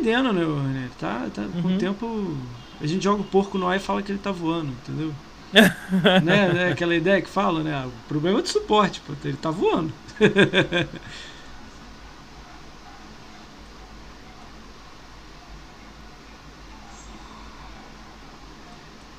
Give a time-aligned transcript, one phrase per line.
[0.00, 0.88] aprendendo, né?
[0.98, 1.78] Tá, tá, Com o Uhum.
[1.78, 2.36] tempo.
[2.80, 5.12] A gente joga o porco no ar e fala que ele tá voando, entendeu?
[6.24, 6.68] né, né?
[6.70, 7.84] Aquela ideia que fala, né?
[7.86, 9.12] O problema é do suporte, pô.
[9.24, 9.92] Ele tá voando.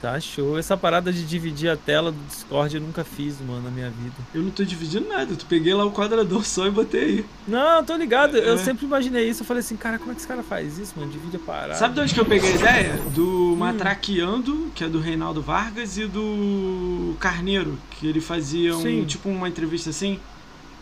[0.01, 0.57] Tá show.
[0.57, 4.15] Essa parada de dividir a tela do Discord eu nunca fiz, mano, na minha vida.
[4.33, 5.35] Eu não tô dividindo nada.
[5.35, 7.25] Tu peguei lá o quadrador só e botei aí.
[7.47, 8.35] Não, tô ligado.
[8.35, 8.57] Eu É.
[8.57, 9.43] sempre imaginei isso.
[9.43, 11.11] Eu falei assim, cara, como é que esse cara faz isso, mano?
[11.11, 11.75] Divide a parada.
[11.75, 12.93] Sabe de onde que eu peguei a ideia?
[13.13, 19.05] Do Matraqueando, que é do Reinaldo Vargas, e do Carneiro, que ele fazia um, Sim.
[19.05, 20.19] tipo uma entrevista assim.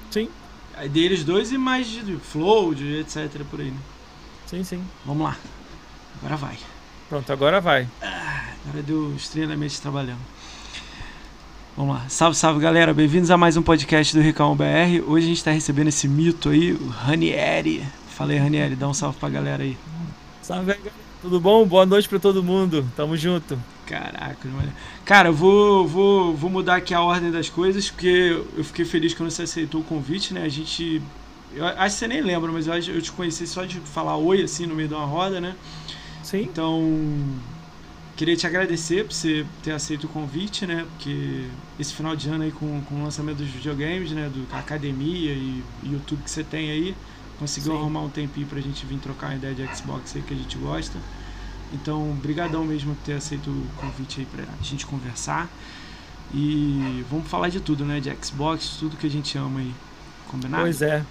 [0.10, 0.30] Sim,
[0.78, 3.30] Aí deles dois e mais de flow, de etc.
[3.52, 3.78] por aí, né?
[4.46, 4.82] sim, sim.
[5.06, 5.36] Vamos lá.
[6.20, 6.58] Agora vai.
[7.10, 7.88] Pronto, agora vai.
[8.04, 10.20] Agora deu estranhamente trabalhando.
[11.76, 12.06] Vamos lá.
[12.08, 12.94] Salve, salve galera.
[12.94, 15.02] Bem-vindos a mais um podcast do Ricão BR.
[15.08, 17.84] Hoje a gente tá recebendo esse mito aí, o Ranieri.
[18.10, 19.76] Falei, Ranieri, dá um salve pra galera aí.
[20.44, 20.92] Salve, galera.
[21.20, 21.66] Tudo bom?
[21.66, 22.88] Boa noite pra todo mundo.
[22.96, 23.60] Tamo junto.
[23.88, 24.72] Caraca, mano.
[25.04, 29.16] Cara, eu vou, vou, vou mudar aqui a ordem das coisas, porque eu fiquei feliz
[29.16, 30.44] quando você aceitou o convite, né?
[30.44, 31.02] A gente.
[31.56, 34.44] Eu acho que você nem lembra, mas eu, eu te conheci só de falar oi,
[34.44, 35.56] assim, no meio de uma roda, né?
[36.30, 36.42] Sim.
[36.44, 36.80] Então,
[38.16, 40.86] queria te agradecer por você ter aceito o convite, né?
[40.92, 41.48] Porque
[41.80, 44.30] esse final de ano aí com, com o lançamento dos videogames, né?
[44.32, 46.96] Do, da academia e YouTube que você tem aí,
[47.40, 47.80] conseguiu Sim.
[47.80, 50.56] arrumar um tempinho pra gente vir trocar uma ideia de Xbox aí que a gente
[50.60, 51.00] gosta.
[51.74, 55.50] Então, brigadão mesmo por ter aceito o convite aí pra gente conversar.
[56.32, 58.00] E vamos falar de tudo, né?
[58.00, 59.74] De Xbox, tudo que a gente ama aí.
[60.28, 60.62] Combinado?
[60.62, 61.04] Pois é.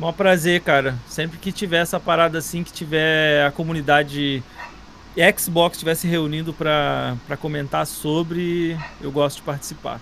[0.00, 0.98] Mó prazer, cara.
[1.06, 4.42] Sempre que tiver essa parada assim, que tiver a comunidade
[5.38, 10.00] Xbox estiver se reunindo pra, pra comentar sobre, eu gosto de participar.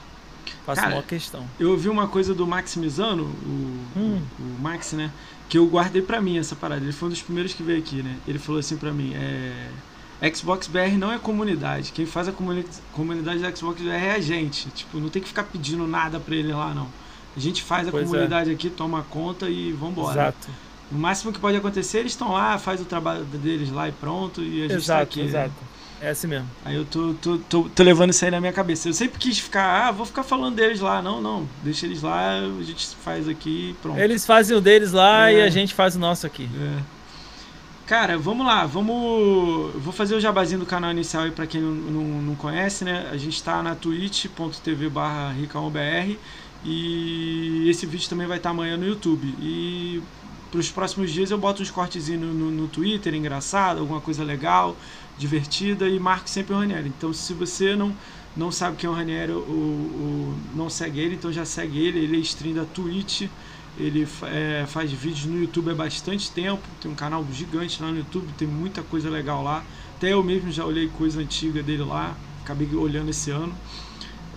[0.65, 1.45] Faço Cara, uma questão.
[1.59, 4.23] Eu ouvi uma coisa do Maximizano, o, Hum.
[4.39, 5.11] o, Max, né?
[5.49, 6.83] Que eu guardei pra mim essa parada.
[6.83, 8.17] Ele foi um dos primeiros que veio aqui, né?
[8.29, 11.91] Ele falou assim pra mim: é, Xbox BR não é comunidade.
[11.91, 14.69] Quem faz a comuni comunidade da Xbox BR é a gente.
[14.71, 16.89] Tipo, não tem que ficar pedindo nada pra ele lá, não.
[17.36, 18.06] A gente faz a Pois é.
[18.06, 20.12] comunidade aqui, toma conta e vambora.
[20.20, 20.48] Exato.
[20.90, 24.42] No máximo que pode acontecer, eles estão lá, faz o trabalho deles lá e pronto.
[24.42, 25.20] E a gente tá Exato, aqui.
[25.20, 25.27] né?
[25.27, 25.52] exato.
[26.00, 26.48] É assim mesmo.
[26.64, 28.89] Aí eu tô, tô, tô, tô levando isso aí na minha cabeça.
[28.89, 31.02] Eu sempre quis ficar, ah, vou ficar falando deles lá.
[31.02, 31.46] Não, não.
[31.62, 33.98] Deixa eles lá, a gente faz aqui e pronto.
[33.98, 35.39] Eles fazem o deles lá É.
[35.39, 36.48] e a gente faz o nosso aqui.
[36.56, 36.83] É.
[37.86, 39.72] Cara, vamos lá, vamos.
[39.77, 43.08] Vou fazer o jabazinho do canal inicial aí pra quem não, não, não conhece, né?
[43.10, 46.16] A gente tá na twitch.tv barra ricaombr
[46.64, 49.27] e esse vídeo também vai estar amanhã no YouTube.
[49.41, 50.02] E
[50.51, 54.77] pros próximos dias eu boto uns cortezinhos no, no, Twitter, engraçado, alguma coisa legal,
[55.19, 56.89] divertida, e marco sempre o Ranieri.
[56.89, 57.95] Então se você não,
[58.36, 62.17] não sabe quem é o Ranieri ou, não segue ele, então já segue ele, ele
[62.17, 63.29] é stream da Twitch.
[63.79, 67.98] Ele é, faz vídeos no YouTube há bastante tempo, tem um canal gigante lá no
[67.98, 69.63] YouTube, tem muita coisa legal lá.
[69.96, 73.55] Até eu mesmo já olhei coisa antiga dele lá, acabei olhando esse ano.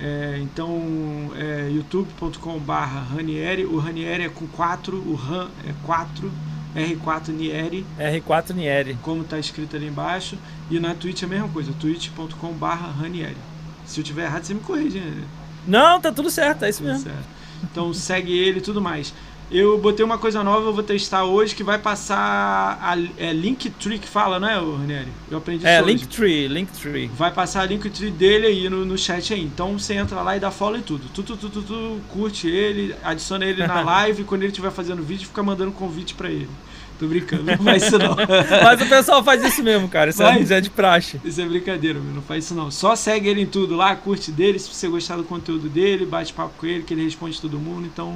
[0.01, 2.71] É, então, é youtube.com.br
[3.15, 6.31] Ranieri, o Ranieri é com 4, o Ran é 4,
[6.75, 8.97] R4 Nieri, R4 Nieri.
[9.03, 10.37] como está escrito ali embaixo.
[10.69, 12.65] E na Twitch é a mesma coisa, twitch.com.br
[12.99, 13.37] Ranieri.
[13.85, 15.23] Se eu tiver errado, você me corrige, né?
[15.67, 17.03] Não, tá tudo certo, é isso Tudo mesmo.
[17.03, 17.25] certo.
[17.63, 19.13] Então segue ele e tudo mais.
[19.51, 23.99] Eu botei uma coisa nova, eu vou testar hoje, que vai passar a é, Linktree
[23.99, 25.09] que fala, não é, Ranieri?
[25.29, 25.93] Eu aprendi É, isso hoje.
[25.93, 27.07] Linktree, Linktree.
[27.17, 29.43] Vai passar a Linktree dele aí no, no chat aí.
[29.43, 31.03] Então você entra lá e dá follow e tudo.
[31.13, 35.03] Tu, tu, tu, tu, tu, curte ele, adiciona ele na live, quando ele estiver fazendo
[35.03, 36.49] vídeo, fica mandando convite pra ele.
[36.97, 38.15] Tô brincando, não faz isso não.
[38.63, 40.11] Mas o pessoal faz isso mesmo, cara.
[40.11, 40.45] Isso Vai.
[40.49, 41.19] é de praxe.
[41.25, 42.13] Isso é brincadeira, meu.
[42.13, 42.71] Não faz isso não.
[42.71, 46.31] Só segue ele em tudo lá, curte dele, se você gostar do conteúdo dele, bate
[46.31, 47.87] papo com ele, que ele responde todo mundo.
[47.87, 48.15] Então,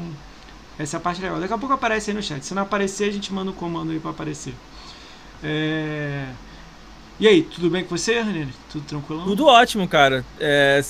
[0.77, 1.39] essa é a parte legal.
[1.39, 2.45] Daqui a pouco aparece aí no chat.
[2.45, 4.53] Se não aparecer, a gente manda um comando aí pra aparecer.
[5.43, 6.25] É...
[7.19, 8.47] E aí, tudo bem com você, René?
[8.69, 9.23] Tudo tranquilão?
[9.23, 10.25] Tudo ótimo, cara.
[10.37, 10.81] É,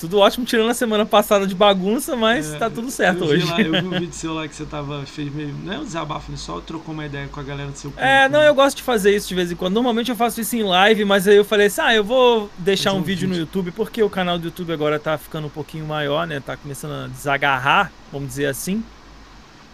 [0.00, 3.44] tudo ótimo, tirando a semana passada de bagunça, mas É, tá tudo certo eu hoje.
[3.44, 5.54] Lá, eu vi um vídeo seu lá que você tava, fez meio.
[5.62, 6.38] Não é um desabafo, né?
[6.38, 8.48] só trocou uma ideia com a galera do seu É, público, não, né?
[8.48, 9.74] eu gosto de fazer isso de vez em quando.
[9.74, 12.94] Normalmente eu faço isso em live, mas aí eu falei assim: ah, eu vou deixar
[12.94, 13.40] um um vídeo no vídeo.
[13.40, 16.40] YouTube, porque o canal do YouTube agora tá ficando um pouquinho maior, né?
[16.40, 18.82] Tá começando a desagarrar, vamos dizer assim.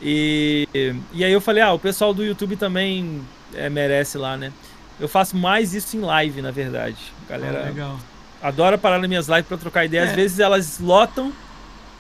[0.00, 0.66] E,
[1.12, 4.52] e aí eu falei: ah, o pessoal do YouTube também é, merece lá, né?
[4.98, 7.14] Eu faço mais isso em live, na verdade.
[7.28, 8.00] A Ah, galera legal.
[8.40, 10.04] adora parar nas minhas lives pra trocar ideia.
[10.04, 10.14] Às É.
[10.14, 11.32] vezes elas lotam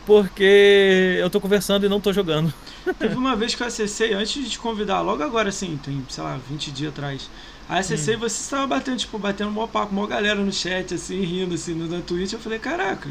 [0.04, 2.52] porque eu tô conversando e não tô jogando.
[2.98, 6.24] Teve uma vez que eu acessei, antes de te convidar, logo agora assim, tem, sei
[6.24, 7.30] lá, 20 dias atrás.
[7.68, 8.20] Aí acessei e Hum.
[8.20, 11.86] você estava batendo, tipo, batendo mó papo, mó galera no chat, assim, rindo, assim, no,
[11.86, 12.32] na Twitch.
[12.32, 13.08] Eu falei, caraca,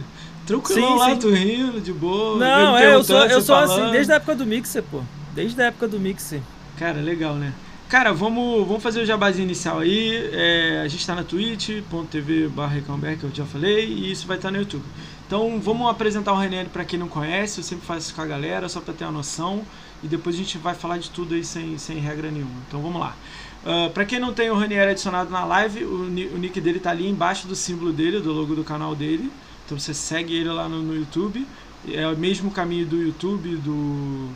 [0.49, 1.17] tranquilão Sim, lá, sim.
[1.17, 2.39] tu rindo, de boa.
[2.39, 3.83] Não, é, eu sou, eu sou falando.
[3.83, 5.01] assim desde a época do Mixer, pô.
[5.35, 6.41] Desde a época do Mixer.
[6.77, 7.53] Cara, legal, né?
[7.87, 10.29] Cara, vamos, vamos fazer o jabazinho inicial aí.
[10.33, 14.49] É, a gente está na twitch.tv barra que eu já falei, e isso vai estar
[14.49, 14.83] tá no YouTube.
[15.25, 18.25] Então vamos apresentar o Ranieri para quem não conhece, eu sempre faço isso com a
[18.25, 19.61] galera, só para ter uma noção,
[20.03, 22.61] e depois a gente vai falar de tudo aí sem, sem regra nenhuma.
[22.67, 23.15] Então vamos lá.
[23.63, 26.79] Uh, ah, para quem não tem o Ranieri adicionado na live, o, o nick dele
[26.79, 29.31] tá ali embaixo do símbolo dele, do logo do canal dele.
[29.69, 31.45] Então você segue ele lá no, no YouTube.
[31.87, 34.29] É o mesmo caminho do YouTube, do,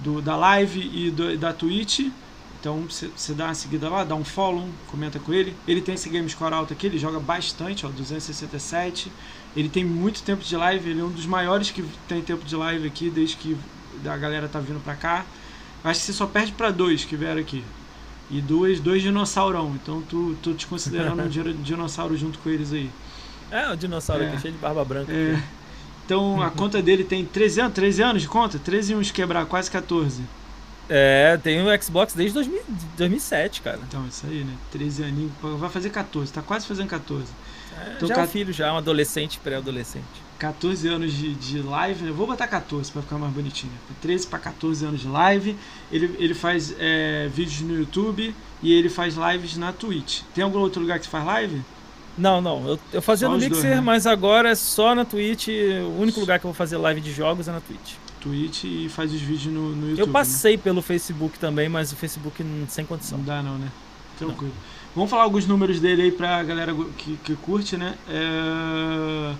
[0.00, 2.08] do da live e do, da Twitch.
[2.58, 5.54] Então você dá uma seguida lá, dá um follow, comenta com ele.
[5.66, 9.12] Ele tem esse game score alto aqui, ele joga bastante, ó, 267.
[9.54, 12.56] Ele tem muito tempo de live, ele é um dos maiores que tem tempo de
[12.56, 13.54] live aqui desde que
[14.02, 15.26] a galera tá vindo pra cá.
[15.84, 17.62] Acho que você só perde para dois que vieram aqui.
[18.30, 19.74] E dois, dois dinossaurão.
[19.74, 21.28] Então tu, tu te considerando um
[21.62, 22.90] dinossauro junto com eles aí.
[23.50, 24.28] É, o dinossauro é.
[24.28, 25.12] aqui cheio de barba branca.
[25.12, 25.40] É.
[26.04, 28.58] Então a conta dele tem 13 anos, 13 anos de conta?
[28.58, 30.22] 13 e uns quebrar, quase 14.
[30.88, 32.62] É, tem o Xbox desde 2000,
[32.96, 33.78] 2007, cara.
[33.86, 34.54] Então, isso aí, né?
[34.72, 37.26] 13 aninhos, vai fazer 14, tá quase fazendo 14.
[37.78, 40.06] É, então, já é um filho, já, um adolescente, pré-adolescente.
[40.38, 42.10] 14 anos de, de live, né?
[42.10, 43.72] Vou botar 14 para ficar mais bonitinho.
[44.00, 45.56] 13 para 14 anos de live.
[45.92, 50.22] Ele, ele faz é, vídeos no YouTube e ele faz lives na Twitch.
[50.34, 51.62] Tem algum outro lugar que você faz live?
[52.18, 52.68] Não, não.
[52.68, 53.80] Eu, eu fazia só no Mixer, dois, né?
[53.80, 55.48] mas agora é só na Twitch.
[55.48, 57.94] O único lugar que eu vou fazer live de jogos é na Twitch.
[58.20, 60.00] Twitch e faz os vídeos no, no YouTube.
[60.00, 60.62] Eu passei né?
[60.62, 63.18] pelo Facebook também, mas o Facebook sem condição.
[63.18, 63.70] Não dá não, né?
[64.18, 64.52] Tranquilo.
[64.52, 64.78] Não.
[64.94, 67.94] Vamos falar alguns números dele aí pra galera que, que curte, né?
[68.08, 69.34] É...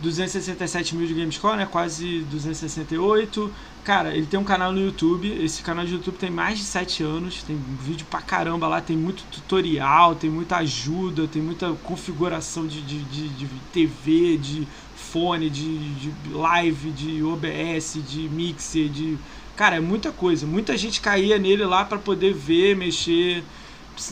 [0.00, 1.66] 267 mil de Gamescore, né?
[1.70, 3.52] Quase 268.
[3.84, 5.28] Cara, ele tem um canal no YouTube.
[5.44, 7.42] Esse canal de YouTube tem mais de 7 anos.
[7.42, 8.80] Tem vídeo pra caramba lá.
[8.80, 14.66] Tem muito tutorial, tem muita ajuda, tem muita configuração de, de, de, de TV, de
[14.96, 19.18] fone, de, de live, de OBS, de mixer, de.
[19.54, 20.46] Cara, é muita coisa.
[20.46, 23.44] Muita gente caía nele lá para poder ver, mexer,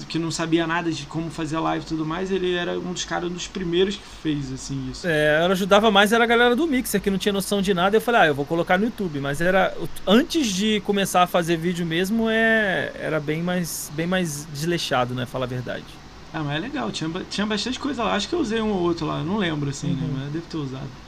[0.08, 2.30] que não sabia nada de como fazer live e tudo mais.
[2.30, 5.06] Ele era um dos caras, um dos primeiros que fez, assim, isso.
[5.06, 7.96] É, eu ajudava mais era a galera do Mixer, que não tinha noção de nada.
[7.96, 9.20] Eu falei, ah, eu vou colocar no YouTube.
[9.20, 9.74] Mas era.
[10.06, 15.26] Antes de começar a fazer vídeo mesmo, é, era bem mais, bem mais desleixado, né?
[15.26, 15.84] Falar a verdade.
[16.32, 18.14] Ah, mas é legal, tinha, tinha bastante coisa lá.
[18.14, 20.08] Acho que eu usei um ou outro lá, não lembro assim, né, uhum.
[20.08, 20.20] né?
[20.24, 21.01] Mas devo ter usado.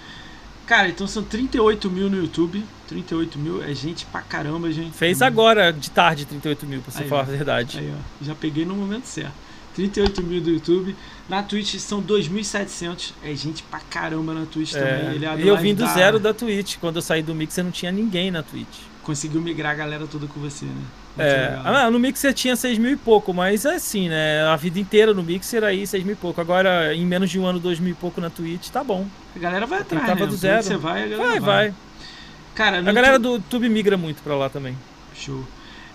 [0.67, 2.65] Cara, então são 38 mil no YouTube.
[2.89, 4.93] 38 mil é gente pra caramba, gente.
[4.93, 7.79] Fez agora de tarde 38 mil, pra você aí, falar ó, a verdade.
[7.79, 8.25] Aí, ó.
[8.25, 9.33] Já peguei no momento certo.
[9.75, 10.97] 38 mil do YouTube.
[11.29, 13.13] Na Twitch são 2.700.
[13.23, 14.81] É gente pra caramba na Twitch é.
[14.81, 15.15] também.
[15.17, 15.93] Ele e eu vim do da...
[15.93, 16.77] zero da Twitch.
[16.79, 18.79] Quando eu saí do Mix, não tinha ninguém na Twitch.
[19.03, 20.83] Conseguiu migrar a galera toda com você, né?
[21.17, 24.45] É, ah, no Mixer tinha 6 mil e pouco, mas é assim, né?
[24.47, 26.41] A vida inteira no Mixer aí 6 mil e pouco.
[26.41, 29.07] Agora, em menos de um ano, 2 mil e pouco na Twitch, tá bom.
[29.35, 30.27] A galera vai atrás, tava né?
[30.27, 30.63] do zero.
[30.63, 31.41] Você vai, a galera vai.
[31.41, 31.69] vai.
[31.69, 31.75] vai.
[32.55, 34.77] Cara, a galera do YouTube migra muito pra lá também.
[35.15, 35.45] Show.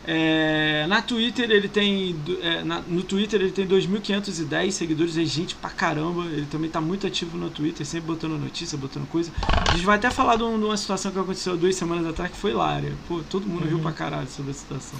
[0.07, 5.56] É, na Twitter ele tem é, na, no Twitter ele tem 2.510 seguidores, é gente
[5.56, 6.25] pra caramba.
[6.25, 9.31] Ele também tá muito ativo no Twitter, sempre botando notícia, botando coisa.
[9.48, 12.51] A gente vai até falar de, uma situação que aconteceu duas semanas atrás que foi
[12.51, 12.94] hilária.
[13.07, 13.69] Pô, todo mundo uhum.
[13.69, 15.00] riu pra caralho sobre a situação.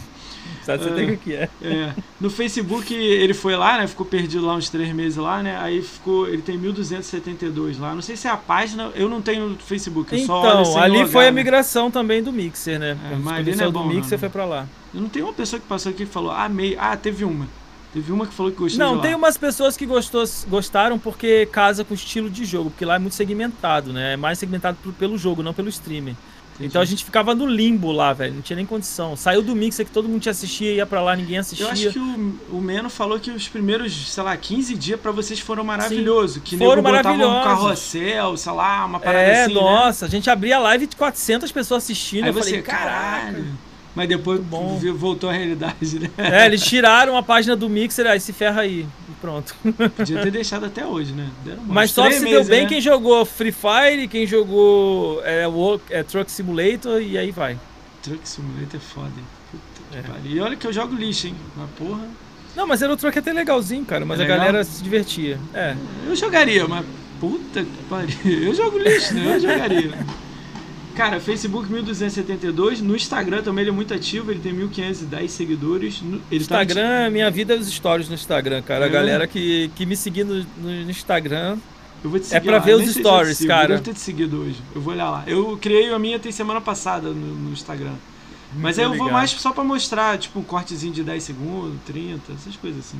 [0.64, 1.50] Sabe você tem o que é.
[1.62, 1.94] é.
[2.20, 3.88] No Facebook ele foi lá, né?
[3.88, 5.58] Ficou perdido lá uns três meses lá, né?
[5.58, 6.28] Aí ficou.
[6.28, 7.96] Ele tem 1.272 lá.
[7.96, 8.92] Não sei se é a página.
[8.96, 10.14] Eu não tenho Facebook.
[10.14, 12.98] Eu então, ali foi a migração também do Mixer, né?
[13.12, 14.18] É, mas ali não é bom, do Mixer não, né?
[14.18, 14.68] foi pra lá.
[14.94, 16.78] Eu não tenho uma pessoa que passou aqui e falou, ah, meio.
[16.80, 17.48] Ah, teve uma.
[17.94, 21.84] Teve uma que falou que gostou Não, tem umas pessoas que gostou, gostaram porque casa
[21.84, 24.14] com o estilo de jogo, porque lá é muito segmentado, né?
[24.14, 26.16] É mais segmentado pelo jogo, não pelo streaming.
[26.60, 28.34] Então a gente ficava no limbo lá, velho.
[28.34, 29.16] Não tinha nem condição.
[29.16, 31.66] Saiu do Mixer que todo mundo te assistia, ia pra lá, ninguém assistia.
[31.66, 35.12] Eu acho que o, o Meno falou que os primeiros, sei lá, 15 dias pra
[35.12, 36.44] vocês foram maravilhosos.
[36.44, 37.38] Que foram maravilhosos.
[37.38, 39.52] um carrossel, sei lá, uma parada é, assim.
[39.52, 40.10] É, nossa, né?
[40.10, 42.26] a gente abria a live de 400 pessoas assistindo.
[42.26, 43.46] Aí eu você, falei, caralho.
[44.00, 44.80] Mas depois bom.
[44.96, 46.10] voltou à realidade, né?
[46.18, 48.88] É, eles tiraram a página do Mixer, aí se ferra aí.
[49.10, 49.54] E pronto.
[49.98, 51.30] Podia ter deixado até hoje, né?
[51.66, 52.70] Mas só se meses, deu bem né?
[52.70, 57.60] quem jogou Free Fire, quem jogou é, Work, é, Truck Simulator e aí vai.
[58.02, 59.26] Truck Simulator é foda, hein?
[59.52, 60.02] Puta é.
[60.02, 60.32] que pariu.
[60.32, 61.36] E olha que eu jogo lixo, hein?
[61.58, 62.08] Mas porra.
[62.56, 64.06] Não, mas era o Truck até legalzinho, cara.
[64.06, 65.38] Mas é a galera se divertia.
[65.54, 65.76] É.
[66.08, 66.86] Eu jogaria, mas
[67.20, 68.44] puta que pariu.
[68.44, 69.36] Eu jogo lixo, né?
[69.36, 69.92] Eu jogaria.
[71.00, 76.02] Cara, Facebook 1272, no Instagram também ele é muito ativo, ele tem 1510 seguidores.
[76.04, 77.10] Ele tá Instagram, tá...
[77.10, 78.84] minha vida é os stories no Instagram, cara.
[78.84, 78.90] É.
[78.90, 81.58] A galera que, que me seguir no, no Instagram
[82.04, 82.60] eu vou te é seguir é pra lá.
[82.60, 83.76] ver os stories, cara.
[83.76, 84.58] Eu devo ter te seguido hoje.
[84.76, 85.24] Eu vou olhar lá.
[85.26, 87.92] Eu criei a minha tem semana passada no, no Instagram.
[88.52, 91.78] Muito Mas aí eu vou mais só pra mostrar, tipo, um cortezinho de 10 segundos,
[91.86, 93.00] 30, essas coisas assim.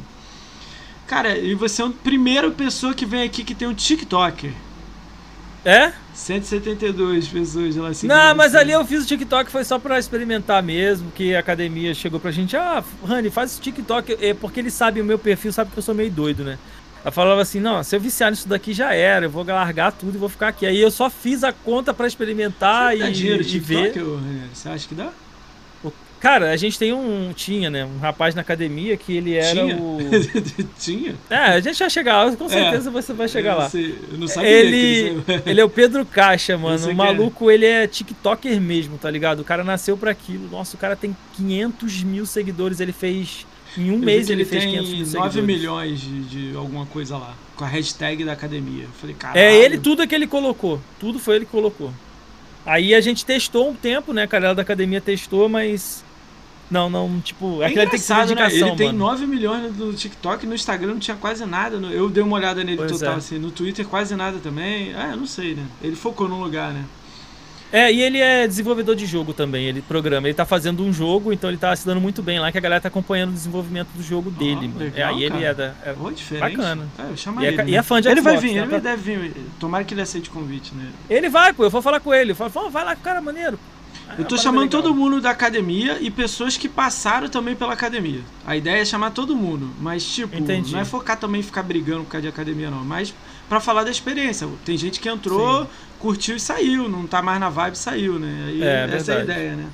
[1.06, 4.54] Cara, e você é a primeira pessoa que vem aqui que tem um TikToker.
[5.66, 5.92] É?
[6.20, 8.06] 172 pessoas lá assim.
[8.06, 11.94] Não, mas ali eu fiz o TikTok foi só pra experimentar mesmo, que a academia
[11.94, 15.54] chegou pra gente, ah, Rani, faz o TikTok, é porque ele sabe o meu perfil,
[15.54, 16.60] sabe que eu sou meio doido, né?
[17.02, 20.16] Ela falava assim, não, se eu viciar nisso daqui já era, eu vou largar tudo
[20.16, 20.66] e vou ficar aqui.
[20.66, 23.94] Aí eu só fiz a conta pra experimentar Você e, dinheiro, e ver.
[24.54, 25.10] Você acha que dá?
[26.20, 27.32] Cara, a gente tem um.
[27.34, 27.86] Tinha, né?
[27.86, 29.78] Um rapaz na academia que ele era tinha?
[29.78, 29.98] o.
[30.78, 31.16] tinha?
[31.30, 32.50] É, a gente vai chegar, com é.
[32.50, 33.70] certeza é, você vai chegar lá.
[33.70, 36.88] Sei, eu não sabia ele, ele é o Pedro Caixa, mano.
[36.88, 36.94] O é.
[36.94, 37.54] maluco, é.
[37.54, 39.40] ele é TikToker mesmo, tá ligado?
[39.40, 40.50] O cara nasceu pra aquilo.
[40.50, 42.82] Nossa, o cara tem 500 mil seguidores.
[42.82, 43.48] Ele fez.
[43.78, 45.36] Em um eu mês ele, ele fez 500 mil 9 seguidores.
[45.36, 47.34] 9 milhões de, de alguma coisa lá.
[47.56, 48.84] Com a hashtag da academia.
[48.84, 49.40] Eu falei, caralho.
[49.40, 50.82] É ele, tudo é que ele colocou.
[51.00, 51.94] Tudo foi ele que colocou.
[52.66, 54.24] Aí a gente testou um tempo, né?
[54.24, 56.04] A galera da academia testou, mas
[56.70, 58.74] não, não, tipo, é aquele tem que ser dedicação, né?
[58.74, 61.78] Ele tem 9 milhões no TikTok, no Instagram não tinha quase nada.
[61.78, 63.18] Eu dei uma olhada nele pois total, é.
[63.18, 63.40] assim.
[63.40, 64.94] No Twitter quase nada também.
[64.96, 65.66] Ah, eu não sei, né?
[65.82, 66.86] Ele focou num lugar, né?
[67.72, 70.28] É, e ele é desenvolvedor de jogo também, ele programa.
[70.28, 72.62] Ele tá fazendo um jogo, então ele tá se dando muito bem lá, que a
[72.62, 75.66] galera tá acompanhando o desenvolvimento do jogo dele, oh, legal, é, aí ele é da.
[75.84, 76.58] É oh, diferente.
[76.58, 76.88] Bacana.
[76.98, 77.70] É, eu chamo e, é ele, é, né?
[77.72, 79.34] e é fã de Ele Xbox, vai vir, ele deve vir.
[79.60, 80.90] Tomara que ele aceite o convite, né?
[81.08, 82.32] Ele vai, pô, eu vou falar com ele.
[82.32, 83.60] Eu falo, vai lá, cara, maneiro.
[84.18, 84.82] Eu tô chamando legal.
[84.82, 88.22] todo mundo da academia e pessoas que passaram também pela academia.
[88.46, 90.74] A ideia é chamar todo mundo, mas tipo, Entendi.
[90.74, 93.14] não é focar também em ficar brigando por causa de academia não, mas
[93.48, 94.48] para falar da experiência.
[94.66, 95.70] Tem gente que entrou, Sim.
[96.00, 98.46] curtiu e saiu, não tá mais na vibe, saiu, né?
[98.48, 99.20] Aí, é, essa verdade.
[99.20, 99.70] é a ideia, né?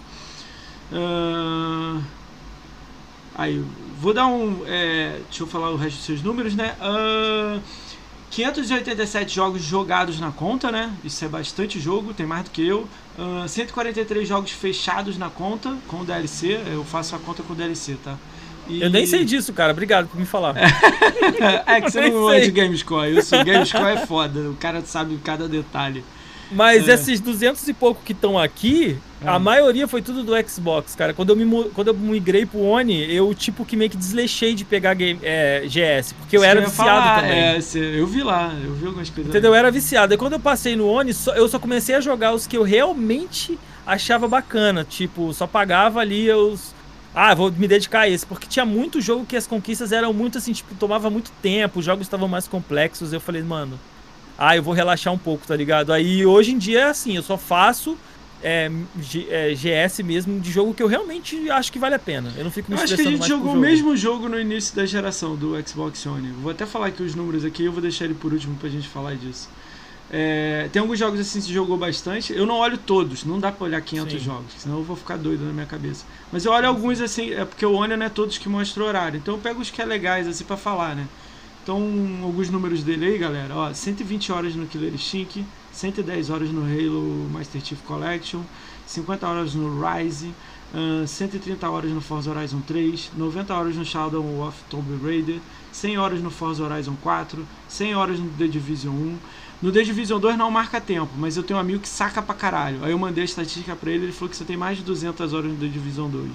[0.92, 2.04] Uh...
[3.38, 3.66] Aí,
[4.00, 4.62] vou dar um.
[4.66, 5.20] É...
[5.28, 6.76] Deixa eu falar o resto dos seus números, né?
[6.80, 7.62] Uh...
[8.32, 10.92] 587 jogos jogados na conta, né?
[11.04, 12.88] Isso é bastante jogo, tem mais do que eu.
[13.18, 16.60] Uh, ah, 143 jogos fechados na conta com o DLC.
[16.72, 18.18] Eu faço a conta com o DLC, tá?
[18.68, 18.82] E...
[18.82, 19.72] Eu nem sei disso, cara.
[19.72, 20.56] Obrigado por me falar.
[21.66, 23.20] é que você não gosta de Gamescore.
[23.20, 24.40] O Gamescore é foda.
[24.50, 26.04] O cara sabe cada detalhe.
[26.52, 26.94] Mas é.
[26.94, 29.28] esses 200 e pouco que estão aqui, é.
[29.28, 31.14] a maioria foi tudo do Xbox, cara.
[31.14, 34.64] Quando eu, me, quando eu migrei pro One, eu tipo que meio que desleixei de
[34.64, 37.40] pegar game, é, GS, porque eu era viciado falar, também.
[37.40, 37.60] É,
[38.00, 39.30] eu vi lá, eu vi algumas coisas.
[39.30, 39.52] Entendeu?
[39.52, 40.14] Eu era viciado.
[40.14, 42.64] E quando eu passei no One, só, eu só comecei a jogar os que eu
[42.64, 44.84] realmente achava bacana.
[44.84, 46.74] Tipo, só pagava ali os.
[47.14, 48.26] Ah, vou me dedicar a esse.
[48.26, 51.86] Porque tinha muito jogo que as conquistas eram muito assim, tipo, tomava muito tempo, os
[51.86, 53.14] jogos estavam mais complexos.
[53.14, 53.80] Eu falei, mano,
[54.38, 55.92] ah, eu vou relaxar um pouco, tá ligado?
[55.94, 57.98] Aí hoje em dia é assim, eu só faço
[58.44, 58.70] é,
[59.02, 62.32] G, é, GS mesmo de jogo que eu realmente acho que vale a pena.
[62.38, 64.76] Eu não fico me eu acho que a gente jogou o mesmo jogo no início
[64.76, 66.32] da geração do Xbox One.
[66.42, 68.88] Vou até falar aqui os números aqui, eu vou deixar ele por último pra gente
[68.88, 69.50] falar disso.
[70.12, 72.34] É, tem alguns jogos assim que se jogou bastante.
[72.34, 74.20] Eu não olho todos, não dá pra olhar 500 Sim.
[74.20, 76.06] jogos, senão eu vou ficar doido na minha cabeça.
[76.32, 79.18] Mas eu olho alguns assim, é porque o One não é todos que mostram horário.
[79.18, 81.08] Então eu pego os que é legais assim para falar, né?
[81.66, 81.82] Então,
[82.22, 83.56] alguns números dele aí, galera.
[83.56, 88.42] Ó, 120 horas no Killer Instinct, 110 horas no Halo Master Chief Collection,
[88.86, 90.32] 50 horas no Rise,
[90.76, 95.40] uh, 130 horas no Forza Horizon 3, 90 horas no Shadow of Tomb Raider,
[95.72, 99.18] 100 horas no Forza Horizon 4, 100 horas no The Division 1.
[99.64, 102.36] No The Division 2 não marca tempo, mas eu tenho um amigo que saca pra
[102.36, 102.86] caralho.
[102.86, 105.34] Aí eu mandei a estatística pra ele, ele falou que você tem mais de 200
[105.34, 106.30] horas no The Division 2.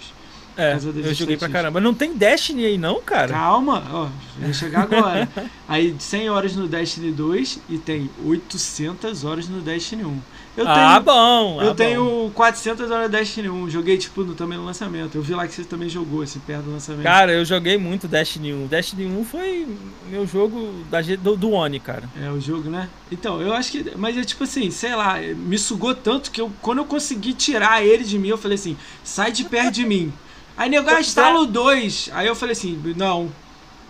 [0.56, 1.80] É, eu joguei pra caramba.
[1.80, 3.32] Não tem Destiny aí não, cara?
[3.32, 5.28] Calma, ó, vou chegar agora.
[5.68, 10.20] aí 100 horas no Destiny 2 e tem 800 horas no Destiny 1.
[10.56, 11.62] Eu ah, tenho, bom!
[11.62, 12.30] Eu ah, tenho bom.
[12.30, 13.70] 400 horas no Destiny 1.
[13.70, 15.14] Joguei, tipo, no, também no lançamento.
[15.14, 17.04] Eu vi lá que você também jogou, assim, perto do lançamento.
[17.04, 18.66] Cara, eu joguei muito Destiny 1.
[18.66, 19.66] Destiny 1 foi
[20.10, 22.02] meu jogo da, do, do One, cara.
[22.20, 22.88] É, o jogo, né?
[23.12, 23.92] Então, eu acho que...
[23.96, 27.82] Mas é tipo assim, sei lá, me sugou tanto que eu, quando eu consegui tirar
[27.84, 30.12] ele de mim, eu falei assim, sai de perto de mim.
[30.60, 32.10] Aí nego, ah, instala o 2.
[32.12, 33.32] Aí eu falei assim, não,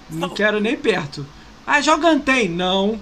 [0.08, 1.26] não quero nem perto.
[1.66, 2.48] Ah, joga Anthem.
[2.48, 3.00] Não.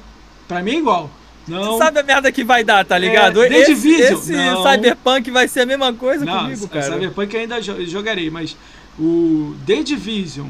[0.49, 1.11] Pra mim é igual.
[1.47, 1.73] Não.
[1.73, 3.45] Você sabe a merda que vai dar, tá é, ligado?
[3.45, 3.91] É, esse.
[3.91, 4.63] Esse não.
[4.63, 6.95] Cyberpunk vai ser a mesma coisa não, comigo, cara.
[6.95, 8.57] Cyberpunk ainda jogarei, mas
[8.99, 10.49] o The Division,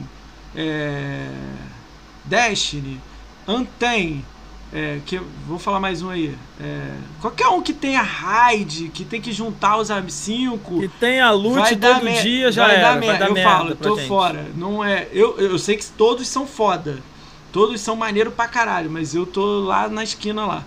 [0.54, 1.26] é,
[2.25, 3.00] Destiny,
[3.48, 4.25] Anthem,
[4.72, 6.34] é, que vou falar mais um aí.
[6.60, 10.80] É, qualquer um que tenha raid, que tem que juntar os cinco.
[10.80, 12.94] Que tenha loot todo dia já vai era.
[12.94, 14.08] Dar vai dar eu merda falo, tô gente.
[14.08, 14.46] fora.
[14.54, 15.08] Não é.
[15.12, 16.98] Eu, eu sei que todos são foda.
[17.50, 20.64] Todos são maneiro pra caralho, mas eu tô lá na esquina lá.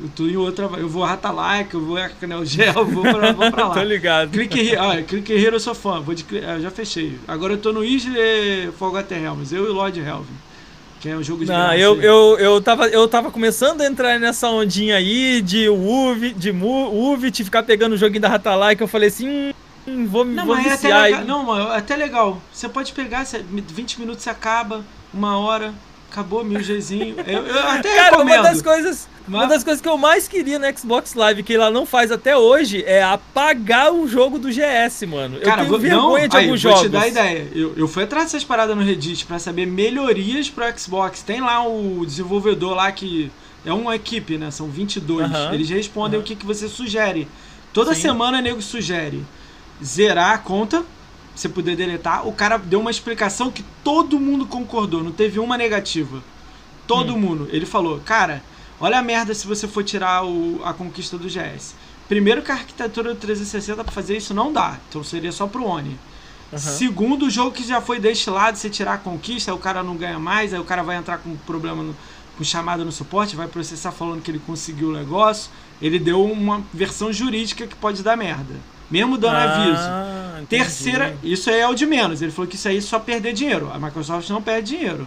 [0.00, 0.64] Eu tô em outra.
[0.64, 3.74] Eu vou a like eu vou a Canel Gel, vou pra, vou pra lá.
[3.74, 4.34] tô ligado.
[4.34, 7.18] Hero, ah, Hero eu sou fã, vou de, ah, já fechei.
[7.28, 10.45] Agora eu tô no Isle Forgotten Realms, eu e o Lord Helvin.
[11.00, 14.18] Que é um jogo de Não, eu, eu, eu, tava, eu tava começando a entrar
[14.18, 18.88] nessa ondinha aí de UV, de UVIT, ficar pegando o joguinho da Ratalai, que eu
[18.88, 19.52] falei assim,
[19.86, 20.66] hum, vou, não, vou mas.
[20.66, 22.42] É até legal, não, é até legal.
[22.52, 25.74] Você pode pegar, 20 minutos você acaba, uma hora,
[26.16, 27.14] Acabou mil Gzinho.
[27.26, 28.38] Eu, eu até Cara, recomendo.
[28.38, 29.06] uma das coisas.
[29.28, 32.10] Mas- Uma das coisas que eu mais queria no Xbox Live, que ela não faz
[32.10, 35.38] até hoje, é apagar o jogo do GS, mano.
[35.40, 36.86] Cara, eu vou, tenho não, vergonha de aí, alguns vou jogos.
[36.86, 37.46] te dar ideia.
[37.54, 41.22] Eu, eu fui atrás dessas paradas no Reddit pra saber melhorias pro Xbox.
[41.22, 43.30] Tem lá o desenvolvedor lá que
[43.64, 44.50] é uma equipe, né?
[44.50, 45.26] São 22.
[45.30, 47.28] Aham, Eles respondem o que, que você sugere.
[47.74, 48.02] Toda Sim.
[48.02, 49.22] semana o nego sugere
[49.84, 50.82] zerar a conta,
[51.36, 52.26] você poder deletar.
[52.26, 56.22] O cara deu uma explicação que todo mundo concordou, não teve uma negativa.
[56.86, 57.18] Todo Hum.
[57.20, 57.48] mundo.
[57.52, 58.42] Ele falou, cara,
[58.80, 61.74] olha a merda se você for tirar o- a conquista do GS.
[62.08, 65.64] Primeiro que a arquitetura do 360 pra fazer isso não dá, então seria só pro
[65.64, 65.96] Oni.
[66.52, 66.58] Aham.
[66.58, 69.96] Segundo, o jogo que já foi destilado, você tirar a conquista, aí o cara não
[69.96, 71.96] ganha mais, aí o cara vai entrar com problema no,
[72.38, 75.50] com chamada no suporte, vai processar falando que ele conseguiu o negócio.
[75.82, 78.54] Ele deu uma versão jurídica que pode dar merda.
[78.90, 79.82] Mesmo dando aviso.
[79.82, 80.62] Ah, entendi.
[80.62, 82.22] Terceira, isso aí é o de menos.
[82.22, 83.70] Ele falou que isso aí é só perder dinheiro.
[83.72, 85.06] A Microsoft não perde dinheiro.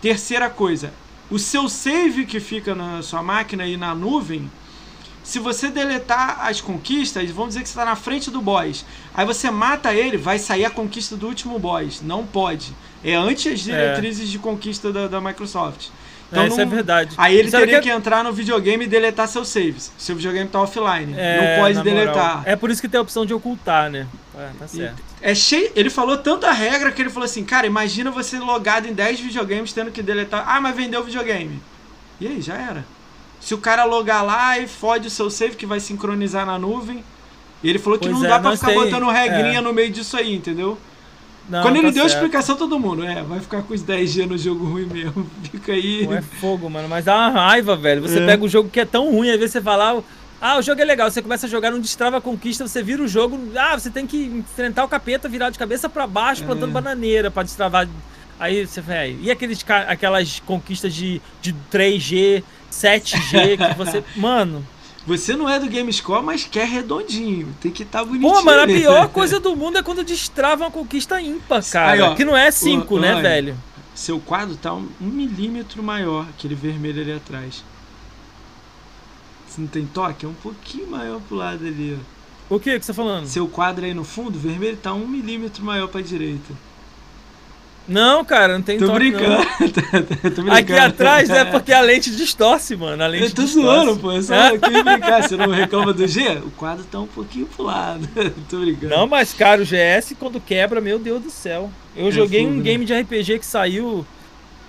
[0.00, 0.92] Terceira coisa,
[1.30, 4.50] o seu save que fica na sua máquina e na nuvem,
[5.22, 8.84] se você deletar as conquistas, vamos dizer que você está na frente do boss.
[9.14, 12.02] Aí você mata ele, vai sair a conquista do último boss.
[12.02, 12.74] Não pode.
[13.02, 15.88] É antes as diretrizes de conquista da, da Microsoft.
[16.32, 17.14] É, isso é não- verdade.
[17.16, 19.92] Aí ele Isso teria que- que entrar no videogame e deletar seus saves.
[19.96, 21.14] Seu videogame tá offline.
[21.16, 21.98] É, não pode na moral.
[22.04, 22.42] deletar.
[22.44, 24.06] É por isso que tem a opção de ocultar, né?
[24.36, 25.00] É, tá certo.
[25.22, 25.70] É cheio.
[25.76, 29.72] Ele falou tanta regra que ele falou assim: Cara, imagina você logado em 10 videogames
[29.72, 30.44] tendo que deletar.
[30.46, 31.62] Ah, mas vendeu o videogame.
[32.20, 32.84] E aí, já era.
[33.40, 37.04] Se o cara logar lá e fode o seu save que vai sincronizar na nuvem.
[37.62, 39.60] Ele falou que Pois não é, dá pra ficar tem- botando regrinha é.
[39.60, 40.78] no meio disso aí, entendeu?
[41.48, 44.26] Não, Quando ele tá deu a explicação, todo mundo, é, vai ficar com os 10G
[44.26, 45.26] no jogo ruim mesmo.
[45.50, 46.06] Fica aí.
[46.06, 46.88] Pô, é fogo, mano.
[46.88, 48.00] Mas dá uma raiva, velho.
[48.02, 48.26] Você É.
[48.26, 50.02] pega um jogo que é tão ruim, às vezes você fala,
[50.40, 51.10] ah, o jogo é legal.
[51.10, 53.38] Você começa a jogar, não destrava a conquista, você vira o jogo.
[53.56, 56.46] Ah, você tem que enfrentar o capeta, virar de cabeça pra baixo, É.
[56.46, 57.86] plantando bananeira pra destravar.
[58.40, 59.18] Aí você, velho.
[59.20, 64.02] E aqueles, aquelas conquistas de, de 3G, 7G, que você.
[64.16, 64.64] Mano.
[65.06, 67.54] Você não é do GameScore, mas quer redondinho.
[67.60, 68.32] Tem que estar tá bonitinho.
[68.32, 71.92] Pô, mano, a pior coisa do mundo é quando destrava uma conquista ímpar, cara.
[71.92, 72.14] Aí, ó.
[72.14, 73.22] que não é 5, Ô, né, Anny.
[73.22, 73.58] velho?
[73.94, 77.62] Seu quadro tá um, um milímetro maior, aquele vermelho ali atrás.
[79.46, 82.54] Se não tem toque, é um pouquinho maior pro lado ali, ó.
[82.54, 83.26] O que que você tá falando?
[83.26, 86.52] Seu quadro aí no fundo, vermelho, tá um milímetro maior pra direita.
[87.86, 89.44] Não, cara, não tem Tô toque, brincando.
[90.34, 90.52] Tô brincando.
[90.52, 93.02] Aqui atrás é porque a lente distorce, mano.
[93.02, 93.66] A lente Eu tô distorce.
[93.68, 94.12] zoando, pô.
[94.12, 95.22] Eu só queria brincar.
[95.22, 96.38] Você não reclama do G?
[96.38, 98.08] O quadro tá um pouquinho pro lado.
[98.48, 98.88] Tô brincando.
[98.88, 101.70] Não, mas, cara, o GS quando quebra, meu Deus do céu.
[101.94, 102.62] Eu É joguei fogo, um né?
[102.62, 104.06] game de RPG que saiu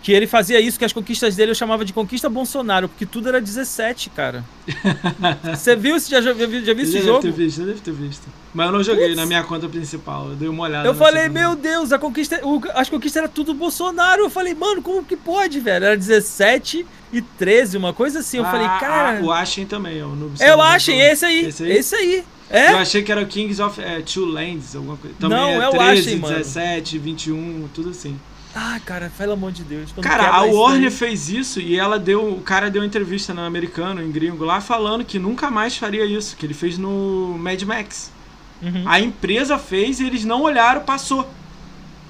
[0.05, 3.27] que ele fazia isso, que as conquistas dele eu chamava de conquista Bolsonaro, porque tudo
[3.27, 4.45] era 17, cara.
[5.51, 5.99] Você viu?
[5.99, 7.23] Você já, já viu, já viu esse já jogo?
[7.23, 8.27] deve ter visto, já deve ter visto.
[8.53, 9.15] Mas eu não joguei Putz.
[9.17, 10.29] na minha conta principal.
[10.29, 10.87] Eu dei uma olhada.
[10.87, 14.21] Eu falei, meu Deus, a conquista, o- as conquistas era tudo Bolsonaro.
[14.21, 15.85] Eu falei, mano, como que pode, velho?
[15.85, 18.37] Era 17 e 13, uma coisa assim.
[18.37, 19.17] Eu falei, Ah, cara.
[19.17, 20.07] ah, o Ashen também, ó.
[20.09, 21.45] No é o Ashen, esse aí.
[21.47, 21.71] Esse aí?
[21.71, 22.23] Esse aí.
[22.47, 22.73] É?
[22.73, 25.15] Eu achei que era o Kings of é, Two Lands, alguma coisa.
[25.19, 26.37] Também Não, é é o 13, Ashen, mano.
[26.37, 28.19] 17, 21, tudo assim.
[28.57, 29.91] Ah, cara, pelo amor de Deus.
[30.01, 32.33] Cara, a Warner fez isso e ela deu.
[32.33, 36.05] O cara deu uma entrevista no americano, em gringo, lá, falando que nunca mais faria
[36.05, 38.13] isso, que ele fez no Mad Max.
[38.61, 38.83] Uhum.
[38.85, 41.29] A empresa fez e eles não olharam, passou.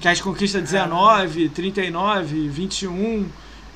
[0.00, 3.26] Que as conquistas 19, 39, 21.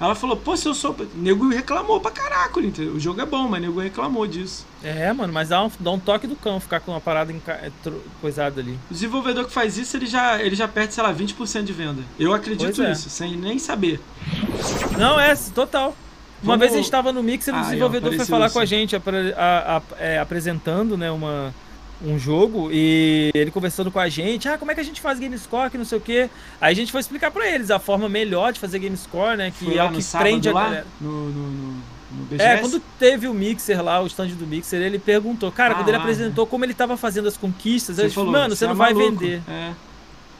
[0.00, 0.96] Ela falou, pô, se eu sou.
[1.14, 2.94] Nego reclamou pra caraca, entendeu?
[2.94, 4.64] O jogo é bom, mas nego reclamou disso.
[4.82, 7.52] É, mano, mas dá um, dá um toque do cão ficar com uma parada enca...
[7.52, 7.70] é,
[8.18, 8.78] coisada ali.
[8.90, 12.02] O desenvolvedor que faz isso, ele já, ele já perde, sei lá, 20% de venda.
[12.18, 12.88] Eu acredito é.
[12.88, 14.00] nisso, sem nem saber.
[14.98, 15.94] Não, é, total.
[16.42, 18.54] Uma Vamos- vez a gente tava no Mixer, o Ah, desenvolvedor foi falar isso.
[18.54, 21.54] com a gente, apre- a- a- é, apresentando, né, uma,
[22.02, 25.18] um jogo, e ele conversando com a gente, ah, como é que a gente faz
[25.18, 26.30] GameScore, que não sei o quê.
[26.60, 29.64] Aí a gente foi explicar pra eles a forma melhor de fazer GameScore, né, que
[29.66, 30.86] Fui é o que prende a lá, galera.
[31.00, 31.82] no, no, no.
[32.38, 35.88] É, quando teve o Mixer lá, o stand do Mixer, ele perguntou, cara, Ah, quando
[35.88, 38.64] ele lá, apresentou como ele tava fazendo as conquistas, Você ele falou, falou, mano, você
[38.64, 39.16] é não vai maluco.
[39.18, 39.42] vender.
[39.48, 39.72] É.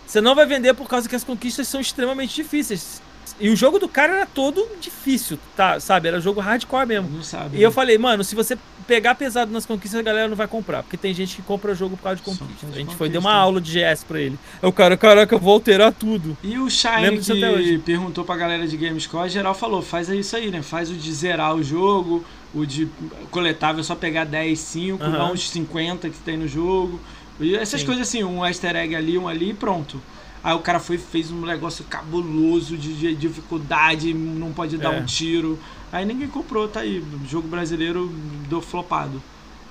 [0.07, 3.01] Você não vai vender por causa que as conquistas são extremamente difíceis.
[3.41, 5.81] E o jogo do cara era todo difícil, tá?
[5.81, 6.09] Sabe?
[6.09, 7.09] Era jogo hardcore mesmo.
[7.09, 7.57] Não sabe.
[7.57, 10.83] E eu falei, mano, se você pegar pesado nas conquistas, a galera não vai comprar.
[10.83, 12.67] Porque tem gente que compra jogo por causa de conquista.
[12.71, 14.39] A gente foi, deu uma aula de GS pra ele.
[14.63, 16.37] Aí o cara, caraca, eu vou alterar tudo.
[16.43, 20.61] E o Shine que perguntou pra galera de Gamescore, geral falou, faz isso aí, né?
[20.61, 22.89] Faz o de zerar o jogo, o de
[23.31, 25.13] coletável só pegar 10, 5, Aham.
[25.19, 27.01] não os 50 que tem no jogo.
[27.39, 27.87] E essas Sim.
[27.87, 30.01] coisas assim, um easter egg ali, um ali e pronto.
[30.43, 35.01] Aí o cara foi fez um negócio cabuloso de de dificuldade, não pode dar É.
[35.01, 35.59] um tiro.
[35.93, 37.05] Aí ninguém comprou, tá aí.
[37.29, 38.07] Jogo brasileiro
[38.49, 39.23] do flopado.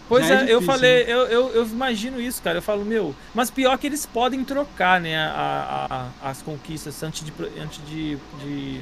[0.08, 2.58] Pois é, é eu difícil, falei, eu, eu, eu imagino isso, cara.
[2.58, 7.02] Eu falo, meu, mas pior que eles podem trocar, né, a, a- a- as conquistas
[7.04, 7.32] antes de.
[7.62, 8.82] Antes de, de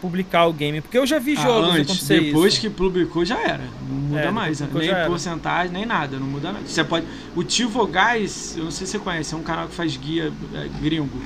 [0.00, 0.80] publicar o game.
[0.80, 2.62] Porque eu já vi Ah, jogos antes, acontecer depois isso.
[2.62, 3.64] que publicou já era.
[3.88, 4.60] Não muda É, mais.
[4.60, 6.18] Nem porcentagem, nem nada.
[6.18, 6.66] Não muda nada.
[6.66, 7.06] Você pode.
[7.36, 10.32] O Tivo Gás, eu não sei se você conhece, é um canal que faz guia
[10.54, 11.20] é, gringo.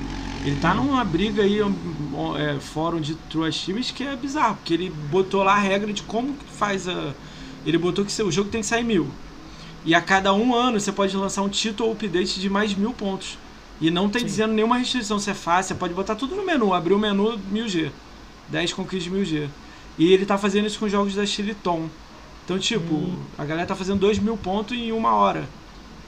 [0.45, 1.73] Ele tá numa briga aí, um,
[2.13, 5.91] um, é, fórum de True Achievements, que é bizarro, porque ele botou lá a regra
[5.91, 7.13] de como faz a.
[7.65, 9.07] Ele botou que o jogo tem que sair mil.
[9.83, 12.91] E a cada um ano você pode lançar um título ou update de mais mil
[12.93, 13.37] pontos.
[13.79, 14.27] E não tem Sim.
[14.27, 17.37] dizendo nenhuma restrição se é fácil, você pode botar tudo no menu, abrir o menu
[17.51, 17.91] 1000G.
[18.49, 19.47] 10 conquistas de 1000G.
[19.97, 21.87] E ele tá fazendo isso com jogos da Chiliton.
[22.43, 23.15] Então, tipo, Hum.
[23.37, 25.45] a galera tá fazendo 2 mil pontos em uma hora.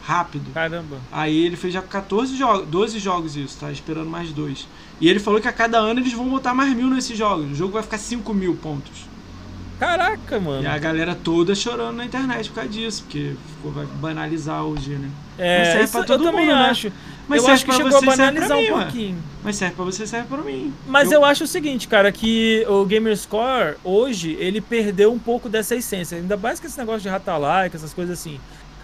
[0.03, 0.51] Rápido.
[0.53, 0.97] Caramba.
[1.11, 4.67] Aí ele fez já 14 jogos, 12 jogos isso, tá esperando mais dois.
[5.01, 7.51] E ele falou que a cada ano eles vão botar mais mil nesses jogos.
[7.51, 9.05] O jogo vai ficar 5 mil pontos.
[9.79, 10.63] Caraca, mano.
[10.63, 14.75] E a galera toda chorando na internet por causa disso, porque ficou, vai banalizar o
[14.77, 15.09] G, né?
[15.37, 16.69] Mas É, serve isso pra eu todo também mundo, né?
[16.69, 16.91] acho.
[17.27, 18.83] Mas eu acho que chegou a banalizar mim, um ué.
[18.83, 19.23] pouquinho.
[19.43, 20.73] Mas serve pra você, serve pra mim.
[20.87, 21.25] Mas eu...
[21.25, 26.17] acho o seguinte, cara, que o Gamerscore, hoje, ele perdeu um pouco dessa essência.
[26.17, 28.39] Ainda mais que esse negócio de rata-like, essas coisas assim.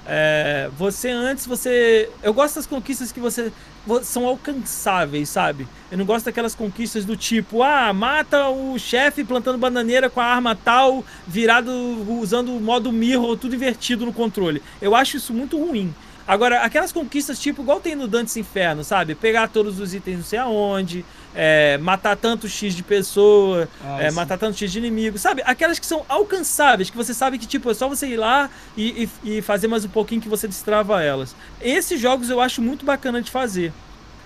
[0.05, 2.09] É, você antes, você...
[2.21, 3.49] Eu gosto das conquistas que você...
[3.87, 5.65] vo- São alcançáveis, sabe?
[5.89, 10.25] Eu não gosto daquelas conquistas do tipo, ah, mata o chefe plantando bananeira com a
[10.25, 11.71] arma tal, virado,
[12.19, 14.61] usando o modo mirror, tudo invertido no controle.
[14.81, 15.95] Eu acho isso muito ruim.
[16.25, 19.13] Agora, aquelas conquistas, tipo, igual tem no Dantes Inferno, sabe?
[19.13, 21.03] Pegar todos os itens não sei aonde,
[21.35, 25.41] é, matar tanto X de pessoa, Ah, é, matar tanto X de inimigo, sabe?
[25.45, 29.09] Aquelas que são alcançáveis, que você sabe que, tipo, é só você ir lá e,
[29.25, 31.35] e- e fazer mais um pouquinho que você destrava elas.
[31.61, 33.73] Esses jogos eu acho muito bacana de fazer.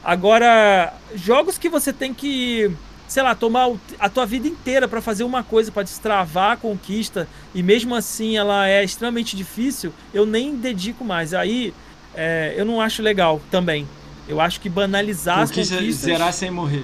[0.03, 2.71] Agora, jogos que você tem que,
[3.07, 7.27] sei lá, tomar a tua vida inteira pra fazer uma coisa, pra destravar a conquista,
[7.55, 11.33] e mesmo assim ela é extremamente difícil, eu nem dedico mais.
[11.33, 11.73] Aí
[12.17, 13.87] é, eu não acho legal também.
[14.27, 16.03] Eu acho que banalizar as Conquista, conquistas.
[16.05, 16.83] zerar sem morrer.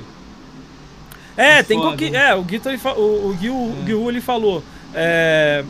[1.35, 1.91] É, É tem foda.
[1.91, 2.15] conqui...
[2.15, 3.83] É, o Guito, o, o, Gui, o É.
[3.85, 4.63] Gui ele falou.
[4.93, 5.63] É...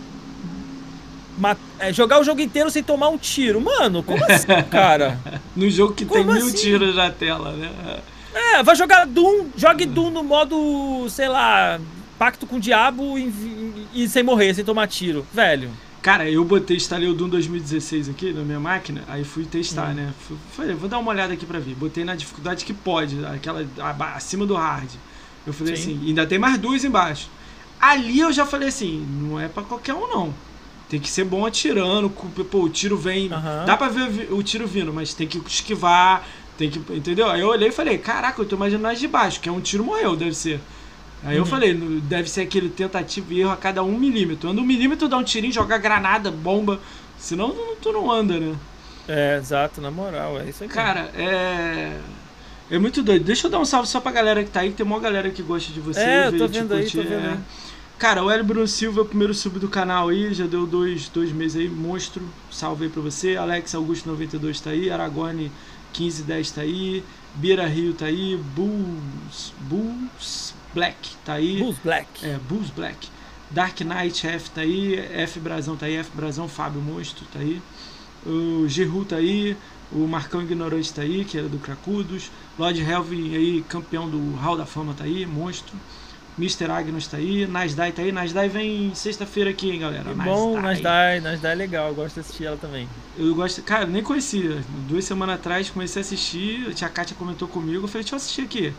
[1.38, 3.60] ma- é, jogar o jogo inteiro sem tomar um tiro.
[3.62, 5.18] Mano, como assim, cara?
[5.56, 6.58] No jogo que tem Como mil assim?
[6.58, 7.72] tiros na tela, né?
[8.36, 11.80] É, vai jogar Doom, jogue Doom no modo, sei lá,
[12.20, 15.26] pacto com o diabo e, e sem morrer, sem tomar tiro.
[15.34, 15.70] Velho.
[16.04, 19.94] Cara, eu botei, instalei o Doom 2016 aqui na minha máquina, aí fui testar, Hum.
[19.94, 20.14] né?
[20.52, 21.76] Falei, vou dar uma olhada aqui pra ver.
[21.76, 23.66] Botei na dificuldade que pode, aquela
[24.14, 24.90] acima do hard.
[25.48, 25.94] Eu falei Sim.
[25.96, 27.30] assim, ainda tem mais duas embaixo.
[27.80, 30.34] Ali eu já falei assim, não é pra qualquer um não.
[30.90, 33.30] Tem que ser bom atirando, pô, o tiro vem,
[33.66, 37.30] dá pra ver o tiro vindo, mas tem que esquivar, tem que, entendeu?
[37.30, 39.62] Aí eu olhei e falei, caraca, eu tô imaginando as de baixo, que é um
[39.62, 40.60] tiro morreu, deve ser.
[41.26, 44.50] Aí eu falei, deve ser aquele tentativa e erro a cada um milímetro.
[44.50, 46.80] Anda um milímetro, dá um tirinho, joga granada, bomba.
[47.18, 48.56] Senão não- tu não anda, né?
[49.08, 50.70] É, exato, na moral, é isso aí.
[50.70, 51.98] Cara, é.
[52.72, 53.24] É muito doido.
[53.24, 55.30] Deixa eu dar um salve só pra galera que tá aí, que tem uma galera
[55.30, 56.00] que gosta de você.
[56.00, 57.32] É, eu tô vendo aí, tô vendo é.
[57.32, 57.38] aí.
[58.00, 61.08] Cara, o Hélio Bruno Silva é o primeiro sub do canal aí, já deu dois,
[61.08, 62.24] dois meses aí, monstro.
[62.52, 63.38] Salve aí pra você.
[63.38, 65.52] Alex Augusto 92 tá aí, Aragone
[65.98, 67.04] 1510 tá aí,
[67.36, 71.58] Bira Rio tá aí, Bulls, Bulls Black tá aí.
[71.60, 72.08] Bulls Black.
[72.26, 73.10] É, Bulls Black.
[73.52, 77.62] Dark Knight F tá aí, F Brasão tá aí, F Brasão, Fábio Monstro tá aí.
[78.26, 79.56] O Giru tá aí,
[79.92, 82.32] o Marcão Ignorante tá aí, que era do Cracudos.
[82.58, 85.76] Lord Helvin aí, campeão do Hall da Fama tá aí, monstro.
[86.38, 86.72] Mr.
[86.72, 88.12] Agnus tá aí, Nasdai tá aí.
[88.12, 90.04] Nasdai vem sexta-feira aqui, hein, galera.
[90.04, 92.90] Que bom, Nasdaq, Nasdaq é legal, eu gosto de assistir ela também.
[93.16, 94.64] Eu gosto, cara, nem conhecia.
[94.88, 98.18] Duas semanas atrás comecei a assistir, a tia Kátia comentou comigo, eu falei, deixa eu
[98.18, 98.74] assistir aqui.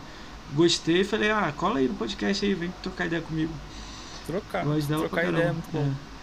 [0.52, 3.52] Gostei, falei, ah, cola aí no podcast aí, vem trocar ideia comigo.
[4.26, 5.92] Trocar, Gosto dela trocar ideia é muito bom.
[6.10, 6.14] É.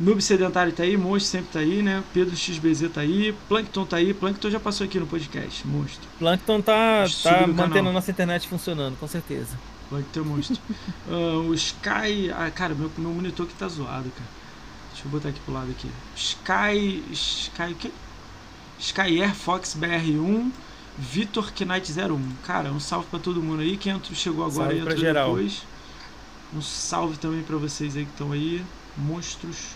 [0.00, 2.02] Noob Sedentário tá aí, Monstro sempre tá aí, né?
[2.12, 6.08] Pedro XBZ tá aí, Plankton tá aí, Plankton já passou aqui no podcast, Monstro.
[6.18, 7.90] Plankton tá, tá do mantendo canal.
[7.90, 9.56] a nossa internet funcionando, com certeza.
[9.88, 10.60] Plankton é monstro.
[11.08, 12.30] Ah, o Sky.
[12.34, 14.30] Ah, cara, meu, meu monitor aqui tá zoado, cara.
[14.92, 15.88] Deixa eu botar aqui pro lado aqui.
[16.16, 17.04] Sky.
[17.12, 17.72] Sky.
[17.72, 17.90] o quê?
[18.78, 20.50] Sky Air Fox BR1.
[20.98, 22.20] Vitor Knight 01.
[22.44, 23.76] Cara, um salve pra todo mundo aí.
[23.76, 25.28] Quem entrou, chegou agora Salve e entrou geral.
[25.30, 25.62] depois.
[26.54, 28.64] Um salve também pra vocês aí que estão aí.
[28.96, 29.70] Monstros.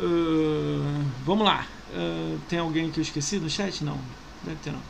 [0.00, 1.66] Ah, vamos lá.
[1.94, 3.84] Ah, tem alguém que eu esqueci no chat?
[3.84, 3.98] Não.
[4.42, 4.80] Deve ter não.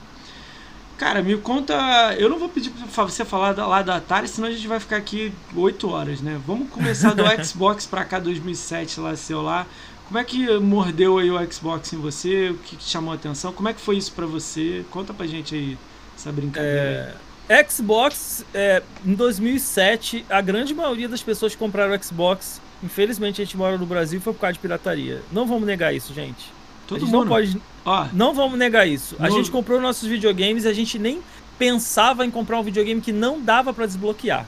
[0.96, 1.74] Cara, me conta.
[2.16, 4.98] Eu não vou pedir pra você falar lá da Atari, senão a gente vai ficar
[4.98, 6.40] aqui 8 horas, né?
[6.46, 9.66] Vamos começar do Xbox pra cá 2007, lá seu lá.
[10.06, 12.50] Como é que mordeu aí o Xbox em você?
[12.50, 13.52] O que que chamou a atenção?
[13.52, 14.84] Como é que foi isso pra você?
[14.90, 15.78] Conta pra gente aí
[16.16, 17.16] essa brincadeira.
[17.48, 23.40] É, Xbox, é, em 2007, a grande maioria das pessoas que compraram o Xbox, infelizmente
[23.40, 25.22] a gente mora no Brasil, foi por causa de pirataria.
[25.32, 26.52] Não vamos negar isso, gente.
[26.86, 27.24] Todo a gente mundo.
[27.24, 29.16] não pode, Ó, não vamos negar isso.
[29.18, 31.20] A No- gente comprou nossos videogames e a gente nem
[31.58, 34.46] pensava em comprar um videogame que não dava pra desbloquear.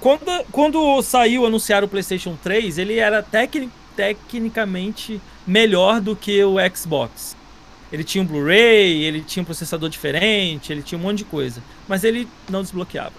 [0.00, 6.56] quando, quando saiu, anunciaram o PlayStation 3, ele era tecni tecnicamente melhor do que o
[6.74, 7.36] Xbox.
[7.92, 11.62] Ele tinha um Blu-ray, ele tinha um processador diferente, ele tinha um monte de coisa.
[11.86, 13.14] Mas ele não desbloqueava.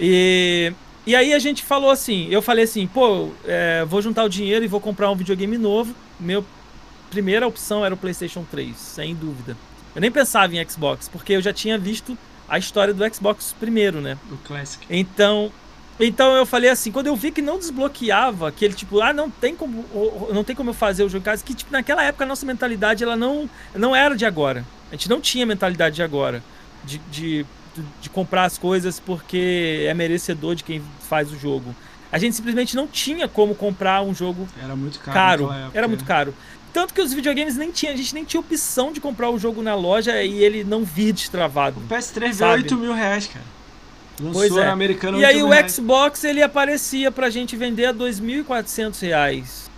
[0.00, 0.72] E,
[1.06, 4.64] e aí a gente falou assim, eu falei assim, pô, é, vou juntar o dinheiro
[4.64, 5.94] e vou comprar um videogame novo.
[6.18, 6.44] Meu
[7.10, 9.56] primeira opção era o PlayStation 3, sem dúvida.
[9.94, 12.16] Eu nem pensava em Xbox, porque eu já tinha visto
[12.48, 14.16] a história do Xbox primeiro, né?
[14.30, 14.84] O Classic.
[14.88, 15.50] Então,
[16.00, 19.28] então eu falei assim, quando eu vi que não desbloqueava, que ele tipo, ah, não
[19.30, 19.84] tem como,
[20.32, 22.46] não tem como eu fazer o jogo em casa, que tipo, naquela época a nossa
[22.46, 24.64] mentalidade ela não, não era de agora.
[24.90, 26.42] A gente não tinha mentalidade de agora,
[26.84, 27.46] de, de,
[28.00, 31.74] de comprar as coisas porque é merecedor de quem faz o jogo.
[32.10, 35.48] A gente simplesmente não tinha como comprar um jogo era muito caro.
[35.48, 36.34] caro era muito caro.
[36.72, 39.62] Tanto que os videogames nem tinha, a gente nem tinha opção de comprar o jogo
[39.62, 41.80] na loja e ele não vir destravado.
[41.80, 43.44] O PS3 veio 8 mil reais, cara.
[44.32, 44.66] Pois é.
[44.68, 45.72] americano E aí o reais.
[45.72, 49.70] Xbox ele aparecia pra gente vender a 2.400 reais.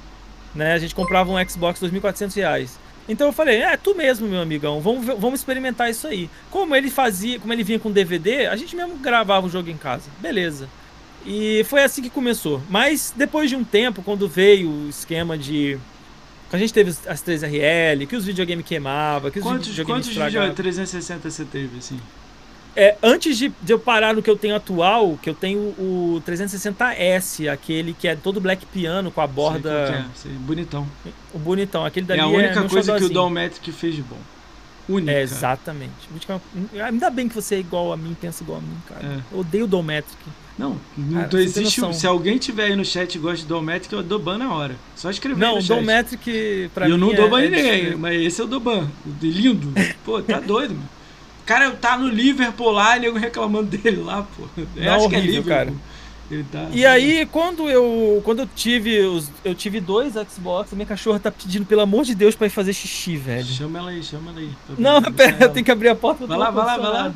[0.54, 0.72] Né?
[0.72, 2.78] A gente comprava um Xbox 2.400 reais.
[3.08, 6.30] Então eu falei, é tu mesmo, meu amigão, vamos, vamos experimentar isso aí.
[6.50, 9.76] Como ele fazia, como ele vinha com DVD, a gente mesmo gravava o jogo em
[9.76, 10.08] casa.
[10.20, 10.68] Beleza.
[11.26, 12.62] E foi assim que começou.
[12.70, 15.78] Mas depois de um tempo, quando veio o esquema de
[16.52, 20.56] a gente teve as 3RL, que os videogames queimavam, que os quantos, videogames Quantos videogames
[20.56, 22.00] 360 você teve, assim?
[22.76, 26.22] É, antes de, de, eu parar no que eu tenho atual, que eu tenho o
[26.26, 29.86] 360S, aquele que é todo black piano com a borda.
[29.86, 30.86] Sei, é, sei, bonitão.
[31.32, 34.18] O bonitão, aquele dali é a única é coisa que o Dometric fez de bom.
[34.88, 35.12] Única.
[35.12, 36.08] É, exatamente.
[36.84, 39.06] Ainda bem que você é igual a mim, pensa igual a mim, cara.
[39.06, 39.20] É.
[39.32, 40.18] Eu odeio o Dometric.
[40.58, 41.94] Não, não Cara, existe.
[41.94, 44.76] Se alguém tiver aí no chat e gosta de Dometric, eu dou ban na hora.
[44.94, 45.70] Só escrever não, no chat.
[45.70, 46.94] Não, Dometric pra e mim.
[46.94, 48.90] Eu não dou ban é, ninguém, mas esse eu dou ban.
[49.22, 49.72] Lindo.
[50.04, 50.99] Pô, tá doido, mano.
[51.50, 54.44] O cara tá no Liverpool lá e nego reclamando dele lá, pô.
[54.56, 55.50] Eu não, acho horrível, que é Liverpool.
[55.50, 55.72] cara.
[56.52, 61.18] Tá, e aí, quando eu quando eu tive os, eu tive dois Xbox, minha cachorra
[61.18, 63.44] tá pedindo pelo amor de Deus para ir fazer xixi, velho.
[63.44, 64.50] Chama ela aí, chama ela aí.
[64.78, 66.24] Não, pera, eu tenho que abrir a porta.
[66.28, 67.12] Vai lá, vai lá, vai lá,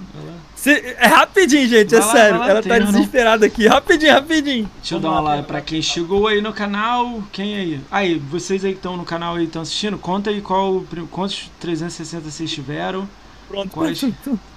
[0.57, 2.38] Cê, é rapidinho, gente, é vai é lá, sério.
[2.40, 3.68] Lá, ela tá desesperada aqui.
[3.68, 4.70] Rapidinho, rapidinho.
[4.79, 7.23] Deixa eu dar uma lá pra quem chegou aí no canal.
[7.31, 7.81] Quem aí?
[7.92, 12.29] Aí, vocês aí que estão no canal aí estão assistindo, conta aí qual quantos 360
[12.29, 13.09] vocês tiveram.
[13.49, 14.03] Pronto, Quais...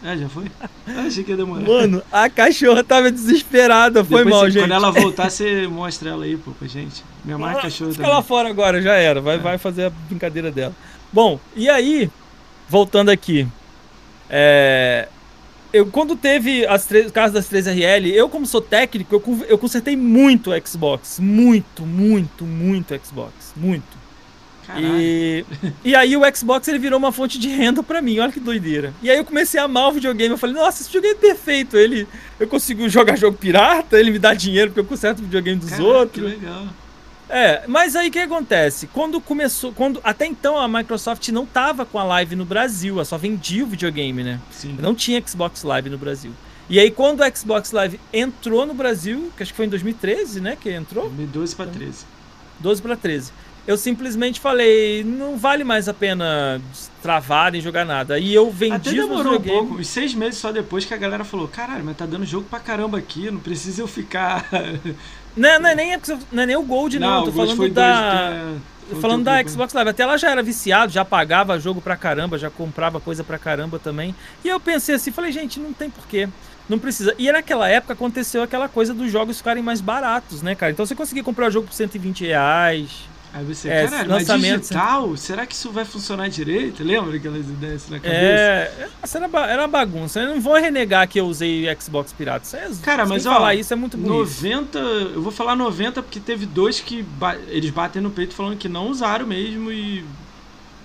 [0.03, 0.45] É, já foi?
[0.87, 1.61] Ah, achei que ia demorar.
[1.61, 4.63] Mano, a cachorra tava desesperada, foi Depois, mal, você, gente.
[4.63, 7.03] Quando ela voltar, você mostra ela aí, pô, pra gente.
[7.23, 8.17] Minha mãe cachorra Fica também.
[8.17, 9.19] lá fora agora, já era.
[9.19, 9.39] Vai, é.
[9.39, 10.73] vai fazer a brincadeira dela.
[11.11, 12.09] Bom, e aí,
[12.69, 13.47] voltando aqui.
[14.29, 15.07] É,
[15.71, 19.95] eu, quando teve as três, caso das 3RL, eu como sou técnico, eu, eu consertei
[19.95, 21.19] muito Xbox.
[21.19, 23.53] Muito, muito, muito Xbox.
[23.55, 24.06] Muito.
[24.75, 25.45] E,
[25.83, 28.93] e aí o Xbox ele virou uma fonte de renda para mim, olha que doideira.
[29.01, 31.77] E aí eu comecei a amar o videogame, eu falei, nossa, esse videogame é perfeito.
[31.77, 32.07] Ele,
[32.39, 35.69] eu consigo jogar jogo pirata, ele me dá dinheiro porque eu conserto o videogame dos
[35.69, 36.33] Caraca, outros.
[36.33, 36.65] Que legal.
[37.29, 38.87] É, mas aí o que acontece?
[38.87, 43.05] Quando começou, quando até então a Microsoft não tava com a Live no Brasil, ela
[43.05, 44.39] só vendia o videogame, né?
[44.49, 44.77] Sim.
[44.79, 46.31] Não tinha Xbox Live no Brasil.
[46.69, 50.39] E aí quando o Xbox Live entrou no Brasil, que acho que foi em 2013,
[50.41, 51.05] né, que entrou?
[51.05, 52.05] 2012 para 13.
[52.59, 53.31] 12 para 13
[53.67, 56.61] eu simplesmente falei, não vale mais a pena
[57.03, 58.17] travar e jogar nada.
[58.17, 61.25] E eu vendi Até demorou um pouco, uns seis meses só depois que a galera
[61.25, 64.45] falou, caralho, mas tá dando jogo pra caramba aqui, não precisa eu ficar...
[65.35, 65.95] Não, não, é, nem,
[66.31, 68.31] não é nem o Gold, não, não tô falando da...
[68.89, 69.47] Dois, falando da né?
[69.47, 73.23] Xbox Live, até ela já era viciado, já pagava jogo pra caramba, já comprava coisa
[73.23, 74.15] pra caramba também.
[74.43, 76.27] E eu pensei assim, falei, gente, não tem porquê.
[76.67, 77.13] Não precisa.
[77.19, 80.71] E naquela época aconteceu aquela coisa dos jogos ficarem mais baratos, né, cara?
[80.71, 83.07] Então você conseguia comprar o jogo por 120 reais.
[83.37, 86.83] Aí você, é, caralho, mas digital, será que isso vai funcionar direito?
[86.83, 88.17] Lembra aquelas ideias na cabeça?
[88.17, 90.19] É, era, era bagunça.
[90.21, 92.45] Eu não vou renegar que eu usei Xbox pirata.
[92.45, 94.11] Isso é, Cara, mas ó, falar isso é muito bonito.
[94.11, 98.57] 90, eu vou falar 90 porque teve dois que ba eles batem no peito falando
[98.57, 100.03] que não usaram mesmo e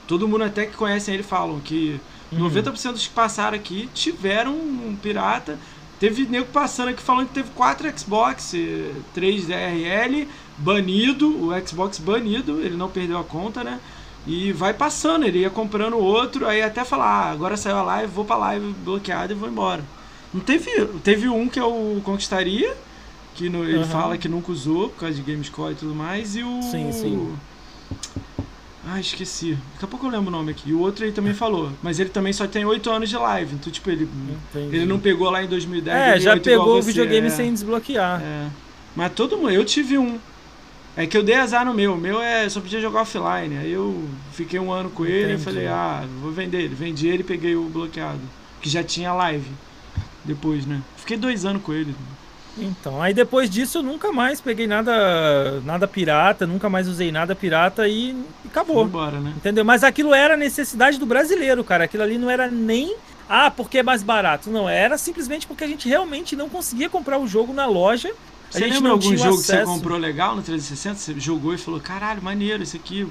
[0.07, 1.99] todo mundo até que conhece ele falam que
[2.31, 2.51] uhum.
[2.51, 5.59] 90% dos que passaram aqui tiveram um pirata.
[6.03, 8.57] Teve nego passando aqui falando que teve quatro Xbox,
[9.15, 10.27] 3 DRL
[10.59, 13.79] banido, o Xbox banido, ele não perdeu a conta, né?
[14.27, 18.13] E vai passando, ele ia comprando outro, aí até falar, ah, agora saiu a live,
[18.13, 19.85] vou pra live bloqueado e vou embora.
[20.35, 20.69] Não teve.
[21.05, 22.77] Teve um que é o Conquistaria,
[23.37, 23.87] que no, ele uhum.
[23.87, 26.63] fala que nunca usou por causa de Gamescore e tudo mais, e o.
[26.63, 27.33] Sim, sim.
[28.87, 29.57] Ah, esqueci.
[29.75, 30.71] Daqui a pouco eu lembro o nome aqui.
[30.71, 31.71] E o outro ele também falou.
[31.83, 33.55] Mas ele também só tem 8 anos de live.
[33.55, 34.09] Então, tipo, ele,
[34.55, 35.97] ele não pegou lá em 2010.
[35.97, 37.31] É, já pegou o videogame é.
[37.31, 38.21] sem desbloquear.
[38.21, 38.49] É.
[38.97, 39.51] Mas todo mundo.
[39.51, 40.19] Eu tive um.
[40.97, 41.95] É que eu dei azar no meu.
[41.95, 43.57] O meu é só podia jogar offline.
[43.57, 46.75] Aí eu fiquei um ano com ele e falei, ah, vou vender ele.
[46.75, 48.21] Vendi ele e peguei o bloqueado.
[48.61, 49.49] Que já tinha live.
[50.25, 50.83] Depois, né?
[50.97, 51.95] Fiquei dois anos com ele.
[52.59, 57.35] Então, aí depois disso eu nunca mais peguei nada nada pirata, nunca mais usei nada
[57.35, 58.85] pirata e, e acabou.
[58.85, 59.33] Embora, né?
[59.37, 59.65] Entendeu?
[59.65, 61.85] Mas aquilo era necessidade do brasileiro, cara.
[61.85, 62.95] Aquilo ali não era nem
[63.29, 64.51] ah, porque é mais barato.
[64.51, 68.13] Não, era simplesmente porque a gente realmente não conseguia comprar o jogo na loja.
[68.51, 69.73] Você lembra algum jogo que você acesso.
[69.73, 70.97] comprou legal no 360?
[70.97, 73.09] Você jogou e falou, caralho, maneiro esse aqui.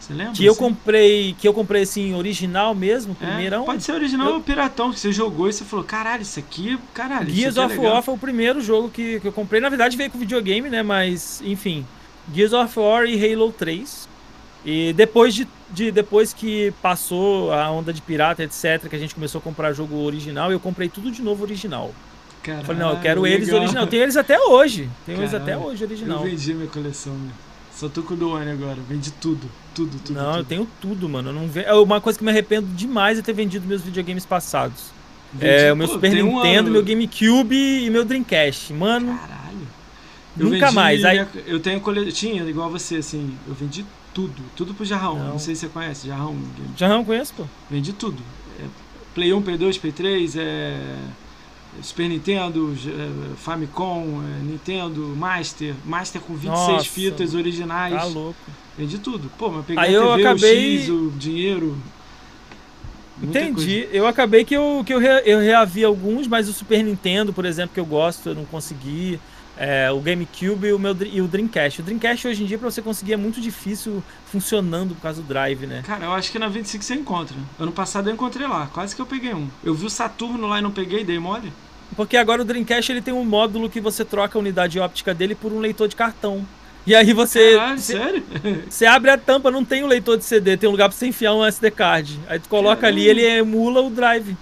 [0.00, 0.32] Você lembra?
[0.34, 0.60] Que eu Assim?
[0.60, 3.64] comprei, que eu comprei assim, original mesmo, É, primeirão.
[3.64, 6.78] pode ser original Eu- ou piratão, que você jogou e você falou, caralho, isso aqui,
[6.94, 7.88] caralho, Gears isso aqui of é.
[7.90, 9.60] War foi o primeiro jogo que, que eu comprei.
[9.60, 10.82] Na verdade veio com videogame, né?
[10.82, 11.84] Mas, enfim.
[12.32, 14.08] Gears of War e Halo 3.
[14.64, 19.14] E depois de, de depois que passou a onda de pirata, etc, que a gente
[19.14, 21.94] começou a comprar jogo original, eu comprei tudo de novo original.
[22.42, 23.60] Caralho, Falei, não, eu quero eles legal.
[23.62, 23.86] original.
[23.86, 24.88] Tenho eles até hoje.
[25.04, 26.18] Tenho eles até hoje original.
[26.18, 27.30] Eu vendi minha coleção, né?
[27.74, 30.16] Só tô com o do One agora, vendi tudo, tudo, tudo.
[30.16, 30.46] Não, eu tudo.
[30.46, 31.28] tenho tudo, mano.
[31.28, 31.60] Eu não ve...
[31.60, 34.84] é Uma coisa que me arrependo demais é ter vendido meus videogames passados.
[35.32, 36.70] Vendi- É, o meu pô, Super um Nintendo, ano.
[36.70, 38.72] meu GameCube e meu Dreamcast.
[38.72, 39.36] Mano, Caralho.
[40.36, 42.10] Nunca mais, aí- minha- Eu tenho cole...
[42.12, 43.84] Tinha, igual você, assim, eu vendi
[44.14, 45.18] tudo, tudo pro Jarrão.
[45.18, 45.38] Não, Não.
[45.38, 46.34] sei se você conhece, Jarrão.
[46.80, 47.44] Não conheço, pô.
[47.70, 48.22] Vendi tudo.
[48.60, 48.64] É,
[49.14, 50.76] Play 1, Play 2, Play 3, é,
[51.82, 57.94] Super Nintendo, é, Famicom, é, Nintendo, Master, Master com 26 Nossa, fitas originais.
[57.94, 58.38] Tá louco.
[58.78, 59.30] Vendi tudo.
[59.38, 61.78] Pô, mas eu peguei Aí a eu TV, acabei- o X, o dinheiro.
[63.22, 63.88] Entendi.
[63.92, 67.46] Eu acabei que eu, que eu, re- eu reavi alguns, mas o Super Nintendo, por
[67.46, 69.18] exemplo, que eu gosto, eu não consegui.
[69.56, 71.80] É, o GameCube e o, meu, e o Dreamcast.
[71.80, 75.26] O Dreamcast hoje em dia, pra você conseguir, é muito difícil funcionando por causa do
[75.26, 75.82] drive, né?
[75.86, 77.36] Cara, eu acho que na 25 você encontra.
[77.58, 79.48] Ano passado eu encontrei lá, quase que eu peguei um.
[79.64, 81.52] Eu vi o Saturno lá e não peguei, dei mole.
[81.96, 85.34] Porque agora o Dreamcast ele tem um módulo que você troca a unidade óptica dele
[85.34, 86.46] por um leitor de cartão.
[86.86, 88.24] E aí você, Caralho, você, sério?
[88.68, 91.06] você abre a tampa, não tem o leitor de CD, tem um lugar pra você
[91.06, 92.20] enfiar um SD card.
[92.28, 93.20] Aí tu coloca ali, Caramba.
[93.20, 94.36] ele emula o drive.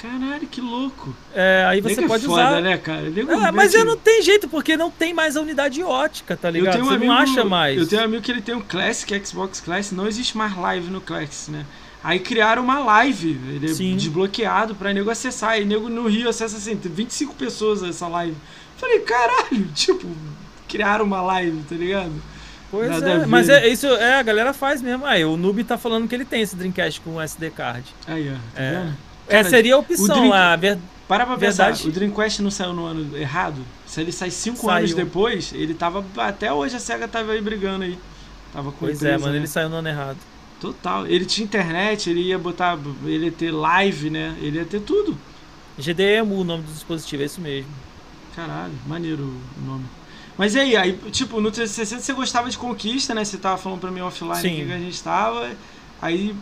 [0.00, 1.14] Caralho, que louco.
[1.34, 2.60] É, aí você Nego é pode foda, usar.
[2.62, 3.02] né, cara?
[3.46, 6.76] É, mas eu não tem jeito, porque não tem mais a unidade ótica, tá ligado?
[6.80, 7.76] um Você não amigo- acha mais.
[7.78, 10.88] Eu tenho um amigo que ele tem um Classic, Xbox Classic, não existe mais live
[10.90, 11.66] no Classic, né?
[12.02, 13.94] Aí criaram uma live, ele é Sim.
[13.94, 15.60] desbloqueado pra nego acessar.
[15.60, 18.34] E nego no Rio acessa assim, tem 25 pessoas essa live.
[18.78, 20.08] Falei, caralho, tipo,
[20.66, 22.12] criaram uma live, tá ligado?
[22.70, 25.04] Pois Nada é, mas é, isso é, a galera faz mesmo.
[25.04, 27.84] Aí o Noob tá falando que ele tem esse Dreamcast com SD card.
[28.06, 28.72] Aí, ó, tá É.
[28.84, 29.09] vendo?
[29.30, 30.78] É, seria a opção, Dream- a ver...
[31.08, 31.78] Para pra Verdade.
[31.78, 33.60] pensar, o Dreamcast não saiu no ano errado?
[33.84, 34.70] Se ele sai 5 Saiu.
[34.70, 36.04] anos depois, ele tava.
[36.16, 37.98] Até hoje a SEGA tava aí brigando aí.
[38.52, 39.38] Tava com Pois é, empresa, mano, né?
[39.38, 40.18] ele saiu no ano errado.
[40.60, 41.08] Total.
[41.08, 42.78] Ele tinha internet, ele ia botar.
[43.04, 44.36] Ele ia ter live, né?
[44.40, 45.18] Ele ia ter tudo.
[45.76, 47.70] GDEMU, o nome do dispositivo, é isso mesmo.
[48.36, 49.84] Caralho, maneiro o nome.
[50.38, 53.24] Mas e aí, aí, tipo, no 360 você gostava de conquista, né?
[53.24, 54.64] Você tava falando pra mim offline Sim.
[54.66, 55.50] que a gente tava.
[56.00, 56.36] Aí,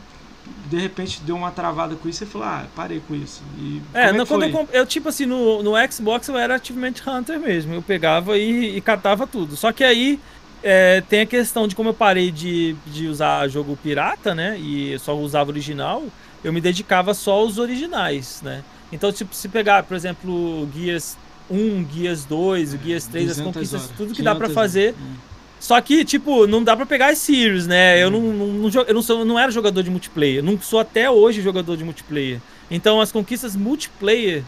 [0.68, 3.42] de repente, deu uma travada com isso e falou, ah, parei com isso.
[3.58, 6.56] E É, como não, que quando eu, eu, tipo assim, no, no Xbox eu era
[6.56, 7.74] Achievement Hunter mesmo.
[7.74, 9.56] Eu pegava e, e catava tudo.
[9.56, 10.20] Só que aí
[10.62, 14.58] é, tem a questão de como eu parei de, de usar jogo pirata, né?
[14.58, 16.04] E só usava original,
[16.42, 18.62] eu me dedicava só aos originais, né?
[18.92, 21.16] Então, tipo, se pegar, por exemplo, Gears
[21.50, 24.54] 1, Gears 2, o Gears 3, as 200 conquistas, horas, tudo que dá pra 500
[24.54, 24.94] fazer.
[24.94, 25.28] horas.
[25.60, 28.02] Só que, tipo, não dá pra pegar as series, né?
[28.02, 30.42] Eu não, não, não, eu não, sou, não era jogador de multiplayer.
[30.42, 32.40] Não sou até hoje jogador de multiplayer.
[32.70, 34.44] Então, as conquistas multiplayer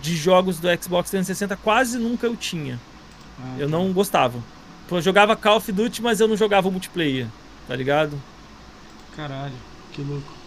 [0.00, 2.80] de jogos do Xbox 360 quase nunca eu tinha.
[3.38, 3.76] Ah, Eu tá.
[3.76, 4.38] não gostava.
[4.90, 7.26] Eu jogava Call of Duty, mas eu não jogava multiplayer.
[7.66, 8.20] Tá ligado?
[9.14, 9.52] Caralho,
[9.92, 10.37] que louco.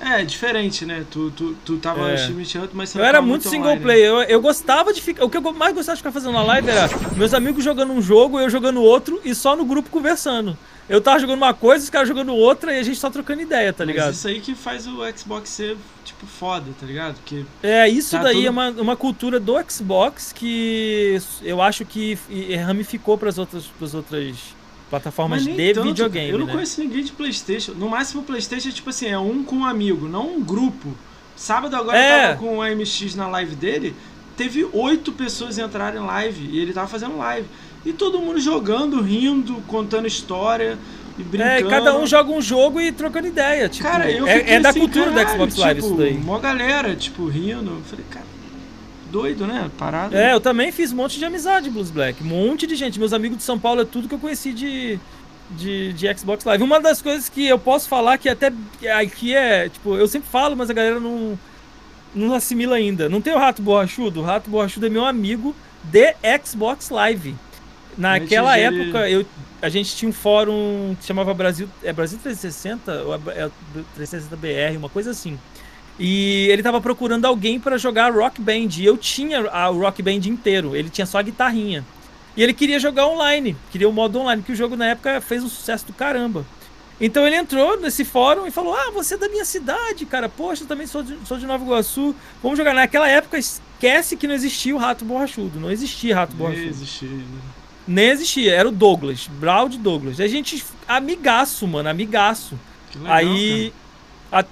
[0.00, 1.04] É, diferente, né?
[1.10, 2.26] Tu, tu, tu tava É.
[2.26, 4.06] Hunter, mas você Eu era tava muito single online, player.
[4.06, 5.24] Eu, eu gostava de ficar.
[5.24, 8.00] O que eu mais gostava de ficar fazendo na live era meus amigos jogando um
[8.00, 10.56] jogo, eu jogando outro e só no grupo conversando.
[10.88, 13.72] Eu tava jogando uma coisa, os caras jogando outra e a gente só trocando ideia,
[13.74, 14.12] tá Mas ligado?
[14.14, 17.16] isso aí que faz o Xbox ser, tipo, foda, tá ligado?
[17.16, 21.84] Porque É, isso Tá daí tudo- é uma, uma cultura do Xbox que eu acho
[21.84, 22.16] que
[22.64, 24.34] ramificou para as outras, pras outras
[24.90, 26.30] plataformas de tanto, videogame.
[26.30, 26.52] Eu não né?
[26.52, 27.72] conheço ninguém de Playstation.
[27.72, 30.94] No máximo, o Playstation é tipo assim, é um com um amigo, não um grupo.
[31.36, 32.16] Sábado agora É.
[32.16, 33.94] eu tava com o AMX na live dele,
[34.36, 37.46] teve oito pessoas entrarem em live e ele tava fazendo live.
[37.84, 40.78] E todo mundo jogando, rindo, contando história
[41.18, 41.66] e brincando.
[41.66, 43.68] É, cada um joga um jogo e trocando ideia.
[43.68, 46.18] Tipo, Cara, eu é, é da assim, cultura do caralho, Xbox Live tipo, isso daí.
[46.18, 47.70] Mó galera, tipo, rindo.
[47.70, 48.26] Eu falei, cara,
[49.10, 49.70] doido, né?
[49.78, 50.16] Parado.
[50.16, 52.22] É, eu também fiz um monte de amizade Blues Black.
[52.22, 52.98] Um monte de gente.
[52.98, 54.98] Meus amigos de São Paulo é tudo que eu conheci de,
[55.50, 56.62] de, de Xbox Live.
[56.62, 58.52] Uma das coisas que eu posso falar que até
[58.98, 61.38] aqui é, tipo, eu sempre falo, mas a galera não,
[62.14, 63.08] não assimila ainda.
[63.08, 64.20] Não tem o Rato Borrachudo?
[64.20, 65.54] O Rato Borrachudo é meu amigo
[65.84, 67.34] de Xbox Live.
[67.96, 69.26] Naquela época, eu,
[69.60, 71.68] a gente tinha um fórum que chamava Brasil.
[71.82, 73.02] É Brasil 360?
[73.02, 73.50] Ou é é
[73.96, 75.38] 360 BR, uma coisa assim.
[75.98, 78.68] E ele tava procurando alguém para jogar Rock Band.
[78.78, 80.76] E eu tinha a, o Rock Band inteiro.
[80.76, 81.84] Ele tinha só a guitarrinha.
[82.36, 83.56] E ele queria jogar online.
[83.72, 86.46] Queria o modo online, que o jogo na época fez um sucesso do caramba.
[87.00, 90.28] Então ele entrou nesse fórum e falou: Ah, você é da minha cidade, cara.
[90.28, 92.14] Poxa, eu também sou de, sou de Nova Iguaçu.
[92.42, 92.74] Vamos jogar.
[92.74, 95.58] Naquela época, esquece que não existia o Rato Borrachudo.
[95.58, 96.62] Não existia Rato Borrachudo.
[96.62, 97.08] Nem existia.
[97.08, 97.24] Né?
[97.86, 98.54] Nem existia.
[98.54, 99.28] Era o Douglas.
[99.28, 100.20] Braud Douglas.
[100.20, 101.88] A gente, amigaço, mano.
[101.88, 102.58] Amigaço.
[102.94, 103.70] Legal, Aí.
[103.70, 103.87] Cara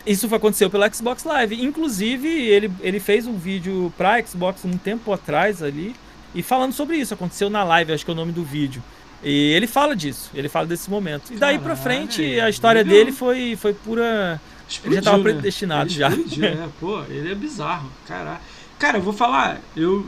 [0.07, 1.63] isso aconteceu pelo Xbox Live.
[1.63, 5.95] Inclusive, ele, ele fez um vídeo pra Xbox um tempo atrás ali.
[6.35, 7.15] E falando sobre isso.
[7.15, 8.83] Aconteceu na live, acho que é o nome do vídeo.
[9.23, 11.33] E ele fala disso, ele fala desse momento.
[11.33, 12.99] E daí Caralho, pra frente, a história legal.
[12.99, 14.41] dele foi, foi pura.
[14.69, 15.33] Explodiu, ele já tava né?
[15.33, 16.09] predestinado ele já.
[16.47, 17.91] é, pô, ele é bizarro.
[18.07, 18.41] Caralho.
[18.79, 20.07] Cara, eu vou falar, eu.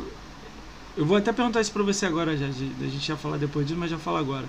[0.97, 2.47] Eu vou até perguntar isso pra você agora já.
[2.47, 4.47] A gente ia falar depois disso, mas já falo agora.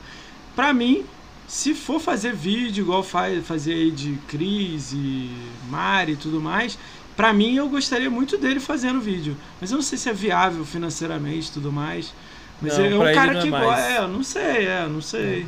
[0.55, 1.05] Pra mim,
[1.49, 5.31] se for fazer vídeo igual faz, fazer aí de Cris e
[5.67, 6.77] Mari e tudo mais,
[7.17, 9.35] para mim eu gostaria muito dele fazendo vídeo.
[9.59, 12.13] Mas eu não sei se é viável financeiramente e tudo mais.
[12.61, 13.81] Mas não, é um cara é que gosta.
[13.81, 15.47] É, não sei, é, não sei.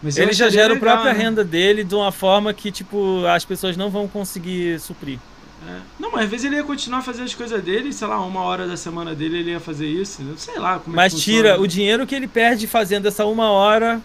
[0.00, 1.24] Mas ele já gera legal, a própria né?
[1.24, 5.18] renda dele de uma forma que, tipo, as pessoas não vão conseguir suprir.
[5.68, 5.80] É.
[5.98, 8.66] Não, mas às vezes ele ia continuar fazendo as coisas dele, sei lá, uma hora
[8.68, 10.22] da semana dele ele ia fazer isso.
[10.36, 14.00] Sei lá como Mas é tira o dinheiro que ele perde fazendo essa uma hora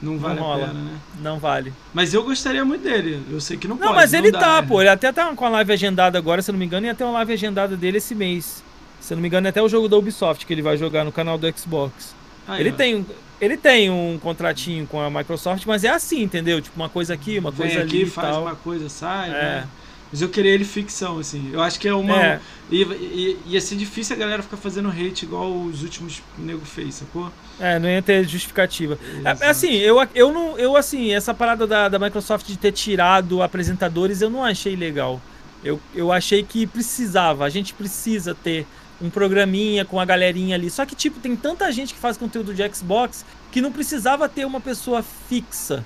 [0.00, 0.98] não vale não a pena, né?
[1.20, 1.72] Não vale.
[1.94, 3.22] Mas eu gostaria muito dele.
[3.30, 3.90] Eu sei que não, não pode.
[3.90, 4.62] Não, mas ele dá, tá, é.
[4.62, 4.80] pô.
[4.80, 7.04] Ele até tá com a live agendada agora, se eu não me engano, e até
[7.04, 8.62] uma live agendada dele esse mês.
[9.00, 11.04] Se eu não me engano, é até o jogo da Ubisoft que ele vai jogar
[11.04, 12.14] no canal do Xbox.
[12.46, 13.04] Ah, ele, tem,
[13.40, 16.60] ele tem um contratinho com a Microsoft, mas é assim, entendeu?
[16.60, 18.10] Tipo, uma coisa aqui, uma Vem coisa aqui, ali.
[18.10, 18.42] faz tal.
[18.42, 19.32] uma coisa, sai, é.
[19.32, 19.68] né?
[20.10, 21.50] Mas eu queria ele ficção, assim.
[21.52, 22.16] Eu acho que é uma.
[22.16, 22.40] É.
[22.70, 27.30] Ia, ia ser difícil a galera ficar fazendo hate igual os últimos nego fez, sacou?
[27.58, 28.98] É, não ia ter justificativa.
[29.24, 30.56] É, assim, eu, eu não.
[30.58, 35.20] Eu, assim, essa parada da, da Microsoft de ter tirado apresentadores, eu não achei legal.
[35.64, 38.66] Eu, eu achei que precisava, a gente precisa ter
[39.00, 40.70] um programinha com a galerinha ali.
[40.70, 44.44] Só que, tipo, tem tanta gente que faz conteúdo de Xbox que não precisava ter
[44.44, 45.84] uma pessoa fixa.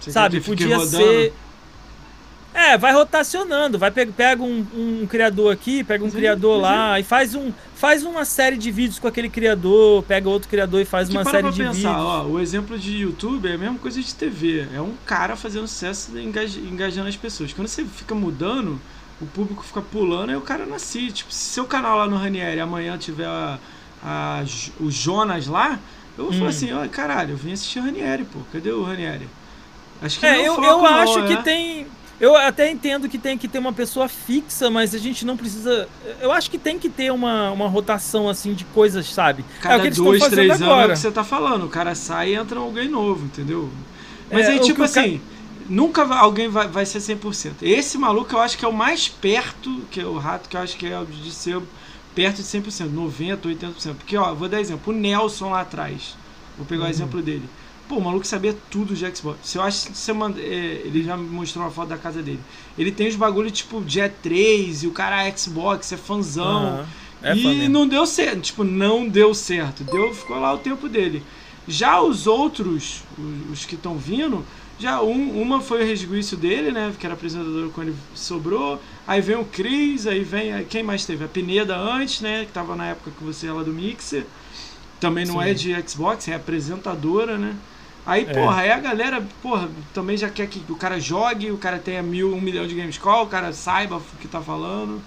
[0.00, 0.40] Você sabe?
[0.40, 1.32] Podia ser.
[2.54, 6.62] É, vai rotacionando, vai pega, pega um, um, criador aqui, pega um sim, criador sim.
[6.62, 10.80] lá e faz um faz uma série de vídeos com aquele criador, pega outro criador
[10.80, 11.96] e faz que uma série de pensar, vídeos.
[11.96, 15.66] Ó, o exemplo de YouTube é a mesma coisa de TV, é um cara fazendo
[15.66, 17.52] sucesso engaj, engajando as pessoas.
[17.52, 18.78] Quando você fica mudando,
[19.20, 21.18] o público fica pulando e o cara não assiste.
[21.18, 23.58] Tipo, se seu canal lá no Ranieri amanhã tiver a,
[24.04, 24.44] a,
[24.78, 25.78] o Jonas lá,
[26.18, 26.38] eu vou hum.
[26.38, 29.26] falar assim, ó, caralho, eu vim assistir o Ranieri, pô, cadê o Ranieri?
[30.02, 31.28] Acho que é, eu, eu não, acho é?
[31.28, 31.86] que tem
[32.22, 35.88] eu até entendo que tem que ter uma pessoa fixa, mas a gente não precisa.
[36.20, 39.44] Eu acho que tem que ter uma, uma rotação assim de coisas, sabe?
[39.60, 40.82] Cada é o que eles dois, três anos agora.
[40.82, 41.64] é o que você tá falando.
[41.64, 43.68] O cara sai e entra alguém novo, entendeu?
[44.30, 45.24] Mas é, aí, tipo assim, ca...
[45.68, 47.54] nunca alguém vai, vai ser 100%.
[47.60, 50.60] Esse maluco eu acho que é o mais perto, que é o rato, que eu
[50.60, 51.60] acho que é de ser
[52.14, 53.94] perto de 100%, 90%, 80%.
[53.96, 54.94] Porque, ó, vou dar exemplo.
[54.94, 56.14] O Nelson lá atrás.
[56.56, 56.86] Vou pegar uhum.
[56.86, 57.48] o exemplo dele.
[57.92, 59.40] Pô, o maluco sabia tudo de Xbox.
[59.42, 62.22] Se eu acho que você manda, é, ele já me mostrou uma foto da casa
[62.22, 62.40] dele.
[62.78, 66.78] Ele tem os bagulho tipo Jet 3 e o cara é Xbox, é fanzão.
[66.78, 66.86] Uhum.
[67.22, 69.84] É e não deu certo, tipo, não deu certo.
[69.84, 71.22] Deu, ficou lá o tempo dele.
[71.68, 74.42] Já os outros, os, os que estão vindo,
[74.78, 76.94] já um, uma foi o resguício dele, né?
[76.98, 78.80] Que era apresentador quando ele sobrou.
[79.06, 80.64] Aí vem o Cris, aí vem.
[80.64, 81.26] Quem mais teve?
[81.26, 82.46] A Pineda antes, né?
[82.46, 84.24] Que tava na época que você era lá do Mixer.
[84.98, 85.50] Também não Sim.
[85.50, 87.54] é de Xbox, é apresentadora, né?
[88.04, 88.32] Aí, é.
[88.32, 92.02] porra, aí a galera, porra, também já quer que o cara jogue, o cara tenha
[92.02, 95.00] mil, um milhão de games call, o cara saiba o que tá falando.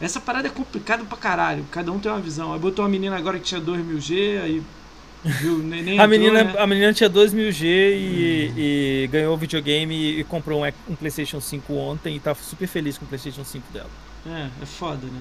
[0.00, 1.64] Essa parada é complicada pra caralho.
[1.72, 2.52] Cada um tem uma visão.
[2.52, 4.62] Aí botou uma menina agora que tinha 2 mil G, aí.
[5.24, 6.54] Viu, nem, nem a, entrou, menina, né?
[6.56, 8.54] a menina tinha 2 mil G e, hum.
[8.56, 12.96] e, ganhou o videogame e comprou um, um, PlayStation 5 ontem e tá super feliz
[12.96, 13.90] com o PlayStation 5 dela.
[14.24, 15.20] É, é foda, né?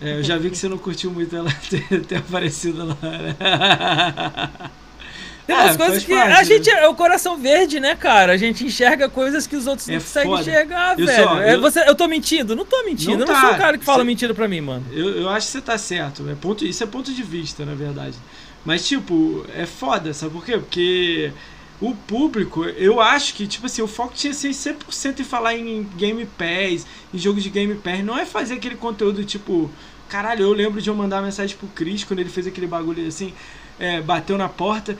[0.00, 2.96] É, eu já vi que você não curtiu muito ela ter, ter aparecido lá.
[3.02, 4.70] Né?
[5.52, 6.80] Tem umas é, coisas que parte, a gente né?
[6.80, 8.32] é o coração verde, né, cara?
[8.32, 11.24] A gente enxerga coisas que os outros é não conseguem enxergar, eu velho.
[11.24, 11.60] Só, é, eu...
[11.60, 12.56] Você, eu tô mentindo?
[12.56, 13.12] Não tô mentindo.
[13.12, 13.40] Não eu não tá.
[13.40, 14.04] sou o cara que fala você...
[14.04, 14.84] mentira pra mim, mano.
[14.92, 16.28] Eu, eu acho que você tá certo.
[16.28, 18.16] É ponto, isso é ponto de vista, na verdade.
[18.64, 20.56] Mas, tipo, é foda, sabe por quê?
[20.56, 21.32] Porque
[21.80, 25.56] o público, eu acho que, tipo assim, o foco tinha que ser 100% em falar
[25.56, 28.04] em Game Pass, em jogos de Game Pass.
[28.04, 29.70] Não é fazer aquele conteúdo, tipo...
[30.08, 33.32] Caralho, eu lembro de eu mandar mensagem pro Chris quando ele fez aquele bagulho assim,
[33.80, 34.96] é, bateu na porta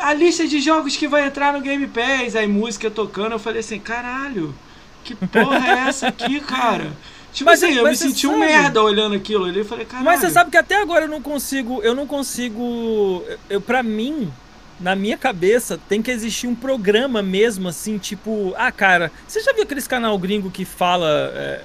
[0.00, 3.60] a lista de jogos que vai entrar no Game Pass, aí música tocando, eu falei
[3.60, 4.54] assim, caralho,
[5.02, 6.92] que porra é essa aqui, cara?
[7.32, 10.06] Tipo mas, assim, eu me senti um merda olhando aquilo ali, eu falei, caralho.
[10.06, 14.32] Mas você sabe que até agora eu não consigo, eu não consigo, eu para mim,
[14.80, 19.52] na minha cabeça, tem que existir um programa mesmo, assim, tipo, ah, cara, você já
[19.52, 21.64] viu aqueles canal gringo que fala, é,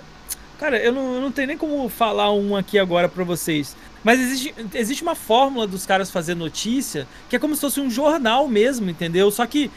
[0.60, 3.78] Cara, eu não, eu não tenho nem como falar um aqui agora para vocês.
[4.04, 7.90] Mas existe, existe uma fórmula dos caras fazer notícia que é como se fosse um
[7.90, 9.30] jornal mesmo, entendeu?
[9.30, 9.70] Só que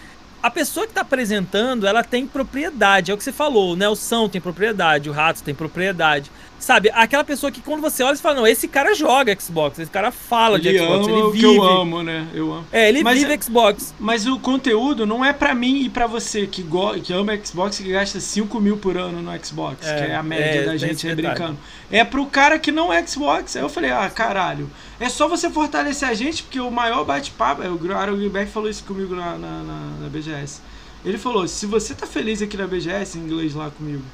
[0.42, 3.10] a pessoa que está apresentando, ela tem propriedade.
[3.10, 6.30] É o que você falou, o Nelson tem propriedade, o Rato tem propriedade.
[6.62, 9.90] Sabe, aquela pessoa que quando você olha, você fala, não, esse cara joga Xbox, esse
[9.90, 11.38] cara fala ele de Xbox, ama ele o vive.
[11.48, 12.28] que eu amo, né?
[12.32, 12.64] Eu amo.
[12.70, 13.92] É, ele Mas vive é- Xbox.
[13.98, 17.80] Mas o conteúdo não é pra mim e pra você que, go que ama Xbox
[17.80, 20.64] e que gasta 5 mil por ano no Xbox, É, que é a média é,
[20.64, 21.58] da gente aí brincando.
[21.90, 23.56] É pro cara que não é Xbox.
[23.56, 24.70] Aí eu falei, ah, caralho.
[25.00, 27.62] É só você fortalecer a gente, porque o maior bate-papo.
[27.62, 30.60] O Aaron Gilbert falou isso comigo na, na, na- na BGS.
[31.04, 34.04] Ele falou: se você tá feliz aqui na BGS, em inglês lá comigo,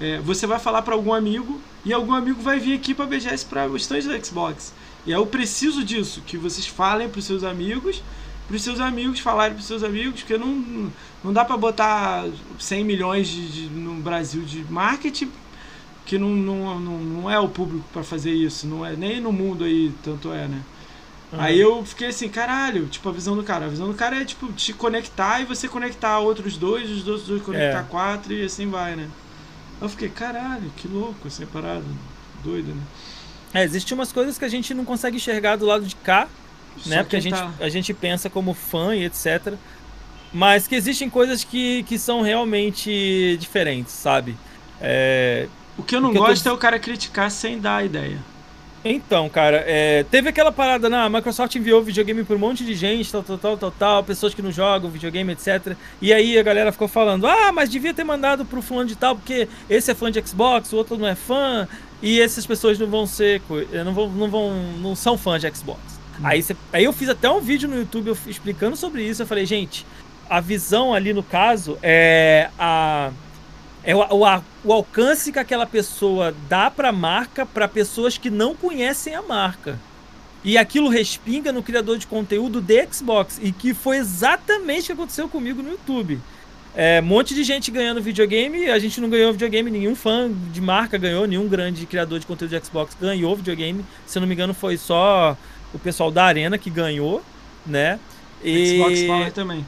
[0.00, 3.44] é, você vai falar pra algum amigo e algum amigo vai vir aqui pra BGS
[3.46, 4.72] pra o stand da Xbox.
[5.06, 8.02] E aí eu preciso disso, que vocês falem pros seus amigos,
[8.46, 10.90] pros seus amigos falarem pros seus amigos, porque não,
[11.24, 12.26] não dá pra botar
[12.58, 15.30] 100 milhões de, de- no Brasil de marketing,
[16.04, 19.30] que não, não, não, não é o público pra fazer isso, não é nem no
[19.32, 20.60] mundo aí, tanto é, né?
[21.32, 21.40] Uhum.
[21.40, 23.66] Aí eu fiquei assim, caralho, tipo, a visão do cara.
[23.66, 27.26] A visão do cara é, tipo, te conectar e você conectar outros dois, os outros
[27.28, 27.82] dois conectar É.
[27.82, 29.08] quatro e assim vai, né?
[29.80, 31.84] Eu fiquei, caralho, que louco, assim, parado.
[32.44, 32.82] Doido, né?
[33.54, 36.28] É, existem umas coisas que a gente não consegue enxergar do lado de cá,
[36.86, 36.96] né?
[36.98, 39.54] Só Porque a gente, tá- a gente pensa como fã e etc.
[40.32, 44.36] Mas que existem coisas que, que são realmente diferentes, sabe?
[44.80, 47.58] É, O que eu não o que eu tô gosto é o cara criticar sem
[47.58, 48.18] dar a ideia.
[48.84, 52.74] Então, cara, é, teve aquela parada, na a Microsoft enviou videogame pra um monte de
[52.74, 55.74] gente, tal, tal, tal, tal, tal, pessoas que não jogam videogame, etc.
[56.00, 59.16] E aí a galera ficou falando, ah, mas devia ter mandado pro fulano de tal,
[59.16, 61.66] porque esse é fã de Xbox, o outro não é fã,
[62.00, 65.50] e essas pessoas não vão ser, eh, não vão, não vão, não são fãs de
[65.54, 65.80] Xbox.
[66.22, 69.44] Aí, cê- aí eu fiz até um vídeo no YouTube explicando sobre isso, eu falei,
[69.44, 69.84] gente,
[70.30, 73.10] a visão ali no caso é a
[73.88, 78.28] é o, o, o alcance que aquela pessoa dá para a marca para pessoas que
[78.28, 79.78] não conhecem a marca.
[80.44, 83.40] E aquilo respinga no criador de conteúdo de Xbox.
[83.42, 86.20] E que foi exatamente o que aconteceu comigo no YouTube.
[86.76, 90.60] É, um monte de gente ganhando videogame, a gente não ganhou videogame, nenhum fã de
[90.60, 93.82] marca ganhou, nenhum grande criador de conteúdo de Xbox ganhou videogame.
[94.04, 95.34] Se eu não me engano, foi só
[95.72, 97.22] o pessoal da Arena que ganhou,
[97.64, 97.98] né?
[98.44, 98.76] E...
[98.76, 99.64] Xbox Power também.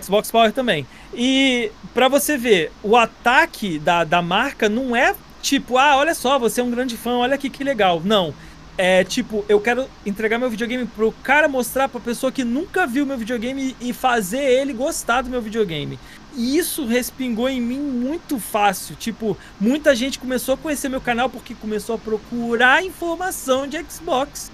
[0.00, 0.86] Xbox Power também.
[1.14, 6.38] E pra você ver, o ataque da, da marca não é tipo, ah, olha só,
[6.38, 8.00] você é um grande fã, olha aqui que legal.
[8.04, 8.32] Não.
[8.78, 13.04] É tipo, eu quero entregar meu videogame pro cara mostrar pra pessoa que nunca viu
[13.04, 15.98] meu videogame e fazer ele gostar do meu videogame.
[16.34, 18.96] E isso respingou em mim muito fácil.
[18.96, 24.50] Tipo, muita gente começou a conhecer meu canal porque começou a procurar informação de Xbox.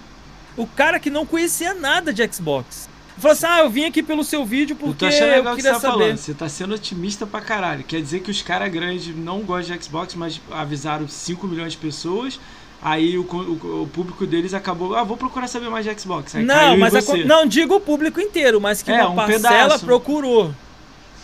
[0.57, 2.88] O cara que não conhecia nada de Xbox.
[3.19, 5.53] Falou assim: ah, eu vim aqui pelo seu vídeo Eu porque tô achando eu legal
[5.53, 6.03] o que você queria tá saber.
[6.05, 6.17] falando.
[6.19, 7.85] Você tá sendo otimista pra caralho.
[7.85, 11.79] Quer dizer que os caras grandes não gostam de Xbox, mas avisaram 5 milhões de
[11.79, 12.39] pessoas.
[12.81, 14.95] Aí o, o- o público deles acabou.
[14.95, 16.37] Ah, vou procurar saber mais de Xbox.
[16.37, 19.63] Aí Não, mas a não digo o público inteiro, mas que É, uma um parcela
[19.65, 19.85] pedaço.
[19.85, 20.55] procurou.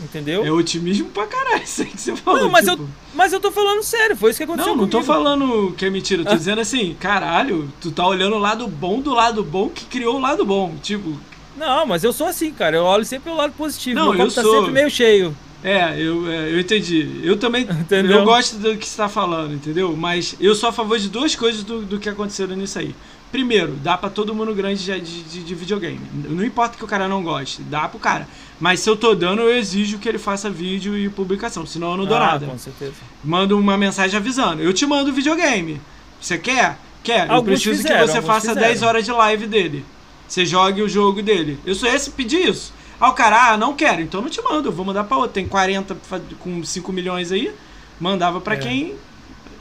[0.01, 0.45] Entendeu?
[0.45, 2.41] É otimismo pra caralho, isso aí que você falou.
[2.41, 2.89] Não, mas tipo.
[3.15, 5.13] Mas eu tô falando sério, foi isso que aconteceu Não, não tô comigo.
[5.15, 6.37] falando que é mentira, eu tô Ah.
[6.37, 10.21] dizendo assim, caralho, tu tá olhando o lado bom do lado bom que criou o
[10.21, 10.75] lado bom.
[10.83, 11.17] Tipo,
[11.57, 12.77] Não, mas eu sou assim, cara.
[12.77, 13.99] Eu olho sempre o lado positivo.
[13.99, 14.57] Não, Meu copo eu tá sou.
[14.57, 15.37] sempre meio cheio.
[15.63, 17.21] é, eu, é, eu entendi.
[17.23, 17.63] Eu também.
[17.71, 18.19] Entendeu?
[18.19, 19.97] Eu gosto do que você tá falando, entendeu?
[19.97, 22.95] Mas eu sou a favor de duas coisas do, do que aconteceram nisso aí.
[23.33, 26.01] Primeiro, dá pra todo mundo grande de, de, de videogame.
[26.29, 28.29] Não importa que o cara não goste, dá pro cara.
[28.61, 31.97] Mas se eu tô dando, eu exijo que ele faça vídeo e publicação, senão eu
[31.97, 32.47] não dou ah, nada.
[32.47, 32.95] com certeza.
[33.25, 34.63] Manda uma mensagem avisando.
[34.63, 35.81] Eu te mando o videogame.
[36.21, 36.79] Você quer?
[37.03, 37.27] Quer.
[37.27, 38.69] eu Alguns preciso fizeram, que você faça fizeram.
[38.69, 39.85] 10 horas de live dele.
[40.27, 41.59] Você jogue o jogo dele.
[41.65, 42.73] Eu sou esse pedir isso.
[43.01, 44.01] Ah, o cara, ah, não quero.
[44.01, 44.69] Então não te mando.
[44.69, 45.33] Eu vou mandar pra outro.
[45.33, 47.53] Tem 40 fa- com 5 milhões aí.
[48.01, 48.59] Mandava pra É.
[48.59, 48.95] quem.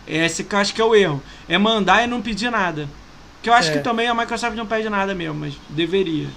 [0.07, 1.21] Esse que eu acho que é o erro.
[1.47, 2.87] É mandar e não pedir nada.
[3.41, 3.73] Que eu acho É.
[3.73, 6.27] que também a Microsoft não pede nada mesmo, mas deveria.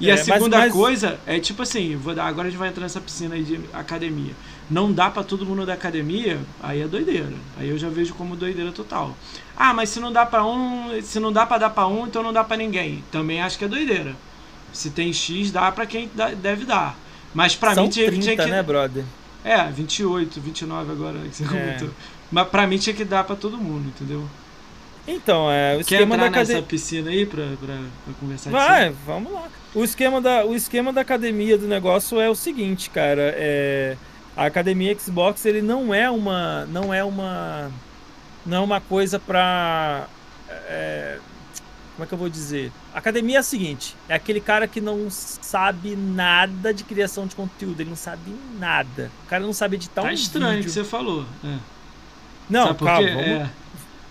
[0.00, 2.58] E É, a mas- segunda mas- coisa é tipo assim, vou dar, agora a gente
[2.58, 4.32] vai entrar nessa piscina aí de academia.
[4.70, 7.32] Não dá pra todo mundo da academia, aí é doideira.
[7.58, 9.16] Aí eu já vejo como doideira total.
[9.60, 12.22] Ah, mas se não dá pra um, se não dá pra dar pra um, então
[12.22, 13.02] não dá pra ninguém.
[13.10, 14.14] Também acho que é doideira.
[14.72, 16.08] Se tem X, dá pra quem
[16.40, 16.96] deve dar.
[17.34, 19.04] Mas pra São mim tinha, 30, tinha que né, brother?
[19.44, 21.46] É, 28, 29 agora que você É.
[21.48, 21.90] comentou.
[22.30, 24.24] Mas pra mim tinha que dar pra todo mundo, entendeu?
[25.06, 26.62] Então, é, o Quer esquema da nessa academia.
[26.62, 28.50] piscina aí pra, pra, pra conversar?
[28.50, 29.44] Vai, vamos lá.
[29.74, 33.34] O esquema, da, o esquema da academia do negócio é o seguinte, cara.
[33.36, 33.96] É,
[34.36, 37.70] a academia Xbox ele não é uma, não é uma,
[38.48, 40.06] não é uma coisa pra,
[40.48, 41.18] é,
[41.94, 42.70] como é que eu vou dizer?
[42.94, 47.80] Academia é a seguinte: é aquele cara que não sabe nada de criação de conteúdo,
[47.80, 49.10] ele não sabe nada.
[49.24, 50.70] O cara não sabe editar Tá um estranho o que vídeo.
[50.72, 51.26] você falou.
[51.44, 51.56] É.
[52.48, 53.50] Não, calma, vamos, é...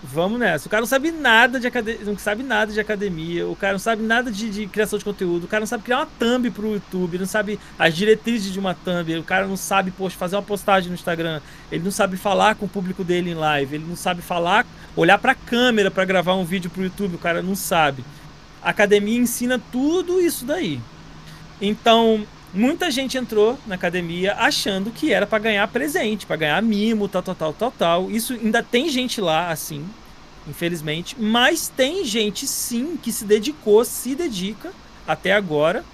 [0.02, 0.66] vamos nessa.
[0.66, 3.78] O cara não sabe nada de academia, não sabe nada de academia, o cara não
[3.78, 6.74] sabe nada de, de, criação de conteúdo, o cara não sabe criar uma thumb pro
[6.74, 10.42] YouTube, não sabe as diretrizes de uma thumb, o cara não sabe post, fazer uma
[10.42, 11.40] postagem no Instagram,
[11.70, 15.18] ele não sabe falar com o público dele em live, ele não sabe falar, olhar
[15.18, 18.04] pra câmera para gravar um vídeo pro YouTube, o cara não sabe.
[18.62, 20.80] A academia ensina tudo isso daí.
[21.60, 27.08] Então, muita gente entrou na academia achando que era para ganhar presente, para ganhar mimo,
[27.08, 28.10] tal, tal, tal, tal, tal.
[28.10, 29.84] Isso ainda tem gente lá assim,
[30.46, 34.72] infelizmente, mas tem gente sim que se dedicou, se dedica
[35.06, 35.84] até agora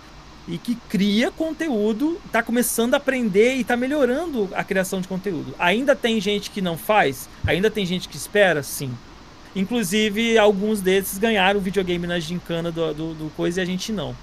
[0.47, 5.55] e que cria conteúdo, está começando a aprender e está melhorando a criação de conteúdo.
[5.59, 7.29] Ainda tem gente que não faz?
[7.47, 8.63] Ainda tem gente que espera?
[8.63, 8.93] Sim.
[9.55, 13.93] Inclusive, alguns desses ganharam o videogame na gincana do, do, do coisa e a gente
[13.93, 14.17] não.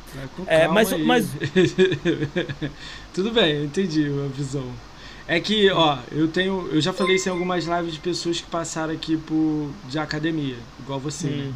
[0.46, 1.30] É, mas, mas...
[3.14, 4.66] Tudo bem, eu entendi a visão.
[5.28, 6.68] É que, ó, eu tenho.
[6.72, 10.58] Eu já falei isso em algumas lives de pessoas que passaram aqui por, de academia,
[10.80, 11.28] igual você.
[11.28, 11.44] Né?
[11.46, 11.54] Hum.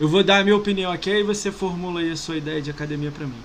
[0.00, 2.70] Eu vou dar a minha opinião aqui e você formula aí a sua ideia de
[2.70, 3.40] academia para mim.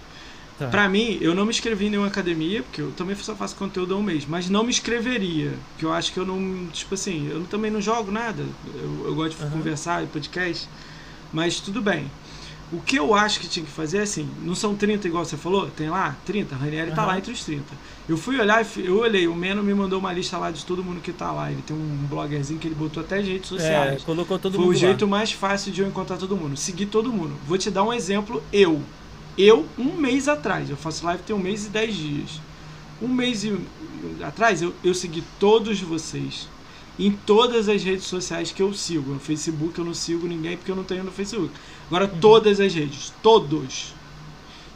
[0.57, 0.67] Tá.
[0.67, 3.93] Pra mim, eu não me inscrevi em nenhuma academia, porque eu também só faço conteúdo
[3.93, 7.27] há um mês, mas não me inscreveria, porque eu acho que eu não, tipo assim,
[7.29, 8.43] eu também não jogo nada,
[8.75, 9.51] eu, eu gosto de uhum.
[9.51, 10.69] conversar, podcast,
[11.31, 12.09] mas tudo bem.
[12.71, 15.37] O que eu acho que tinha que fazer é assim, não são 30 igual você
[15.37, 15.69] falou?
[15.69, 16.95] Tem lá 30, a Ranieri uhum.
[16.95, 17.63] tá lá entre os 30.
[18.09, 20.99] Eu fui olhar, eu olhei, o Meno me mandou uma lista lá de todo mundo
[20.99, 21.51] que tá lá.
[21.51, 24.01] Ele tem um bloggerzinho que ele botou até de redes sociais.
[24.01, 26.57] É, colocou todo Foi mundo o jeito mais fácil de eu encontrar todo mundo.
[26.57, 27.33] Seguir todo mundo.
[27.47, 28.81] Vou te dar um exemplo, eu.
[29.37, 32.39] Eu, um mês atrás, eu faço live tem um mês e dez dias.
[33.01, 33.57] Um mês e,
[34.23, 36.47] atrás, eu, eu segui todos vocês.
[36.97, 39.13] Em todas as redes sociais que eu sigo.
[39.13, 41.51] No Facebook eu não sigo ninguém porque eu não tenho no Facebook.
[41.87, 42.19] Agora, uhum.
[42.19, 43.11] todas as redes.
[43.23, 43.93] Todos.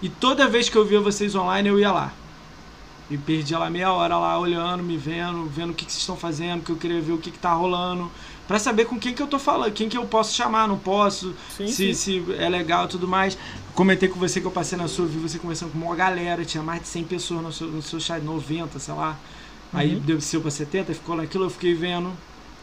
[0.02, 2.14] E toda vez que eu via vocês online, eu ia lá.
[3.10, 6.18] E perdia lá meia hora lá, olhando, me vendo, vendo o que, que vocês estão
[6.18, 8.12] fazendo, que eu queria ver o que, que tá rolando
[8.48, 11.36] para saber com quem que eu tô falando, quem que eu posso chamar, não posso,
[11.56, 12.24] sim, se, sim.
[12.26, 13.38] se é legal e tudo mais.
[13.76, 16.64] Comentei com você que eu passei na sua, vi você conversando com uma galera, tinha
[16.64, 19.18] mais de 100 pessoas no seu, no seu chat, 90, sei lá.
[19.74, 20.00] Aí uhum.
[20.00, 22.12] desceu pra 70, ficou naquilo, eu fiquei vendo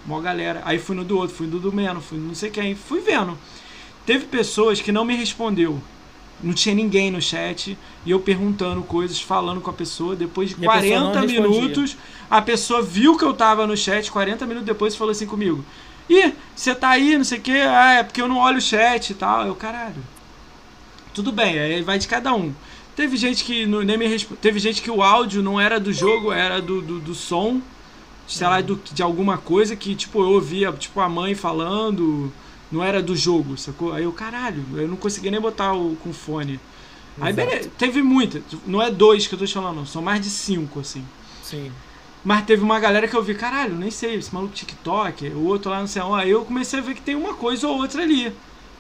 [0.07, 0.62] uma galera.
[0.64, 3.01] Aí fui no do outro, fui no do Meno, fui no não sei quem, fui
[3.01, 3.39] vendo.
[4.07, 5.80] Teve pessoas que não me respondeu
[6.43, 10.14] não tinha ninguém no chat e eu perguntando coisas, falando com a pessoa.
[10.14, 11.97] Depois de e 40 minutos,
[12.30, 14.11] a pessoa viu que eu tava no chat.
[14.11, 15.64] 40 minutos depois falou assim comigo:
[16.09, 18.62] Ih, você tá aí, não sei o que, ah, é porque eu não olho o
[18.62, 19.47] chat e tal.
[19.47, 20.03] Eu, caralho.
[21.12, 22.53] Tudo bem, aí vai de cada um.
[22.97, 24.32] Teve gente que não, nem me resp...
[24.41, 27.61] Teve gente que o áudio não era do jogo, era do, do, do som,
[28.26, 32.32] sei lá, do, de alguma coisa que, tipo, eu ouvia, tipo, a mãe falando
[32.71, 33.93] não era do jogo, sacou?
[33.93, 36.61] Aí eu, caralho, eu não consegui nem botar o, com fone.
[37.21, 38.43] Aí beleza, teve muita.
[38.67, 41.05] Não é dois que eu tô falando, não, são mais de cinco, assim.
[41.43, 41.71] Sim.
[42.25, 45.71] Mas teve uma galera que eu vi, caralho, nem sei, esse maluco TikTok, o outro
[45.71, 46.23] lá, não sei onde.
[46.23, 48.33] Aí eu comecei a ver que tem uma coisa ou outra ali.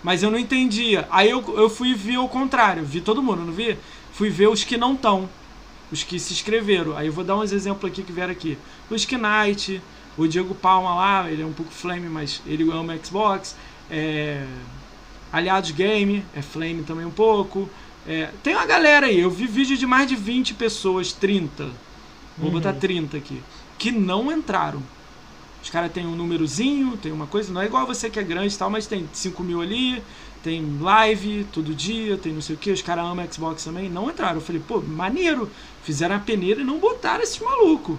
[0.02, 1.06] Mas eu não entendia.
[1.10, 3.76] Aí eu, eu fui ver o contrário, vi todo mundo, não vi?
[4.12, 5.28] Fui ver os que não estão.
[5.92, 6.96] Os que se inscreveram.
[6.96, 8.58] Aí eu vou dar uns exemplos aqui que vieram aqui.
[8.90, 9.80] O Sknight,
[10.16, 13.54] o Diego Palma lá, ele é um pouco flame, mas ele ama Xbox
[13.90, 14.44] é,
[15.32, 17.68] Aliados Game, é Flame também um pouco.
[18.06, 21.64] É, tem uma galera aí, eu vi vídeo de mais de 20 pessoas, 30.
[22.36, 22.50] Vou uhum.
[22.52, 23.42] botar 30 aqui.
[23.78, 24.82] Que não entraram.
[25.62, 28.54] Os caras têm um númerozinho, tem uma coisa, não é igual você que é grande
[28.54, 30.02] e tal, mas tem 5 mil ali,
[30.42, 34.10] tem live todo dia, tem não sei o que, os caras amam Xbox também, não
[34.10, 34.36] entraram.
[34.36, 35.50] Eu falei, pô, maneiro,
[35.82, 37.96] fizeram a peneira e não botaram esses malucos.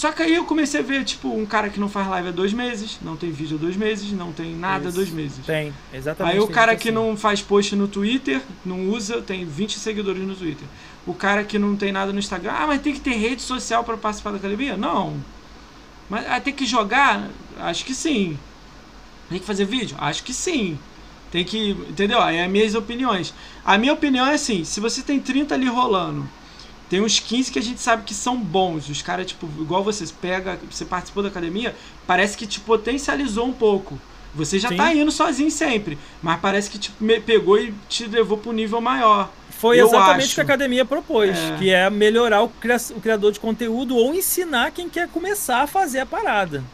[0.00, 2.30] Só que aí eu comecei a ver, tipo, um cara que não faz live há
[2.30, 5.44] dois meses, não tem vídeo há dois meses, não tem nada há dois meses.
[5.44, 6.36] Tem, exatamente.
[6.36, 6.94] Aí o cara que assim.
[6.94, 10.66] não faz post no Twitter, não usa, tem 20 seguidores no Twitter.
[11.06, 13.84] O cara que não tem nada no Instagram, ah, mas tem que ter rede social
[13.84, 14.74] para participar da academia?
[14.74, 15.22] Não.
[16.08, 17.28] Mas ah, tem que jogar?
[17.58, 18.38] Acho que sim.
[19.28, 19.98] Tem que fazer vídeo?
[20.00, 20.78] Acho que sim.
[21.30, 21.72] Tem que.
[21.72, 22.22] Entendeu?
[22.22, 23.34] Aí é minhas opiniões.
[23.62, 26.26] A minha opinião é assim: se você tem 30 ali rolando
[26.90, 28.88] tem uns 15 que a gente sabe que são bons.
[28.88, 31.74] Os caras, tipo, igual vocês pega, você participou da academia,
[32.04, 33.96] parece que te potencializou um pouco.
[34.34, 34.76] Você já Sim.
[34.76, 36.92] tá indo sozinho sempre, mas parece que te
[37.24, 39.30] pegou e te levou para um nível maior.
[39.50, 41.56] Foi eu exatamente o que a academia propôs, é.
[41.58, 46.06] que é melhorar o criador de conteúdo ou ensinar quem quer começar a fazer a
[46.06, 46.64] parada.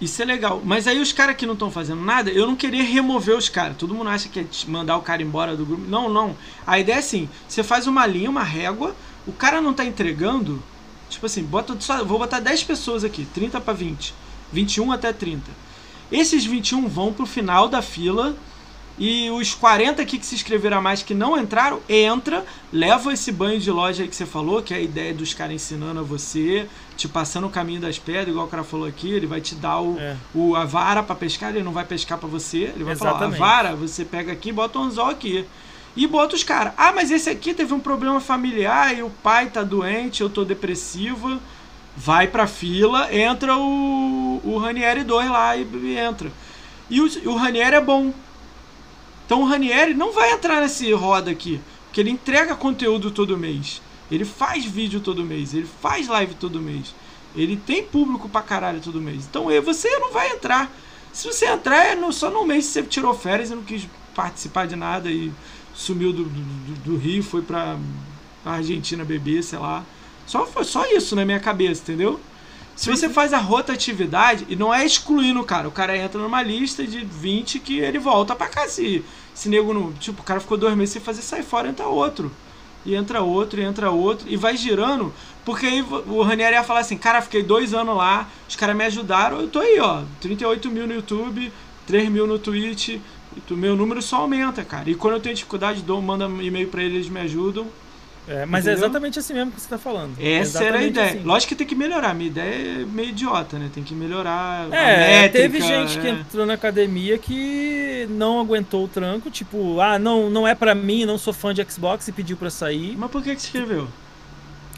[0.00, 0.60] Isso é legal.
[0.62, 3.76] Mas aí os caras que não estão fazendo nada, eu não queria remover os caras.
[3.76, 5.82] Todo mundo acha que é mandar o cara embora do grupo.
[5.88, 6.36] Não, não.
[6.66, 8.94] A ideia é assim: você faz uma linha, uma régua,
[9.26, 10.62] o cara não tá entregando,
[11.10, 14.14] tipo assim, bota só, vou botar 10 pessoas aqui, 30 para 20,
[14.52, 15.42] 21 até 30.
[16.10, 18.36] Esses 21 vão pro final da fila
[18.98, 23.30] E os 40 aqui que se inscreveram a mais que não entraram, entra, leva esse
[23.30, 26.02] banho de loja aí que você falou, que é a ideia dos caras ensinando a
[26.02, 26.66] você,
[26.96, 29.80] te passando o caminho das pedras, igual o cara falou aqui, ele vai te dar
[29.82, 30.16] o, É.
[30.34, 33.14] o a vara para pescar, ele não vai pescar para você, ele vai falar, ó,
[33.14, 33.38] a Exatamente.
[33.38, 35.44] vara, você pega aqui, bota um anzol aqui.
[35.96, 36.74] E bota os caras.
[36.76, 40.44] Ah, mas esse aqui teve um problema familiar e o pai tá doente, eu tô
[40.44, 41.40] depressiva.
[41.96, 46.30] Vai pra fila, entra o, o Ranieri 2 lá e, e entra.
[46.90, 48.12] E o, o Ranieri é bom.
[49.24, 51.60] Então o Ranieri não vai entrar nesse roda aqui.
[51.86, 53.80] Porque ele entrega conteúdo todo mês.
[54.10, 55.54] Ele faz vídeo todo mês.
[55.54, 56.94] Ele faz live todo mês.
[57.34, 59.24] Ele tem público pra caralho todo mês.
[59.28, 60.70] Então você não vai entrar.
[61.12, 63.88] Se você entrar, é no- só no mês que você tirou férias e não quis
[64.14, 65.32] participar de nada e
[65.76, 67.76] sumiu do, do, do- Rio, foi pra
[68.44, 69.84] Argentina beber, sei lá.
[70.26, 72.18] Só, foi só isso na minha cabeça, entendeu?
[72.74, 76.42] Se você faz a rotatividade, e não é excluindo o cara, o cara entra numa
[76.42, 78.68] lista de 20 que ele volta pra cá.
[78.68, 79.02] Se,
[79.34, 79.92] se nego não.
[79.94, 82.30] Tipo, o cara ficou dois meses sem fazer, sai fora, entra outro.
[82.84, 85.12] E entra outro, e entra outro, e vai girando,
[85.44, 88.84] porque aí o Ranieri ia falar assim: cara, fiquei dois anos lá, os caras me
[88.84, 91.52] ajudaram, eu tô aí, ó, 38 mil no YouTube,
[91.86, 92.98] 3 mil no Twitch,
[93.36, 94.88] e meu número só aumenta, cara.
[94.90, 97.66] E quando eu tenho dificuldade, dou, manda e-mail pra eles, eles me ajudam.
[98.28, 98.86] É, mas é Entendeu?
[98.88, 100.16] exatamente assim mesmo que você tá falando.
[100.20, 101.10] Essa era a ideia.
[101.10, 101.20] assim.
[101.22, 102.12] Lógico que tem que melhorar.
[102.12, 103.70] Minha ideia é meio idiota, né?
[103.72, 104.66] Tem que melhorar.
[104.72, 106.10] É, métrica, teve gente que é.
[106.10, 111.04] entrou na academia que não aguentou o tranco, tipo, ah, não, não é pra mim,
[111.04, 112.96] não sou fã de Xbox e pediu pra sair.
[112.98, 113.86] Mas por que que você escreveu?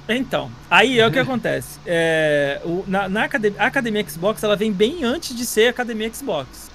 [0.07, 1.79] Então, aí é o que acontece.
[1.87, 6.13] É, o- na, na academia, a academia Xbox, ela vem bem antes de ser academia
[6.13, 6.71] Xbox.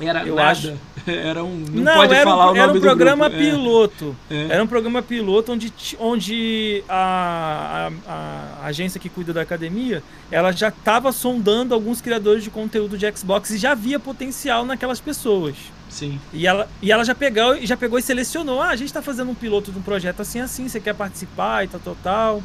[0.00, 0.50] Era Eu nada.
[0.50, 0.74] acho-
[1.06, 1.54] Era um.
[1.70, 3.42] Não, Não, pode era, falar um, o era nome um do programa grupo.
[3.44, 4.16] É, piloto.
[4.30, 4.46] é.
[4.50, 10.50] Era um programa piloto onde, onde a, a- a agência que cuida da academia, ela
[10.50, 15.54] já estava sondando alguns criadores de conteúdo de Xbox e já via potencial naquelas pessoas.
[15.90, 16.18] Sim.
[16.32, 18.60] E ela, e ela já, pegou, já pegou e selecionou.
[18.60, 21.64] Ah, a gente está fazendo um piloto de um projeto assim, assim, você quer participar
[21.64, 22.42] e tal, tal, tal.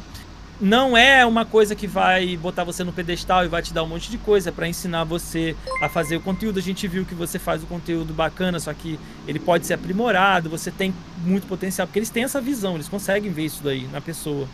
[0.60, 3.86] Não é uma coisa que vai botar você no pedestal e vai te dar um
[3.86, 6.58] monte de coisa, é para ensinar você a fazer o conteúdo.
[6.58, 10.50] A gente viu que você faz o conteúdo bacana, só que ele pode ser aprimorado,
[10.50, 10.92] você tem
[11.24, 14.46] muito potencial, porque eles têm essa visão, eles conseguem ver isso daí na pessoa.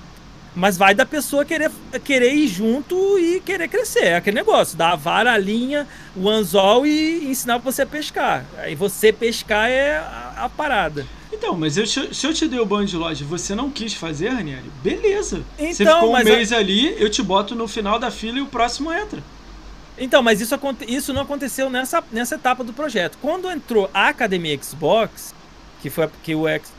[0.54, 1.72] Mas vai da pessoa querer,
[2.04, 4.04] querer ir junto e querer crescer.
[4.04, 8.44] É aquele negócio, dar a vara, a linha, o anzol e ensinar você a pescar.
[8.58, 11.04] Aí você pescar é a, a parada.
[11.38, 13.94] Então, mas eu- se eu- te dei o banho de loja e você não quis
[13.94, 15.42] fazer, Ranieri, beleza.
[15.56, 18.38] você Então, ficou um mas a- mês ali, eu te boto no final da fila
[18.38, 19.22] e o próximo entra.
[19.98, 20.54] Então, mas isso,
[20.86, 23.16] isso não aconteceu nessa, nessa etapa do projeto.
[23.20, 25.34] Quando entrou a Academia Xbox,
[25.80, 26.70] que foi que o X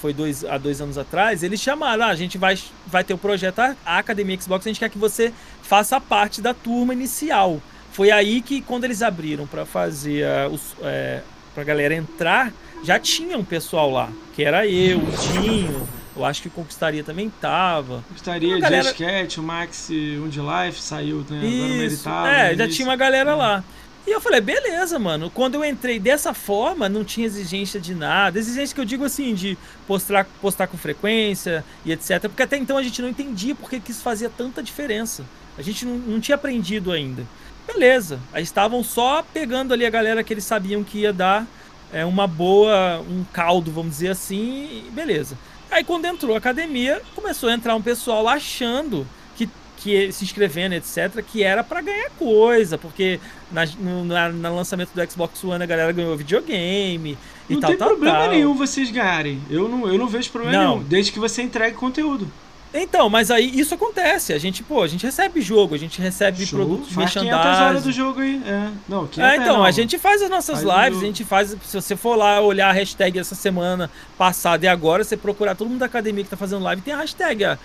[0.00, 3.18] foi dois, há dois anos atrás, eles chamaram, ah, a gente vai, vai ter o
[3.18, 5.32] projeto a a Academia Xbox, a gente quer que você
[5.62, 7.60] faça parte da turma inicial.
[7.92, 11.22] Foi aí que quando eles abriram para fazer a, os, é,
[11.54, 12.52] pra galera entrar,
[12.84, 15.10] já tinha um pessoal lá, que era eu, o
[15.40, 18.04] Dinho, eu acho que o Conquistaria também tava.
[18.10, 21.38] Gostaria A de galera- Sketch, o Max, de Life, saiu, né?
[21.38, 23.64] Agora o Isso, é, no já tinha uma galera lá.
[24.06, 25.30] E eu falei, beleza, mano.
[25.30, 28.38] Quando eu entrei dessa forma, não tinha exigência de nada.
[28.38, 29.56] Exigência que eu digo assim, de
[29.86, 32.20] postar, postar com frequência e etc.
[32.22, 35.24] Porque até então a gente não entendia porque que isso fazia tanta diferença.
[35.56, 37.24] A gente não, não tinha aprendido ainda.
[37.66, 38.20] Beleza.
[38.30, 41.46] Aí estavam só pegando ali a galera que eles sabiam que ia dar
[41.94, 45.38] é, uma boa, um caldo, vamos dizer assim, e beleza.
[45.70, 50.74] Aí quando entrou a academia, começou a entrar um pessoal achando que, que se inscrevendo,
[50.74, 53.18] etc., que era pra ganhar coisa, porque
[53.50, 57.16] na, no na- no lançamento do Xbox One a galera ganhou videogame
[57.48, 58.30] e Não tal, tem tal, problema tal.
[58.30, 59.40] nenhum vocês ganharem.
[59.50, 60.74] Eu não, eu não vejo problema Não.
[60.76, 62.30] nenhum, desde que você entregue conteúdo.
[62.76, 64.32] Então, mas aí isso acontece.
[64.32, 66.58] A gente, pô, a gente recebe jogo, a gente recebe Show.
[66.58, 67.92] produtos de 500 horas do merchandising.
[67.92, 68.42] jogo aí.
[68.44, 68.68] É.
[68.88, 69.64] Não, 500 É, então, não.
[69.64, 71.56] a gente faz as nossas Faz lives, a gente faz.
[71.64, 75.68] Se você for lá olhar a hashtag essa semana passada e agora, você procurar todo
[75.68, 77.58] mundo da academia que tá fazendo live, tem a hashtag a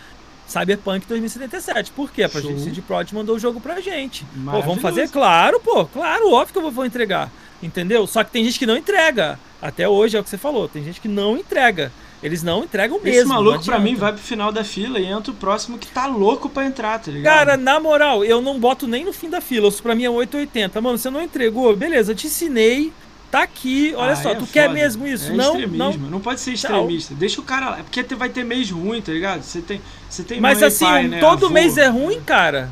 [0.48, 1.92] Cyberpunk 2077.
[1.92, 2.28] Por quê?
[2.28, 2.56] Pra Show.
[2.58, 4.24] gente de Prod mandou o jogo pra gente.
[4.46, 5.10] Pô, vamos fazer?
[5.10, 7.32] Claro, pô, claro, óbvio que eu vou entregar.
[7.62, 8.08] Entendeu?
[8.08, 9.40] Só que tem gente que não entrega.
[9.62, 11.92] Até hoje é o que você falou, tem gente que não entrega.
[12.22, 13.20] Eles não entregam mesmo.
[13.20, 16.06] Esse maluco pra mim vai pro final da fila e entra o próximo que tá
[16.06, 17.34] louco pra entrar, tá ligado?
[17.34, 19.70] Cara, na moral, eu não boto nem no fim da fila.
[19.70, 20.82] Isso pra mim é 880.
[20.82, 21.76] Mano, você não entregou?
[21.76, 22.92] Beleza, eu te ensinei.
[23.32, 23.94] Tá aqui.
[23.96, 24.74] Olha Ah, só, é tu quer foda.
[24.74, 25.32] mesmo isso?
[25.32, 26.04] É não, extremismo.
[26.04, 26.10] não.
[26.10, 27.14] Não pode ser extremista.
[27.14, 27.80] Deixa o cara lá.
[27.80, 29.44] É porque vai ter mês ruim, tá ligado?
[29.44, 31.20] Você tem, você tem Mas assim, pai, né?
[31.20, 31.54] todo avô.
[31.54, 32.70] mês é ruim, cara.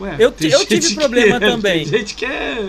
[0.00, 1.84] Ué, eu eu tive problema que- também.
[1.88, 2.68] Tem gente que é.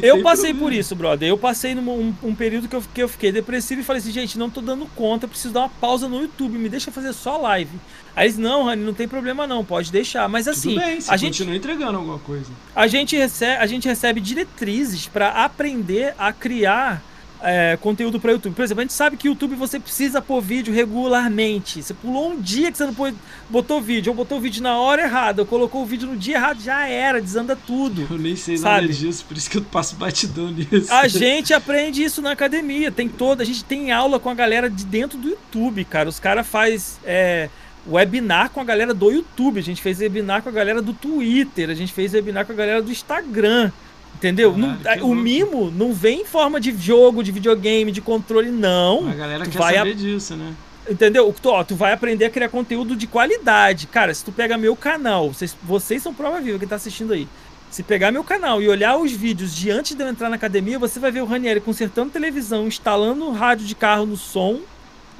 [0.00, 0.60] Eu passei problema.
[0.60, 1.28] por isso, brother.
[1.28, 4.12] Eu passei num um, um período que eu, que eu fiquei depressivo e falei assim,
[4.12, 7.36] gente, não tô dando conta, preciso dar uma pausa no YouTube, me deixa fazer só
[7.36, 7.78] live.
[8.14, 10.28] Aí eles, não, Rani, não tem problema não, pode deixar.
[10.28, 12.50] Mas assim, bem, a, gente, continua entregando alguma coisa.
[12.74, 17.02] a, gente recebe, a gente recebe diretrizes para aprender a criar
[17.42, 18.54] é, conteúdo para YouTube.
[18.54, 21.82] Por exemplo, a gente sabe que YouTube você precisa pôr vídeo regularmente.
[21.82, 23.14] Você pulou um dia que você não pôs,
[23.50, 26.60] botou vídeo, ou botou vídeo na hora errada, ou colocou o vídeo no dia errado,
[26.60, 28.06] já era, desanda tudo.
[28.08, 28.82] Eu nem sei sabe?
[28.82, 30.92] nada disso, por isso que eu passo batidão nisso.
[30.92, 34.70] A gente aprende isso na academia, tem toda, a gente tem aula com a galera
[34.70, 36.08] de dentro do YouTube, cara.
[36.08, 37.48] Os caras faz é,
[37.86, 41.70] webinar com a galera do YouTube, a gente fez webinar com a galera do Twitter,
[41.70, 43.72] a gente fez webinar com a galera do Instagram.
[44.14, 44.56] Entendeu?
[44.56, 49.08] Não, o mimo não vem em forma de jogo, de videogame, de controle, não.
[49.08, 49.94] A galera tu quer vai saber a...
[49.94, 50.54] disso, né?
[50.88, 51.34] Entendeu?
[51.40, 53.86] Tu, ó, tu vai aprender a criar conteúdo de qualidade.
[53.86, 57.26] Cara, se tu pega meu canal, vocês, vocês são prova viva, quem tá assistindo aí.
[57.70, 60.78] Se pegar meu canal e olhar os vídeos de antes de eu entrar na academia,
[60.78, 64.60] você vai ver o Ranieri consertando televisão, instalando rádio de carro no som,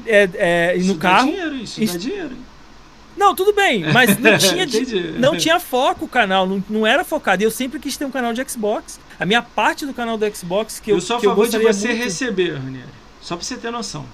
[0.07, 1.27] é, é, no carro.
[1.27, 1.95] Dá dinheiro, isso inst...
[1.95, 2.37] dá dinheiro.
[3.23, 4.67] Não, tudo bem, mas não tinha,
[5.17, 7.41] não tinha foco o canal, não, não era focado.
[7.41, 8.99] E eu sempre quis ter um canal de Xbox.
[9.19, 11.89] A minha parte do canal do Xbox que eu Eu sou a favor de você
[11.89, 12.03] muito...
[12.03, 12.89] receber, Ranieri.
[13.21, 14.05] Só pra você ter noção.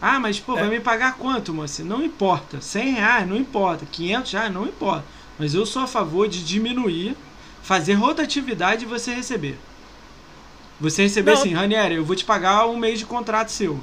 [0.00, 0.60] Ah, mas pô, é.
[0.60, 1.84] vai me pagar quanto, moça?
[1.84, 2.62] Não importa.
[2.62, 3.84] 100 reais, não importa.
[3.84, 5.04] 500 reais, não importa.
[5.38, 7.14] Mas eu sou a favor de diminuir,
[7.62, 9.58] fazer rotatividade e você receber.
[10.80, 11.40] Você receber não.
[11.40, 13.78] assim, Ranieri, eu vou te pagar um mês de contrato seu.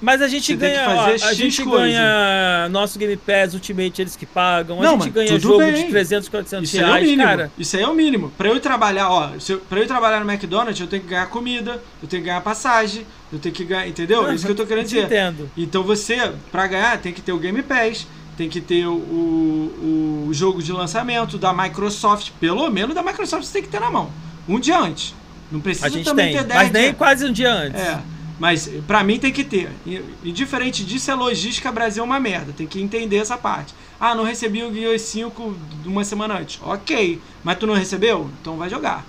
[0.00, 1.78] Mas a gente Você ganha, a gente coisa.
[1.86, 4.80] ganha nosso Game Pass Ultimate, eles que pagam.
[4.80, 5.72] Não, a gente ganha jogo bem.
[5.72, 7.22] de 300, 400 Isso reais, é o mínimo.
[7.22, 7.52] cara.
[7.58, 8.30] Isso aí é o mínimo.
[8.36, 11.80] Pra eu trabalhar, ó, eu, pra eu trabalhar no McDonald's, eu tenho que ganhar comida,
[12.02, 14.28] eu tenho que ganhar passagem, eu tenho que ganhar, entendeu?
[14.28, 15.04] É isso que eu tô querendo dizer.
[15.04, 15.50] Entendo.
[15.56, 20.26] Então você, pra ganhar, tem que ter o Game Pass, tem que ter o, o,
[20.28, 23.90] o jogo de lançamento da Microsoft, pelo menos da Microsoft você tem que ter na
[23.90, 24.10] mão.
[24.48, 25.14] Um dia antes.
[25.50, 27.80] Não precisa também tem, ter 10 Mas nem quase um dia antes.
[27.80, 27.98] É.
[28.38, 29.70] Mas para mim tem que ter.
[29.86, 32.52] E, e, diferente disso, a logística Brasil é uma merda.
[32.52, 33.74] Tem que entender essa parte.
[33.98, 35.56] Ah, não recebi o Gears 5
[35.86, 36.60] uma semana antes.
[36.62, 37.20] Ok.
[37.42, 38.30] Mas tu não recebeu?
[38.40, 39.04] Então vai jogar.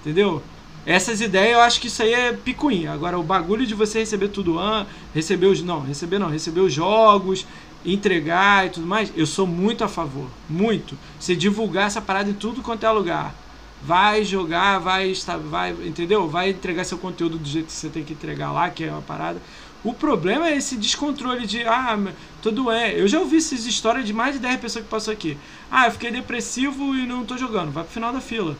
[0.00, 0.42] Entendeu?
[0.86, 2.92] Essas ideias eu acho que isso aí é picuinha.
[2.92, 5.62] Agora o bagulho de você receber tudo antes, receber os.
[5.62, 7.46] Não, receber não, receber os jogos,
[7.84, 10.26] entregar e tudo mais, eu sou muito a favor.
[10.48, 10.96] Muito.
[11.18, 13.34] Você divulgar essa parada em tudo quanto é lugar
[13.82, 15.12] vai jogar, vai
[15.44, 16.28] vai, entendeu?
[16.28, 19.02] Vai entregar seu conteúdo do jeito que você tem que entregar lá, que é uma
[19.02, 19.40] parada.
[19.82, 21.98] O problema é esse descontrole de, ah,
[22.42, 23.00] tudo é.
[23.00, 25.38] Eu já ouvi essas histórias de mais de 10 pessoas que passou aqui.
[25.70, 27.72] Ah, eu fiquei depressivo e não tô jogando.
[27.72, 28.56] Vai pro final da fila.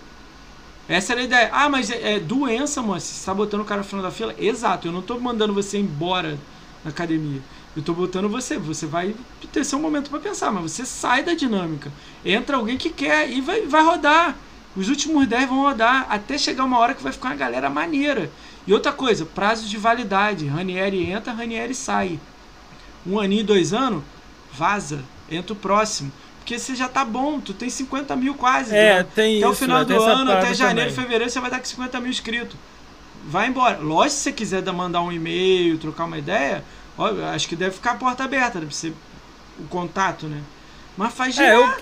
[0.89, 1.51] Essa era a ideia.
[1.53, 3.07] Ah, mas é, é doença, moça.
[3.07, 4.35] Você tá botando o cara no final da fila?
[4.39, 6.39] Exato, eu não tô mandando você embora
[6.83, 7.43] da academia.
[7.77, 8.59] Eu tô botando você.
[8.59, 9.15] Você vai
[9.53, 11.93] ter seu momento para pensar, mas você sai da dinâmica.
[12.25, 14.37] Entra alguém que quer e vai, vai rodar.
[14.77, 18.31] Os últimos 10 vão rodar até chegar uma hora que vai ficar uma galera maneira.
[18.67, 20.47] E outra coisa, prazo de validade.
[20.47, 22.21] Ranieri entra, Ranieri sai.
[23.07, 24.03] Um aninho, dois anos,
[24.53, 25.01] vaza.
[25.31, 26.13] Entra o próximo.
[26.39, 28.75] Porque você já tá bom, tu tem 50 mil quase.
[28.75, 29.07] É, né?
[29.15, 29.49] tem até isso.
[29.49, 31.05] o final do ano, até janeiro, também.
[31.05, 32.57] fevereiro, você vai dar com 50 mil inscritos.
[33.27, 33.79] Vai embora.
[33.79, 36.65] Lógico, se você quiser mandar um e-mail, trocar uma ideia,
[36.97, 38.95] ó, acho que deve ficar a porta aberta, deve ser
[39.59, 40.41] o contato, né?
[40.97, 41.73] Mas faz é, eu,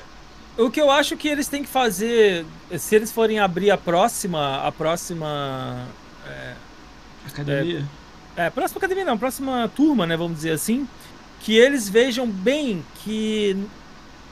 [0.58, 2.44] o que eu acho que eles têm que fazer,
[2.76, 5.86] se eles forem abrir a próxima, a próxima
[6.26, 6.54] é,
[7.26, 7.84] academia,
[8.36, 10.86] é, é, próxima academia não, próxima turma, né, vamos dizer assim,
[11.40, 13.56] que eles vejam bem que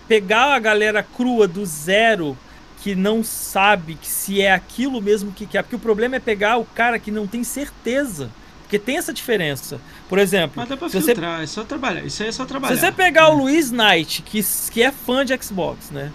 [0.09, 2.37] pegar a galera crua do zero
[2.83, 6.57] que não sabe que se é aquilo mesmo que quer, porque o problema é pegar
[6.57, 8.31] o cara que não tem certeza.
[8.67, 9.81] Porque tem essa diferença.
[10.09, 10.55] Por exemplo.
[10.57, 11.45] Mas dá pra filtrar, você...
[11.45, 12.05] é só trabalhar.
[12.05, 12.75] Isso aí é só trabalhar.
[12.75, 13.29] Se você pegar é.
[13.29, 16.11] o Luiz Knight, que, que é fã de Xbox, né?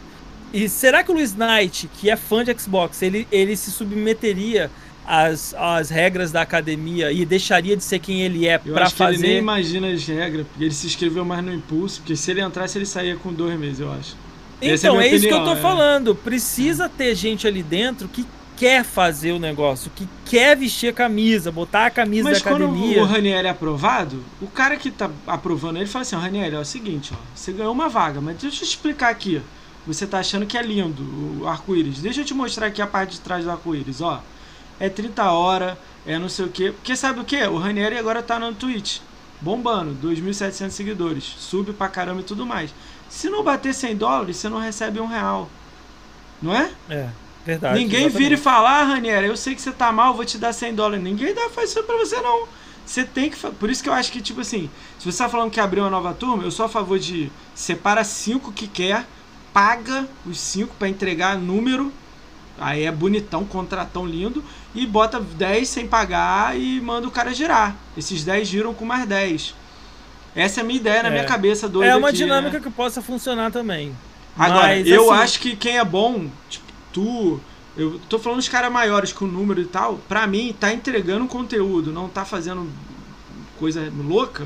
[0.53, 4.69] E será que o Luiz Knight, que é fã de Xbox, ele, ele se submeteria
[5.07, 9.19] às, às regras da academia e deixaria de ser quem ele é para fazer?
[9.19, 12.41] ele nem imagina as regras, porque ele se inscreveu mais no impulso, porque se ele
[12.41, 14.15] entrasse, ele saía com dois meses, eu acho.
[14.61, 15.55] Então, é, é isso que eu tô é.
[15.55, 16.13] falando.
[16.13, 18.25] Precisa ter gente ali dentro que
[18.61, 22.77] quer fazer o negócio, que quer vestir a camisa, botar a camisa Mas da academia.
[22.77, 26.53] Mas quando o Raniel é aprovado, o cara que tá aprovando ele fala assim: Raniel,
[26.53, 29.41] é o seguinte, ó, você ganhou uma vaga, mas deixa eu te explicar aqui.
[29.87, 32.01] Você tá achando que é lindo o arco-íris.
[32.01, 34.21] Deixa eu te mostrar aqui a parte de trás do arco-íris, ó.
[34.79, 36.71] É 30 horas, é não sei o quê.
[36.71, 37.41] Porque sabe o que?
[37.47, 38.99] O Ranieri agora tá no Twitch,
[39.41, 42.71] bombando, 2.700 seguidores, sub pra caramba e tudo mais.
[43.09, 45.49] Se não bater 100 dólares, você não recebe um real.
[46.39, 46.69] Não é?
[46.87, 47.09] É.
[47.45, 47.79] Verdade.
[47.79, 48.23] Ninguém exatamente.
[48.23, 50.75] vira e fala, ah, Raniera, eu sei que você tá mal, vou te dar 100
[50.75, 51.03] dólares.
[51.03, 52.47] Ninguém dá, faz isso pra você, não.
[52.85, 53.37] Você tem que.
[53.37, 54.69] Por isso que eu acho que, tipo assim,
[54.99, 58.03] se você tá falando que abriu uma nova turma, eu sou a favor de separa
[58.03, 59.05] cinco que quer,
[59.53, 61.91] paga os cinco para entregar número.
[62.59, 64.43] Aí é bonitão, contratão lindo.
[64.75, 67.75] E bota 10 sem pagar e manda o cara girar.
[67.97, 69.55] Esses 10 giram com mais 10.
[70.35, 71.25] Essa é a minha ideia na minha é.
[71.25, 71.91] cabeça doida.
[71.91, 72.63] É uma aqui, dinâmica né?
[72.63, 73.95] que possa funcionar também.
[74.37, 75.23] Agora, Mas, eu assim...
[75.23, 77.39] acho que quem é bom, tipo, tu,
[77.75, 79.99] Eu tô falando dos caras maiores com número e tal.
[80.07, 82.69] Pra mim, tá entregando conteúdo, não tá fazendo
[83.57, 84.45] coisa louca,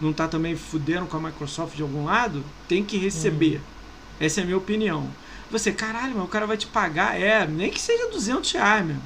[0.00, 3.56] não tá também fudendo com a Microsoft de algum lado, tem que receber.
[3.56, 4.26] Uhum.
[4.26, 5.08] Essa é a minha opinião.
[5.50, 7.20] Você, caralho, mas o cara vai te pagar.
[7.20, 8.96] É, nem que seja 200 reais, meu.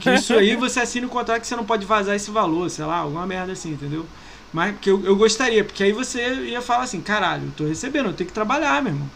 [0.00, 2.84] Que isso aí você assina um contrato que você não pode vazar esse valor, sei
[2.84, 4.06] lá, alguma merda assim, entendeu?
[4.52, 8.06] Mas que eu, eu gostaria, porque aí você ia falar assim, caralho, eu tô recebendo,
[8.06, 9.10] eu tenho que trabalhar, meu irmão.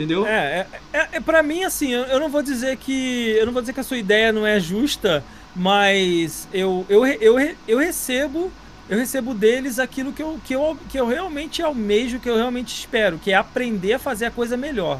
[0.00, 0.26] Entendeu?
[0.26, 3.36] É, é, é, é pra mim, assim, eu, eu, não vou dizer que.
[3.38, 5.22] Eu não vou dizer que a sua ideia não é justa,
[5.54, 8.50] mas eu, eu, eu, eu recebo.
[8.88, 12.74] Eu recebo deles aquilo que eu, que, eu, que eu realmente almejo, que eu realmente
[12.74, 14.98] espero, que é aprender a fazer a coisa melhor.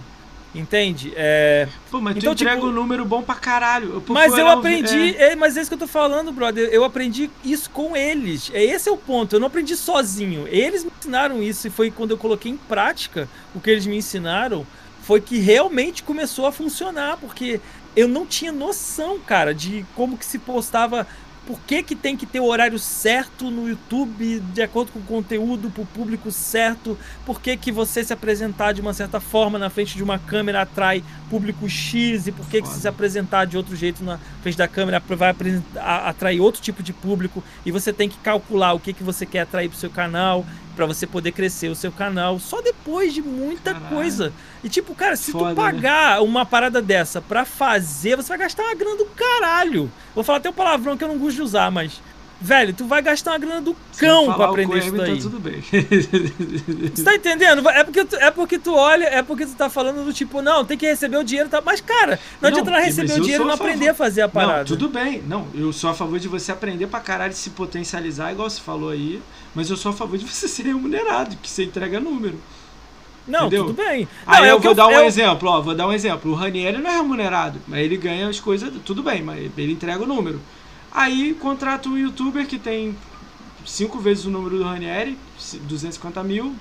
[0.54, 1.12] Entende?
[1.14, 1.68] É...
[1.90, 2.68] Pô, mas então, tu entrega tipo...
[2.68, 4.00] um número bom pra caralho.
[4.00, 5.32] Pô, mas eu aprendi, é...
[5.32, 5.36] é...
[5.36, 6.68] mas é isso que eu tô falando, brother.
[6.72, 8.50] Eu aprendi isso com eles.
[8.52, 9.36] É esse é o ponto.
[9.36, 10.46] Eu não aprendi sozinho.
[10.48, 13.96] Eles me ensinaram isso e foi quando eu coloquei em prática o que eles me
[13.96, 14.66] ensinaram,
[15.10, 17.60] foi que realmente começou a funcionar, porque
[17.96, 21.04] eu não tinha noção, cara, de como que se postava
[21.44, 25.02] por que, que tem que ter o horário certo no YouTube, de acordo com o
[25.02, 26.96] conteúdo, para o público certo,
[27.26, 30.62] por que, que você se apresentar de uma certa forma na frente de uma câmera
[30.62, 34.68] atrai público X e por que, que se apresentar de outro jeito na frente da
[34.68, 35.34] câmera vai
[35.76, 39.40] atrair outro tipo de público e você tem que calcular o que, que você quer
[39.40, 40.46] atrair para o seu canal
[40.80, 43.94] para você poder crescer o seu canal só depois de muita Caralho.
[43.94, 44.32] coisa.
[44.64, 45.54] E tipo, cara, se Foda, tu né?
[45.54, 46.20] pagar né?
[46.20, 49.92] uma parada dessa pra fazer, você vai gastar uma grana do caralho.
[50.14, 52.00] Vou falar até um palavrão que eu não gosto de usar, mas
[52.40, 55.18] Velho, tu vai gastar uma grana do cão pra aprender isso daí.
[55.18, 55.60] Então tudo bem.
[56.94, 57.68] Você tá entendendo?
[57.68, 60.64] É porque, tu, é porque tu olha, é porque tu tá falando do tipo, não,
[60.64, 61.62] tem que receber o dinheiro, tá?
[61.64, 64.28] Mas, cara, não, não adianta ela receber o dinheiro e não aprender a fazer a
[64.28, 64.58] parada.
[64.60, 65.22] Não, tudo bem.
[65.26, 68.88] Não, eu sou a favor de você aprender pra caralho se potencializar, igual você falou
[68.88, 69.20] aí.
[69.54, 72.40] Mas eu sou a favor de você ser remunerado, que você entrega número.
[73.28, 73.66] Não, Entendeu?
[73.66, 74.08] tudo bem.
[74.26, 75.04] Não, Aí é eu vou eu, dar um eu...
[75.04, 76.32] exemplo, ó, vou dar um exemplo.
[76.32, 80.02] O Ranieri não é remunerado, mas ele ganha as coisas, tudo bem, mas ele entrega
[80.02, 80.40] o número.
[80.92, 82.96] Aí contrata um youtuber que tem
[83.64, 85.16] cinco vezes o número do Ranieri,
[85.62, 86.54] 250 mil,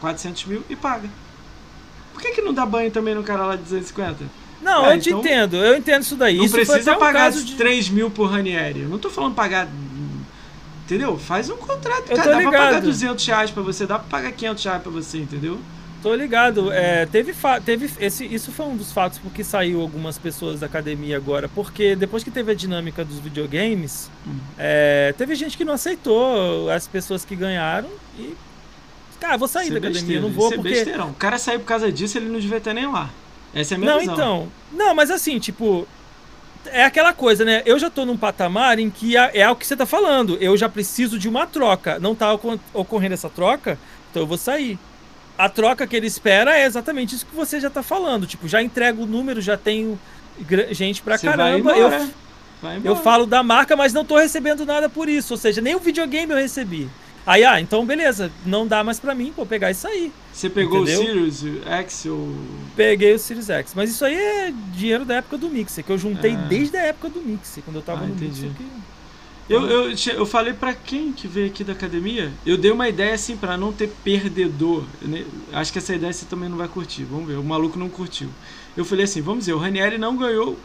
[0.00, 1.08] 400 mil e paga.
[2.12, 4.24] Por que, que não dá banho também no cara lá de 250?
[4.62, 6.38] Não, é, eu te então, entendo, eu entendo isso daí.
[6.38, 7.54] Não isso precisa um pagar de...
[7.54, 8.82] 3 mil por Ranieri.
[8.82, 9.68] Eu não tô falando pagar.
[10.84, 11.18] Entendeu?
[11.18, 12.16] Faz um contrato, cara.
[12.16, 12.50] Dá ligado.
[12.50, 15.58] pra pagar 200 reais pra você, dá pra pagar 500 reais pra você, entendeu?
[16.04, 16.70] Tô ligado.
[16.70, 17.34] É, teve,
[17.64, 21.48] teve esse, isso foi um dos fatos porque saiu algumas pessoas da academia agora.
[21.48, 24.36] Porque depois que teve a dinâmica dos videogames, hum.
[24.58, 27.88] é, teve gente que não aceitou as pessoas que ganharam
[28.18, 28.34] e.
[29.18, 30.68] Cara, vou sair da academia, besteira, não vou porque.
[30.68, 31.08] Besteirão.
[31.08, 33.08] O cara saiu por causa disso, ele não devia ter nem lá.
[33.54, 34.14] Essa é a minha não, visão.
[34.14, 34.48] então.
[34.72, 35.88] Não, mas assim, tipo.
[36.66, 37.62] É aquela coisa, né?
[37.64, 40.36] Eu já tô num patamar em que é, é o que você tá falando.
[40.38, 41.98] Eu já preciso de uma troca.
[41.98, 42.38] Não tá
[42.74, 43.78] ocorrendo essa troca,
[44.10, 44.78] então eu vou sair
[45.36, 48.26] a troca que ele espera é exatamente isso que você já tá falando.
[48.26, 49.98] Tipo, já entrega o número, já tenho
[50.70, 51.72] gente pra você caramba.
[51.72, 52.08] Vai embora.
[52.62, 55.34] Eu, eu falo da marca, mas não tô recebendo nada por isso.
[55.34, 56.88] Ou seja, nem o videogame eu recebi.
[57.26, 60.12] Aí, ah, então beleza, não dá mais pra mim, pô, pegar isso aí.
[60.30, 61.00] Você pegou entendeu?
[61.00, 62.36] o Sirius X ou.
[62.76, 65.96] Peguei o Sirius X, mas isso aí é dinheiro da época do Mixer, que eu
[65.96, 66.36] juntei é.
[66.36, 68.46] desde a época do Mixer, quando eu tava ah, no entendi.
[68.46, 68.66] Mixer.
[69.48, 73.14] Eu, eu, eu falei para quem que veio aqui da academia, eu dei uma ideia
[73.14, 74.84] assim para não ter perdedor.
[75.52, 77.04] Acho que essa ideia você também não vai curtir.
[77.04, 78.30] Vamos ver, o maluco não curtiu.
[78.74, 80.58] Eu falei assim, vamos ver, o Ranieri não ganhou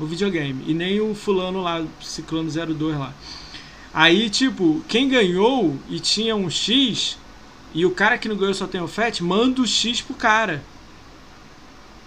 [0.00, 3.14] o videogame e nem o fulano lá, Ciclano 02 lá.
[3.92, 7.16] Aí, tipo, quem ganhou e tinha um X
[7.72, 10.60] e o cara que não ganhou só tem o FAT, manda o X pro cara.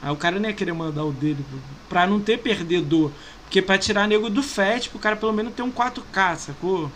[0.02, 1.44] Aí o cara nem ia querer mandar o dele
[1.90, 3.12] pra não ter perdedor.
[3.48, 6.92] Porque pra tirar nego do FAT, pro cara pelo menos ter um 4K, sacou?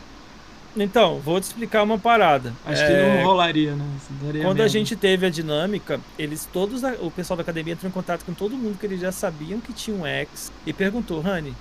[0.75, 2.53] Então, vou te explicar uma parada.
[2.65, 2.87] Acho é...
[2.87, 3.85] que não rolaria, né?
[4.19, 4.63] Quando mesmo.
[4.63, 8.33] a gente teve a dinâmica, eles todos, o pessoal da academia entrou em contato com
[8.33, 11.55] todo mundo que eles já sabiam que tinha um X e perguntou, Rani,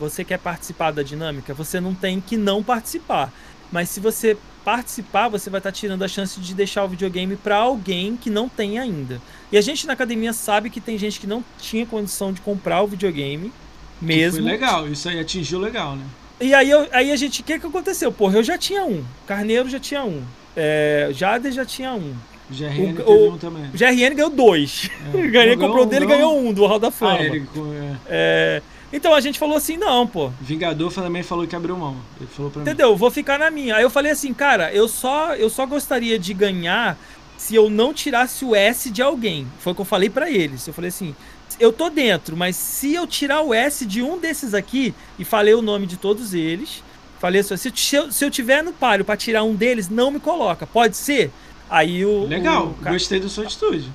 [0.00, 1.54] você quer participar da dinâmica?
[1.54, 3.32] Você não tem que não participar.
[3.70, 7.56] Mas se você participar, você vai estar tirando a chance de deixar o videogame para
[7.56, 9.20] alguém que não tem ainda.
[9.52, 12.82] E a gente na academia sabe que tem gente que não tinha condição de comprar
[12.82, 13.52] o videogame
[14.00, 14.42] mesmo.
[14.42, 16.04] foi legal, isso aí atingiu legal, né?
[16.40, 18.12] E aí, eu, aí a gente, o que, que aconteceu?
[18.12, 19.04] Porra, eu já tinha um.
[19.26, 20.22] Carneiro já tinha um.
[20.56, 22.14] É, Jade já tinha um.
[22.50, 23.64] GRN o, o, um também.
[23.64, 24.88] O GRN ganhou dois.
[25.12, 25.18] É.
[25.28, 27.18] GRN comprou dele e ganhou um do Hall da Fama.
[27.18, 27.96] Ah, ele, é.
[28.08, 28.62] é.
[28.92, 30.30] Então a gente falou assim, não, pô.
[30.40, 31.96] Vingador também falou que abriu mão.
[32.18, 32.92] Ele falou pra Entendeu?
[32.92, 32.96] Mim.
[32.96, 33.76] Vou ficar na minha.
[33.76, 36.96] Aí eu falei assim, cara, eu só, eu só gostaria de ganhar
[37.36, 39.46] se eu não tirasse o S de alguém.
[39.58, 40.66] Foi o que eu falei para eles.
[40.66, 41.14] Eu falei assim,
[41.58, 45.54] eu tô dentro, mas se eu tirar o S de um desses aqui, e falei
[45.54, 46.82] o nome de todos eles,
[47.18, 50.20] falei assim, se eu, se eu tiver no páreo para tirar um deles, não me
[50.20, 51.30] coloca, pode ser?
[51.70, 52.24] Aí o.
[52.26, 53.90] Legal, o, gostei da sua atitude.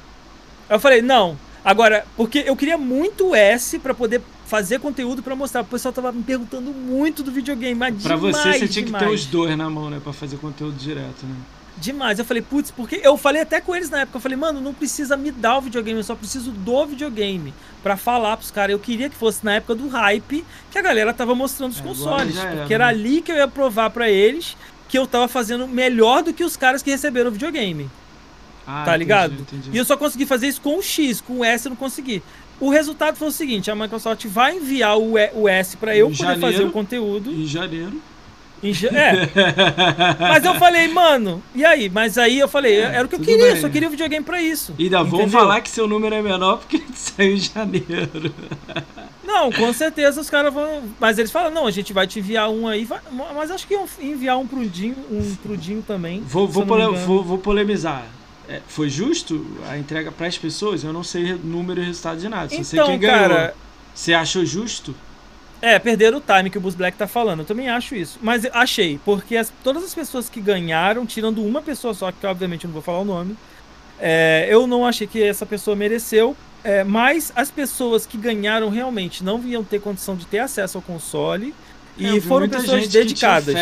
[0.69, 1.37] Eu falei, não.
[1.65, 5.61] Agora, porque eu queria muito o S para poder fazer conteúdo para mostrar.
[5.61, 9.03] O pessoal tava me perguntando muito do videogame, mas Pra demais, você, você tinha demais.
[9.03, 9.99] que ter os dois na mão, né?
[10.03, 11.35] Pra fazer conteúdo direto, né?
[11.77, 12.19] Demais.
[12.19, 14.73] Eu falei, putz, porque eu falei até com eles na época, eu falei, mano, não
[14.73, 18.71] precisa me dar o videogame, eu só preciso do videogame para falar pros caras.
[18.73, 21.81] Eu queria que fosse na época do hype que a galera tava mostrando os É,
[21.83, 22.89] consoles, era, porque era né?
[22.91, 24.55] ali que eu ia provar para eles
[24.87, 27.89] que eu tava fazendo melhor do que os caras que receberam o videogame.
[28.65, 29.33] Ah, tá ligado?
[29.33, 29.69] entendi, entendi.
[29.73, 32.21] E eu só consegui fazer isso com o X, com o S eu não consegui.
[32.59, 36.09] O resultado foi o seguinte: a Microsoft vai enviar o, E- o S para eu
[36.09, 36.67] Em poder fazer janeiro.
[36.67, 37.31] o conteúdo.
[37.31, 38.01] Em janeiro.
[38.63, 39.29] É,
[40.19, 41.89] mas eu falei, mano, e aí?
[41.89, 43.61] Mas aí eu falei, É, era o que eu queria, bem.
[43.61, 44.73] só queria o videogame pra isso.
[44.77, 48.33] E ainda vão falar que seu número é menor porque saiu em janeiro.
[49.23, 50.83] Não, com certeza os caras vão.
[50.99, 52.85] Mas eles falam, não, a gente vai te enviar um aí.
[52.85, 52.99] vai-
[53.35, 56.21] Mas acho que iam enviar um pro Dinho, um pro Dinho também.
[56.21, 58.03] Vou, vou, pole- vou- vou polemizar.
[58.47, 60.83] É, foi justo a entrega para as pessoas?
[60.83, 62.49] Eu não sei número e resultado de nada.
[62.49, 63.17] Só sei Então, quem ganhou.
[63.19, 63.55] cara,
[63.95, 64.93] Você achou justo?
[65.65, 67.39] É, perderam o time que o Buzz Black tá falando.
[67.39, 68.19] Eu também acho isso.
[68.21, 72.25] Mas eu achei, porque as- todas as pessoas que ganharam, tirando uma pessoa só, que
[72.27, 73.37] obviamente eu não vou falar o nome,
[73.99, 76.35] é, eu não achei que essa pessoa mereceu.
[76.65, 80.81] é, mas as pessoas que ganharam realmente não iam ter condição de ter acesso ao
[80.81, 81.53] console.
[81.99, 83.53] É, E foram pessoas dedicadas.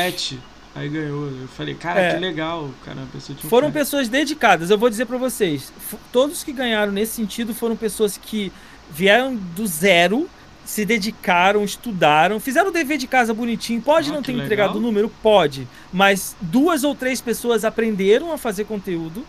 [0.75, 1.25] aí ganhou.
[1.27, 2.13] Eu falei, cara, É.
[2.13, 2.69] que legal.
[2.85, 4.69] Cara, a pessoa tinha Foram pessoas dedicadas.
[4.69, 5.73] Eu vou dizer pra vocês,
[6.11, 8.51] todos que ganharam nesse sentido foram pessoas que
[8.91, 10.29] vieram do zero,
[10.71, 13.81] se dedicaram, estudaram, fizeram o dever de casa bonitinho.
[13.81, 14.45] Pode Ah, não ter legal.
[14.45, 19.25] entregado o número, pode, mas duas ou três pessoas aprenderam a fazer conteúdo,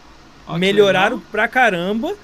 [0.47, 2.15] que melhoraram pra caramba.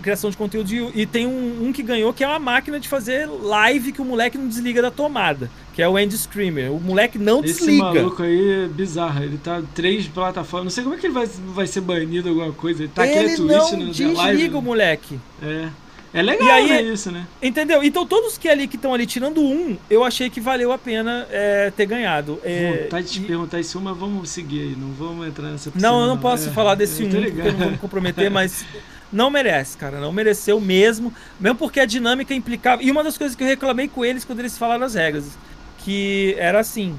[0.00, 3.26] Criação de conteúdo e, tem um, um que ganhou que é uma máquina de fazer
[3.26, 6.70] live que o moleque não desliga da tomada, que é o End Screamer.
[6.70, 7.82] O moleque não Esse desliga.
[7.82, 9.24] maluco aí é bizarro.
[9.24, 10.64] Ele tá em três plataformas.
[10.66, 12.82] Não sei como é que ele vai, vai ser banido alguma coisa.
[12.84, 14.54] Ele tá aqui Ele na Twitch, não The desliga Live.
[14.54, 15.18] o moleque.
[15.42, 15.68] É.
[16.14, 17.26] É legal E aí- né, isso, né?
[17.40, 17.82] Entendeu?
[17.82, 21.26] Então todos que ali que estão ali tirando um, eu achei que valeu a pena
[21.30, 22.38] é, ter ganhado.
[22.44, 24.76] É, Vontade de te e- perguntar isso, mas vamos seguir aí.
[24.78, 27.52] Não vamos entrar nessa Não, piscina, eu não posso É, falar desse um, porque eu
[27.52, 28.64] não vou me comprometer, mas
[29.10, 30.00] não merece, cara.
[30.00, 31.12] Não mereceu mesmo.
[31.40, 32.82] Mesmo porque a dinâmica implicava.
[32.82, 35.24] E uma das coisas que eu reclamei com eles quando eles falaram as regras,
[35.78, 36.94] que era assim.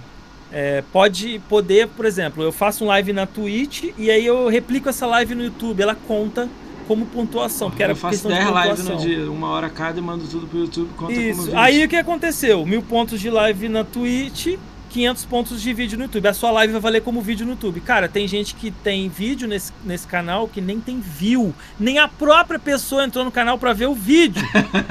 [0.51, 4.87] é, pode poder, por exemplo, eu faço um live na Twitch e aí eu replico
[4.87, 6.47] essa live no YouTube, ela conta
[6.83, 9.99] como pontuação, porque era eu faço questão de 10 lives no dia, uma hora cada
[9.99, 10.89] e mando tudo pro YouTube.
[10.95, 11.41] Conta como Isso.
[11.43, 11.57] vídeo.
[11.59, 12.65] Aí o que aconteceu?
[12.65, 14.57] Mil pontos de live na Twitch,
[14.93, 16.27] 500 pontos de vídeo no YouTube.
[16.27, 17.81] A sua live vai valer como vídeo no YouTube.
[17.81, 21.53] Cara, tem gente que tem vídeo nesse, nesse canal que nem tem view.
[21.79, 24.43] Nem a própria pessoa entrou no canal pra ver o vídeo.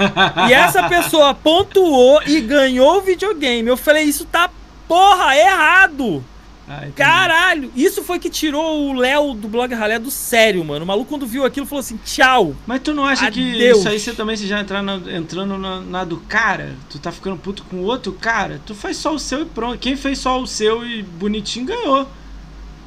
[0.49, 3.68] e essa pessoa pontuou e ganhou o videogame.
[3.68, 4.51] Eu falei, isso tá
[4.88, 6.24] porra errado.
[6.68, 6.86] Ah.
[6.94, 10.84] Caralho, isso foi que tirou o Léo do blog Ralé do sério, mano.
[10.84, 12.54] O maluco quando viu aquilo falou assim, tchau.
[12.66, 13.78] Mas tu não acha que Adeus.
[13.80, 16.74] isso aí você também se já entrar na- entrando na, na do cara?
[16.88, 18.60] Tu tá ficando puto com outro cara?
[18.64, 19.78] Tu faz só o seu e pronto.
[19.78, 22.08] Quem fez só o seu e bonitinho ganhou.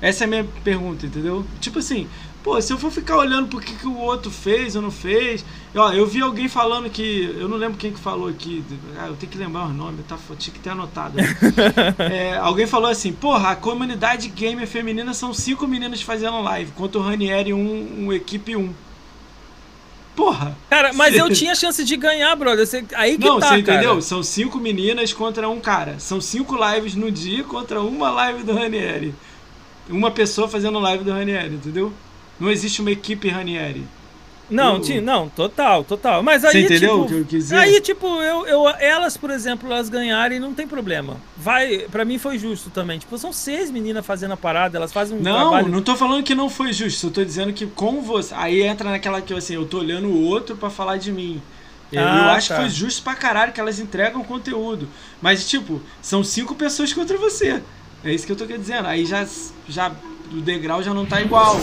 [0.02, 1.46] Essa é a minha pergunta, entendeu?
[1.60, 2.08] Tipo assim,
[2.46, 5.44] pô, se eu for ficar olhando por que, que o outro fez ou não fez.
[5.76, 7.36] Ó, eu vi alguém falando que.
[7.40, 8.64] Eu não lembro quem que falou aqui.
[9.00, 10.16] Ah, eu tenho que lembrar os nomes, tá?
[10.38, 11.18] Tinha que ter anotado.
[11.18, 11.24] né?
[12.12, 17.00] É, alguém falou assim, porra, a comunidade gamer feminina são cinco meninas fazendo live, contra
[17.00, 18.72] o Ranieri um, um equipe 1.
[20.16, 20.56] Porra!
[20.70, 22.66] Cara, mas eu tinha chance de ganhar, brother.
[22.66, 23.90] Você- Aí que Não, tá, você entendeu?
[23.90, 24.02] cara.
[24.02, 26.00] São cinco meninas contra um cara.
[26.00, 29.14] São cinco lives no dia contra uma live do Ranieri.
[29.90, 31.92] Uma pessoa fazendo live do Ranieri, entendeu?
[32.40, 33.84] Não existe uma equipe Ranieri.
[34.48, 36.22] Não, Eu- não, total, total.
[36.22, 37.56] Mas aí, Você entendeu tipo, o que eu quis dizer?
[37.56, 41.18] Aí, tipo, eu, eu, elas, por exemplo, elas ganharem, não tem problema.
[41.36, 43.00] Vai, pra mim foi justo também.
[43.00, 45.70] Tipo, são seis meninas fazendo a parada, elas fazem um Não, trabalho.
[45.70, 47.08] não tô falando que não foi justo.
[47.08, 48.36] Eu tô dizendo que com você.
[48.36, 51.42] Aí entra naquela que assim, eu tô olhando o outro pra falar de mim.
[51.92, 52.56] Eu, eu Ah, acho tá.
[52.56, 54.88] que foi justo pra caralho que elas entregam conteúdo.
[55.20, 57.64] Mas, tipo, são cinco pessoas contra você.
[58.04, 58.88] É isso que eu tô querendo dizendo.
[58.88, 59.26] Aí já,
[59.68, 59.92] já
[60.38, 61.56] o degrau já não tá igual.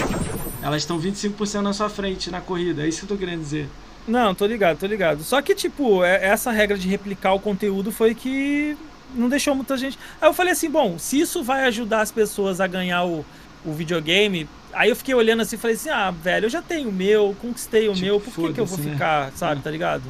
[0.63, 2.83] Elas estão 25% na sua frente na corrida.
[2.85, 3.69] É isso que eu tô querendo dizer.
[4.07, 5.23] Não, tô ligado, tô ligado.
[5.23, 8.77] Só que, tipo, é- essa regra de replicar o conteúdo foi que
[9.15, 9.99] não deixou muita gente.
[10.21, 13.25] Aí eu falei assim, bom, se isso vai ajudar as pessoas a ganhar o,
[13.65, 14.49] o videogame.
[14.73, 17.37] Aí eu fiquei olhando assim e falei assim, ah, velho, eu já tenho o meu,
[17.43, 18.93] conquistei o Tipo, meu, por que, que eu vou né?
[18.93, 19.63] ficar, sabe, É.
[19.63, 20.03] tá ligado?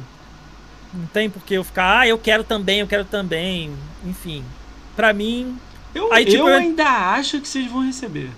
[0.93, 3.71] Não tem por que eu ficar, ah, eu quero também, eu quero também.
[4.05, 4.43] Enfim.
[4.95, 5.57] Pra mim,
[5.95, 8.29] Eu, Aí, tipo, eu eu- ainda acho que vocês vão receber.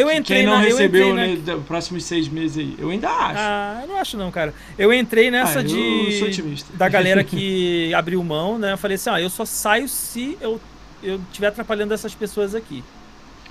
[0.00, 0.64] Eu entrei Quem não na.
[0.64, 1.26] eu recebeu na...
[1.26, 2.74] nos próximos seis meses aí.
[2.78, 3.38] Eu ainda acho.
[3.40, 4.52] Ah, eu não acho não, cara.
[4.78, 6.68] Eu entrei nessa Ah, eu de sou otimista.
[6.76, 8.72] da galera que abriu mão, né?
[8.72, 10.60] Eu falei assim, ah, eu só saio se eu
[11.02, 12.82] eu estiver atrapalhando essas pessoas aqui.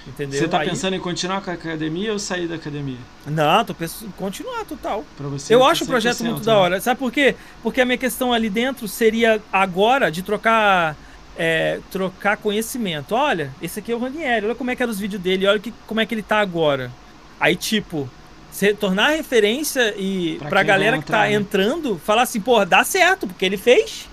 [0.07, 0.39] Entendeu?
[0.39, 2.97] Você tá Aí- pensando em continuar com a academia ou sair da academia?
[3.25, 5.03] Não, tô pensando em continuar total.
[5.17, 6.45] Pra você Eu acho o projeto 100%, muito né?
[6.45, 6.79] da hora.
[6.81, 7.35] Sabe por quê?
[7.63, 10.95] Porque a minha questão ali dentro seria agora de trocar
[11.37, 13.13] é, trocar conhecimento.
[13.13, 15.59] Olha, esse aqui é o Ranieri, olha como é que eram os vídeos dele, olha
[15.59, 16.91] que, como é que ele tá agora.
[17.39, 18.09] Aí, tipo,
[18.51, 21.33] você tornar referência e Pra pra, galera que tá né?
[21.33, 24.07] entrando, falar assim, pô, dá certo, porque ele fez.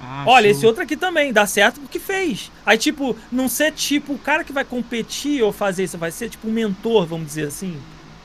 [0.00, 0.56] Ah, Olha, show.
[0.56, 2.50] esse outro aqui também, dá certo porque fez.
[2.66, 6.28] Aí, tipo, não ser tipo o cara que vai competir ou fazer isso, vai ser
[6.28, 7.76] tipo um mentor, vamos dizer assim.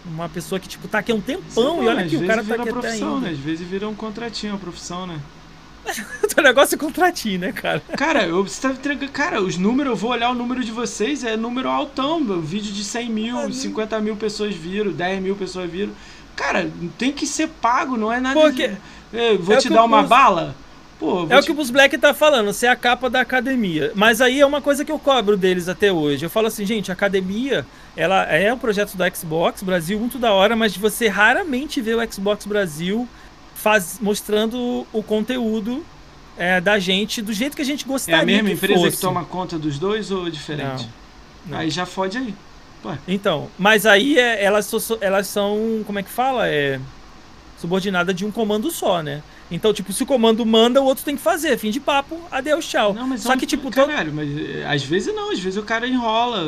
[0.05, 2.43] Uma pessoa que, tipo, tá aqui há um tempão lá, e olha aqui, o cara
[2.43, 3.27] tá aqui até profissão, ainda.
[3.27, 3.33] né?
[3.33, 5.19] Às vezes vira um contratinho, uma profissão, né?
[6.37, 7.81] o negócio é contratinho, né, cara?
[7.97, 9.11] Cara, eu, você tá entregando.
[9.11, 12.19] Cara, os números, eu vou olhar o número de vocês, é número altão.
[12.19, 12.41] meu.
[12.41, 15.91] Vídeo de 100 mil, Ah, 50 mil pessoas viram, 10 mil pessoas viram.
[16.35, 18.39] Cara, tem que ser pago, não é nada.
[18.39, 18.77] Porque- de-
[19.13, 20.55] É, vou é o te dar o uma bala?
[20.99, 23.91] Pô, É o te- que o Bus Black tá falando, ser a capa da academia.
[23.95, 26.25] Mas aí é uma coisa que eu cobro deles até hoje.
[26.25, 27.65] Eu falo assim, gente, a academia,
[27.95, 32.11] ela é um projeto da Xbox Brasil, muito da hora, mas você raramente vê o
[32.11, 33.07] Xbox Brasil
[33.57, 35.83] faz, mostrando o conteúdo
[36.37, 38.95] é, da gente do jeito que a gente É gostaria a mesma que empresa fosse.
[38.97, 40.83] que toma conta dos dois ou é diferente?
[41.45, 41.57] Não, não.
[41.57, 42.33] Aí já fode aí.
[43.07, 44.71] Então, mas aí é- elas,
[45.01, 46.47] elas são, como é que fala?
[46.47, 46.79] É
[47.59, 49.21] subordinada de um comando só, né?
[49.49, 51.57] Então, tipo, se o comando manda, o outro tem que fazer.
[51.57, 52.93] Fim de papo, adeus, tchau.
[52.93, 55.57] Não, mas Só é que, tipo, todo- caralho, mas é, às vezes não, às vezes
[55.57, 56.43] o cara enrola,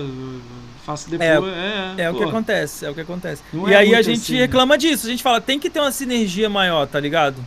[0.90, 1.54] faço depois.
[1.98, 3.42] É, É o que acontece, é o que acontece.
[3.54, 4.40] Não e é aí a gente assim, né?
[4.40, 7.38] reclama disso, a gente fala, tem que ter uma sinergia maior, tá ligado?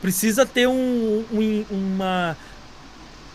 [0.00, 2.36] Precisa ter um, um, uma,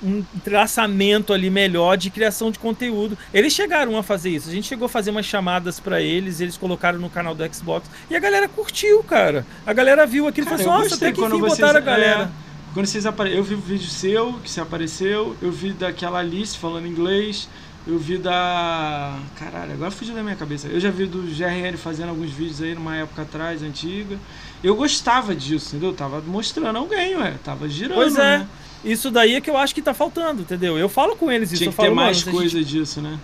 [0.03, 3.17] um traçamento ali melhor de criação de conteúdo.
[3.33, 6.57] Eles chegaram a fazer isso, a gente chegou a fazer umas chamadas pra eles, eles
[6.57, 9.45] colocaram no canal do Xbox e a galera curtiu, cara.
[9.65, 12.23] A galera viu aquilo e falou assim, nossa, até que enfim vocês- botaram a galera.
[12.23, 13.35] é, quando vocês apare...
[13.35, 17.49] Eu vi o vídeo seu, que você apareceu, eu vi daquela Alice falando inglês,
[17.87, 19.17] eu vi da.
[19.37, 20.67] Caralho, agora fugiu da minha cabeça.
[20.67, 24.17] Eu já vi do GRN fazendo alguns vídeos aí numa época atrás, antiga.
[24.63, 25.93] Eu gostava disso, entendeu?
[25.93, 27.35] Tava mostrando alguém, ué.
[27.43, 27.95] Tava girando.
[27.95, 28.39] Pois é.
[28.39, 28.47] Né?
[28.83, 30.77] Isso daí é que eu acho que tá faltando, entendeu?
[30.77, 32.51] Eu falo com eles isso, Tinha eu que falo, ter mais mano, se a gente
[32.51, 33.17] coisa disso, né?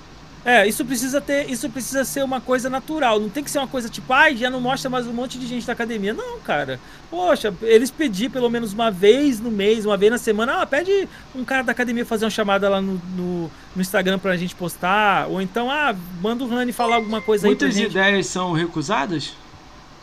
[0.46, 3.18] É, isso precisa ter, isso precisa ser uma coisa natural.
[3.20, 5.48] Não tem que ser uma coisa tipo, ai, já não mostra mais um monte de
[5.48, 6.14] gente da academia.
[6.14, 6.80] Não, cara.
[7.10, 10.62] Poxa, eles pedir pelo menos uma vez no mês, uma vez na semana.
[10.62, 14.36] Ah, pede um cara da academia fazer uma chamada lá no, no, no Instagram pra
[14.36, 15.28] gente postar.
[15.30, 19.34] Ou então, ah, manda o Rani falar alguma coisa aí pra Muitas ideias são recusadas?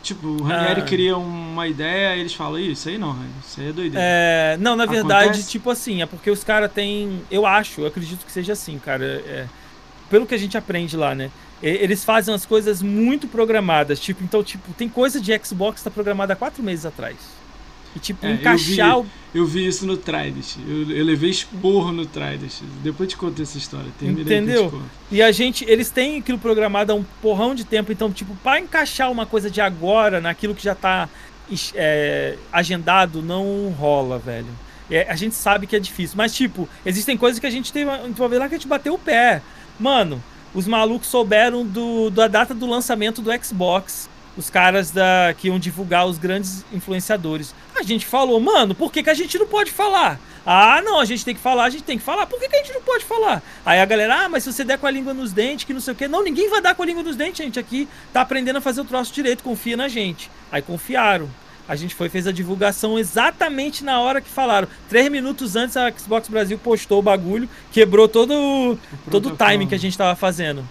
[0.02, 0.84] Tipo, o Ranieri Ah.
[0.84, 3.98] cria uma ideia e eles falam, "Ih, isso aí não, Rani, isso aí é doideira.
[4.02, 5.50] É, não, na verdade, Acontece?
[5.50, 7.20] tipo assim, é porque os caras têm.
[7.30, 9.04] Eu acho, eu acredito que seja assim, cara.
[9.04, 9.44] é,
[10.10, 11.30] pelo que a gente aprende lá, né?
[11.62, 14.00] Eles fazem as coisas muito programadas.
[14.00, 17.16] Tipo, então, tipo, tem coisa de Xbox que tá programada há quatro meses atrás.
[17.94, 19.06] E, tipo, É, eu encaixar vi.
[19.06, 19.06] o.
[19.32, 20.56] Eu vi isso no Trident.
[20.66, 22.62] Eu, eu levei esporro no Trident.
[22.82, 23.86] Depois te conto essa história.
[23.98, 24.82] Terminei eu Entendeu?
[25.10, 28.60] E a gente, eles têm aquilo programado há um porrão de tempo, então, tipo, para
[28.60, 31.08] encaixar uma coisa de agora naquilo que já tá
[31.74, 34.46] é, agendado, não rola, velho.
[34.90, 37.84] É, a gente sabe que é difícil, mas, tipo, existem coisas que a gente tem
[37.84, 39.42] uma vez lá que a gente bateu o pé.
[39.80, 40.22] Mano,
[40.54, 44.10] os malucos souberam do, da data do lançamento do Xbox.
[44.36, 47.54] Os caras da, que iam divulgar os grandes influenciadores.
[47.74, 50.20] A gente falou, mano, por que, que a gente não pode falar?
[50.46, 52.26] Ah, não, a gente tem que falar, a gente tem que falar.
[52.26, 53.42] Por que, que a gente não pode falar?
[53.64, 55.80] Aí a galera, ah, mas se você der com a língua nos dentes, que não
[55.80, 56.06] sei o quê.
[56.06, 57.58] Não, ninguém vai dar com a língua nos dentes, gente.
[57.58, 60.30] Aqui tá aprendendo a fazer o troço direito, confia na gente.
[60.52, 61.28] Aí confiaram.
[61.70, 64.66] A gente foi fez a divulgação exatamente na hora que falaram.
[64.88, 68.78] Três minutos antes a Xbox Brasil postou o bagulho, quebrou todo, o-
[69.08, 70.64] todo o timing que a gente tava fazendo.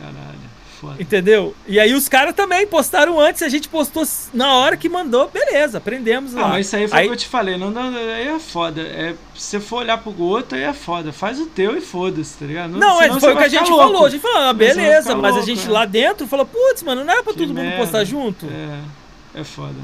[0.00, 0.38] Caralho,
[0.80, 1.02] foda.
[1.02, 1.52] Entendeu?
[1.66, 5.78] E aí os caras também postaram antes, a gente postou na hora que mandou, beleza,
[5.78, 6.44] aprendemos lá.
[6.44, 7.56] Ah, mas isso aí foi o Aí- que eu te falei.
[7.56, 8.80] Não, não, aí é foda.
[8.82, 11.12] É, se você for olhar pro outro, aí é foda.
[11.12, 12.70] Faz o teu e foda-se, tá ligado?
[12.70, 13.84] Não, senão é, foi o que a gente louco.
[13.84, 14.06] falou.
[14.06, 15.70] A gente falou, ah, beleza, mas a louco, gente é.
[15.70, 17.76] lá dentro falou, putz, mano, não era pra Que todo mundo merda.
[17.78, 18.46] postar junto.
[18.46, 19.74] É, é foda.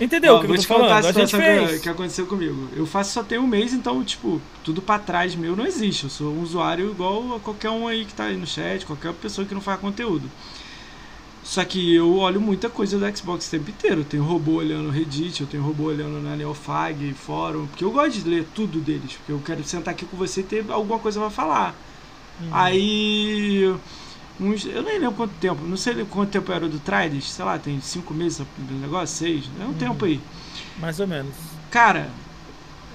[0.00, 1.06] Entendeu Ó, o que vou eu te tô contar falando?
[1.06, 1.80] a A gente que, fez.
[1.80, 2.68] que aconteceu comigo.
[2.72, 6.04] Eu faço só tem um mês, então, tipo, tudo pra trás meu não existe.
[6.04, 9.12] Eu sou um usuário igual a qualquer um aí que tá aí no chat, qualquer
[9.14, 10.30] pessoa que não faz conteúdo.
[11.42, 14.00] Só que eu olho muita coisa do Xbox o tempo inteiro.
[14.00, 18.22] Eu tenho robô olhando Reddit, eu tenho robô olhando na Neofag, fórum, porque eu gosto
[18.22, 21.20] de ler tudo deles, porque eu quero sentar aqui com você e ter alguma coisa
[21.20, 21.74] pra falar.
[22.40, 22.48] Uhum.
[22.50, 23.74] Aí.
[24.40, 27.58] Uns- eu nem lembro quanto tempo, não sei quanto tempo era do Trident, sei lá,
[27.58, 29.74] tem cinco meses o negócio, seis, é um Uhum.
[29.74, 30.20] tempo aí.
[30.78, 31.34] Mais ou menos.
[31.70, 32.10] Cara,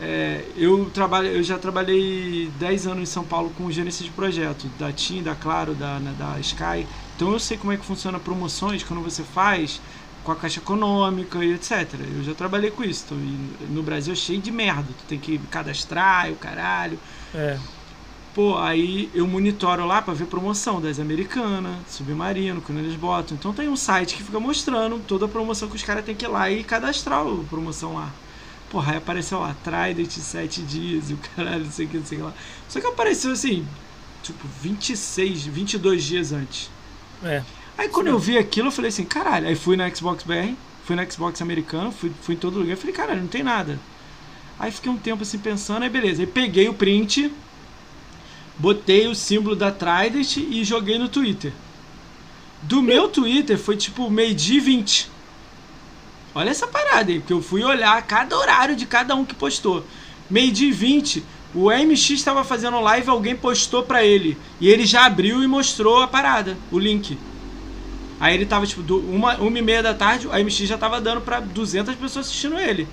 [0.01, 4.67] é, eu, trabalho, eu já trabalhei 10 anos em São Paulo com gerência de projeto,
[4.79, 6.87] da TIM, da Claro, da, na- da Sky.
[7.15, 9.81] Então eu sei como é que funciona promoções quando você faz
[10.23, 11.93] com a caixa econômica e etc.
[12.17, 13.05] Eu já trabalhei com isso.
[13.05, 13.17] Então,
[13.69, 14.83] no Brasil é cheio de merda.
[14.97, 16.97] Tu tem que cadastrar o caralho.
[17.33, 17.57] É.
[18.33, 23.35] Pô, aí eu monitoro lá para ver promoção das Americanas, Submarino, quando eles botam.
[23.35, 26.25] Então tem um site que fica mostrando toda a promoção que os caras têm que
[26.25, 28.11] ir lá e cadastrar a promoção lá.
[28.69, 32.05] Porra, aí apareceu lá, Trident 7 dias e o caralho, não sei o que, não
[32.05, 32.33] sei o que lá.
[32.67, 33.67] Só que apareceu assim,
[34.21, 36.69] tipo, 26, 22 dias antes.
[37.23, 37.43] É.
[37.75, 39.47] Aí quando eu vi aquilo, eu falei assim, caralho.
[39.47, 40.53] Aí fui na Xbox BR,
[40.85, 42.73] fui na Xbox americano, fui, fui em todo lugar.
[42.73, 43.79] Eu falei, caralho, não tem nada.
[44.59, 46.21] Aí fiquei um tempo assim pensando, aí beleza.
[46.21, 47.33] Aí peguei o print,
[48.59, 51.53] botei o símbolo da Trident e joguei no Twitter.
[52.61, 55.09] Do meu Twitter foi tipo meio-dia e 20.
[56.35, 59.85] Olha essa parada aí, porque eu fui olhar cada horário de cada um que postou.
[60.29, 61.23] Meio-dia e 20,
[61.55, 64.37] o MX estava fazendo live, alguém postou pra ele.
[64.59, 67.17] E ele já abriu e mostrou a parada, o link.
[68.19, 70.99] Aí ele tava, tipo, do, uma, uma e meia da tarde, o MX já tava
[70.99, 72.87] dando pra 200 pessoas assistindo ele.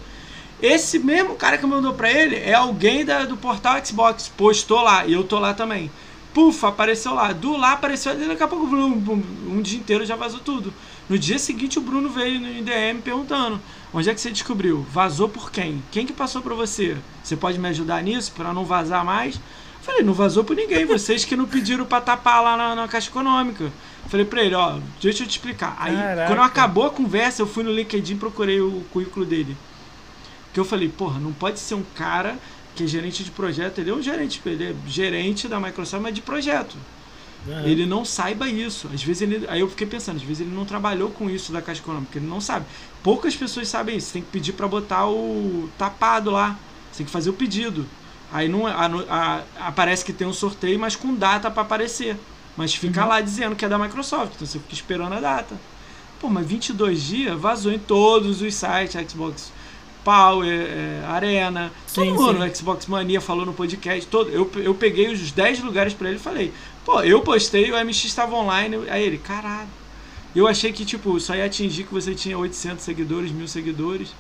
[0.61, 5.07] Esse mesmo cara que mandou pra ele é alguém da, do portal Xbox, postou lá,
[5.07, 5.91] e eu tô lá também.
[6.33, 7.33] Puf, apareceu lá.
[7.33, 10.73] Do lá apareceu, daqui a pouco um, um dia inteiro já vazou tudo.
[11.09, 13.61] No dia seguinte o Bruno veio no DM perguntando:
[13.93, 14.85] "Onde é que você descobriu?
[14.91, 15.83] Vazou por quem?
[15.91, 16.97] Quem que passou para você?
[17.23, 19.41] Você pode me ajudar nisso para não vazar mais?"
[19.81, 23.09] Falei: "Não vazou por ninguém, vocês que não pediram para tapar lá na, na, Caixa
[23.09, 23.73] Econômica."
[24.09, 26.27] Falei para ele: "Ó, deixa eu te explicar." Aí, Caraca.
[26.27, 29.57] quando acabou a conversa, eu fui no LinkedIn procurei o currículo dele.
[30.57, 32.39] Que eu falei: "Porra, não pode ser um cara
[32.75, 36.15] que é gerente de projeto, ele é um gerente, ele é gerente da Microsoft, mas
[36.15, 36.79] de projeto."
[37.47, 37.67] Uhum.
[37.67, 38.89] Ele não saiba isso.
[38.91, 39.47] Às vezes ele.
[39.51, 42.27] Aí eu fiquei pensando, às vezes ele não trabalhou com isso da Caixa Econômica, ele
[42.27, 42.65] não sabe.
[43.03, 44.15] Poucas pessoas sabem isso.
[44.15, 46.59] Tem que pedir para botar o tapado lá.
[46.91, 47.85] Você tem que fazer o pedido.
[48.33, 52.17] Aí não, a, a, aparece que tem um sorteio, mas com data para aparecer.
[52.57, 53.09] Mas fica uhum.
[53.09, 55.55] lá dizendo que é da Microsoft, então você fica esperando a data.
[56.19, 59.53] Pô, mas 22 dias vazou em todos os sites Xbox
[60.07, 62.55] Power, é, Arena, sim, todo mundo, sim.
[62.55, 66.21] Xbox Mania falou no podcast, todo, eu, eu peguei os 10 lugares para ele e
[66.21, 66.53] falei,
[66.85, 69.67] pô, eu postei, o MX estava online, aí ele, caralho.
[70.33, 74.15] Eu achei que, tipo, só ia atingir que você tinha 800 seguidores, mil seguidores.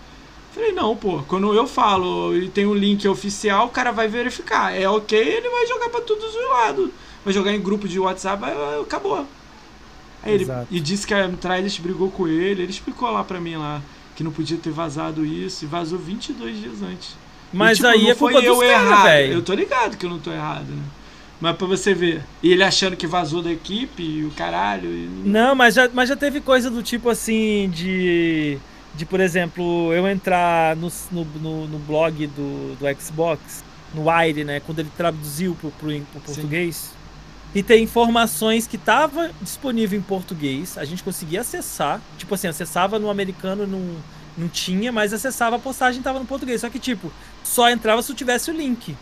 [0.52, 4.74] Falei, não, pô, quando eu falo e tem um link oficial, o cara vai verificar.
[4.74, 6.90] É ok, ele vai jogar para todos os lados.
[7.24, 8.42] Vai jogar em grupo de WhatsApp,
[8.82, 9.24] acabou.
[10.20, 13.54] Aí ele, e disse que a Trident brigou com ele, ele explicou lá pra mim
[13.54, 13.80] lá
[14.16, 17.14] que não podia ter vazado isso e vazou 22 dias antes.
[17.52, 19.05] Mas e, tipo, aí é culpa eu errado.
[19.05, 19.32] Véio.
[19.34, 20.82] Eu tô ligado que eu não tô errado, né?
[21.40, 22.24] Mas pra você ver.
[22.43, 24.88] E ele achando que vazou da equipe e o caralho.
[24.90, 25.22] E...
[25.24, 28.59] Não, mas já, mas já teve coisa do tipo assim de.
[28.94, 33.62] De, por exemplo, eu entrar no, no, no, no blog do, do Xbox,
[33.94, 34.59] no Wire, né?
[34.60, 36.76] Quando ele traduziu pro, pro, pro português.
[36.76, 36.95] Sim.
[37.55, 42.01] E tem informações que tava disponível em português, a gente conseguia acessar.
[42.18, 43.97] Tipo assim, acessava no americano, não,
[44.36, 46.60] não tinha, mas acessava a postagem tava no português.
[46.60, 47.10] Só que, tipo,
[47.43, 48.97] só entrava se eu tivesse o link.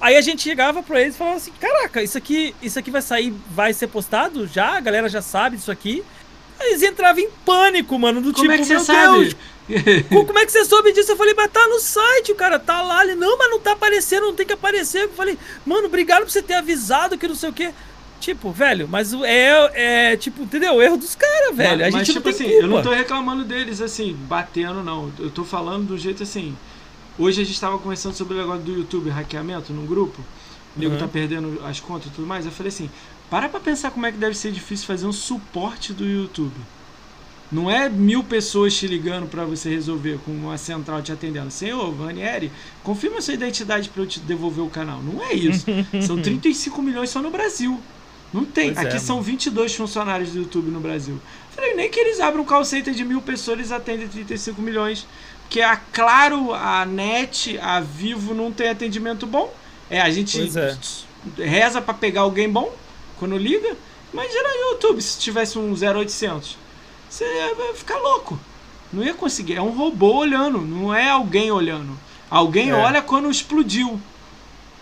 [0.00, 3.00] Aí a gente chegava pra eles e falava assim: Caraca, isso aqui, isso aqui vai
[3.00, 4.76] sair, vai ser postado já?
[4.76, 6.04] A galera já sabe disso aqui.
[6.60, 8.20] Eles entravam em pânico, mano.
[8.20, 9.36] Do Como tipo, é que você sabe?
[10.08, 11.12] Como é que você soube disso?
[11.12, 13.04] Eu falei, mas tá no site, o cara tá lá.
[13.04, 15.04] Ele, não, mas não tá aparecendo, não tem que aparecer.
[15.04, 17.72] Eu falei, mano, obrigado por você ter avisado que não sei o quê.
[18.20, 20.74] Tipo, velho, mas é, é tipo, entendeu?
[20.74, 21.80] O erro dos caras, velho.
[21.80, 22.62] Mas, a gente mas, tipo assim, culpa.
[22.62, 25.12] eu não tô reclamando deles, assim, batendo, não.
[25.18, 26.56] Eu tô falando do jeito assim.
[27.18, 30.20] Hoje a gente tava conversando sobre o negócio do YouTube, hackeamento, num grupo.
[30.76, 30.98] O nego uhum.
[30.98, 32.44] tá perdendo as contas e tudo mais.
[32.46, 32.90] Eu falei assim,
[33.34, 36.54] para pra pensar como é que deve ser difícil fazer um suporte do YouTube.
[37.50, 41.50] Não é mil pessoas te ligando para você resolver com uma central te atendendo.
[41.50, 42.52] Senhor, Vanieri,
[42.84, 45.02] confirma sua identidade para eu te devolver o canal.
[45.02, 45.66] Não é isso.
[46.06, 47.80] São 35 milhões só no Brasil.
[48.32, 48.72] Não tem.
[48.72, 49.26] Pois Aqui é, são mano.
[49.26, 51.20] 22 funcionários do YouTube no Brasil.
[51.56, 55.08] Falei, nem que eles abram um call center de mil pessoas, eles atendem 35 milhões.
[55.40, 59.52] Porque a Claro, a NET, a Vivo não tem atendimento bom.
[59.90, 61.44] É, a gente é.
[61.44, 62.83] reza para pegar alguém bom
[63.18, 63.76] quando liga.
[64.12, 66.56] Imagina no YouTube se tivesse um 0800.
[67.08, 68.38] Você ia ficar louco.
[68.92, 69.54] Não ia conseguir.
[69.54, 71.98] É um robô olhando, não é alguém olhando.
[72.30, 72.74] Alguém é.
[72.74, 74.00] olha quando explodiu.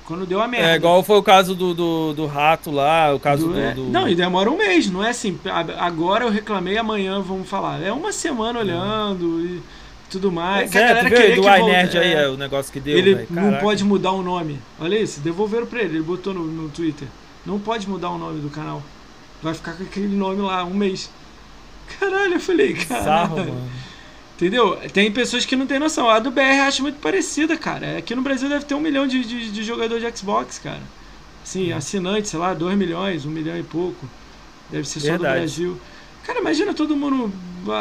[0.04, 0.72] Quando deu a merda.
[0.72, 3.72] É igual foi o caso do, do, do rato lá, o caso do, do, é,
[3.72, 5.38] do, Não, e demora um mês, não é assim.
[5.78, 7.80] Agora eu reclamei, amanhã vamos falar.
[7.80, 9.62] É uma semana olhando e
[10.10, 10.74] tudo mais.
[10.74, 12.98] É, a galera queria do que iNerd aí, é, o negócio que deu.
[12.98, 14.58] Ele não pode mudar o nome.
[14.80, 17.08] Olha isso, devolveram pra ele, ele botou no, no Twitter.
[17.44, 18.82] Não pode mudar o nome do canal.
[19.42, 21.10] Vai ficar com aquele nome lá um mês.
[21.98, 23.54] Caralho, eu falei, caralho.
[24.36, 24.76] Entendeu?
[24.92, 26.08] Tem pessoas que não tem noção.
[26.08, 27.98] A do BR acho muito parecida, cara.
[27.98, 30.80] Aqui no Brasil deve ter um milhão de, de, de jogador de Xbox, cara.
[31.44, 31.74] Assim, é.
[31.74, 34.06] assinante, sei lá, dois milhões, um milhão e pouco.
[34.70, 35.34] Deve ser só Verdade.
[35.34, 35.80] do Brasil.
[36.24, 37.32] Cara, imagina todo mundo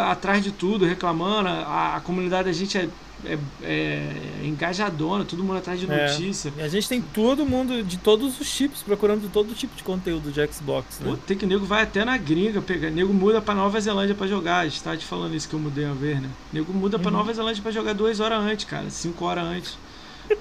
[0.09, 1.49] atrás de tudo, reclamando.
[1.49, 2.87] A, a comunidade da gente é
[3.25, 4.11] é, é,
[4.43, 6.07] engajadona, todo mundo atrás de É.
[6.11, 6.53] notícia.
[6.57, 10.31] E a gente tem todo mundo de todos os chips procurando todo tipo de conteúdo
[10.31, 11.09] de Xbox, né?
[11.11, 14.27] Pô, tem que nego vai até na gringa, pega, nego muda pra Nova Zelândia pra
[14.27, 14.65] jogar.
[14.67, 16.29] Está te falando isso que eu mudei uma vez, né?
[16.51, 17.17] Nego muda pra Uhum.
[17.17, 19.77] Nova Zelândia pra jogar duas horas antes, cara, cinco horas antes.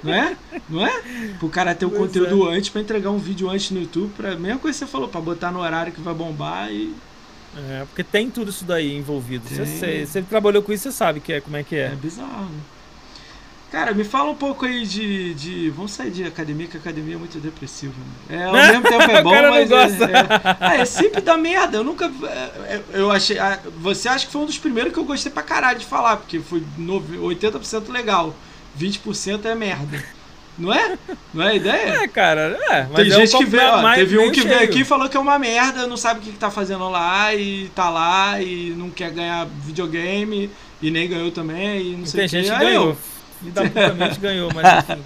[0.05, 0.37] Não é?
[0.69, 1.03] Não é?
[1.39, 4.37] Pro cara ter o Pois conteúdo antes pra entregar um vídeo antes no YouTube, pra
[4.37, 6.95] mesma coisa que você falou, pra botar no horário que vai bombar e
[7.57, 9.49] É, porque tem tudo isso daí envolvido.
[9.49, 11.89] Você, você, você trabalhou com isso, você sabe que é, como é que é, é.
[11.97, 12.49] bizarro.
[13.73, 15.71] Cara, me fala um pouco aí de, de.
[15.71, 17.95] Vamos sair de academia, que a academia é muito depressiva.
[18.29, 18.37] Né?
[18.39, 19.71] É, ao mesmo tempo é bom, mas.
[19.71, 20.05] é-.
[20.05, 21.77] É, Ah, é sempre da merda.
[21.77, 22.07] Eu nunca.
[22.25, 23.39] é, é, Eu achei.
[23.39, 26.17] ah, Você acha que foi um dos primeiros que eu gostei pra caralho de falar,
[26.17, 28.35] porque foi nove- 80% legal,
[28.77, 30.03] 20% é merda.
[30.61, 30.99] Não é?
[31.33, 32.03] Não é a ideia?
[32.03, 32.87] É, cara, é.
[32.93, 34.71] Mas Tem é um gente que vê, ó, mais- teve um que veio cheio.
[34.71, 37.35] aqui e falou que é uma merda, não sabe o que, que tá fazendo lá
[37.35, 40.51] e tá lá e não quer ganhar videogame
[40.83, 42.49] e nem ganhou também e não E sei tem o que.
[42.49, 42.89] gente que ganhou.
[42.91, 42.97] eu,
[43.41, 45.03] Filho da puta mente ganhou, mas enfim.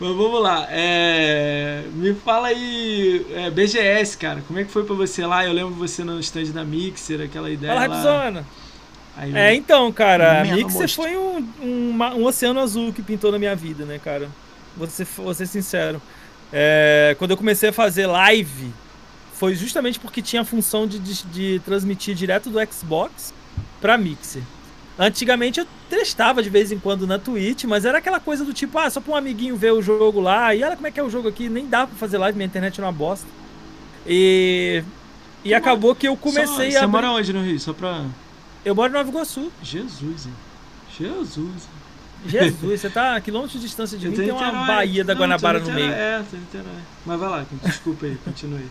[0.00, 4.96] Mas vamos lá, é, me fala aí, é, BGS, cara, como é que foi pra
[4.96, 5.44] você lá?
[5.46, 7.94] Eu lembro você no stand da Mixer, aquela ideia Fala, lá.
[7.94, 8.46] Rapzona.
[9.16, 10.88] Aí, É, então, cara, a Mixer monstro.
[11.02, 14.28] foi um, um, um oceano azul que pintou na minha vida, né, cara?
[14.76, 16.00] Vou ser, vou ser sincero.
[16.52, 18.72] É, quando eu comecei a fazer live,
[19.34, 23.34] foi justamente porque tinha a função de, de, de transmitir direto do Xbox
[23.80, 24.42] pra Mixer.
[24.98, 28.78] Antigamente eu testava de vez em quando na Twitch, mas era aquela coisa do tipo,
[28.78, 31.02] ah, só pra um amiguinho ver o jogo lá, e olha como é que é
[31.02, 33.26] o jogo aqui, nem dá pra fazer live, minha internet é uma bosta.
[34.06, 34.82] E,
[35.44, 36.80] e acabou que eu comecei Só, a.
[36.80, 37.58] Você mora onde no Rio?
[37.58, 38.04] Só pra...
[38.64, 39.50] Eu moro em Nova Iguaçu.
[39.62, 40.32] Jesus, hein?
[40.98, 41.68] Jesus.
[42.24, 44.66] Jesus, você tá a quilômetros de distância de Eu mim, tem uma Niterói.
[44.66, 45.90] Baía da Não, Guanabara no meio.
[45.90, 46.78] É, tô em Niterói.
[47.04, 48.66] Mas vai lá, desculpa aí, continue.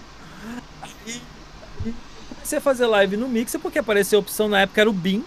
[2.29, 5.23] Comecei a fazer live no Mixer porque apareceu a opção na época era o BIM.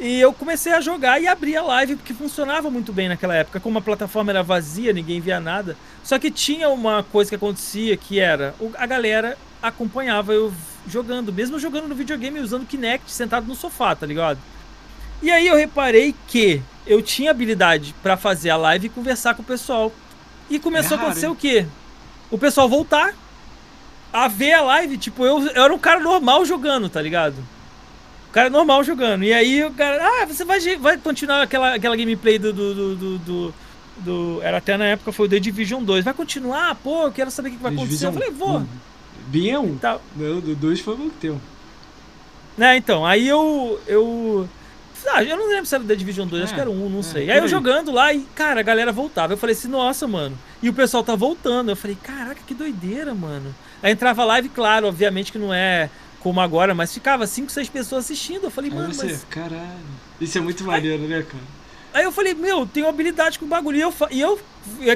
[0.00, 3.60] E eu comecei a jogar e abrir a live porque funcionava muito bem naquela época.
[3.60, 5.76] Como a plataforma era vazia, ninguém via nada.
[6.02, 10.52] Só que tinha uma coisa que acontecia que era a galera acompanhava eu
[10.88, 14.38] jogando, mesmo jogando no videogame usando Kinect sentado no sofá, tá ligado?
[15.22, 19.42] E aí eu reparei que eu tinha habilidade pra fazer a live e conversar com
[19.42, 19.92] o pessoal.
[20.50, 21.66] E começou É a acontecer o quê?
[22.30, 23.14] O pessoal voltar
[24.12, 27.36] a ver a live, tipo, eu, eu era um cara normal jogando, tá ligado?
[28.28, 29.24] Um cara normal jogando.
[29.24, 32.96] E aí o cara, ah, você vai, vai continuar aquela, aquela gameplay do, do, do,
[32.96, 33.54] do, do-
[33.98, 36.04] do- Era até na época foi o The Division 2.
[36.04, 36.74] Vai continuar?
[36.76, 38.06] Pô, eu quero saber o que vai acontecer.
[38.06, 38.66] Eu falei, vou.
[39.26, 39.76] Bem é um.
[39.76, 39.98] Tá.
[40.16, 41.40] Não, do dois foi muito teu.
[42.56, 43.80] Né, então, aí eu.
[43.86, 44.48] eu
[45.08, 46.88] ah, eu não lembro se era o The Division 2, acho É, que era um,
[46.88, 47.30] não é, sei.
[47.30, 49.32] Aí eu jogando lá e, cara, a galera voltava.
[49.32, 50.38] Eu falei assim, nossa, mano.
[50.62, 51.70] E o pessoal tá voltando.
[51.70, 53.52] Eu falei, caraca, que doideira, mano.
[53.82, 55.90] Aí entrava live, claro, obviamente que não é
[56.20, 58.44] como agora, mas ficava 5, 6 pessoas assistindo.
[58.44, 59.24] Eu falei, Aí mano, você, mas.
[59.24, 59.62] caralho.
[60.20, 61.44] Isso é muito maneiro, né, cara?
[61.92, 63.76] Aí eu falei, meu, tenho habilidade com o bagulho.
[63.76, 64.40] E eu, e eu.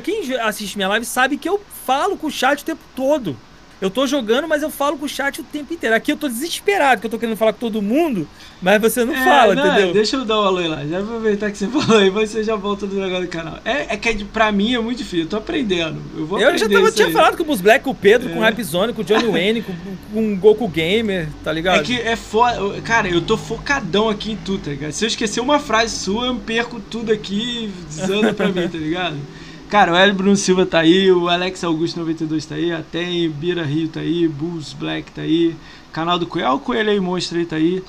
[0.02, 3.36] Quem assiste minha live sabe que eu falo com o chat o tempo todo.
[3.78, 5.94] Eu tô jogando, mas eu falo com o chat o tempo inteiro.
[5.94, 8.26] Aqui eu tô desesperado, que eu tô querendo falar com todo mundo,
[8.62, 9.92] mas você não É, fala, não, entendeu?
[9.92, 10.86] Deixa eu dar um alô aí lá.
[10.86, 13.58] Já vou aproveitar que você falou aí, você já volta do negócio do canal.
[13.66, 16.00] É, é que é pra mim é muito difícil, eu tô aprendendo.
[16.16, 17.12] Eu vou Eu já tava, tinha aí.
[17.12, 18.46] falado com o Bus Black, com o Pedro, com o É.
[18.48, 19.74] Rapzone, com o Johnny Wayne, com,
[20.12, 21.80] com o Goku Gamer, tá ligado?
[21.80, 22.80] É que é foda.
[22.80, 24.92] Cara, eu tô focadão aqui em tudo, tá ligado?
[24.92, 28.78] Se eu esquecer uma frase sua, eu perco tudo aqui e desanda pra mim, tá
[28.78, 29.16] ligado?
[29.68, 33.28] Cara, o Hélio Bruno Silva tá aí, o Alex Augusto 92 tá aí, a Tem,
[33.28, 35.56] Bira Rio tá aí, Bulls Black tá aí,
[35.92, 37.82] canal do Coelho, o Coelho aí, Monstro aí tá aí,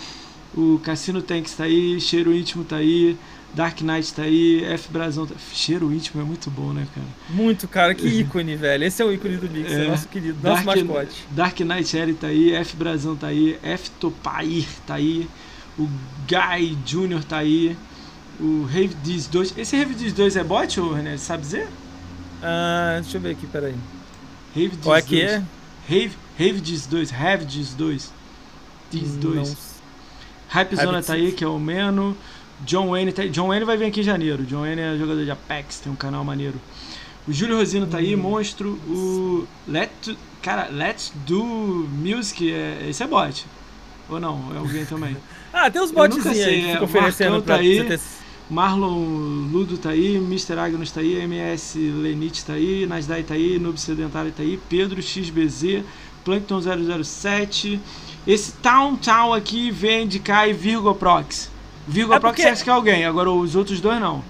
[0.56, 3.16] o Cassino Tanks tá aí, Cheiro Íntimo tá aí,
[3.54, 5.36] Dark Knight tá aí, F Brasão tá...
[5.54, 7.08] Cheiro Íntimo é muito bom, né, cara?
[7.30, 8.84] Muito, cara, que ícone, velho.
[8.84, 9.88] Esse é o ícone do Mix, é, É.
[9.88, 11.26] nosso querido, nosso mascote.
[11.30, 15.28] Dark Knight L tá aí, F Brasão tá aí, F Topair tá aí,
[15.78, 15.88] o
[16.28, 17.24] Guy Jr.
[17.24, 17.78] tá aí,
[18.40, 19.58] o Rave Diz 2.
[19.58, 21.18] Esse Rave Diz 2 é bot, ou René?
[21.18, 21.68] Sabe dizer?
[22.42, 23.76] Ah, deixa eu ver aqui, peraí.
[24.56, 25.32] Rave Diz Qual é que 2.
[25.32, 25.44] é?
[25.90, 28.12] Rave, Rave Diz 2, Rave Diz 2.
[28.92, 29.36] Diz 2.
[29.36, 29.56] Não
[30.50, 32.16] Hypezona Rabbit tá aí, que é o Meno.
[32.66, 33.30] John Wayne tá aí.
[33.30, 34.44] John Wayne vai vir aqui em janeiro.
[34.44, 36.56] John Wayne é jogador de Apex, tem um canal maneiro.
[37.28, 38.20] O Júlio Rosino tá aí, Hum.
[38.20, 38.70] monstro.
[38.88, 39.92] O Let,
[40.42, 43.46] cara, Let's Do Music, é, esse é bot.
[44.10, 44.54] Ou não?
[44.56, 45.18] É alguém também.
[45.60, 47.84] Ah, tem nunca botzinhos aí que é, oferecendo Marcão pra tá aí.
[47.84, 48.00] ter...
[48.50, 50.58] Marlon Ludo tá aí, Mr.
[50.58, 55.02] Agnus tá aí, MS Lenite tá aí, Nasdai tá aí, Noob Sedentário tá aí, Pedro
[55.02, 55.84] XBZ,
[56.24, 56.62] Plankton
[57.04, 57.80] 007.
[58.26, 61.50] Esse Town Town aqui vem de cá e Virgo Prox.
[61.88, 64.24] Virgo É Prox porque- acha que é alguém, agora os outros dois não.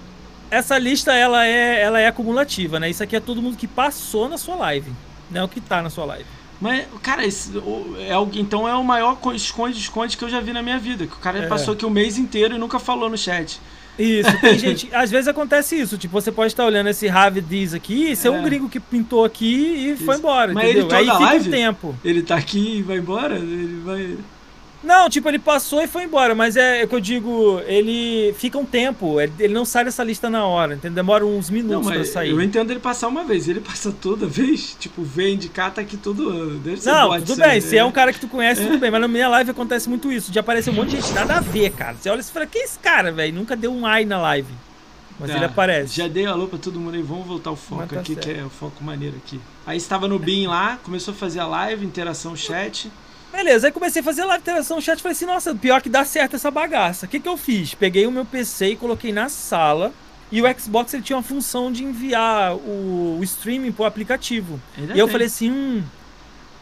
[0.50, 2.88] Essa lista, ela é, ela é acumulativa, né?
[2.90, 4.90] Isso aqui é todo mundo que passou na sua live.
[5.30, 6.24] Não é o que tá na sua live.
[6.60, 7.52] Mas, cara, esse,
[7.98, 11.06] é então é o maior co- esconde-esconde que eu já vi na minha vida.
[11.06, 11.46] Que o cara É.
[11.46, 13.60] passou aqui o mês inteiro e nunca falou no chat.
[13.98, 14.88] Isso, tem gente.
[14.92, 15.98] Às vezes acontece isso.
[15.98, 18.30] Tipo, você pode estar olhando esse Rave Diz aqui, ser é.
[18.30, 20.04] um gringo que pintou aqui e isso.
[20.04, 20.52] foi embora.
[20.52, 20.82] Mas entendeu?
[20.82, 21.96] ele toda Aí fica live, um tempo.
[22.04, 23.36] Ele tá aqui e vai embora?
[23.36, 24.16] Ele vai.
[24.82, 28.56] Não, tipo, ele passou e foi embora, mas é, é que eu digo, ele fica
[28.56, 30.94] um tempo, ele não sai dessa lista na hora, entendeu?
[30.96, 32.30] Demora uns minutos não, pra sair.
[32.30, 35.80] Eu entendo ele passar uma vez, ele passa toda vez, tipo, vem de cá, tá
[35.80, 36.58] aqui todo ano.
[36.60, 38.66] Deve ser não, tudo bem, se é um cara que tu conhece, é.
[38.66, 41.12] tudo bem, mas na minha live acontece muito isso, de aparecer um monte de gente,
[41.12, 41.96] nada a ver, cara.
[42.00, 43.34] Você olha e fala, que é esse cara, velho?
[43.34, 44.52] Nunca deu um ai na live.
[45.18, 45.96] Mas tá, ele aparece.
[45.96, 48.28] Já dei alô pra todo mundo aí, vamos voltar ao foco tá aqui, certo.
[48.28, 49.40] que é o foco maneiro aqui.
[49.66, 52.88] Aí estava no BIM lá, começou a fazer a live, interação chat.
[53.38, 55.00] Beleza, aí comecei a fazer live interação no chat.
[55.00, 57.06] Falei assim, nossa, pior que dá certo essa bagaça.
[57.06, 57.72] O que, que eu fiz?
[57.72, 59.92] Peguei o meu PC e coloquei na sala.
[60.32, 64.60] E o Xbox ele tinha uma função de enviar o, o streaming pro aplicativo.
[64.76, 65.84] Ainda e eu falei assim, hum,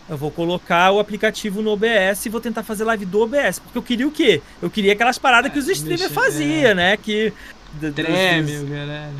[0.07, 3.59] eu vou colocar o aplicativo no OBS e vou tentar fazer live do OBS.
[3.59, 4.43] Porque eu queria o quê?
[4.61, 6.75] Eu queria aquelas paradas que os streamers faziam, é.
[6.75, 6.97] né?
[6.99, 7.33] Que.
[7.95, 9.15] Treme, galera.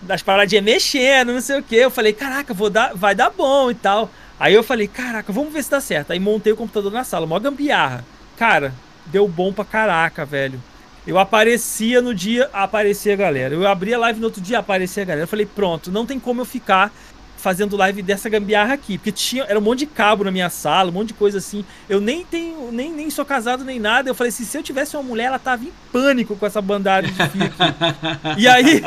[0.00, 1.74] Das paradinhas mexendo, não sei o quê.
[1.74, 4.08] Eu falei, caraca, vou dar, vai dar bom e tal.
[4.40, 6.12] Aí eu falei, caraca, vamos ver se dá certo.
[6.12, 8.02] Aí montei o computador na sala, mó gambiarra.
[8.38, 8.72] Cara,
[9.04, 10.58] deu bom pra caraca, velho.
[11.06, 13.54] Eu aparecia no dia, aparecia a galera.
[13.54, 15.24] Eu abria a live no outro dia, aparecia a galera.
[15.24, 16.90] Eu falei, pronto, não tem como eu ficar
[17.36, 18.96] fazendo live dessa gambiarra aqui.
[18.96, 21.62] Porque tinha, era um monte de cabo na minha sala, um monte de coisa assim.
[21.86, 24.08] Eu nem tenho, nem, nem sou casado nem nada.
[24.08, 27.06] Eu falei assim, se eu tivesse uma mulher, ela tava em pânico com essa bandada
[27.06, 28.40] de fio aqui.
[28.40, 28.82] e aí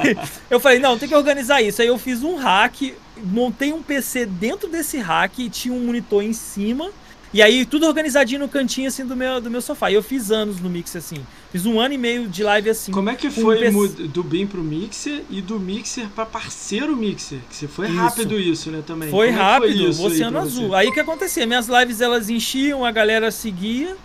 [0.50, 1.82] eu falei, não, tem que organizar isso.
[1.82, 6.24] Aí eu fiz um hack, montei um PC dentro desse hack e tinha um monitor
[6.24, 6.92] em cima
[7.34, 9.90] e aí, tudo organizadinho no cantinho, assim, do meu, do meu sofá.
[9.90, 11.18] E eu fiz anos no Mixer, assim.
[11.52, 12.92] Fiz um ano e meio de live assim.
[12.92, 17.40] Como é que foi um do BIM pro Mixer e do Mixer pra parceiro Mixer?
[17.50, 17.96] Que você foi isso.
[17.96, 19.10] rápido isso, né, também.
[19.10, 20.70] Foi Como rápido, é foi Oceano Azul.
[20.70, 20.76] Você?
[20.76, 21.48] Aí o que acontecia?
[21.48, 23.98] Minhas lives, elas enchiam, a galera seguia.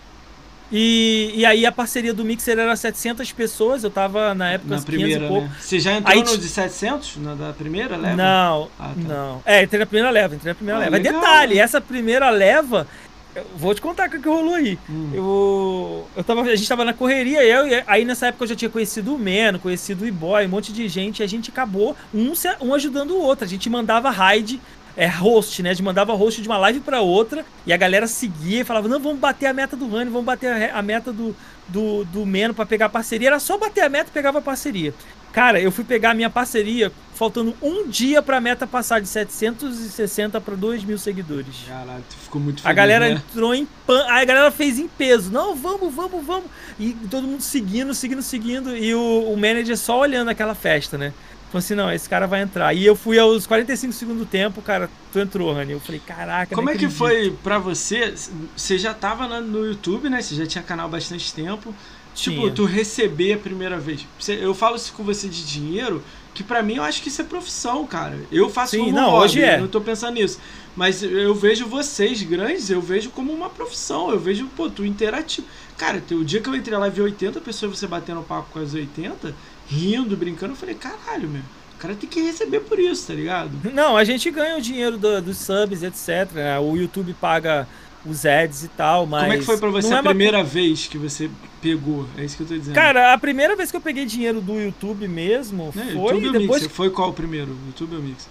[0.71, 4.81] E, e aí a parceria do Mixer era 700 pessoas, eu tava na época na
[4.81, 5.47] primeira, pouco.
[5.47, 5.55] Né?
[5.59, 8.15] Você já entrou aí, no de 700 na da primeira leva?
[8.15, 8.93] Não, ah, tá.
[8.95, 9.41] não.
[9.45, 10.97] É, entrei na primeira leva, entrei na primeira ah, leva.
[10.97, 11.13] Legal.
[11.13, 12.87] Detalhe, essa primeira leva
[13.35, 14.77] eu vou te contar o que rolou aí.
[14.89, 15.11] Hum.
[15.13, 18.69] Eu, eu tava, a gente tava na correria, eu, aí nessa época eu já tinha
[18.69, 22.33] conhecido o Meno, conhecido o E-Boy, um monte de gente, e a gente acabou um,
[22.61, 23.45] um ajudando o outro.
[23.45, 24.59] A gente mandava raid,
[24.99, 25.69] é, host, né?
[25.69, 28.89] A gente mandava host de uma live para outra, e a galera seguia e falava:
[28.89, 31.33] não, vamos bater a meta do Rani, vamos bater a, meta do,
[31.69, 33.29] do, do Meno pra pegar a parceria.
[33.29, 34.93] Era só bater a meta e pegava a parceria.
[35.31, 40.41] Cara, eu fui pegar a minha parceria faltando um dia pra meta passar de 760
[40.41, 41.65] para 2 mil seguidores.
[41.67, 43.11] Caralho, tu ficou muito feliz, A galera né?
[43.11, 44.05] entrou em pan...
[44.07, 45.31] A galera fez em peso.
[45.31, 46.45] Não, vamos, vamos, vamos.
[46.79, 48.75] E todo mundo seguindo, seguindo, seguindo.
[48.75, 51.13] E o, o manager só olhando aquela festa, né?
[51.51, 52.73] Falei assim, não, esse cara vai entrar.
[52.75, 55.71] E eu fui aos 45 segundos do tempo, cara, tu entrou, Rani.
[55.71, 58.13] Eu falei, caraca, Como é que foi pra você?
[58.55, 60.21] Você já tava no YouTube, né?
[60.21, 61.73] Você já tinha canal há bastante tempo.
[62.13, 64.05] Tipo, tu receber a primeira vez.
[64.27, 66.03] Eu falo isso com você de dinheiro,
[66.33, 68.19] que para mim eu acho que isso é profissão, cara.
[68.31, 69.57] Eu faço Sim, como não, hobby, hoje é.
[69.57, 70.39] não tô pensando nisso.
[70.75, 74.11] Mas eu vejo vocês grandes, eu vejo como uma profissão.
[74.11, 75.47] Eu vejo, pô, tu interativo.
[75.77, 78.59] Cara, o dia que eu entrei lá e vi 80 pessoas você batendo papo com
[78.59, 79.33] as 80,
[79.69, 81.41] rindo, brincando, eu falei, caralho, meu.
[81.75, 83.51] O cara tem que receber por isso, tá ligado?
[83.73, 86.27] Não, a gente ganha o dinheiro do, dos subs, etc.
[86.61, 87.65] O YouTube paga
[88.05, 89.21] os ads e tal, mas.
[89.21, 90.43] Como é que foi pra você a é primeira uma...
[90.43, 91.29] vez que você
[91.61, 92.05] pegou?
[92.17, 92.75] É isso que eu tô dizendo.
[92.75, 96.15] Cara, a primeira vez que eu peguei dinheiro do YouTube mesmo é, foi.
[96.15, 96.61] YouTube depois...
[96.63, 96.69] Mixer.
[96.69, 97.55] Foi qual o primeiro?
[97.67, 98.27] YouTube ou Mix?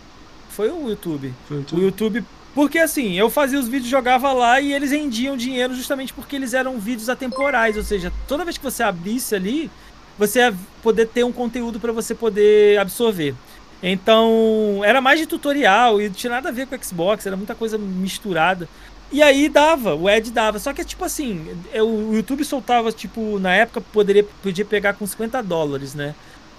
[0.51, 1.33] Foi o YouTube.
[1.47, 1.81] Foi o YouTube.
[1.81, 2.25] O YouTube.
[2.55, 6.55] Porque assim, eu fazia os vídeos, jogava lá e eles rendiam dinheiro justamente porque eles
[6.55, 7.77] eram vídeos atemporais.
[7.77, 9.71] Ou seja, toda vez que você abrisse ali,
[10.19, 13.35] você ia poder ter um conteúdo para você poder absorver.
[13.83, 17.37] Então, era mais de tutorial e não tinha nada a ver com o Xbox, era
[17.37, 18.69] muita coisa misturada.
[19.11, 20.59] E aí dava, o Ed dava.
[20.59, 25.07] Só que, tipo assim, eu, o YouTube soltava, tipo, na época poderia, podia pegar com
[25.07, 26.15] 50 dólares, né?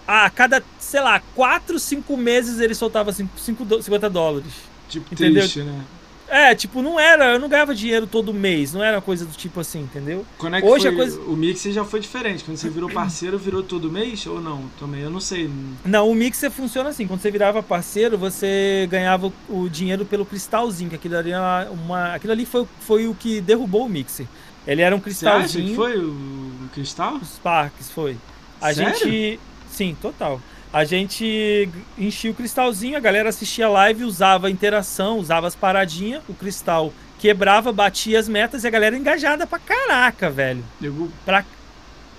[0.07, 4.53] A cada, sei lá, 4, 5 meses ele soltava 5, 5, 50 dólares.
[4.87, 5.43] Tipo, entendeu?
[5.43, 5.83] Triste, né?
[6.29, 9.35] É, tipo, não era, eu não ganhava dinheiro todo mês, não era uma coisa do
[9.35, 10.25] tipo assim, entendeu?
[10.37, 11.19] Quando é que Hoje foi, a coisa...
[11.21, 14.63] o Mixer já foi diferente, quando você virou parceiro, virou todo mês ou não?
[14.79, 15.49] Também, eu não sei.
[15.83, 20.89] Não, o Mixer funciona assim, quando você virava parceiro, você ganhava o dinheiro pelo cristalzinho,
[20.89, 21.31] que aquilo ali,
[21.71, 24.27] uma, aquilo ali foi, foi o que derrubou o Mixer.
[24.67, 25.49] Ele era um cristalzinho.
[25.49, 27.15] Você acha que foi o cristal?
[27.15, 28.17] Os parques, foi.
[28.61, 28.97] A Sério?
[28.99, 29.39] gente...
[29.71, 31.67] Sim, total a gente
[31.97, 36.33] enchia o cristalzinho, a galera assistia a live, usava a interação, usava as paradinhas, o
[36.33, 40.63] cristal quebrava, batia as metas e a galera engajada pra caraca, velho.
[40.81, 41.09] Eu...
[41.25, 41.43] Pra,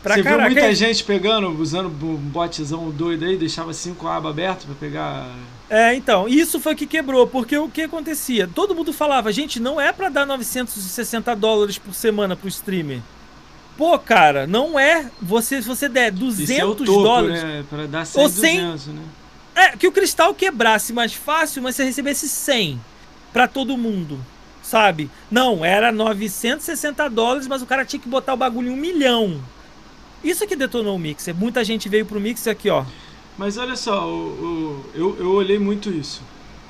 [0.03, 0.49] pra Você caraca.
[0.49, 5.31] viu muita gente pegando, usando um botzão doido aí, deixava cinco abas abertas pra pegar...
[5.71, 8.51] É, então, isso foi o que quebrou, porque o que acontecia?
[8.53, 13.01] Todo mundo falava, gente, não é para dar 960 dólares por semana pro streamer.
[13.81, 15.11] Pô, cara, não é.
[15.23, 17.43] Você, se você der 200 Isso é topo, dólares.
[17.43, 17.65] Né?
[17.71, 18.61] Pra dar 100, Ou 100.
[18.61, 19.03] 200, né?
[19.55, 22.79] É, que o cristal quebrasse mais fácil, mas você recebesse 100
[23.33, 24.21] pra todo mundo.
[24.63, 25.11] Sabe?
[25.31, 29.41] Não, era 960 dólares, mas o cara tinha que botar o bagulho em um milhão.
[30.23, 31.35] Isso que detonou o Mixer.
[31.35, 32.85] Muita gente veio pro Mixer aqui, ó.
[33.39, 36.23] Mas olha só, o- eu, eu olhei muito isso.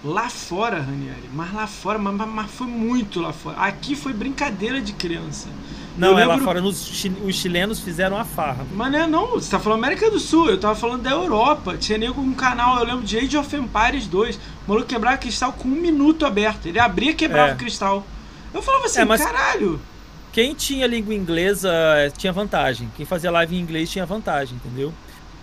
[0.05, 3.59] Lá fora, Ranieri, mas lá fora, mas- mas foi muito lá fora.
[3.59, 5.49] Aqui foi brincadeira de criança.
[6.01, 6.61] Não, Eu é lá fora.
[6.61, 8.67] Nos, os chilenos fizeram a farra.
[8.73, 11.77] Mas não é não, você tá falando América do Sul, eu tava falando da Europa.
[11.79, 14.37] Tinha nego um canal, eu lembro de Age of Empires 2.
[14.37, 16.67] O maluco quebrava cristal com um minuto aberto.
[16.67, 17.55] Ele abria e quebrava É.
[17.55, 18.07] o cristal.
[18.53, 19.81] Eu falava assim, É, mas- caralho.
[20.33, 22.89] Quem tinha língua inglesa eh, tinha vantagem.
[22.97, 24.95] Quem fazia live em inglês tinha vantagem, entendeu?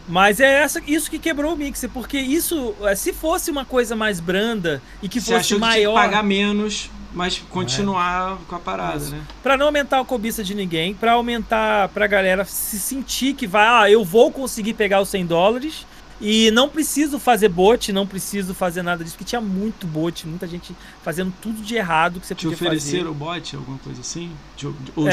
[0.08, 3.96] Mas é essa, isso que quebrou o Mixer, porque isso, eh, se fosse uma coisa
[3.96, 8.56] mais branda e que Você fosse achou tinha que maior, pagar menos, mas continuar com
[8.56, 9.12] a parada, Isso.
[9.12, 9.22] né?
[9.44, 13.66] Pra não aumentar a cobiça de ninguém, pra aumentar pra galera se sentir que vai,
[13.68, 15.86] ah, eu vou conseguir pegar os 100 dólares
[16.20, 20.48] e não preciso fazer bot, não preciso fazer nada disso, porque tinha muito bot, muita
[20.48, 22.68] gente fazendo tudo de errado que você Te podia fazer.
[22.78, 24.32] ofereceram o bot, alguma coisa assim?
[24.56, 25.12] De, ou É,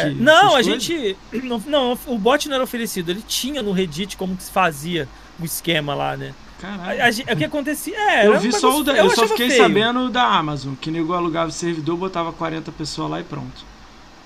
[0.00, 0.16] Spark?
[0.16, 0.82] não, a coisas?
[0.82, 1.16] gente.
[1.44, 5.06] Não, não, o bot não era oferecido, ele tinha no Reddit como que se fazia
[5.38, 6.32] o esquema lá, né?
[6.58, 7.12] Caralho.
[7.12, 7.94] gente- o que acontecia.
[7.94, 9.62] É, eu vi um só o da, eu, só achava fiquei feio.
[9.62, 13.62] sabendo da Amazon, que nego alugava o servidor, botava 40 pessoas lá e pronto.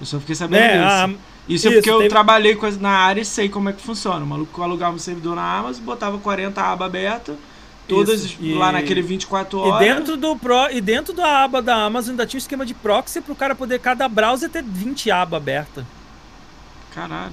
[0.00, 0.78] Eu só fiquei sabendo disso.
[0.84, 1.10] a-
[1.54, 4.24] Isso, é isso, porque eu trabalhei na área e sei como é que funciona.
[4.24, 7.36] O maluco alugava um servidor na Amazon, botava 40 abas abertas,
[7.88, 9.78] todas Isso, e- lá naquele 24 E horas.
[9.86, 13.20] dentro, do Pro, e dentro da aba da Amazon ainda tinha um esquema de proxy
[13.20, 15.84] pro cara poder, cada browser, ter 20 abas abertas.
[16.94, 17.32] Caralho.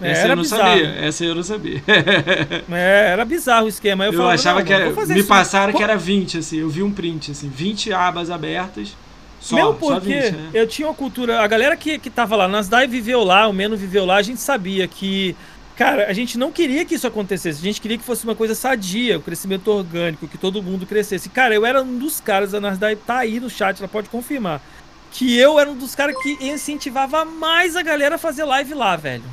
[0.00, 0.62] É, Essa era eu não bizarro.
[0.62, 0.88] sabia.
[1.06, 1.82] Essa eu não sabia.
[2.72, 4.04] É, era bizarro o esquema.
[4.04, 4.90] Eu, Eu, falava, achava que era.
[4.90, 5.28] Me isso.
[5.28, 6.58] passaram Pô, que era 20, assim.
[6.58, 7.48] Eu vi um print, assim.
[7.48, 8.96] 20 abas abertas.
[9.44, 10.50] Só, Meu, porque 20, né?
[10.54, 11.40] eu tinha uma cultura.
[11.40, 14.40] A galera que, que tava lá, Nasdaq viveu lá, o Meno viveu lá, a gente
[14.40, 15.36] sabia que.
[15.76, 18.54] Cara, a gente não queria que isso acontecesse, a gente queria que fosse uma coisa
[18.54, 21.28] sadia, o crescimento orgânico, que todo mundo crescesse.
[21.28, 24.62] Cara, eu era um dos caras, a Nasdaq tá aí no chat, ela pode confirmar.
[25.10, 28.96] Que eu era um dos caras que incentivava mais a galera a fazer live lá,
[28.96, 29.24] velho.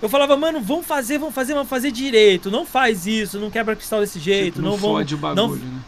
[0.00, 2.50] Eu falava, mano, vamos fazer, vamos fazer, vamos fazer direito.
[2.50, 4.96] Não faz isso, não quebra cristal desse jeito, Tipo, não, vamos.
[4.96, 5.80] fode o não, bagulho, né?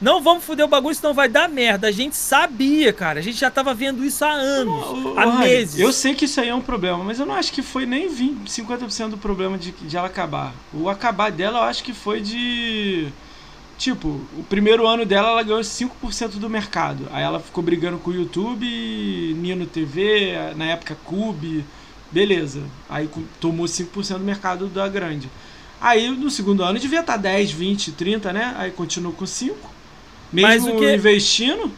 [0.00, 1.88] Não vamos foder o bagulho, senão vai dar merda.
[1.88, 3.18] A gente sabia, cara.
[3.18, 5.78] A gente já tava vendo isso há anos, há meses.
[5.78, 8.08] Eu sei que isso aí é um problema, mas eu não acho que foi nem
[8.08, 10.52] 20, 50% do problema de, de ela acabar.
[10.72, 13.08] O acabar dela eu acho que foi de.
[13.78, 17.08] Tipo, o primeiro ano dela ela ganhou 5% do mercado.
[17.10, 18.66] Aí ela ficou brigando com o YouTube,
[19.36, 21.64] Nino TV, na época Cube.
[22.10, 22.62] Beleza.
[22.88, 23.08] Aí
[23.40, 25.28] tomou 5% do mercado da grande.
[25.80, 28.54] Aí no segundo ano devia estar 10, 20, 30, né?
[28.58, 29.75] Aí continuou com 5.
[30.32, 31.70] Mas Mesmo o que- investindo.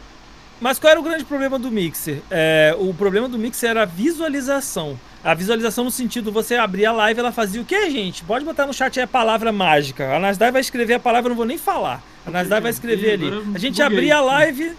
[0.61, 2.17] Mas qual era o grande problema do Mixer?
[2.29, 4.99] É, o problema do Mixer era a visualização.
[5.23, 8.23] A visualização no sentido, você abria a live, ela fazia o quê, gente?
[8.23, 10.13] Pode botar no chat aí a palavra mágica.
[10.15, 12.01] A Nasdaq vai escrever a palavra, eu não vou nem falar.
[12.25, 13.29] A Nasdaq vai escrever ali.
[13.55, 14.73] A gente abria a live,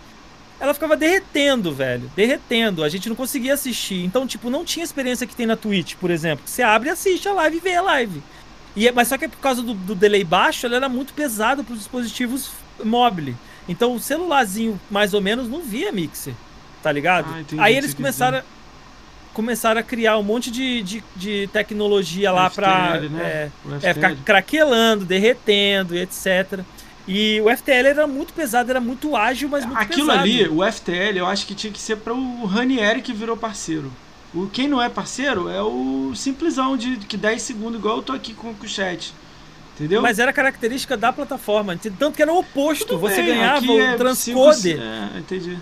[0.58, 2.10] ela ficava derretendo, velho.
[2.14, 2.84] Derretendo.
[2.84, 4.02] A gente não conseguia assistir.
[4.04, 6.42] Então, tipo, não tinha experiência que tem na Twitch, por exemplo.
[6.46, 8.22] Você abre e assiste a live e vê a live.
[8.76, 11.62] E, é- mas só que por causa do, do delay baixo, ela era muito pesada
[11.62, 12.50] para os dispositivos
[12.84, 13.34] móveis.
[13.70, 16.34] Então o celularzinho, mais ou menos, não via mixer.
[16.82, 17.32] Tá ligado?
[17.32, 18.42] Ah, entendi Aí eles começaram a,
[19.32, 23.22] começaram a criar um monte de, de, de tecnologia lá pra FTL, né?
[23.22, 23.50] é,
[23.82, 26.64] é, ficar craquelando, derretendo e etc.
[27.06, 30.20] E o FTL era muito pesado, era muito ágil, mas muito Aquilo pesado.
[30.20, 33.92] ali, o FTL, eu acho que tinha que ser para o Ranieri que virou parceiro.
[34.34, 38.12] O, quem não é parceiro é o simplesão de que 10 segundos, igual eu tô
[38.12, 39.14] aqui com, com o chat.
[39.74, 40.02] Entendeu?
[40.02, 41.78] Mas era característica da plataforma.
[41.98, 42.86] Tanto que era o oposto.
[42.86, 44.78] Tudo Você bem, ganhava o é transcoder.
[44.80, 45.58] É, entendi.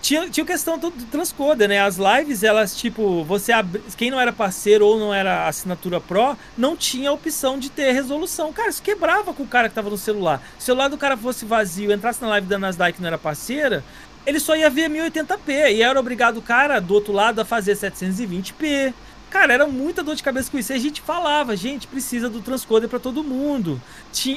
[0.00, 1.80] Tinha, tinha questão do, do transcoder, né?
[1.80, 3.82] As lives, elas, tipo, você abri...
[3.96, 7.92] quem não era parceiro ou não era assinatura Pro, não tinha a opção de ter
[7.92, 8.52] resolução.
[8.52, 10.40] Cara, isso quebrava com o cara que tava no celular.
[10.56, 13.18] Se o celular do cara fosse vazio, entrasse na live da Nasdaq que não era
[13.18, 13.84] parceira,
[14.24, 15.72] ele só ia ver 1080p.
[15.72, 18.94] E era obrigado o cara do outro lado a fazer 720p.
[19.30, 20.72] Cara, era muita dor de cabeça com isso.
[20.72, 23.80] E a gente falava, gente, precisa do transcoder pra todo mundo.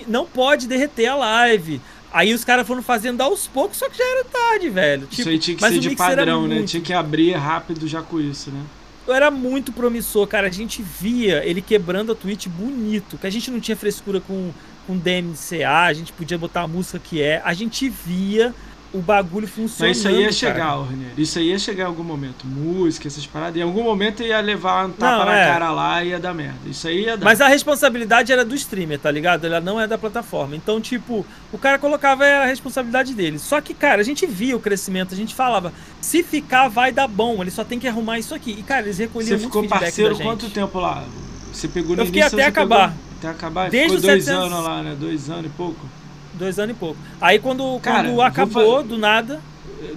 [0.08, 1.82] Não pode derreter a live.
[2.14, 5.04] Aí os caras foram fazendo aos poucos, só que já era tarde, velho.
[5.10, 6.56] isso Tipo, aí tinha que ser de padrão, né?
[6.56, 8.62] muito- Tinha que abrir rápido já com isso, né?
[9.08, 10.48] era muito promissor, cara.
[10.48, 13.18] A gente via ele quebrando a Twitch bonito.
[13.18, 14.52] Que a gente não tinha frescura com,
[14.88, 17.42] com DMCA, a gente podia botar a música que é.
[17.44, 18.54] A gente via
[18.94, 19.90] o bagulho funciona.
[19.90, 21.14] Mas isso aí ia chegar, Orneiro.
[21.18, 22.46] Isso aí ia chegar em algum momento.
[22.46, 23.56] Música, essas paradas.
[23.56, 25.46] Em algum momento ia levar um tapa não, na é.
[25.46, 26.60] cara lá e ia dar merda.
[26.66, 27.24] Isso aí ia dar.
[27.24, 29.46] Mas a responsabilidade era do streamer, tá ligado?
[29.46, 30.56] Ela não é da plataforma.
[30.56, 33.40] Então, tipo, o cara colocava a responsabilidade dele.
[33.40, 37.08] Só que, cara, a gente via o crescimento, a gente falava, se ficar, vai dar
[37.08, 37.42] bom.
[37.42, 38.52] Ele só tem que arrumar isso aqui.
[38.52, 41.06] E, cara, eles recolhiam Você ficou parceiro quanto tempo lá?
[41.54, 42.90] Você pegou no Eu fiquei até acabar.
[42.90, 43.70] Pegou, até acabar?
[43.70, 44.52] Desde ficou dois 700...
[44.52, 44.98] anos lá, né?
[45.00, 46.01] Dois anos e pouco.
[46.42, 46.98] Dois anos e pouco.
[47.22, 49.40] Aí quando, Cara, quando acabou, do nada.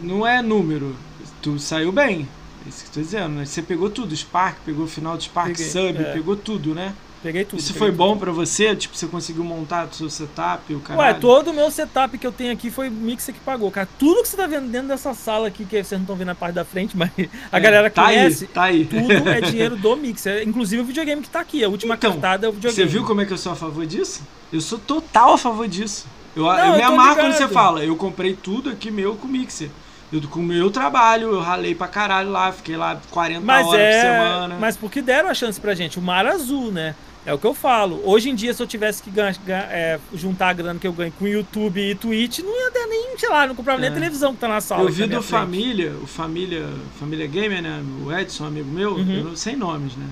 [0.02, 0.94] Não é número.
[1.40, 2.28] Tu saiu bem.
[2.66, 3.46] É isso que eu tô dizendo, né?
[3.46, 6.12] Você pegou tudo, Spark, pegou o final do Spark Peguei, Sub, é.
[6.12, 6.92] pegou tudo, né?
[7.22, 7.58] Peguei tudo.
[7.58, 7.96] Isso peguei foi tudo.
[7.96, 8.76] bom para você?
[8.76, 11.14] Tipo, você conseguiu montar o seu setup, o caralho?
[11.14, 13.88] Ué, todo o meu setup que eu tenho aqui foi o Mixer que pagou, cara.
[13.98, 16.34] Tudo que você tá vendo dentro dessa sala aqui, que vocês não estão vendo na
[16.34, 17.10] parte da frente, mas
[17.50, 18.84] a é, galera tá conhece, aí, tá aí.
[18.84, 20.46] tudo é dinheiro do Mixer.
[20.46, 22.86] Inclusive o videogame que tá aqui, a última então, cartada é o videogame.
[22.86, 24.22] Você viu como é que eu sou a favor disso?
[24.52, 26.06] Eu sou total a favor disso.
[26.36, 29.70] Eu, não, eu me amarro quando você fala, eu comprei tudo aqui meu com Mixer.
[30.12, 33.80] Eu, com o meu trabalho, eu ralei pra caralho lá, fiquei lá 40 mas horas
[33.80, 34.56] é, por semana.
[34.60, 36.94] Mas porque deram a chance pra gente, o Mar Azul, né?
[37.26, 38.02] É o que eu falo.
[38.04, 40.92] Hoje em dia, se eu tivesse que ganha, ganha, é, juntar a grana que eu
[40.92, 43.82] ganho com YouTube e Twitch, não ia dar nem, sei lá, não comprava é.
[43.82, 44.82] nem a televisão que tá na sala.
[44.82, 46.68] Eu vi do Família, o Família,
[47.00, 47.82] Família Gamer, né?
[48.04, 49.28] O Edson, amigo meu, uhum.
[49.30, 50.06] eu, sem nomes, né?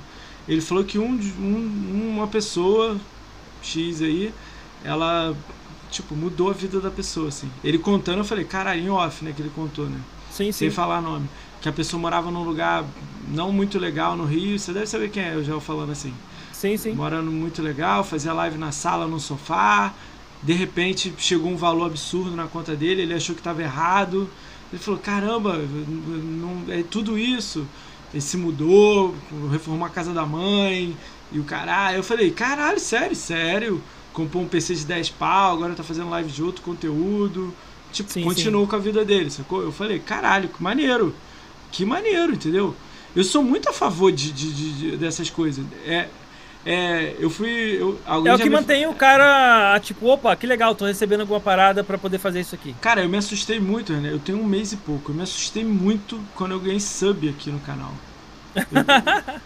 [0.49, 2.97] Ele falou que um, um, uma pessoa
[3.63, 4.33] X aí,
[4.83, 5.37] ela
[5.93, 7.51] tipo, mudou a vida da pessoa, assim.
[7.63, 10.01] Ele contando, eu falei, caralho, em off, né, que ele contou, né?
[10.31, 10.53] Sim, sim.
[10.53, 11.29] Sem falar nome.
[11.61, 12.85] Que a pessoa morava num lugar
[13.29, 16.13] não muito legal no Rio, você deve saber quem é, eu já vou falando assim.
[16.53, 16.93] Sim, sim.
[16.93, 19.93] Morando muito legal, fazia live na sala, no sofá.
[20.43, 24.29] De repente chegou um valor absurdo na conta dele, ele achou que estava errado.
[24.73, 27.67] Ele falou: caramba, não, é tudo isso.
[28.13, 29.15] Ele se mudou,
[29.51, 30.97] reformou a casa da mãe
[31.31, 31.99] e o caralho.
[31.99, 33.83] Eu falei: caralho, sério, sério.
[34.13, 37.55] Comprou um PC de 10 pau, agora tá fazendo live de outro conteúdo.
[37.93, 38.71] Tipo, sim, continuou sim.
[38.71, 39.63] com a vida dele, sacou?
[39.63, 41.15] Eu falei: caralho, que maneiro.
[41.71, 42.75] Que maneiro, entendeu?
[43.15, 45.65] Eu sou muito a favor de, de, de dessas coisas.
[45.87, 46.09] É,
[46.65, 47.51] é, eu fui.
[47.51, 51.83] Eu, é o que mantém o cara, tipo, opa, que legal, tô recebendo alguma parada
[51.83, 52.75] para poder fazer isso aqui.
[52.81, 54.13] Cara, eu me assustei muito, né?
[54.13, 55.11] Eu tenho um mês e pouco.
[55.11, 57.93] Eu me assustei muito quando eu ganhei sub aqui no canal.
[58.55, 58.65] Eu,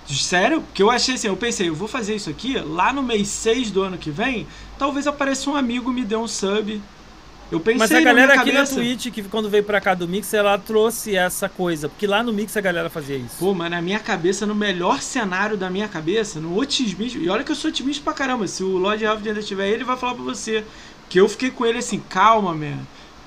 [0.14, 0.60] sério?
[0.62, 3.70] Porque eu achei assim, eu pensei, eu vou fazer isso aqui, lá no mês 6
[3.70, 4.46] do ano que vem,
[4.78, 6.80] talvez apareça um amigo me dê um sub
[7.50, 8.74] eu pensei Mas a galera aqui cabeça.
[8.74, 11.88] na Twitch, que quando veio pra cá do Mix, ela trouxe essa coisa.
[11.88, 13.36] Porque lá no Mix a galera fazia isso.
[13.38, 17.22] Pô, mas na minha cabeça, no melhor cenário da minha cabeça, no otimismo.
[17.22, 18.48] E olha que eu sou otimista pra caramba.
[18.48, 20.64] Se o Lord Halford ainda estiver aí, ele vai falar pra você.
[21.08, 22.78] Que eu fiquei com ele assim, calma, man.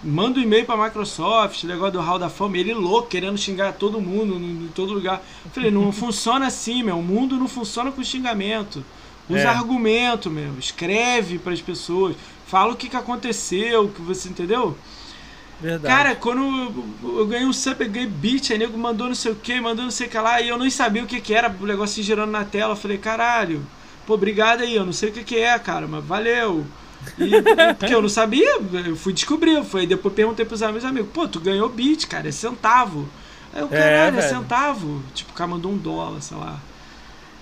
[0.03, 2.57] Manda um e-mail pra Microsoft, negócio do Hall da Fama.
[2.57, 5.21] Ele louco, querendo xingar todo mundo, em todo lugar.
[5.43, 6.99] Eu falei, não funciona assim, meu.
[6.99, 8.83] O mundo não funciona com xingamento.
[9.29, 9.45] Usa é.
[9.45, 10.57] argumento, meu.
[10.57, 12.15] Escreve para as pessoas.
[12.47, 14.75] Fala o que, que aconteceu, o que você entendeu?
[15.61, 15.93] Verdade.
[15.93, 16.41] Cara, quando
[17.03, 19.59] eu, eu ganhei um sub, eu ganhei beat, aí nego mandou não sei o que,
[19.59, 21.65] mandou não sei o que lá, e eu nem sabia o que, que era, o
[21.65, 22.71] negócio girando na tela.
[22.71, 23.61] Eu falei, caralho,
[24.07, 26.65] pô, obrigado aí, eu não sei o que, que é, cara, mas valeu.
[27.17, 29.63] E, porque eu não sabia, eu fui descobrir.
[29.63, 33.07] Foi, depois perguntei pros meus amigos, pô, tu ganhou beat, cara, é centavo.
[33.53, 35.03] Aí eu, é, caralho, é, é centavo.
[35.13, 36.59] Tipo, o cara mandou um dólar, sei lá.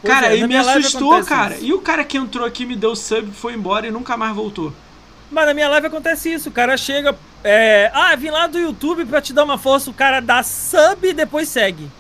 [0.02, 1.56] Pois cara, é, aí me assustou, cara.
[1.56, 1.66] Isso.
[1.66, 4.74] E o cara que entrou aqui me deu sub, foi embora e nunca mais voltou.
[5.30, 9.06] Mas na minha live acontece isso, o cara chega, é, ah, vim lá do YouTube
[9.06, 11.92] pra te dar uma força, o cara dá sub e depois segue.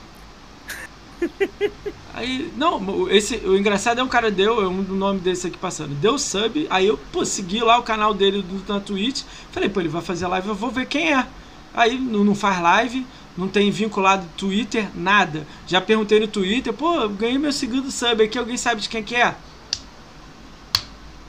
[2.13, 5.57] Aí, não, esse, o engraçado é um cara deu, é um do nome desse aqui
[5.57, 9.21] passando, deu sub, aí eu, pô, segui lá o canal dele do, na Twitch,
[9.51, 11.27] falei, pô, ele vai fazer live, eu vou ver quem é.
[11.75, 13.05] Aí não, não faz live,
[13.37, 15.45] não tem vinculado Twitter, nada.
[15.67, 19.15] Já perguntei no Twitter, pô, ganhei meu segundo sub aqui, alguém sabe de quem que
[19.15, 19.35] é?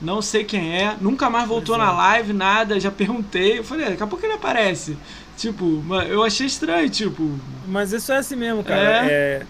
[0.01, 3.59] Não sei quem é, nunca mais voltou na live, nada, já perguntei.
[3.59, 4.97] Eu falei, é, daqui a pouco ele aparece.
[5.37, 7.37] Tipo, eu achei estranho, tipo.
[7.67, 9.05] Mas isso é assim mesmo, cara.
[9.05, 9.11] É.
[9.11, 9.45] é,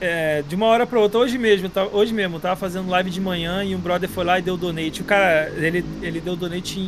[0.00, 3.10] é de uma hora pra outra, hoje mesmo, tá, hoje mesmo, eu tava fazendo live
[3.10, 5.02] de manhã e um brother foi lá e deu donate.
[5.02, 6.84] O cara, ele, ele deu donate em,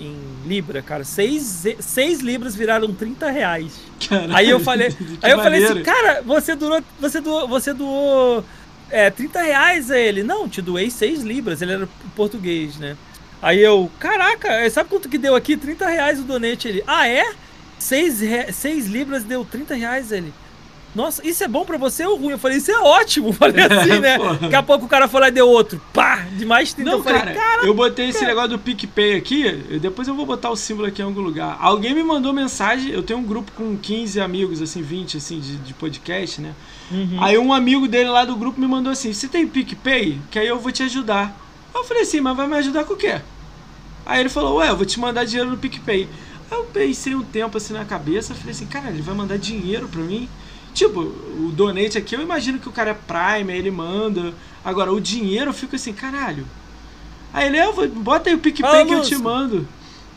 [0.00, 1.04] em Libra, cara.
[1.04, 3.80] Seis, seis libras viraram 30 reais.
[4.08, 4.88] Caralho, aí eu falei,
[5.22, 8.44] aí eu falei assim, cara, você durou, você doou, você doou
[8.90, 10.22] é, 30 reais a ele.
[10.22, 11.62] Não, te doei 6 libras.
[11.62, 12.96] Ele era português, né?
[13.40, 15.56] Aí eu, caraca, é, sabe quanto que deu aqui?
[15.56, 16.66] 30 reais o donate.
[16.66, 17.32] Ele, ah, é?
[17.78, 18.20] 6,
[18.52, 20.32] 6 libras deu 30 reais ele.
[20.94, 22.32] Nossa, isso é bom pra você ou ruim?
[22.32, 23.32] Eu falei, isso é ótimo.
[23.32, 24.18] Falei assim, né?
[24.40, 25.80] Daqui a pouco o cara foi lá e deu outro.
[25.92, 26.26] Pá!
[26.36, 26.90] De mais 30.
[26.90, 29.50] Não, eu falei, cara, eu botei esse negócio do PicPay aqui.
[29.80, 31.56] Depois eu vou botar o símbolo aqui em algum lugar.
[31.60, 32.90] Alguém me mandou mensagem.
[32.90, 36.54] Eu tenho um grupo com 15 amigos, assim, 20, assim, de, de podcast, né?
[36.90, 37.18] Uhum.
[37.22, 40.20] Aí um amigo dele lá do grupo me mandou assim: Você tem PicPay?
[40.30, 41.36] Que aí eu vou te ajudar.
[41.72, 43.20] Eu falei assim: Mas vai me ajudar com o quê?
[44.04, 46.08] Aí ele falou: Ué, eu vou te mandar dinheiro no PicPay.
[46.50, 49.86] Aí eu pensei um tempo assim na cabeça, falei assim, cara, ele vai mandar dinheiro
[49.86, 50.28] pra mim?
[50.74, 54.32] Tipo, o donate aqui, eu imagino que o cara é Prime, aí ele manda.
[54.64, 56.46] Agora, o dinheiro eu fico assim, caralho.
[57.32, 59.66] Aí ele, eu vou, bota aí o PicPay Ah, que eu te mando.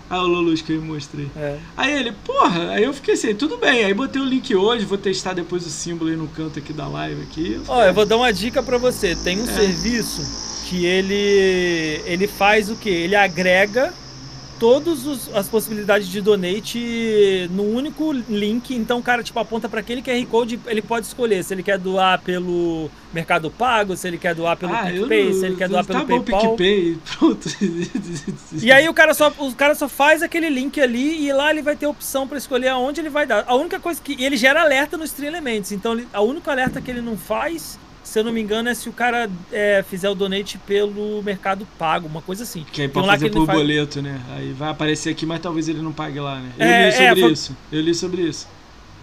[0.10, 1.28] Ah, o Lolus que eu mostrei.
[1.36, 1.58] É.
[1.76, 3.84] Aí ele, porra, aí eu fiquei assim, tudo bem.
[3.84, 6.88] Aí botei o link hoje, vou testar depois o símbolo aí no canto aqui da
[6.88, 7.60] live aqui.
[7.68, 9.16] Ó, eu vou dar uma dica pra você.
[9.16, 9.54] Tem um É.
[9.54, 12.90] serviço que ele ele faz o quê?
[12.90, 13.94] Ele agrega
[14.60, 18.74] todas as possibilidades de donate no único link.
[18.76, 21.78] Então o cara tipo aponta para aquele QR Code, ele pode escolher se ele quer
[21.78, 25.70] doar pelo Mercado Pago, se ele quer doar pelo ah, PicPay, não- se ele quer
[25.70, 26.56] doar tá pelo bom, PayPal.
[26.56, 27.50] PicPay, pronto.
[28.62, 31.62] E aí o cara só o cara só faz aquele link ali e lá ele
[31.62, 33.44] vai ter opção para escolher aonde ele vai dar.
[33.48, 35.72] A única coisa que e ele gera alerta nos Stream Elements.
[35.72, 38.74] Então ele- a única alerta que ele não faz, se eu não me engano, é
[38.74, 42.66] se o cara é, fizer o donate pelo Mercado Pago, uma coisa assim.
[42.72, 44.20] Que aí pode fazer por faz- boleto, né?
[44.36, 46.52] Aí vai aparecer aqui, mas talvez ele não pague lá, né?
[46.60, 47.58] Eu É, li sobre é, foi- isso.
[47.72, 48.48] Eu li sobre isso.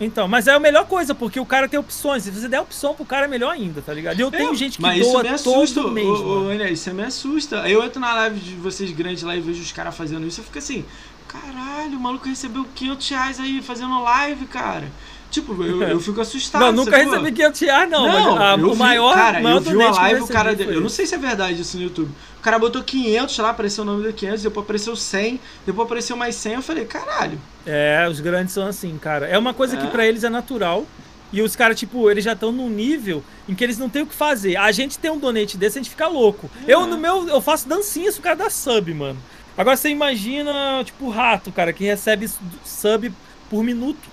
[0.02, 2.22] Então, mas é a melhor coisa, porque o cara tem opções.
[2.22, 4.18] Se você der opção pro cara, é melhor ainda, tá ligado?
[4.18, 6.52] E eu tenho É, gente que mas isso doa me assusta, todo mês, ô, ô,
[6.52, 7.62] isso me assusta.
[7.62, 10.40] Aí eu entro na live de vocês grandes lá e vejo os caras fazendo isso,
[10.40, 10.86] eu fico assim,
[11.28, 14.88] caralho, o maluco recebeu 500 reais aí fazendo live, cara.
[15.30, 16.60] Tipo, eu, eu fico assustado.
[16.62, 18.02] Não, nunca recebi 500 reais, não.
[18.06, 20.56] Não, mas a- eu o vi, maior, cara, eu vi uma que live, o cara,
[20.56, 22.10] foi eu não sei se é verdade isso no YouTube.
[22.38, 26.16] O cara botou 500 lá, apareceu o nome do 500, depois apareceu 100, depois apareceu
[26.16, 27.38] mais 100, eu falei, caralho.
[27.66, 29.26] É, os grandes são assim, cara.
[29.26, 29.90] É uma coisa que É.
[29.90, 30.86] pra eles é natural.
[31.32, 34.06] E os caras, tipo, eles já estão num nível em que eles não têm o
[34.06, 34.56] que fazer.
[34.56, 36.50] A gente tem um donate desse, a gente fica louco.
[36.66, 39.16] Eu, no meu, eu faço dancinha se o cara dá sub, mano.
[39.56, 42.28] Agora você imagina, tipo, o rato, cara, que recebe
[42.64, 43.12] sub
[43.48, 44.09] por minuto.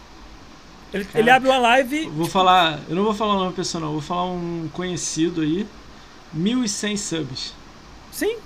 [0.94, 2.10] Ele, Cara, ele abre uma live.
[2.10, 5.42] Vou falar, eu não vou falar o nome da pessoa não, vou falar um conhecido
[5.42, 5.68] aí,
[6.36, 7.54] 1.100 subs.
[8.12, 8.38] Sim.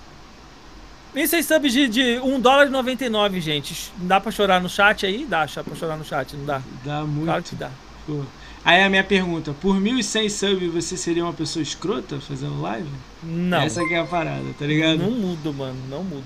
[1.14, 3.92] Nem sei subs de, de 1 dólar e 99, gente.
[3.98, 5.26] Dá pra chorar no chat aí?
[5.26, 6.62] Dá pra chorar no chat, não dá?
[6.84, 7.26] Dá muito.
[7.26, 7.70] Claro que dá.
[8.08, 8.22] pô.
[8.64, 12.88] Aí a minha pergunta, por 1.100 subs você seria uma pessoa escrota fazendo live?
[13.24, 13.62] Não.
[13.62, 15.00] Essa que é a parada, tá ligado?
[15.00, 15.78] Não mudo, mano.
[15.90, 16.24] Não mudo.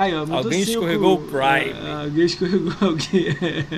[0.00, 1.74] Aí, ó, Alguém cinco- escorregou o Prime.
[1.84, 3.26] Ah, alguém escorregou alguém.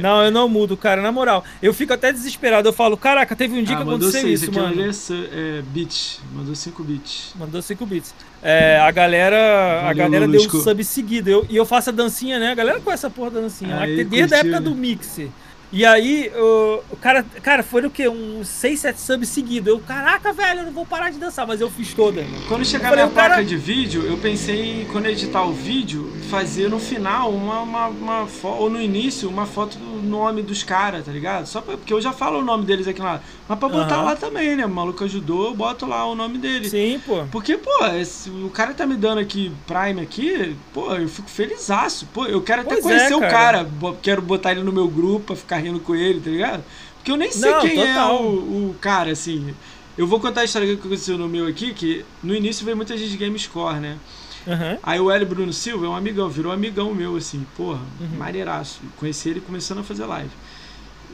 [0.01, 1.45] Não, eu não mudo, cara, na moral.
[1.63, 2.69] Eu fico até desesperado.
[2.69, 4.83] Eu falo, caraca, teve um dia ah, que aconteceu seis, isso, aqui mano.
[4.83, 7.35] é, su- é bits, mandou 5 bits.
[7.39, 8.15] Mandou 5 bits.
[8.43, 11.29] É, a galera, a Valeu, galera deu um sub seguido.
[11.31, 12.51] Eu, e eu faço a dancinha, né?
[12.53, 13.79] A galera conhece essa porra da dancinha.
[13.81, 14.61] Aí, desde a curtiu, época né?
[14.61, 15.29] do Mixer.
[15.73, 18.07] E aí, o, o cara, cara, foi o quê?
[18.07, 19.69] Uns 6, 7 subs seguidos.
[19.69, 22.23] Eu, caraca, velho, eu não vou parar de dançar, mas eu fiz toda.
[22.47, 26.13] Quando chegar falei, minha o cara- placa de vídeo, eu pensei quando editar o vídeo,
[26.29, 30.63] fazer no final uma, uma, uma fo- ou no início, uma foto do nome dos
[30.63, 31.47] caras, tá ligado?
[31.47, 33.23] Só pra, porque eu já falo o nome deles aqui lá.
[33.49, 34.03] Mas pra botar Aham.
[34.05, 34.67] lá também, né?
[34.67, 36.69] O maluco ajudou, eu boto lá o nome dele.
[36.69, 37.25] Sim, pô.
[37.33, 42.07] Porque, pô, esse- o cara tá me dando aqui Prime aqui, pô, eu fico felizaço.
[42.13, 43.33] Pô, eu quero até Pois é, conhecer o cara.
[43.33, 43.65] cara.
[43.65, 46.65] bo- Quero botar ele no meu grupo pra ficar rindo com ele, tá ligado?
[46.97, 48.23] Porque eu nem sei Não, quem é total.
[48.25, 49.55] o, o cara, assim.
[49.97, 52.97] Eu vou contar a história que aconteceu no meu aqui, que no início veio muita
[52.97, 53.99] gente de GameScore, né?
[54.47, 54.79] Aham.
[54.83, 58.19] Aí o Hélio Bruno Silva é um amigão, virou amigão meu, assim, porra, Uhum.
[58.19, 58.81] maneiraço.
[58.97, 60.31] Conheci ele começando a fazer live.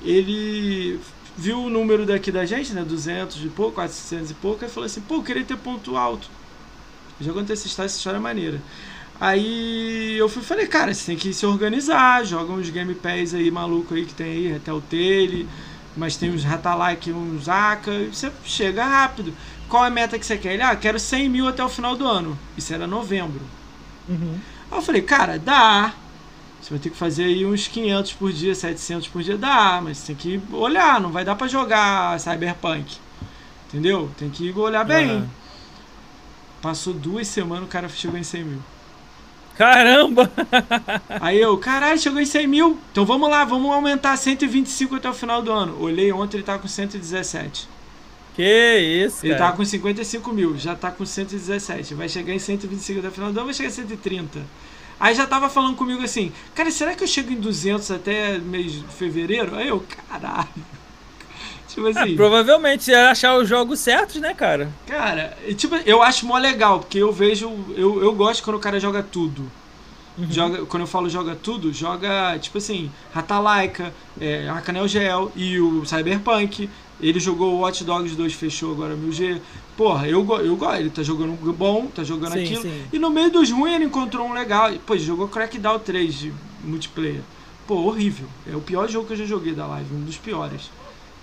[0.05, 0.99] Ele
[1.37, 4.87] viu o número daqui da gente, né, 200 e pouco, 400 e pouco, e falou
[4.87, 6.29] assim, pô, eu queria ter ponto alto.
[7.21, 8.61] Já contei essa história, essa história é maneira.
[9.21, 13.51] Aí eu fui falei, cara, você tem que se organizar, joga uns Game Pass aí
[13.51, 15.49] maluco aí que tem aí, até o Tele,
[15.97, 19.35] mas tem uns Ratalike, uns Aka, e você chega rápido.
[19.69, 20.55] Qual é a meta que você quer?
[20.55, 22.39] Ele, ah, quero 100 mil até o final do ano.
[22.57, 23.41] Isso era novembro.
[24.09, 24.39] Uhum.
[24.71, 25.93] Aí eu falei, cara, dá.
[26.61, 30.01] Você vai ter que fazer aí uns 500 por dia, 700 por dia, dá, mas
[30.03, 32.97] tem que olhar, não vai dar pra jogar Cyberpunk.
[33.69, 34.11] Entendeu?
[34.17, 35.11] Tem que olhar bem.
[35.11, 35.29] Aham.
[36.63, 38.63] Passou duas semanas, o cara chegou em 100 mil.
[39.59, 40.31] Caramba!
[41.21, 42.79] Aí eu, caralho, chegou em 100 mil.
[42.93, 45.77] Então vamos lá, vamos aumentar 125 até o final do ano.
[45.83, 47.69] Olhei ontem, ele tá com 117.
[48.37, 49.51] Que isso, Ele cara.
[49.51, 51.93] tá com 55 mil, já tá com 117.
[51.95, 54.41] Vai chegar em 125 até o final do ano, vai chegar em 130.
[55.01, 58.73] Aí já tava falando comigo assim, cara, será que eu chego em 200 até mês
[58.75, 59.57] de fevereiro?
[59.57, 60.49] Aí eu, caralho.
[61.85, 64.71] Tipo assim, provavelmente você ia achar os jogos certos, né, cara?
[64.87, 68.79] cara, tipo, eu acho mó legal, porque eu vejo, eu, eu gosto quando o cara
[68.81, 69.43] joga tudo.
[70.19, 70.27] Uhum.
[70.31, 75.85] Joga, quando eu falo joga tudo, joga, tipo assim, Ratalaika, é, Arcanel Gel e o
[75.87, 76.69] Cyberpunk.
[77.01, 79.41] Ele jogou o Watch Dogs 2, fechou agora 1000G.
[79.77, 80.81] Porra, eu, go- eu gosto.
[80.81, 82.63] Ele tá jogando bom, tá jogando Sim, aquilo.
[82.63, 82.83] sim.
[82.93, 84.73] E no meio dos ruins ele encontrou um legal.
[84.85, 86.33] Pô, jogou Crackdown 3 de
[86.65, 87.21] multiplayer.
[87.69, 88.27] Pô, horrível.
[88.53, 90.71] É o pior jogo que eu já joguei da live, um dos piores.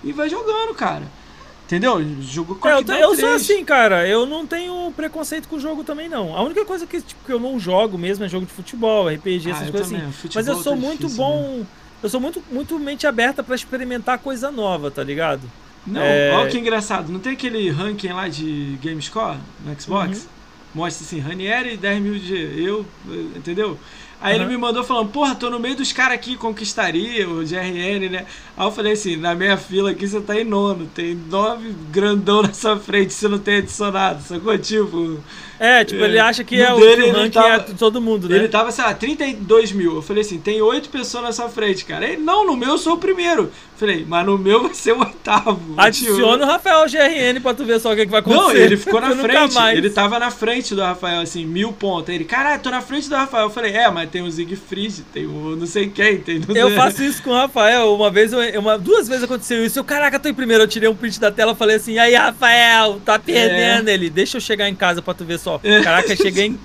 [0.06, 1.04] E vai jogando, cara.
[1.66, 2.00] Entendeu?
[2.22, 4.08] Jogo é, eu, eu sou assim, cara.
[4.08, 6.38] Eu não tenho preconceito com o jogo também, não.
[6.38, 9.48] A única coisa que, tipo, que eu não jogo mesmo é jogo de futebol, RPG,
[9.48, 10.06] ah, essas coisas também.
[10.06, 10.30] assim.
[10.36, 11.58] Mas eu sou tá muito difícil, bom.
[11.58, 11.66] Né?
[12.04, 15.50] Eu sou muito, muito mente aberta para experimentar coisa nova, tá ligado?
[15.88, 16.32] Não, é...
[16.34, 17.12] olha que engraçado.
[17.12, 20.20] Não tem aquele ranking lá de GameScore no Xbox?
[20.20, 20.26] Uhum.
[20.76, 22.86] Mostra assim, Ranieri 10 mil de eu,
[23.36, 23.80] entendeu?
[24.22, 24.44] Aí uhum.
[24.44, 28.26] ele me mandou falando, porra, tô no meio dos caras aqui, conquistaria o GRN, né?
[28.56, 32.42] Aí eu falei assim, na minha fila aqui você tá em nono, tem nove grandão
[32.42, 34.58] na sua frente, você não tem adicionado, sacou?
[34.58, 35.20] Tipo.
[35.60, 38.36] É, tipo, ele acha que é o, o ranking tava, é todo mundo, né?
[38.36, 39.96] Ele tava, sei lá, 32 mil.
[39.96, 42.06] Eu falei assim, tem oito pessoas na sua frente, cara.
[42.06, 43.52] Ele, não, no meu eu sou o primeiro.
[43.78, 45.60] Falei, mas no meu vai ser o oitavo.
[45.76, 48.42] Adiciona o Rafael GRN pra tu ver só o que, é que vai acontecer.
[48.42, 49.58] Não, ele ficou na frente.
[49.74, 52.10] Ele tava na frente do Rafael, assim, mil pontos.
[52.10, 53.46] Aí ele, caralho, tô na frente do Rafael.
[53.46, 56.72] Eu falei, é, mas tem o Siegfried, tem o não sei quem, tem não Eu
[56.72, 57.94] faço isso com o Rafael.
[57.94, 59.78] Uma vez, uma, duas vezes aconteceu isso.
[59.78, 60.64] Eu, caraca, tô em primeiro.
[60.64, 63.90] Eu tirei um print da tela e falei assim, aí, Rafael, tá perdendo.
[63.90, 63.94] É.
[63.94, 65.45] Ele, deixa eu chegar em casa pra tu ver só.
[65.64, 65.82] É.
[65.82, 66.60] Caraca, cheguei em.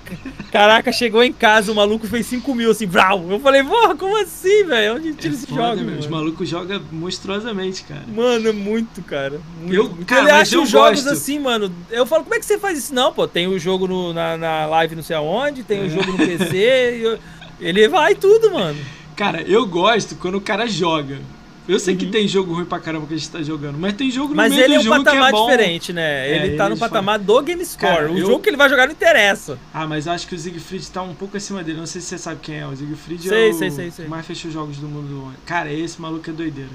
[0.51, 3.25] Caraca, chegou em casa, o maluco fez 5 mil, assim, vrau.
[3.29, 4.95] Eu falei, porra, como assim, velho?
[4.95, 5.91] Onde tira é esse jogo?
[5.97, 8.03] Os malucos jogam monstruosamente, cara.
[8.13, 9.39] Mano, é muito, cara.
[9.59, 10.05] Muito, eu, muito.
[10.05, 11.13] Cara, ele acha os jogos gosto.
[11.13, 11.71] assim, mano.
[11.89, 12.93] Eu falo, como é que você faz isso?
[12.93, 15.89] Não, pô, tem o jogo no, na, na live não sei aonde, tem o é.
[15.89, 16.57] jogo no PC.
[17.01, 17.19] eu,
[17.59, 18.77] ele vai tudo, mano.
[19.15, 21.19] Cara, eu gosto quando o cara joga.
[21.67, 21.99] Eu sei uhum.
[21.99, 24.35] que tem jogo ruim pra caramba que a gente tá jogando, mas tem jogo no
[24.35, 26.29] mas meio ele é um patamar é diferente, né?
[26.29, 27.93] É, ele tá no patamar do Game Score.
[27.93, 28.25] Cara, o eu...
[28.25, 29.59] jogo que ele vai jogar não interessa.
[29.73, 31.77] Ah, mas eu acho que o Siegfried tá um pouco acima dele.
[31.77, 32.65] Não sei se você sabe quem é.
[32.65, 34.07] O Siegfried sei, é o sei, sei, sei.
[34.07, 35.33] mais fechou jogos do mundo.
[35.45, 36.71] Cara, esse maluco é doideira.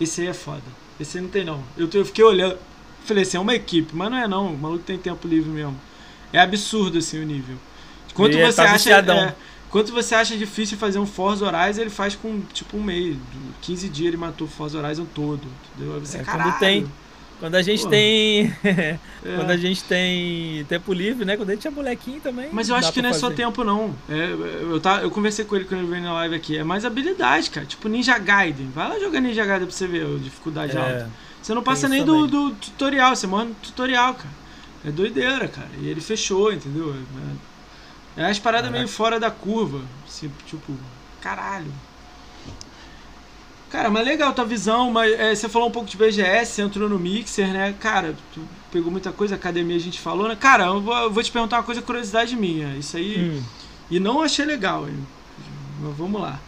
[0.00, 0.62] Esse aí é foda.
[0.98, 1.62] Esse aí não tem não.
[1.76, 2.56] Eu, eu fiquei olhando.
[3.04, 4.54] Falei assim, é uma equipe, mas não é não.
[4.54, 5.78] O maluco tem tempo livre mesmo.
[6.32, 7.56] É absurdo assim o nível.
[8.14, 8.90] Quanto você tá acha.
[8.90, 9.34] É,
[9.74, 13.16] Quanto você acha difícil fazer um Forza Horizon, ele faz com tipo um mês.
[13.60, 15.42] 15 dias ele matou o Forza Horizon todo.
[15.74, 15.98] Entendeu?
[15.98, 16.86] Você, é, quando tem.
[17.40, 17.88] Quando a gente Pô.
[17.88, 18.54] tem.
[18.62, 18.98] é.
[19.34, 21.36] Quando a gente tem tempo livre, né?
[21.36, 22.50] Quando a gente é molequinho também.
[22.52, 23.20] Mas eu acho que não é fazer.
[23.26, 23.92] só tempo, não.
[24.08, 24.30] É,
[24.62, 26.56] eu, tá, eu conversei com ele quando ele veio na live aqui.
[26.56, 27.66] É mais habilidade, cara.
[27.66, 28.70] Tipo Ninja Gaiden.
[28.72, 30.80] Vai lá jogar Ninja Gaiden pra você ver a dificuldade é.
[30.80, 31.10] alta.
[31.42, 34.34] Você não passa nem do, do, tutorial, você manda no tutorial, cara.
[34.86, 35.70] É doideira, cara.
[35.80, 36.94] E ele fechou, entendeu?
[36.94, 37.53] É,
[38.16, 39.82] é as paradas meio fora da curva.
[40.06, 40.72] Assim, tipo,
[41.20, 41.72] caralho.
[43.70, 46.88] Cara, mas legal tua visão, mas é, você falou um pouco de BGS, você entrou
[46.88, 47.74] no Mixer, né?
[47.80, 50.36] Cara, tu pegou muita coisa, academia a gente falou, né?
[50.36, 52.76] Cara, eu vou, eu vou te perguntar uma coisa, curiosidade minha.
[52.76, 53.18] Isso aí.
[53.18, 53.42] Hum.
[53.90, 54.96] E não achei legal, hein?
[55.80, 56.38] Mas vamos lá.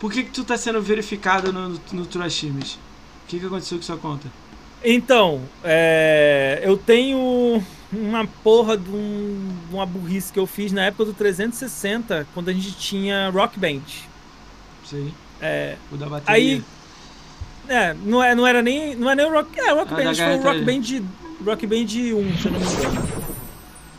[0.00, 2.04] Por que, que tu tá sendo verificado no, no, no?
[2.04, 4.28] O que, que aconteceu com sua conta?
[4.84, 11.06] Então, é, eu tenho uma porra de, um, uma burrice que eu fiz na época
[11.06, 13.80] do 360, quando a gente tinha Rock Band.
[14.84, 15.14] Sim.
[15.40, 16.34] É, o da bateria.
[16.34, 16.64] Aí,
[17.66, 20.14] é, não, é, não era nem, não é nem o Rock, é, Rock ah, Band,
[20.14, 21.04] foi o Rock Band,
[21.44, 23.14] Rock Band 1, se eu não me engano.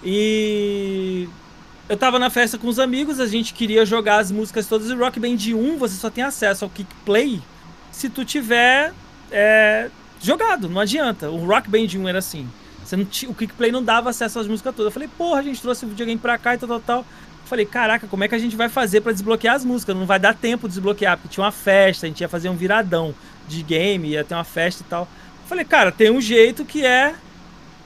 [0.03, 1.27] E
[1.89, 4.93] eu tava na festa com os amigos, a gente queria jogar as músicas todas e
[4.93, 7.41] Rock Band 1 você só tem acesso ao Kick Play
[7.91, 8.93] se tu tiver
[9.31, 9.89] é,
[10.25, 11.29] jogado, não adianta.
[11.29, 12.47] O Rock Band 1 era assim.
[12.83, 14.87] Você não o Quickplay não dava acesso às músicas todas.
[14.87, 17.05] Eu falei, porra, a gente trouxe o videogame pra cá e tal, tal, tal.
[17.45, 19.95] Falei, caraca, como é que a gente vai fazer para desbloquear as músicas?
[19.95, 22.55] Não vai dar tempo de desbloquear, porque tinha uma festa, a gente ia fazer um
[22.55, 23.13] viradão
[23.47, 25.03] de game, ia ter uma festa e tal.
[25.03, 27.13] Eu falei, cara, tem um jeito que é,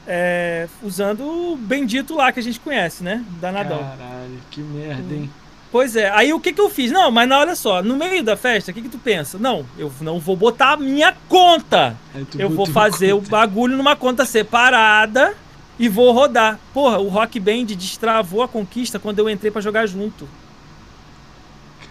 [0.08, 3.24] é usando o bendito lá que a gente conhece, né?
[3.42, 3.80] Danadão.
[3.80, 5.30] Caralho, que merda, hein?
[5.72, 6.92] Pois é, aí o que que eu fiz?
[6.92, 9.38] Não, mas olha só, no meio da festa, o que que tu pensa?
[9.38, 11.96] Não, eu não vou botar a minha conta.
[12.38, 15.36] Eu vou fazer o bagulho numa conta separada
[15.78, 16.60] e vou rodar.
[16.74, 20.28] Porra, o Rock Band destravou a conquista quando eu entrei para jogar junto.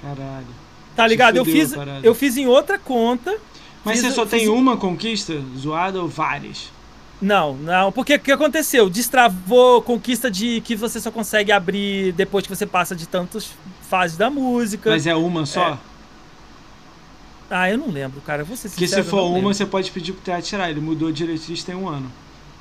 [0.03, 0.47] Caralho.
[0.97, 1.37] Tá ligado?
[1.37, 1.73] Eu fiz,
[2.03, 3.37] eu fiz em outra conta.
[3.85, 6.71] Mas fiz, você só tem uma conquista zoada ou várias?
[7.21, 8.89] Não, não, porque o que aconteceu?
[8.89, 13.51] Destravou conquista de que você só consegue abrir depois que você passa de tantas
[13.83, 14.91] fases da música.
[14.91, 15.71] Mas é uma só?
[15.71, 15.79] É...
[17.51, 18.45] Ah, eu não lembro, cara.
[18.45, 20.71] Você Porque se for uma, você pode pedir pro teatro tirar.
[20.71, 22.11] Ele mudou a diretriz tem um ano.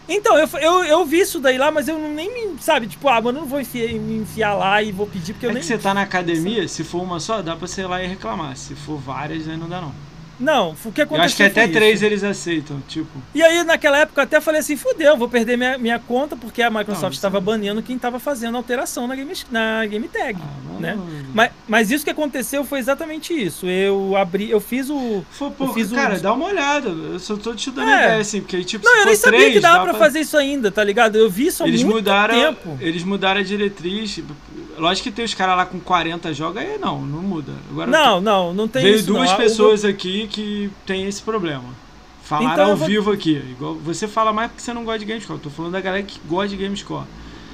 [0.09, 2.57] Então, eu, eu, eu vi isso daí lá, mas eu nem me.
[2.61, 5.45] Sabe, tipo, ah, mano, eu não vou enfiar, me enfiar lá e vou pedir porque
[5.45, 5.61] é eu nem.
[5.61, 8.07] que você tá na academia, se for uma só, dá pra você ir lá e
[8.07, 8.55] reclamar.
[8.55, 9.93] Se for várias, aí não dá não.
[10.39, 11.18] Não, o que aconteceu?
[11.18, 13.09] Eu acho que até três eles aceitam, tipo.
[13.34, 16.61] E aí, naquela época, eu até falei assim: fudeu, vou perder minha, minha conta, porque
[16.61, 20.38] a Microsoft estava banando quem estava fazendo alteração na Game, na game Tag.
[20.39, 20.97] Ah, né?
[21.34, 23.65] Mas, mas isso que aconteceu foi exatamente isso.
[23.65, 25.23] Eu abri, eu fiz o.
[25.31, 26.19] Foi, pô, eu fiz cara, o...
[26.19, 26.89] dá uma olhada.
[26.89, 28.05] Eu só tô te dando é.
[28.05, 28.85] ideia, assim, porque tipo.
[28.85, 31.18] Não, eu nem sabia três, que dava pra, pra fazer isso ainda, tá ligado?
[31.18, 32.77] Eu vi isso há eles muito mudaram, tempo.
[32.80, 34.19] Eles mudaram a diretriz.
[34.77, 37.53] Lógico que tem os caras lá com 40 jogos, aí não, não muda.
[37.69, 39.05] Agora não, não, não tem veio isso.
[39.05, 39.37] Veio duas não.
[39.37, 41.65] pessoas aqui que tem esse problema.
[42.23, 42.87] Falaram então, ao vou...
[42.87, 43.41] vivo aqui.
[43.51, 45.39] Igual, você fala mais porque você não gosta de Gamescore.
[45.39, 47.05] Eu tô falando da galera que gosta de Gamescore.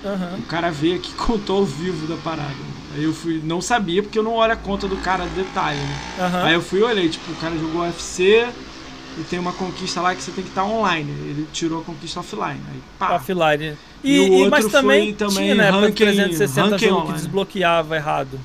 [0.03, 0.39] Uhum.
[0.39, 2.53] O cara veio aqui e contou ao vivo da parada.
[2.95, 5.79] Aí eu fui, não sabia porque eu não olho a conta do cara do detalhe,
[5.79, 5.99] né?
[6.19, 6.45] Uhum.
[6.45, 8.47] Aí eu fui e olhei, tipo, o cara jogou UFC
[9.17, 11.11] e tem uma conquista lá que você tem que estar online.
[11.11, 12.59] Ele tirou a conquista offline.
[12.71, 13.15] Aí, pá.
[13.15, 13.77] Offline.
[14.03, 17.95] E, e o outro mas também, foi também tinha, né, ranking, 360 jogo que desbloqueava
[17.95, 18.39] errado.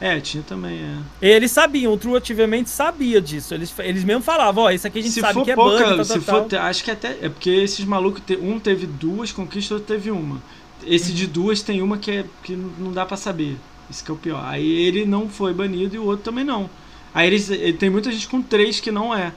[0.00, 0.98] É, tinha também, é.
[1.26, 3.54] Eles sabiam, o True Ativamente sabia disso.
[3.54, 5.96] Eles, eles mesmo falavam, ó, isso aqui a gente se sabe que é pouca, bug,
[5.96, 6.60] tal, se tal, for, tal.
[6.62, 7.16] Acho que até.
[7.22, 10.42] É porque esses malucos, um teve duas conquistas, outro teve uma.
[10.84, 13.56] Esse de duas tem uma que, é, que não dá para saber.
[13.88, 14.44] Isso que é o pior.
[14.44, 16.68] Aí ele não foi banido e o outro também não.
[17.14, 19.32] Aí eles, tem muita gente com três que não é.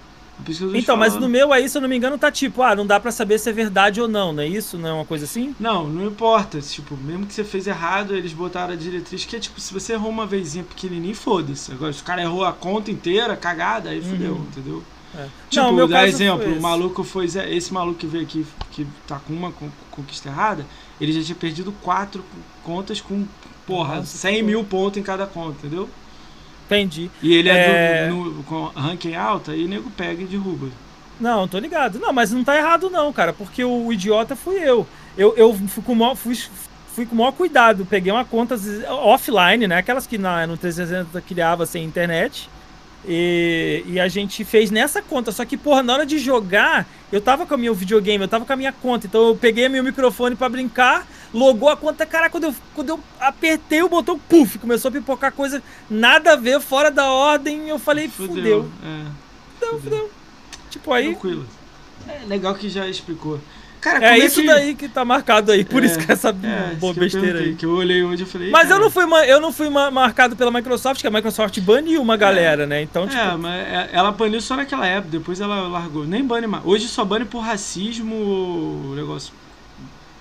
[0.75, 2.99] Então, mas no meu aí, se eu não me engano, tá tipo, ah, não dá
[2.99, 4.77] para saber se é verdade ou não, não é isso?
[4.77, 5.55] Não é uma coisa assim?
[5.59, 6.61] Não, não importa.
[6.61, 9.93] Tipo, mesmo que você fez errado, eles botaram a diretriz que é tipo, se você
[9.93, 11.71] errou uma vezinha pequenininha, foda-se.
[11.71, 14.45] Agora, se o cara errou a conta inteira, cagada, aí fudeu, uhum.
[14.51, 14.83] entendeu?
[15.15, 15.27] É.
[15.49, 17.25] Tipo, não, meu dá exemplo, o maluco foi.
[17.25, 19.51] Esse maluco que veio aqui, que tá com uma
[19.89, 20.65] conquista errada,
[20.99, 22.23] ele já tinha perdido quatro
[22.63, 23.25] contas com,
[23.65, 25.89] porra, Nossa, 100 mil pontos em cada conta, entendeu?
[26.67, 27.09] Entendi.
[27.21, 28.07] E ele é, é...
[28.09, 30.67] Do, no, com ranking alta e o nego pega e derruba.
[31.19, 31.99] Não, tô ligado.
[31.99, 34.85] Não, mas não tá errado não, cara, porque o idiota fui eu.
[35.17, 36.37] Eu, eu fui, com o maior, fui,
[36.93, 38.55] fui com o maior cuidado, peguei uma conta
[38.89, 42.49] offline, né, aquelas que na, no 360 criava sem internet.
[43.07, 45.31] E, e, a gente fez nessa conta.
[45.31, 48.45] Só que, porra, na hora de jogar, eu tava com o meu videogame, eu tava
[48.45, 49.07] com a minha conta.
[49.07, 52.05] Então eu peguei meu microfone para brincar, logou a conta.
[52.05, 56.35] Cara, quando eu, quando eu apertei o botão, puf, começou a pipocar coisa nada a
[56.35, 57.69] ver, fora da ordem.
[57.69, 58.35] Eu falei, fudeu.
[58.35, 59.05] Fudeu, é,
[59.59, 60.11] fudeu, fudeu.
[60.69, 61.11] Tipo aí.
[61.11, 61.45] Tranquilo.
[62.07, 63.39] É legal que já explicou.
[63.79, 64.47] Cara, é, é isso que...
[64.47, 67.55] daí que tá marcado aí, por é, isso que essa é, boa besteira aí.
[67.55, 68.49] Que eu olhei hoje e falei.
[68.49, 72.17] Mas eu não fui, eu não fui marcado pela Microsoft, que a Microsoft baniu uma
[72.17, 72.81] galera, né?
[72.81, 73.19] Então, é, tipo...
[73.19, 76.05] É, mas é, ela baniu só naquela época, depois ela largou.
[76.05, 76.65] Nem bane mais.
[76.65, 79.31] Hoje só bane por racismo o negócio.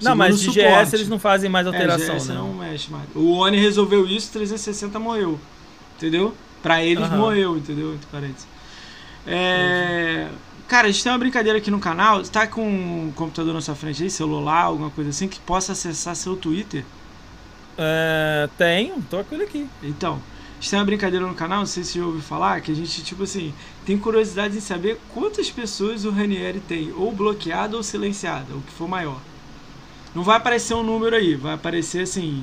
[0.01, 2.35] Não, mas de GS eles não fazem mais alteração, é, GS né?
[2.35, 3.05] não mexe mais.
[3.14, 5.39] O Oni resolveu isso, 360 morreu.
[5.97, 6.35] Entendeu?
[6.62, 7.16] Pra eles uhum.
[7.16, 7.94] morreu, entendeu?
[7.94, 8.47] Entre parênteses.
[9.27, 10.28] É.
[10.68, 12.18] Cara, a gente tem uma brincadeira aqui no canal.
[12.18, 15.73] Você tá com um computador na sua frente aí, celular, alguma coisa assim, que possa
[15.73, 16.85] acessar seu Twitter?
[17.78, 19.66] É, tenho, tô com ele aqui.
[19.82, 22.73] Então, a gente tem uma brincadeira no canal, não sei se você ouviu falar, que
[22.73, 23.55] a gente, tipo assim,
[23.85, 28.73] tem curiosidade em saber quantas pessoas o Ranieri tem, ou bloqueado ou silenciado, o que
[28.73, 29.20] for maior.
[30.16, 32.43] Não vai aparecer um número aí, vai aparecer assim,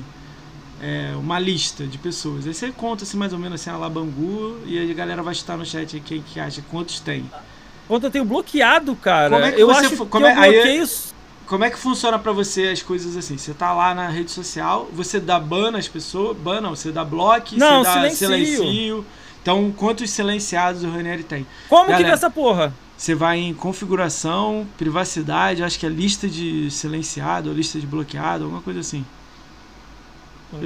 [0.80, 2.46] é, uma lista de pessoas.
[2.46, 5.56] Aí você conta assim, mais ou menos assim, a Labangu, e a galera vai estar
[5.56, 7.28] no chat aí quem que acha quantos tem.
[7.88, 9.30] Quanto eu tenho bloqueado, cara.
[9.30, 10.82] Como é que eu você acho como é, eu bloqueio...
[10.84, 10.88] Aí,
[11.46, 13.36] como é que funciona para você as coisas assim?
[13.36, 17.04] Você tá lá na rede social, você dá ban nas pessoas, ban não, você dá
[17.04, 18.28] bloco, não, você dá silencio.
[18.28, 19.06] silencio.
[19.42, 21.44] Então, quantos silenciados o Ranieri tem?
[21.68, 22.72] Como Galera, que nessa porra?
[22.96, 28.62] Você vai em configuração, privacidade, acho que é lista de silenciado, lista de bloqueado, alguma
[28.62, 29.04] coisa assim.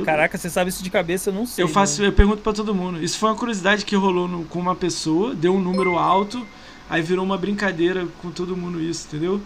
[0.05, 1.65] Caraca, você sabe isso de cabeça, eu não sei.
[1.65, 2.09] Eu faço, né?
[2.09, 3.03] eu pergunto para todo mundo.
[3.03, 6.47] Isso foi uma curiosidade que rolou no, com uma pessoa, deu um número alto
[6.91, 9.41] Aí virou uma brincadeira com todo mundo isso, entendeu?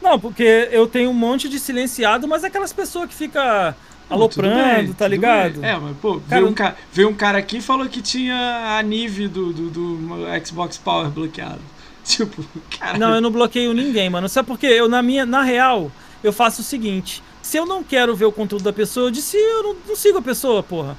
[0.00, 3.74] Não, porque eu tenho um monte de silenciado, mas é aquelas pessoas que fica
[4.08, 5.64] aloprando, bem, tá ligado?
[5.64, 6.76] É, mas pô, cara, veio, um ca...
[6.92, 9.98] veio um cara aqui e falou que tinha a Nive do, do, do
[10.46, 11.60] Xbox Power bloqueado.
[12.14, 12.44] Tipo,
[12.78, 12.98] cara.
[12.98, 14.28] Não, eu não bloqueio ninguém, mano.
[14.28, 14.66] Sabe por quê?
[14.66, 15.90] Eu, na minha, na real,
[16.22, 19.36] eu faço o seguinte: se eu não quero ver o conteúdo da pessoa, eu disse,
[19.36, 20.96] eu não, não sigo a pessoa, porra.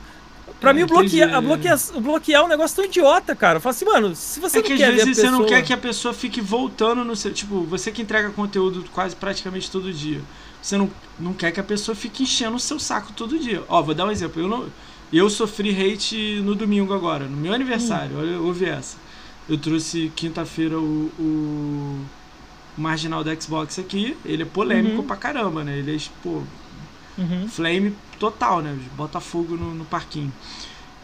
[0.60, 3.58] Pra mim, bloquear, bloquear, bloquear é um negócio tão idiota, cara.
[3.58, 5.62] Eu falo assim, mano, se você é não que quer às vezes você não quer
[5.64, 7.34] que a pessoa fique voltando no seu.
[7.34, 10.22] Tipo, você que entrega conteúdo quase praticamente todo dia.
[10.62, 13.64] Você não, não quer que a pessoa fique enchendo o seu saco todo dia.
[13.68, 14.42] Ó, vou dar um exemplo.
[14.42, 14.66] Eu, não,
[15.14, 18.16] eu sofri hate no domingo agora, no meu aniversário.
[18.16, 18.20] Hum.
[18.20, 18.98] Olha, ouve essa.
[19.48, 22.06] Eu trouxe quinta-feira o, o
[22.78, 24.18] marginal da Xbox aqui.
[24.26, 25.08] Ele é polêmico uhum.
[25.08, 25.78] pra caramba, né?
[25.78, 26.42] Ele é, pô,
[27.18, 27.48] Uhum.
[27.48, 28.78] Flame total, né?
[28.96, 30.32] Botafogo no, no parquinho.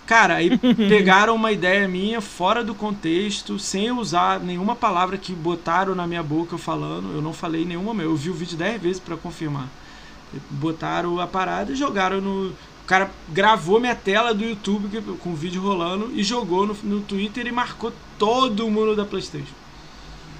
[0.05, 0.57] Cara, aí
[0.89, 6.23] pegaram uma ideia minha fora do contexto, sem usar nenhuma palavra que botaram na minha
[6.23, 7.13] boca eu falando.
[7.13, 9.67] Eu não falei nenhuma, eu vi o vídeo 10 vezes para confirmar.
[10.49, 12.53] Botaram a parada e jogaram no.
[12.91, 16.99] O cara gravou minha tela do YouTube com o vídeo rolando e jogou no, no
[16.99, 19.53] Twitter e marcou todo mundo da PlayStation.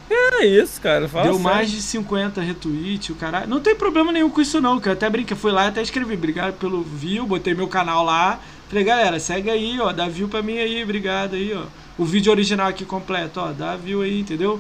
[0.10, 1.08] É isso, cara.
[1.08, 1.50] Fala Deu sério.
[1.50, 3.48] mais de 50 retweets, o caralho.
[3.48, 4.82] Não tem problema nenhum com isso, não.
[4.82, 6.16] Que eu até brinquei, fui lá e até escrevi.
[6.16, 8.38] Obrigado pelo view, botei meu canal lá.
[8.68, 9.94] Falei, galera, segue aí, ó.
[9.94, 11.64] Dá view pra mim aí, obrigado aí, ó.
[11.98, 13.54] O vídeo original aqui completo, ó.
[13.54, 14.60] Dá view aí, entendeu?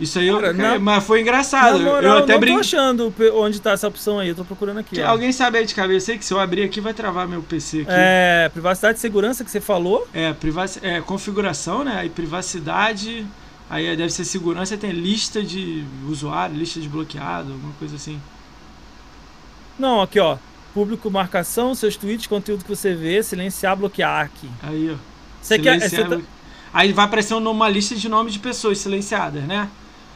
[0.00, 1.80] Isso aí, Cara, eu, não, mas foi engraçado.
[1.80, 2.54] Eu até brinquei.
[2.54, 5.00] tô achando onde tá essa opção aí, eu tô procurando aqui.
[5.00, 7.82] Alguém sabe aí de cabeça aí que se eu abrir aqui vai travar meu PC
[7.82, 7.90] aqui.
[7.90, 10.08] É, privacidade e segurança que você falou?
[10.12, 10.78] É, privac...
[10.82, 11.98] é configuração, né?
[11.98, 13.26] Aí privacidade,
[13.72, 18.20] Aí deve ser segurança, tem lista de usuário, lista de bloqueado, alguma coisa assim.
[19.78, 20.36] Não, aqui ó.
[20.74, 24.46] Público, marcação, seus tweets, conteúdo que você vê, silenciar, bloquear aqui.
[24.62, 24.96] Aí, ó.
[25.40, 25.80] Você quer.
[25.80, 26.22] Silenciar, você tá-
[26.72, 29.68] Aí vai aparecer uma lista de nomes de pessoas silenciadas, né?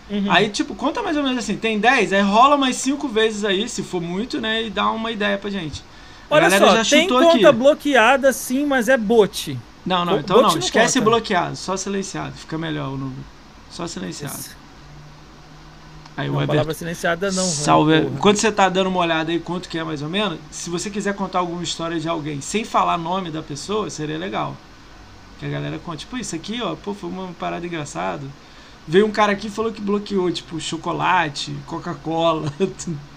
[0.09, 0.31] Uhum.
[0.31, 3.69] Aí, tipo, conta mais ou menos assim, tem 10, aí rola mais 5 vezes aí,
[3.69, 4.63] se for muito, né?
[4.65, 5.83] E dá uma ideia pra gente.
[6.31, 7.53] A Olha galera só, já tem conta aqui.
[7.57, 9.59] bloqueada sim, mas é bot.
[9.85, 11.11] Não, não, Bo- então não, não esquece conta.
[11.11, 13.25] bloqueado, só silenciado, fica melhor o número.
[13.71, 14.35] Só silenciado.
[16.17, 16.53] Aí o Não, Everton.
[16.55, 17.45] palavra silenciada não.
[17.45, 18.01] Salve.
[18.01, 18.17] porra.
[18.21, 20.89] Quando você tá dando uma olhada aí quanto que é mais ou menos, se você
[20.89, 24.57] quiser contar alguma história de alguém sem falar nome da pessoa, seria legal.
[25.39, 28.23] Que a galera conte, tipo, isso aqui, ó, pô, foi uma parada engraçada.
[28.89, 32.53] Veio um cara aqui e falou que bloqueou, tipo, chocolate, Coca-Cola.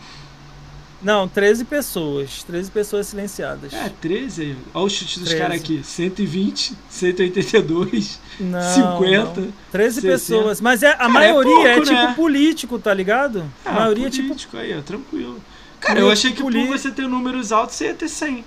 [1.02, 2.44] Não, 13 pessoas.
[2.44, 3.72] 13 pessoas silenciadas.
[3.74, 4.58] É, 13 aí.
[4.74, 5.42] Olha o chute dos 13.
[5.42, 5.82] caras aqui.
[5.82, 9.42] 120, 182, Não, 50.
[9.42, 9.54] não.
[9.72, 10.12] 13 60.
[10.14, 10.60] pessoas.
[10.60, 12.14] Mas é, a Cara, é maioria é, pouco, tipo né?
[12.16, 13.46] político, tá ligado?
[13.64, 14.28] a Ah, maioria é tipo.
[14.28, 15.40] político aí, ó, tranquilo.
[15.80, 16.78] Cara, eu achei que por Político.
[16.78, 18.44] você ter números altos, você ia ter 100.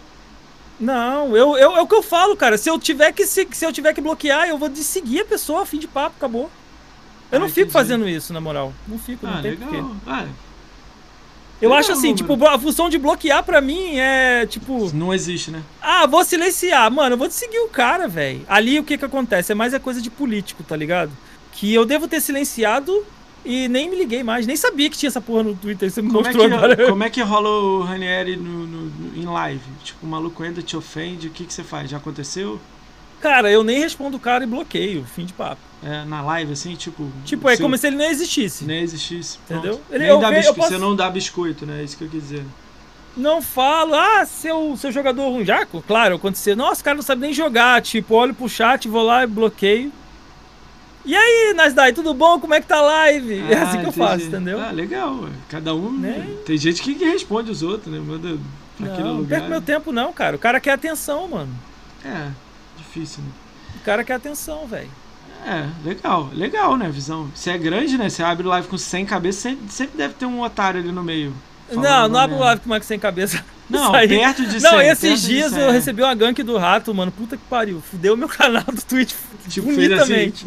[0.83, 2.59] Não, eu, eu, é o que eu falo, cara.
[2.59, 5.25] Se eu tiver que se, se eu tiver que bloquear, eu vou de seguir a
[5.25, 6.51] pessoa, fim de papo, acabou.
[7.31, 7.73] Eu Ah, não fico entendi.
[7.73, 8.73] fazendo isso, na moral.
[8.89, 9.69] Não fico, não Ah, tem legal.
[9.69, 9.85] porquê.
[10.07, 10.27] Ah,
[11.61, 15.15] Eu Legal acho assim, o tipo, a função de bloquear pra mim é, tipo, não
[15.15, 15.63] existe, né?
[15.81, 16.91] ah, vou silenciar.
[16.91, 18.45] Mano, eu vou seguir o cara, velho.
[18.49, 19.53] Ali o que que acontece?
[19.53, 21.13] É mais a coisa de político, tá ligado?
[21.53, 23.07] Que eu devo ter silenciado
[23.45, 24.47] e nem me liguei mais.
[24.47, 25.91] Nem sabia que tinha essa porra no Twitter.
[25.91, 26.77] Você me Como é, mostrou agora.
[26.77, 29.61] que, como é que rola o Ranieri no, no- no- em live?
[29.83, 31.91] Tipo, o maluco ainda te ofende, o que, que você faz?
[31.91, 32.61] Já aconteceu?
[33.21, 35.05] Cara, eu nem respondo o cara e bloqueio.
[35.05, 35.61] Fim de papo.
[35.85, 37.09] É, na live, assim, tipo.
[37.25, 38.65] Tipo, é seu- como se ele não existisse.
[38.65, 39.39] Nem existisse.
[39.45, 39.75] Entendeu?
[39.77, 39.83] Pronto.
[39.91, 41.81] Ele- Nem eu dá bisco- posso- Você não dá biscoito, né?
[41.81, 42.45] É isso que eu quis dizer.
[43.17, 45.45] Não falo, ah, seu, seu jogador ruim.
[45.45, 46.55] Já, claro, acontecer.
[46.57, 47.83] Nossa, o cara não sabe nem jogar.
[47.83, 49.93] Tipo, olho pro chat, vou lá e bloqueio.
[51.05, 52.39] E aí, Nasdaq, tudo bom?
[52.39, 53.41] Como é que tá a live?
[53.51, 53.99] é Ah, assim que eu entendi.
[53.99, 54.61] faço, entendeu?
[54.61, 55.29] Ah, legal.
[55.49, 55.91] Cada um.
[55.93, 56.29] Né?
[56.47, 57.99] Tem gente que que responde os outros, né?
[57.99, 58.39] Manda
[58.77, 59.39] pra aquele não, não lugar.
[59.41, 60.37] perco meu tempo, não, cara.
[60.37, 61.53] O cara quer atenção, mano.
[62.05, 62.29] É,
[62.77, 63.31] difícil, né?
[63.81, 64.91] O cara quer atenção, velho.
[65.45, 67.29] É, legal, legal, né, visão?
[67.35, 68.09] Se é grande, né?
[68.09, 71.35] Você abre live com 100 cabeças, sempre, sempre deve ter um otário ali no meio.
[71.73, 72.45] Não, não abre merda.
[72.45, 73.45] live com o Max sem cabeça.
[73.73, 74.09] Não, aí.
[74.09, 74.71] perto de 100.
[74.71, 75.73] Não, esses dias 100, eu é.
[75.73, 77.11] recebi uma gank do rato, mano.
[77.13, 77.81] Puta que pariu.
[77.91, 79.15] Fudeu meu canal do Twitch.
[79.49, 80.47] Tipo, fez assim, bonitamente.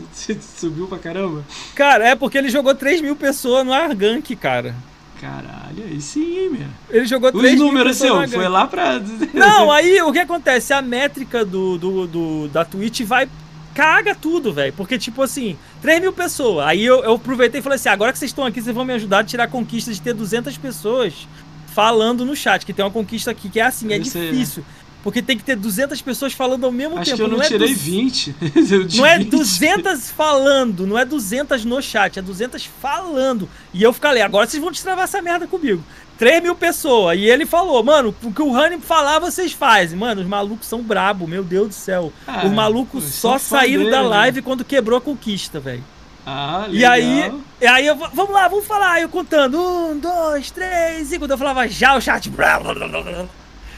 [0.57, 1.43] subiu pra caramba.
[1.75, 4.75] Cara, é porque ele jogou 3 mil pessoas no Argank, cara.
[5.19, 6.67] Caralho, aí sim, meu.
[6.89, 8.99] Ele jogou 3 Os mil números seu, foi lá pra.
[9.33, 10.73] Não, aí o que acontece?
[10.73, 13.27] A métrica do, do, do- da Twitch vai.
[13.73, 14.71] Caga tudo, velho.
[14.73, 16.65] Porque, tipo assim, 3 mil pessoas.
[16.65, 18.93] Aí eu, eu aproveitei e falei assim: agora que vocês estão aqui, vocês vão me
[18.93, 21.27] ajudar a tirar a conquista de ter 200 pessoas
[21.75, 22.65] falando no chat.
[22.65, 24.65] Que tem uma conquista aqui que é assim, é Eu sei, difícil.
[25.03, 27.17] Porque tem que ter 200 pessoas falando ao mesmo Acho tempo.
[27.17, 28.35] que eu não, é tirei duz- 20.
[28.71, 29.29] Eu de Não é 20.
[29.29, 33.47] 200 falando, não é 200 no chat, é 200 falando.
[33.71, 35.83] E eu falei, agora vocês vão destravar essa merda comigo.
[36.17, 37.19] 3 mil pessoas.
[37.19, 39.99] E ele falou, mano, o que o Rani falar, vocês fazem.
[39.99, 42.11] Mano, os malucos são brabo, meu Deus do céu.
[42.25, 44.07] Ah, os malucos só saíram da né?
[44.07, 45.83] live quando quebrou a conquista, velho.
[46.25, 47.31] Ah, E aí,
[47.61, 48.99] e aí eu, vamos lá, vamos falar.
[49.01, 52.29] Eu contando, um, dois, três, e quando eu falava já, o chat.
[52.29, 53.25] Blá, blá, blá, blá.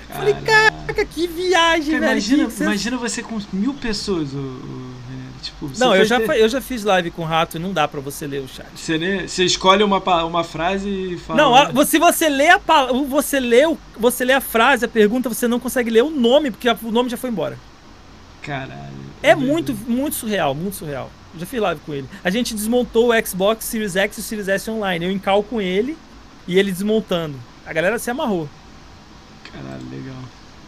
[0.09, 2.11] Falei, caraca, que viagem, Cara, velho.
[2.13, 4.87] imagina, que- imagina você com mil pessoas, o, o.
[5.41, 8.01] Tipo, Não, eu já, ter- eu já fiz live com rato e não dá pra
[8.01, 8.65] você ler o chat.
[8.75, 11.37] Você, né, você escolhe uma, uma frase e fala.
[11.41, 12.59] Não, a- se você lê a
[13.07, 16.49] você lê, o- você lê a frase, a pergunta, você não consegue ler o nome,
[16.51, 17.57] porque o nome já foi embora.
[18.41, 18.97] Caralho.
[19.21, 21.11] É muito, muito surreal, muito surreal.
[21.37, 22.07] Já fiz live com ele.
[22.23, 25.05] A gente desmontou o Xbox Series X e o Series S online.
[25.05, 25.97] Eu encalco com ele
[26.47, 27.35] e ele desmontando.
[27.65, 28.47] A galera se amarrou.
[29.51, 30.15] Caralho, legal.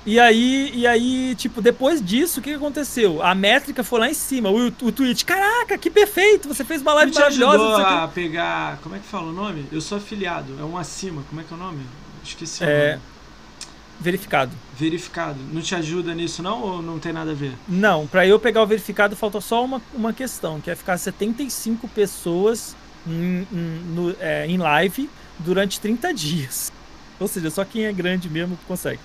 [0.05, 3.21] E aí, e aí, tipo, depois disso, o que aconteceu?
[3.21, 4.49] A métrica foi lá em cima.
[4.49, 6.47] O, o tweet, caraca, que perfeito!
[6.47, 7.55] Você fez uma live maravilhosa.
[7.57, 8.79] ajudou o quê." a pegar.
[8.81, 9.65] Como é que fala o nome?
[9.71, 10.55] Eu sou afiliado.
[10.59, 11.21] É um acima.
[11.29, 11.81] Como é que é o nome?
[12.23, 12.89] Esqueci o É.
[12.91, 13.01] nome.
[13.99, 14.51] Verificado.
[14.77, 15.37] Verificado.
[15.51, 16.61] Não te ajuda nisso, não?
[16.61, 17.53] Ou não tem nada a ver?
[17.67, 21.87] Não, pra eu pegar o verificado falta só uma, uma questão, que é ficar 75
[21.89, 25.09] pessoas em, em- no- é, em live
[25.39, 26.71] durante 30 dias.
[27.19, 28.99] Ou seja, só quem é grande mesmo consegue.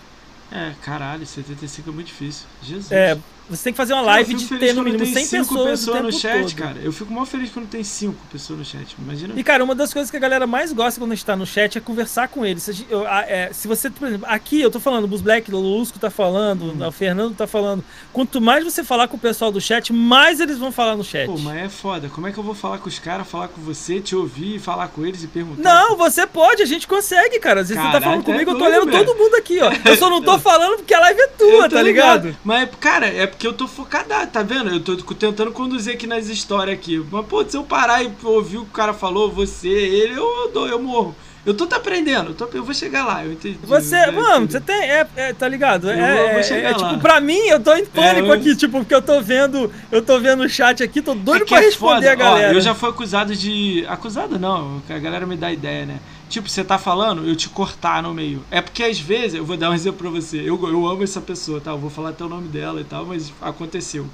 [0.52, 2.46] É, caralho, 75 é muito difícil.
[2.62, 2.92] Jesus.
[2.92, 3.18] É,
[3.48, 6.02] você tem que fazer uma live de ter no mínimo tem 100 cinco pessoas, tempo
[6.02, 6.54] no chat, todo.
[6.54, 6.78] cara.
[6.82, 8.96] Eu fico mó feliz quando tem 5 pessoas no chat.
[8.98, 9.34] Imagina.
[9.36, 11.44] E, cara, uma das coisas que a galera mais gosta quando a gente tá no
[11.46, 12.62] chat é conversar com eles.
[12.62, 15.58] Se, eu- é, se você, por exemplo, aqui eu tô falando, o Bus Black, o
[15.58, 16.86] Lusco tá falando, Hum.
[16.88, 17.84] o Fernando tá falando.
[18.12, 21.26] Quanto mais você falar com o pessoal do chat, mais eles vão falar no chat.
[21.26, 22.08] Pô, mas é foda.
[22.08, 24.88] Como é que eu vou falar com os caras, falar com você, te ouvir, falar
[24.88, 25.62] com eles e perguntar?
[25.62, 27.60] Não, você pode, a gente consegue, cara.
[27.60, 29.70] Às vezes você tá falando comigo, eu tô olhando todo mundo aqui, ó.
[29.84, 32.34] Eu só não tô falando porque a live é tua, tá ligado?
[32.42, 34.70] Mas, cara, é porque eu tô focado, tá vendo?
[34.70, 37.05] Eu tô tentando conduzir aqui nas histórias aqui.
[37.11, 40.51] Mas, pô, se eu parar e ouvir o que o cara falou, você, ele, eu,
[40.55, 41.15] eu, eu morro.
[41.44, 43.59] Eu tô te aprendendo, eu, tô, eu vou chegar lá, eu entendi.
[43.65, 44.77] Você, eu mano, você tem.
[44.90, 45.90] É, é, tá ligado?
[45.90, 46.89] Eu é, vou- vou é- chegar é, lá.
[46.89, 49.70] tipo, pra mim, eu tô em pânico eu- aqui, tipo, porque eu tô vendo.
[49.93, 52.12] Eu tô vendo o chat aqui, tô doido É pra é responder foda.
[52.12, 52.48] a galera.
[52.48, 53.85] Ó, eu já fui acusado de.
[53.86, 55.98] Acusado não, a galera me dá ideia, né?
[56.35, 58.43] Tipo, você tá falando, eu te cortar no meio.
[58.51, 60.39] É porque às vezes, eu vou dar um exemplo pra você.
[60.40, 61.70] Eu, eu amo essa pessoa, tá?
[61.70, 64.05] Eu vou falar até o nome dela e tal, mas aconteceu.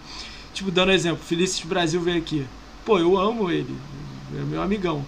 [0.53, 2.47] Tipo, dando um exemplo, Felício Brasil veio aqui.
[2.85, 3.75] Pô, eu amo ele.
[4.39, 5.03] É meu amigão.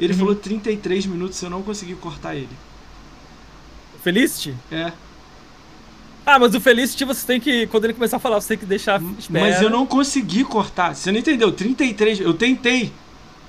[0.00, 0.18] Ele Uhum.
[0.18, 2.48] falou 33 minutos, eu não consegui cortar ele.
[4.02, 4.52] Felicity?
[4.72, 4.92] É.
[6.26, 7.68] Ah, mas o Felicity você tem que.
[7.68, 9.00] Quando ele começar a falar, você tem que deixar.
[9.16, 9.44] Espera.
[9.44, 10.96] Mas eu não consegui cortar.
[10.96, 11.52] Você não entendeu?
[11.52, 12.18] 33.
[12.18, 12.92] Eu tentei.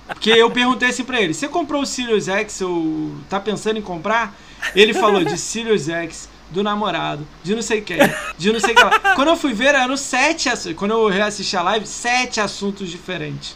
[0.08, 3.82] Porque eu perguntei assim pra ele: Você comprou o Sirius X ou tá pensando em
[3.82, 4.36] comprar?
[4.76, 7.98] Ele falou de Sirius X, do namorado, de não sei quem,
[8.38, 9.00] de não sei que lá.
[9.16, 10.78] Quando eu fui ver, eram sete assuntos.
[10.78, 13.56] Quando eu reassisti a live, sete assuntos diferentes.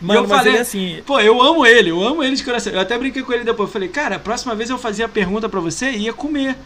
[0.00, 1.00] Mano, eu falei- assim.
[1.06, 2.72] Pô, eu amo ele, eu amo ele de coração.
[2.72, 3.68] Eu até brinquei com ele depois.
[3.68, 6.56] Eu falei, cara, a próxima vez eu fazia a pergunta pra você e ia comer.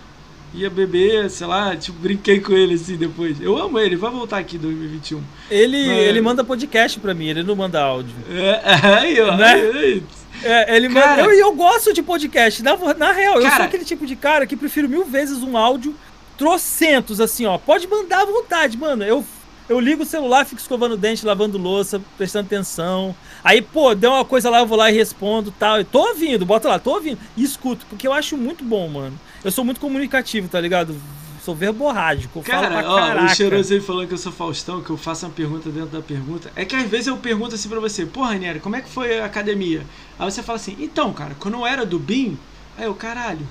[0.54, 3.40] Ia beber, sei lá, tipo, brinquei com ele assim depois.
[3.40, 5.22] Eu amo ele, vai voltar aqui em 2021.
[5.50, 8.14] Ele, Mas- ele manda podcast pra mim, ele não manda áudio.
[8.30, 8.60] É,
[8.98, 9.36] aí, ó.
[9.36, 9.52] Né?
[9.52, 10.02] aí.
[10.42, 11.22] É, ele Cara- manda.
[11.34, 12.62] Eu, eu gosto de podcast.
[12.62, 15.56] Na, na real, eu Cara- sou aquele tipo de cara que prefiro mil vezes um
[15.56, 15.94] áudio
[16.38, 17.58] trocentos, assim, ó.
[17.58, 19.02] Pode mandar à vontade, mano.
[19.04, 19.24] Eu,
[19.68, 23.14] eu ligo o celular, fico escovando o dente, lavando louça, prestando atenção.
[23.42, 25.78] Aí, pô, deu uma coisa lá, eu vou lá e respondo tal.
[25.78, 27.18] Eu tô ouvindo, bota lá, tô ouvindo.
[27.36, 29.18] E escuto, porque eu acho muito bom, mano.
[29.44, 30.96] Eu sou muito comunicativo, tá ligado?
[31.44, 32.42] Sou verborrágico.
[32.42, 35.32] Cara, pra ó, o cheiroso aí falando que eu sou Faustão, que eu faço uma
[35.32, 36.50] pergunta dentro da pergunta.
[36.56, 39.20] É que às vezes eu pergunto assim pra você, pô, Ranieri, como é que foi
[39.20, 39.86] a academia?
[40.18, 42.36] Aí você fala assim, então, cara, quando eu era do BIM,
[42.76, 43.46] aí eu, caralho.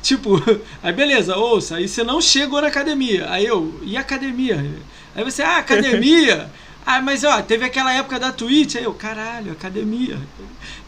[0.00, 0.40] Tipo,
[0.80, 3.28] aí beleza, ouça, aí você não chegou na academia.
[3.28, 4.64] Aí eu, e academia?
[5.20, 6.50] Aí você, ah, academia?
[6.86, 10.18] ah, mas ó, teve aquela época da Twitch, aí eu, caralho, academia.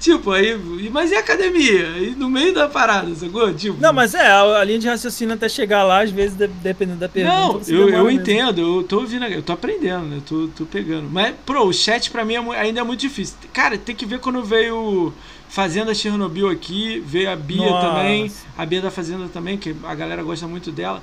[0.01, 0.59] Tipo, aí,
[0.91, 1.87] mas e academia?
[1.99, 3.53] E no meio da parada, sacou?
[3.55, 6.99] Tipo, Não, mas é, a, linha de raciocínio até chegar lá, às vezes, de- dependendo
[6.99, 7.37] da pergunta.
[7.37, 8.11] Não, eu, eu mesmo.
[8.11, 10.17] entendo, eu tô ouvindo, eu tô aprendendo, né?
[10.17, 11.09] Eu tô, tô pegando.
[11.09, 13.37] Mas, pro, o chat pra mim é ainda é muito difícil.
[13.53, 15.13] Cara, tem que ver quando veio
[15.49, 17.87] Fazenda Chernobyl aqui, veio a Bia Nossa.
[17.87, 21.01] também, a Bia da Fazenda também, que a galera gosta muito dela.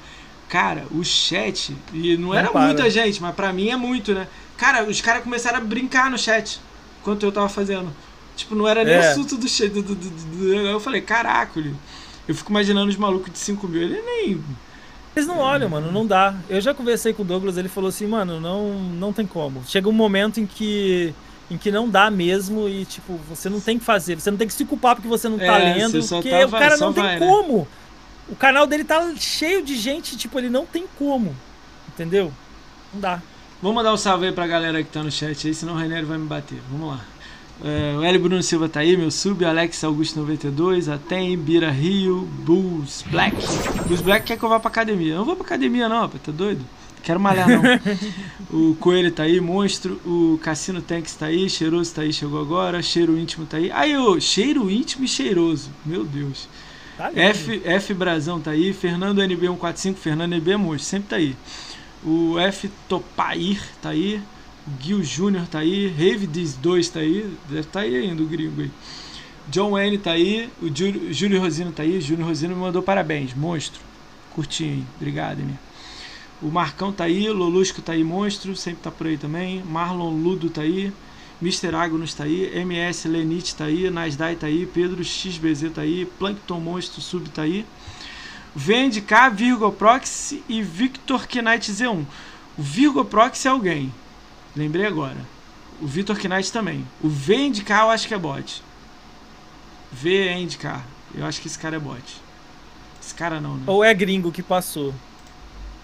[0.49, 2.65] Cara, o chat, e não, Não era para.
[2.65, 4.27] muita gente, mas pra mim é muito, né?
[4.57, 6.59] Cara, os caras começaram a brincar no chat
[6.99, 7.93] enquanto eu tava fazendo.
[8.35, 9.11] Tipo, não era nem É.
[9.11, 9.69] assunto do chat.
[9.69, 11.63] Do, do, do- do- eu falei, caraca,
[12.27, 13.81] eu fico imaginando os malucos de 5 mil.
[13.83, 14.41] Ele nem.
[15.15, 16.33] Eles não olham, mano, não dá.
[16.49, 19.63] Eu já conversei com o Douglas, ele falou assim, mano, não, não tem como.
[19.67, 21.13] Chega um momento em que
[21.51, 24.47] em que não dá mesmo e tipo, você não tem que fazer, você não tem
[24.47, 26.77] que se culpar porque você não tá É, lendo, você só porque tá- o cara
[26.77, 27.25] não tem vai, né?
[28.29, 31.35] O canal dele tá cheio de gente, tipo, ele não tem como.
[31.87, 32.31] Entendeu?
[32.93, 33.21] Não dá.
[33.61, 36.05] Vamos mandar um salve aí pra galera que tá no chat aí, senão o Ranieri
[36.05, 36.61] vai me bater.
[36.71, 37.01] Vamos lá.
[37.61, 42.21] É, o Hélio Bruno Silva tá aí, meu sub, Alex Augusto 92, Atem, Bira Rio,
[42.45, 43.35] Bulls Black.
[43.85, 45.13] Bulls Black quer que eu vá pra academia.
[45.13, 46.63] Eu não vou pra academia não, rapaz, tá doido?
[47.03, 47.61] Quero malhar não.
[48.71, 52.81] o Coelho tá aí, Monstro, o Cassino Tanks tá aí, Cheiroso tá aí, chegou agora,
[52.81, 53.69] Cheiro Íntimo tá aí.
[53.73, 56.47] Aí, ô, Cheiro Íntimo e Cheiroso, meu Deus.
[56.99, 57.13] Tá.
[57.15, 61.33] F, F Brazão tá aí, Fernando NB145, Fernando NB Monstro, sempre tá aí.
[62.03, 64.21] O F Topair tá aí,
[64.81, 68.63] Gil Júnior tá aí, Rave Diz 2 tá aí, deve tá aí ainda o gringo
[68.63, 68.71] aí.
[69.47, 73.33] John Wayne tá aí, o Júlio, Júlio Rosino tá aí, Júlio Rosino me mandou parabéns,
[73.33, 73.79] monstro.
[74.35, 74.87] Curti, hein?
[74.97, 75.55] Obrigado, Emir.
[76.41, 79.63] O Marcão tá aí, Lolusco tá aí, monstro, sempre tá por aí também.
[79.63, 80.91] Marlon Ludo tá aí,
[81.41, 81.73] Mr.
[81.73, 86.59] Agnos tá aí, MS Lenite tá aí, Nasdai tá aí, Pedro XBZ tá aí, Plankton
[86.59, 87.65] Monstro Sub tá aí.
[88.53, 92.05] VNDK, Virgo Proxy e Victor Knight Z1.
[92.57, 93.93] O Virgo Proxy é alguém.
[94.55, 95.17] Lembrei agora.
[95.81, 96.85] O Victor Knight também.
[97.01, 98.61] O VNDK eu acho que é bot.
[99.91, 100.81] VNDK.
[101.15, 102.03] Eu acho que esse cara é bot.
[103.01, 103.63] Esse cara não, né?
[103.65, 104.93] Ou é gringo que passou?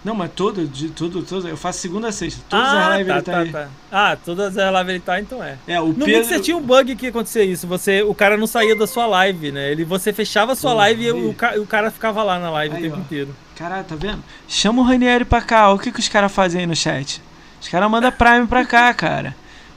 [0.06, 2.40] Não, mas todo, de tudo, todo, eu faço segunda a sexta.
[2.48, 3.50] Todas ah, as lives tá, ele tá, tá, aí.
[3.50, 3.68] tá.
[3.90, 5.56] Ah, todas as lives ele tá, então é.
[5.66, 6.20] É, o No Pedro.
[6.20, 7.66] Mixer tinha um bug que acontecia isso.
[7.66, 9.72] Você, o cara não saía da sua live, né?
[9.72, 11.30] Ele, você fechava a sua Pô, live e o,
[11.60, 13.00] o cara ficava lá na live Aí, o tempo ó.
[13.00, 13.34] inteiro.
[13.56, 14.22] Caralho, tá vendo?
[14.46, 15.72] Chama o Ranieri pra cá.
[15.72, 17.20] O que, que os caras fazem aí no chat?
[17.60, 19.34] Os caras mandam Prime pra cá, cara.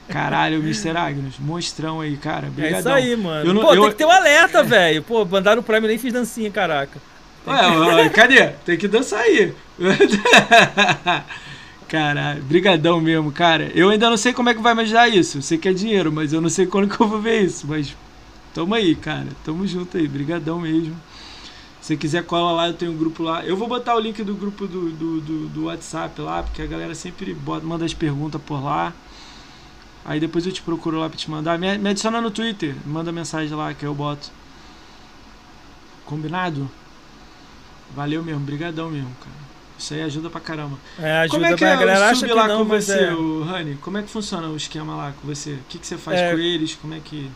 [0.08, 0.96] Caralho, Mr.
[0.96, 1.34] Agnes.
[1.40, 2.46] Monstrão aí, cara.
[2.46, 2.78] É Brigadão.
[2.78, 3.48] isso aí, mano.
[3.50, 5.02] Eu não- Pô, eu- tem que ter um alerta, velho.
[5.02, 7.00] Pô, mandaram o Prime nem fiz dancinha, caraca.
[7.46, 8.48] Ué, cadê?
[8.64, 9.54] Tem que dançar aí.
[11.88, 13.70] Caralho, brigadão mesmo, cara.
[13.74, 15.38] Eu ainda não sei como é que vai me ajudar isso.
[15.38, 17.66] Eu sei que é dinheiro, mas eu não sei quando que eu vou ver isso.
[17.66, 17.96] Mas
[18.54, 19.26] tamo aí, cara.
[19.44, 20.06] Tamo junto aí.
[20.06, 20.94] Brigadão mesmo.
[21.80, 23.44] Se quiser, cola lá, eu tenho um grupo lá.
[23.44, 26.66] Eu vou botar o link do grupo do, do, do, do WhatsApp lá, porque a
[26.66, 28.92] galera sempre bota, manda as perguntas por lá.
[30.04, 31.58] Aí depois eu te procuro lá pra te mandar.
[31.58, 34.30] Me, me adiciona no Twitter, manda mensagem lá que eu boto.
[36.04, 36.70] Combinado?
[37.94, 39.40] Valeu mesmo, brigadão mesmo, cara.
[39.78, 40.78] Isso aí ajuda pra caramba.
[40.98, 42.64] É, ajuda Como é que pra é a galera o acha que lá não, com
[42.66, 43.12] você, é.
[43.14, 43.76] o Rani?
[43.76, 45.52] Como é que funciona o esquema lá com você?
[45.52, 46.32] O que, que você faz É.
[46.32, 46.74] com eles?
[46.74, 47.30] Como é que.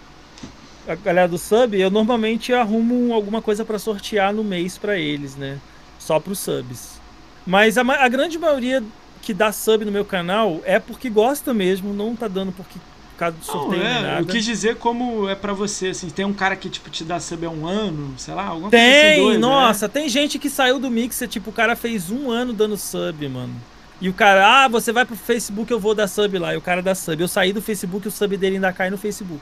[0.87, 5.37] a galera do sub, eu normalmente arrumo alguma coisa pra sortear no mês pra eles,
[5.37, 5.59] né?
[5.99, 7.01] Só pros subs.
[7.47, 8.83] Mas a, a grande maioria
[9.23, 12.94] que dá sub no meu canal é porque gosta mesmo, não tá dando porque, por
[13.33, 14.21] causa do Não, sorteio nem é, nada.
[14.21, 17.19] eu quis dizer como é pra você, assim, tem um cara que tipo te dá
[17.21, 19.39] sub há um ano, sei lá, alguma coisa assim Tem, doida, né?
[19.47, 23.29] nossa, tem gente que saiu do Mixer, tipo, o cara fez um ano dando sub,
[23.29, 23.55] mano.
[24.01, 26.53] E o cara, ah, você vai pro Facebook, eu vou dar sub lá.
[26.53, 27.23] E o cara dá sub.
[27.23, 29.41] Eu saí do Facebook, o sub dele ainda cai no Facebook.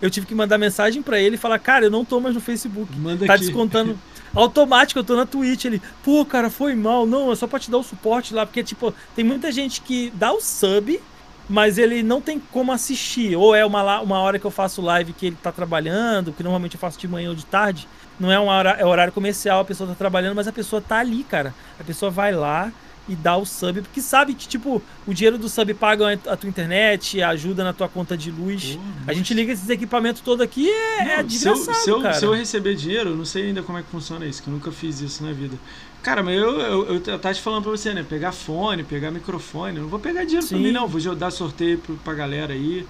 [0.00, 2.40] Eu tive que mandar mensagem pra ele e falar, cara, eu não tô mais no
[2.40, 2.94] Facebook.
[2.98, 3.44] Manda Tá aqui.
[3.46, 3.98] descontando
[4.34, 5.64] automático, eu tô na Twitch.
[5.64, 7.06] Ele, pô, cara, foi mal.
[7.06, 8.44] Não, é só pra te dar o suporte lá.
[8.44, 11.00] Porque, tipo, tem muita gente que dá o sub,
[11.48, 13.36] mas ele não tem como assistir.
[13.36, 16.74] Ou é uma, uma hora que eu faço live que ele tá trabalhando, que normalmente
[16.74, 17.88] eu faço de manhã ou de tarde.
[18.18, 21.24] Não é, hora, é horário comercial, a pessoa tá trabalhando, mas a pessoa tá ali,
[21.24, 21.54] cara.
[21.78, 22.72] A pessoa vai lá
[23.08, 26.48] e dá o sub, porque sabe que, tipo, o dinheiro do sub paga a tua
[26.48, 28.76] internet, ajuda na tua conta de luz.
[28.76, 32.00] Pô, A gente liga esses equipamentos todos aqui é, é Não, se, eu, se, eu,
[32.00, 32.14] cara.
[32.14, 34.54] se eu receber dinheiro, eu não sei ainda como é que funciona isso, que eu
[34.54, 35.56] nunca fiz isso na vida.
[36.04, 38.04] Cara, mas eu, eu, eu, eu tava te falando pra você, né?
[38.06, 39.76] Pegar fone, pegar microfone.
[39.78, 40.62] Eu não vou pegar dinheiro pra Sim.
[40.62, 40.86] mim, não.
[40.86, 42.86] Vou dar sorteio pro, pra galera aí.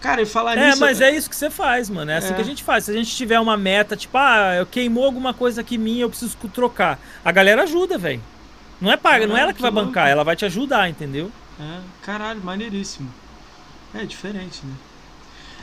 [0.00, 0.80] Cara, e falar É, nisso.
[0.80, 2.12] mas é isso que você faz, mano.
[2.12, 2.34] É assim É.
[2.34, 2.84] que a gente faz.
[2.84, 6.08] Se a gente tiver uma meta, tipo, ah, eu queimou alguma coisa aqui minha, eu
[6.10, 6.98] preciso trocar.
[7.24, 8.22] A galera ajuda, velho.
[8.80, 9.88] Não é paga, não é Caralho, ela que vai que louco.
[9.88, 11.32] bancar, ela vai te ajudar, entendeu?
[11.58, 13.12] É, caralho, maneiríssimo.
[13.94, 14.74] É diferente, né?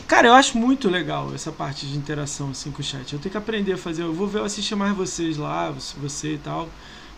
[0.08, 3.14] Cara, eu acho muito legal essa parte de interação assim com o chat.
[3.14, 4.04] Eu tenho que aprender a fazer.
[4.04, 6.70] Eu vou ver, eu assistir mais vocês lá, você e tal.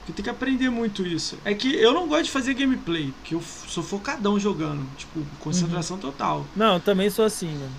[0.08, 1.38] Eu tenho que aprender muito isso.
[1.46, 4.86] É que eu não gosto de fazer gameplay, porque eu sou focadão jogando.
[4.98, 6.46] Tipo, concentração total.
[6.56, 7.72] Não, eu também sou assim, mano.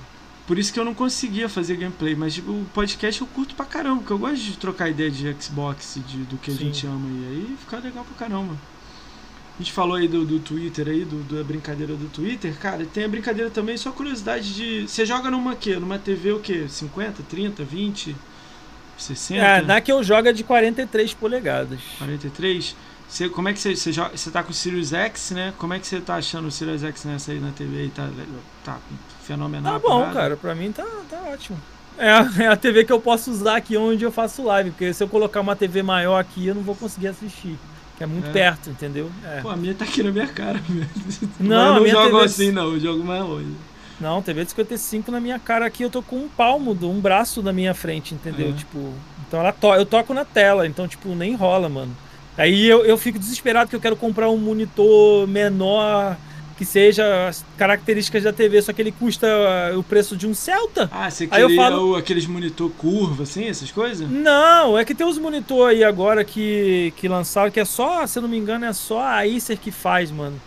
[0.47, 2.15] Por isso que eu não conseguia fazer gameplay.
[2.15, 5.35] Mas tipo, o podcast eu curto pra caramba, porque eu gosto de trocar ideia de
[5.41, 6.65] Xbox, de, do que a Sim.
[6.67, 7.27] gente ama aí.
[7.29, 8.55] Aí fica legal pra caramba.
[9.55, 13.05] A gente falou aí do, do Twitter aí, do, da brincadeira do Twitter, cara, tem
[13.05, 14.89] a brincadeira também, só curiosidade de.
[14.89, 15.77] Você joga numa quê?
[15.77, 16.67] Numa TV o quê?
[16.69, 18.17] 50, 30, 20,
[18.99, 19.41] 60?
[19.41, 21.79] É, na que eu jogo é de 43 polegadas.
[21.99, 22.75] 43?
[23.09, 24.17] Você, como é que você, você joga?
[24.17, 25.55] Você tá com o Sirius X, né?
[25.57, 27.91] Como é que você tá achando o Sirius X nessa aí na TV aí?
[27.91, 28.09] Tá,
[28.65, 28.79] tá
[29.23, 29.75] fenomenal.
[29.75, 30.15] Tá bom, parada?
[30.15, 30.37] cara.
[30.37, 31.61] Pra mim tá, tá ótimo.
[31.97, 32.09] É
[32.43, 34.73] é a TV que eu posso usar aqui onde eu faço live.
[34.73, 37.57] Porque se eu colocar uma TV maior aqui, eu não vou conseguir assistir.
[38.05, 38.33] É muito É.
[38.33, 39.11] perto, entendeu?
[39.25, 39.41] É.
[39.41, 40.89] Pô, a minha tá aqui na minha cara mesmo.
[41.41, 42.73] Não, eu não jogo TV assim, não.
[42.75, 43.49] Eu jogo mais longe.
[44.01, 47.01] Não, TV de 55 na minha cara aqui, eu tô com um palmo, do- um
[47.01, 48.51] braço na minha frente, entendeu?
[48.51, 48.53] É.
[48.53, 48.93] Tipo,
[49.27, 51.97] então ela to eu toco na tela, então, tipo, nem rola, mano.
[52.37, 56.17] Aí eu, eu fico desesperado que eu quero comprar um monitor menor
[56.57, 60.33] que seja as características da TV, só que ele custa ah, o preço de um
[60.35, 60.89] Celta.
[60.93, 64.09] Ah, você Aí eu queria falo- o- aqueles monitor curva, assim, essas coisas?
[64.09, 68.19] Não, é que tem uns monitor aí agora que, que lançaram, que é só, se
[68.19, 70.41] eu não me engano, é só a Acer que faz, mano.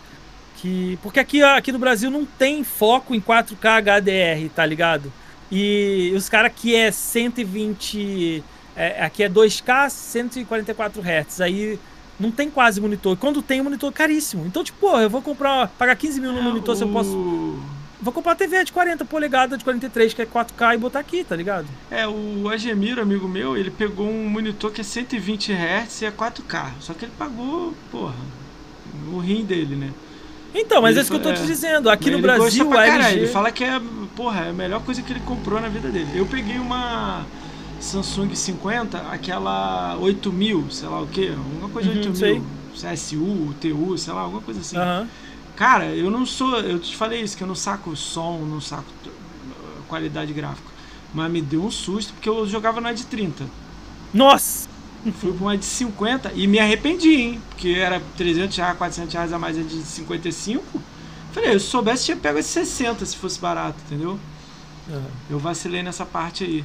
[0.56, 5.12] Que, porque aqui, aqui no Brasil não tem foco em 4K HDR, tá ligado?
[5.52, 8.42] E os caras que é 120.
[8.76, 11.40] É, aqui é 2K 144 Hz.
[11.40, 11.78] Aí
[12.18, 13.16] não tem quase monitor.
[13.16, 14.44] Quando tem, monitor é caríssimo.
[14.46, 15.68] Então, tipo, pô, eu vou comprar.
[15.78, 17.58] Pagar 15 mil no monitor se eu posso.
[18.00, 21.24] Vou comprar uma TV de 40 polegadas, de 43, que é 4K, e botar aqui,
[21.24, 21.66] tá ligado?
[21.90, 26.10] É, o Agemiro, amigo meu, ele pegou um monitor que é 120 Hz e é
[26.12, 26.66] 4K.
[26.78, 28.14] Só que ele pagou, porra,
[29.12, 29.90] o rim dele, né?
[30.54, 31.46] Então, mas Ele é isso que eu tô fa- te é.
[31.46, 31.90] dizendo.
[31.90, 32.86] Aqui no Brasil, a.
[32.86, 33.18] LG.
[33.18, 33.80] Ele fala que é,
[34.16, 36.08] porra, é a melhor coisa que ele comprou na vida dele.
[36.14, 37.26] Eu peguei uma
[37.80, 42.14] Samsung 50, aquela 8000, sei lá o que, alguma coisa Uhum, 8000.
[42.14, 42.42] sei.
[42.96, 44.76] SU, TU, sei lá, alguma coisa assim.
[44.76, 45.08] Aham.
[45.56, 46.60] Cara, eu não sou.
[46.60, 50.68] Eu te falei isso, que eu não saco som, não saco uh, qualidade gráfica.
[51.12, 53.44] Mas me deu um susto porque eu jogava na de 30.
[54.14, 54.68] Nossa!
[55.20, 57.42] Fui pra uma de 50 e me arrependi, hein?
[57.48, 60.80] Porque era 300 reais, 400 reais a mais a de 55.
[61.32, 64.18] Falei, se soubesse, tinha pego a de 60 se fosse barato, entendeu?
[64.90, 65.02] Aham.
[65.30, 66.64] Eu vacilei nessa parte aí.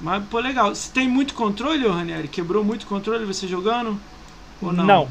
[0.00, 0.74] Mas, pô, legal.
[0.74, 2.28] Você tem muito controle, Ranieri?
[2.28, 3.98] Quebrou muito controle você jogando?
[4.62, 4.84] Ou não?
[4.84, 5.08] Não.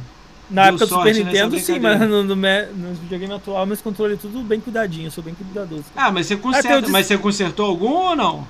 [0.49, 3.81] Na Deu época do Super nessa Nintendo, sim, mas no, no, no videogame atual, meus
[3.81, 5.85] controles tudo bem cuidadinho, eu sou bem cuidadoso.
[5.95, 6.81] Ah, mas você conserta.
[6.81, 8.47] des- Mas você consertou algum ou não?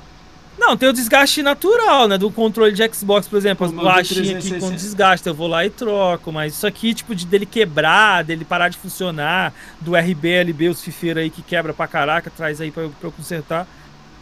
[0.57, 2.17] Não, tem o desgaste natural, né?
[2.17, 4.59] Do controle de Xbox, por exemplo, as borrachinhas aqui 360.
[4.65, 6.31] quando desgasta, eu vou lá e troco.
[6.31, 10.81] Mas isso aqui, tipo, de dele quebrar, dele parar de funcionar, do RB, LB, os
[10.81, 13.67] fifeiros aí que quebra pra caraca, traz aí pra eu, pra eu consertar.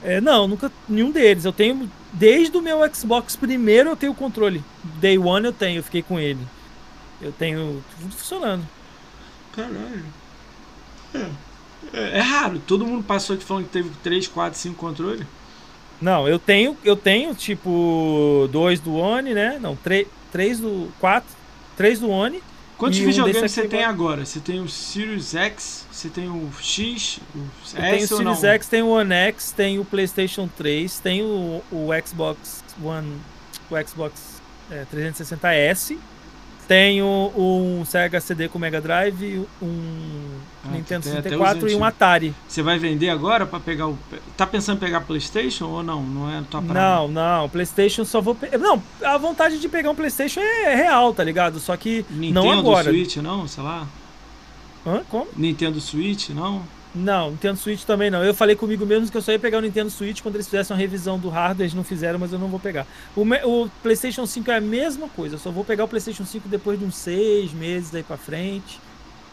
[0.07, 0.71] É, não, nunca.
[0.88, 1.43] Nenhum deles.
[1.43, 1.91] Eu tenho.
[2.13, 4.63] Desde o meu Xbox primeiro eu tenho o controle.
[5.01, 6.39] Day One eu tenho, eu fiquei com ele.
[7.21, 8.65] Eu tenho tudo funcionando.
[9.53, 10.05] Caralho.
[11.13, 11.27] É.
[11.93, 12.61] É, é raro.
[12.65, 15.27] Todo mundo passou aqui falando que teve 3, 4, 5 controles.
[16.01, 19.57] Não, eu tenho, eu tenho, tipo, dois do One, né?
[19.59, 20.89] Não, três, três do.
[20.99, 21.29] quatro.
[21.75, 22.41] Três do One.
[22.77, 24.23] Quantos videogames você tem agora?
[24.23, 28.49] Você tem o Sirius X, você tem o X, o S tenho o Sirius não?
[28.49, 33.18] X, tem o One X, tem o PlayStation 3, tem o, o Xbox One,
[33.69, 35.98] o Xbox é, 360S
[36.68, 42.36] tenho um Sega CD com Mega Drive, um ah, Nintendo 64 e um Atari.
[42.48, 43.98] Você vai vender agora para pegar o.
[44.36, 46.03] Tá pensando em pegar PlayStation ou não?
[46.03, 46.82] Não é tua praia?
[46.82, 47.49] Não, não.
[47.49, 48.36] PlayStation só vou.
[48.36, 48.57] Pe...
[48.57, 51.57] Não, a vontade de pegar um PlayStation é real, tá ligado?
[51.60, 52.90] Só que Nintendo não agora.
[52.91, 53.48] Switch, não?
[53.48, 53.88] Sei lá.
[54.88, 55.03] Hã?
[55.09, 55.27] Como?
[55.35, 56.64] Nintendo Switch, não?
[56.95, 58.23] Não, Nintendo Switch também não.
[58.23, 60.73] Eu falei comigo mesmo que eu só ia pegar o Nintendo Switch quando eles fizessem
[60.73, 62.88] uma revisão do hardware, eles não fizeram, mas eu não vou pegar.
[63.15, 66.47] O, o, PlayStation 5 é a mesma coisa, eu só vou pegar o PlayStation 5
[66.47, 68.80] depois de uns seis meses aí pra frente.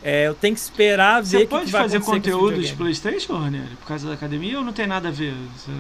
[0.03, 3.87] É, eu tenho que esperar ver Você pode que fazer conteúdo de PlayStation, Ranieri, por
[3.87, 5.33] causa da academia ou não tem nada a ver?
[5.57, 5.71] Você...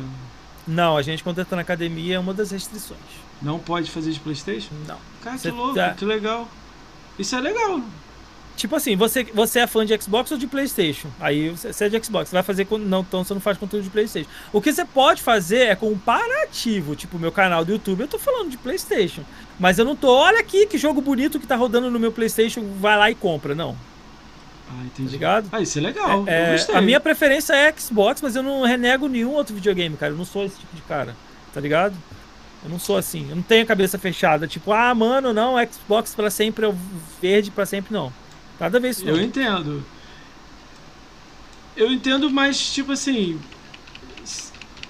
[0.66, 2.98] Não, a gente quando entra na academia é uma das restrições.
[3.42, 4.72] Não pode fazer de PlayStation?
[4.88, 4.96] Não.
[5.22, 5.90] Cara, Você que louco, tá...
[5.90, 6.48] que legal.
[7.18, 7.82] Isso é legal.
[8.56, 11.08] Tipo assim, você, você é fã de Xbox ou de PlayStation?
[11.18, 12.66] Aí você é de Xbox, você vai fazer.
[12.70, 14.30] Não, então você não faz conteúdo de PlayStation.
[14.52, 16.94] O que você pode fazer é comparativo.
[16.94, 19.22] Tipo, meu canal do YouTube, eu tô falando de PlayStation.
[19.58, 20.12] Mas eu não tô.
[20.12, 23.54] Olha aqui que jogo bonito que tá rodando no meu PlayStation, vai lá e compra.
[23.54, 23.76] Não.
[24.70, 25.10] Ah, entendi.
[25.10, 25.48] Tá ligado?
[25.50, 26.24] Ah, isso é legal.
[26.26, 30.12] É, é, a minha preferência é Xbox, mas eu não renego nenhum outro videogame, cara.
[30.12, 31.16] Eu não sou esse tipo de cara.
[31.52, 31.94] Tá ligado?
[32.64, 33.28] Eu não sou assim.
[33.28, 34.46] Eu não tenho a cabeça fechada.
[34.46, 36.74] Tipo, ah, mano, não, Xbox para sempre, é
[37.20, 38.12] verde para sempre, não.
[38.58, 39.84] Cada vez Eu entendo.
[41.76, 43.40] Eu entendo, mas tipo assim.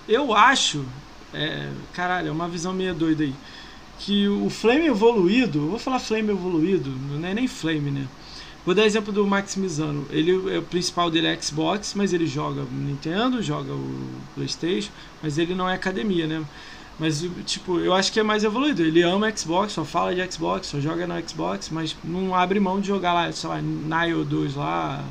[0.08, 0.84] Eu acho.
[1.32, 3.34] É, caralho, é uma visão meio doida aí.
[3.98, 5.68] Que o Flame evoluído.
[5.68, 8.06] Vou falar Flame evoluído, não é nem Flame, né?
[8.64, 10.06] Vou dar exemplo do Maximizano.
[10.10, 14.90] Ele é o principal dele é Xbox, mas ele joga Nintendo, joga o PlayStation,
[15.22, 16.42] mas ele não é academia, né?
[16.98, 18.82] Mas, tipo, eu acho que é mais evoluído.
[18.82, 22.80] Ele ama Xbox, só fala de Xbox, só joga no Xbox, mas não abre mão
[22.80, 25.04] de jogar lá, sei lá, Nile 2 lá.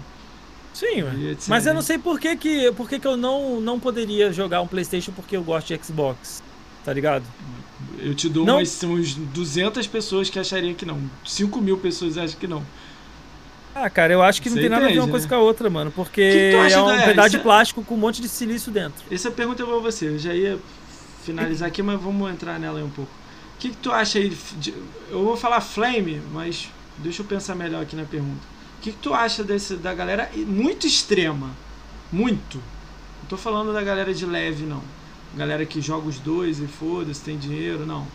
[0.73, 1.03] Sim,
[1.47, 4.61] mas eu não sei por que, que, por que, que eu não, não poderia jogar
[4.61, 6.41] um PlayStation porque eu gosto de Xbox.
[6.84, 7.23] Tá ligado?
[7.99, 8.57] Eu te dou não.
[8.57, 10.99] umas, umas 200 pessoas que achariam que não.
[11.23, 12.64] 5 mil pessoas acham que não.
[13.76, 15.30] Ah, cara, eu acho que não tem nada a ver uma coisa né?
[15.30, 15.91] com a outra, mano.
[15.91, 19.03] Porque é um pedaço de plástico com um monte de silício dentro.
[19.11, 20.10] Essa pergunta eu vou a você.
[20.10, 20.60] Eu já ia
[21.23, 23.11] finalizar aqui, mas vamos entrar nela aí um pouco.
[23.55, 24.29] O que, que tu acha aí?
[24.57, 24.73] De,
[25.09, 28.41] eu vou falar flame, mas deixa eu pensar melhor aqui na pergunta.
[28.77, 31.51] O que, que tu acha desse, da galera muito extrema?
[32.11, 32.57] Muito.
[33.21, 34.81] Não tô falando da galera de leve, não.
[35.35, 38.05] Galera que joga os dois e foda-se, tem dinheiro, não.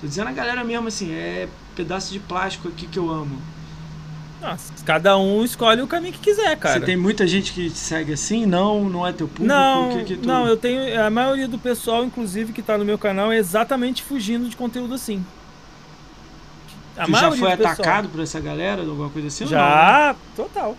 [0.00, 3.40] Tô dizendo a galera mesmo assim, é pedaço de plástico aqui que eu amo.
[4.40, 6.78] Nossa, cada um escolhe o caminho que quiser, cara.
[6.78, 8.44] Você tem muita gente que segue assim?
[8.44, 9.46] Não, não é teu público?
[9.46, 10.26] Não, que que tu...
[10.26, 11.02] não, eu tenho.
[11.02, 14.94] A maioria do pessoal, inclusive, que tá no meu canal, é exatamente fugindo de conteúdo
[14.94, 15.24] assim.
[16.96, 19.46] A tu já foi atacado por essa galera, alguma coisa assim?
[19.46, 20.44] Já, não?
[20.44, 20.76] total.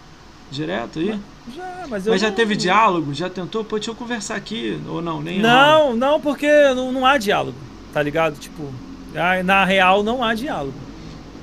[0.50, 1.20] Direto aí?
[1.56, 2.14] Já, mas eu.
[2.14, 2.36] Mas já não...
[2.36, 3.14] teve diálogo?
[3.14, 3.64] Já tentou?
[3.64, 4.80] Pô, deixa eu conversar aqui.
[4.88, 5.22] Ou não?
[5.22, 7.58] Nem Não, não, porque não, não há diálogo,
[7.94, 8.40] tá ligado?
[8.40, 8.72] Tipo,
[9.44, 10.78] na real não há diálogo.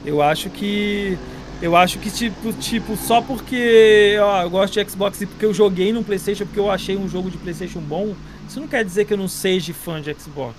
[0.05, 1.19] Eu acho que
[1.63, 5.55] eu acho que, tipo, tipo só porque ó, eu gosto de Xbox e porque eu
[5.55, 8.15] joguei no PlayStation, porque eu achei um jogo de PlayStation bom,
[8.49, 10.57] isso não quer dizer que eu não seja fã de Xbox.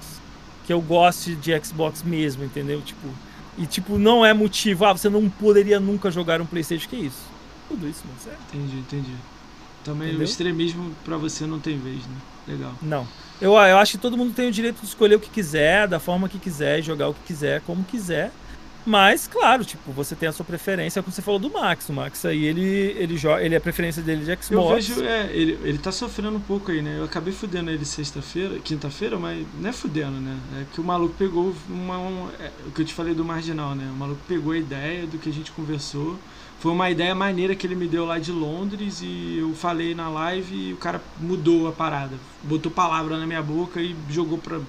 [0.66, 2.82] Que eu goste de Xbox mesmo, entendeu?
[2.82, 3.08] Tipo,
[3.58, 7.24] e, tipo, não é motivo, ah, você não poderia nunca jogar um PlayStation, que isso?
[7.70, 8.40] Tudo isso, não certo?
[8.54, 9.16] Entendi, entendi.
[9.84, 10.22] Também entendeu?
[10.22, 12.18] o extremismo pra você não tem vez, né?
[12.48, 12.74] Legal.
[12.82, 13.08] Não.
[13.40, 16.00] Eu, eu acho que todo mundo tem o direito de escolher o que quiser, da
[16.00, 18.32] forma que quiser, jogar o que quiser, como quiser.
[18.86, 21.90] Mas, claro, tipo, você tem a sua preferência, como você falou do Max.
[21.90, 24.50] O Max aí, ele, ele joga, ele é a preferência dele de Xbox.
[24.90, 27.00] Eu vejo, é, ele, ele tá sofrendo um pouco aí, né?
[27.00, 30.38] Eu acabei fudendo ele sexta-feira, quinta-feira, mas não é fudendo, né?
[30.62, 31.98] É que o maluco pegou uma.
[31.98, 33.90] Um, é, o que eu te falei do marginal, né?
[33.92, 36.20] O maluco pegou a ideia do que a gente conversou.
[36.60, 40.10] Foi uma ideia maneira que ele me deu lá de Londres e eu falei na
[40.10, 42.16] live e o cara mudou a parada.
[42.44, 44.60] Botou palavra na minha boca e jogou pra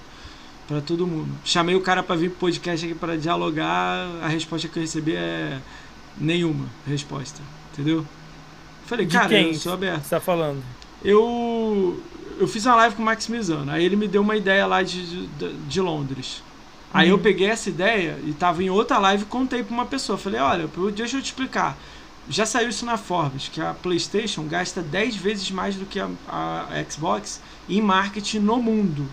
[0.67, 1.29] para todo mundo.
[1.43, 5.15] Chamei o cara para vir pro podcast aqui para dialogar, a resposta que eu recebi
[5.15, 5.59] é
[6.17, 7.41] nenhuma resposta,
[7.71, 8.05] entendeu?
[8.85, 10.03] Falei, de cara, quem eu sou aberto.
[10.03, 10.63] Você tá falando?
[11.03, 12.01] Eu
[12.39, 15.27] eu fiz uma live com o Maximizano, aí ele me deu uma ideia lá de,
[15.27, 16.43] de, de Londres.
[16.93, 17.21] Aí eu uhum.
[17.21, 20.17] peguei essa ideia e tava em outra live e contei pra uma pessoa.
[20.17, 21.77] Falei, olha, deixa eu te explicar.
[22.29, 26.09] já saiu isso na Forbes, que a PlayStation gasta 10 vezes mais do que a,
[26.27, 29.07] a Xbox em marketing no mundo.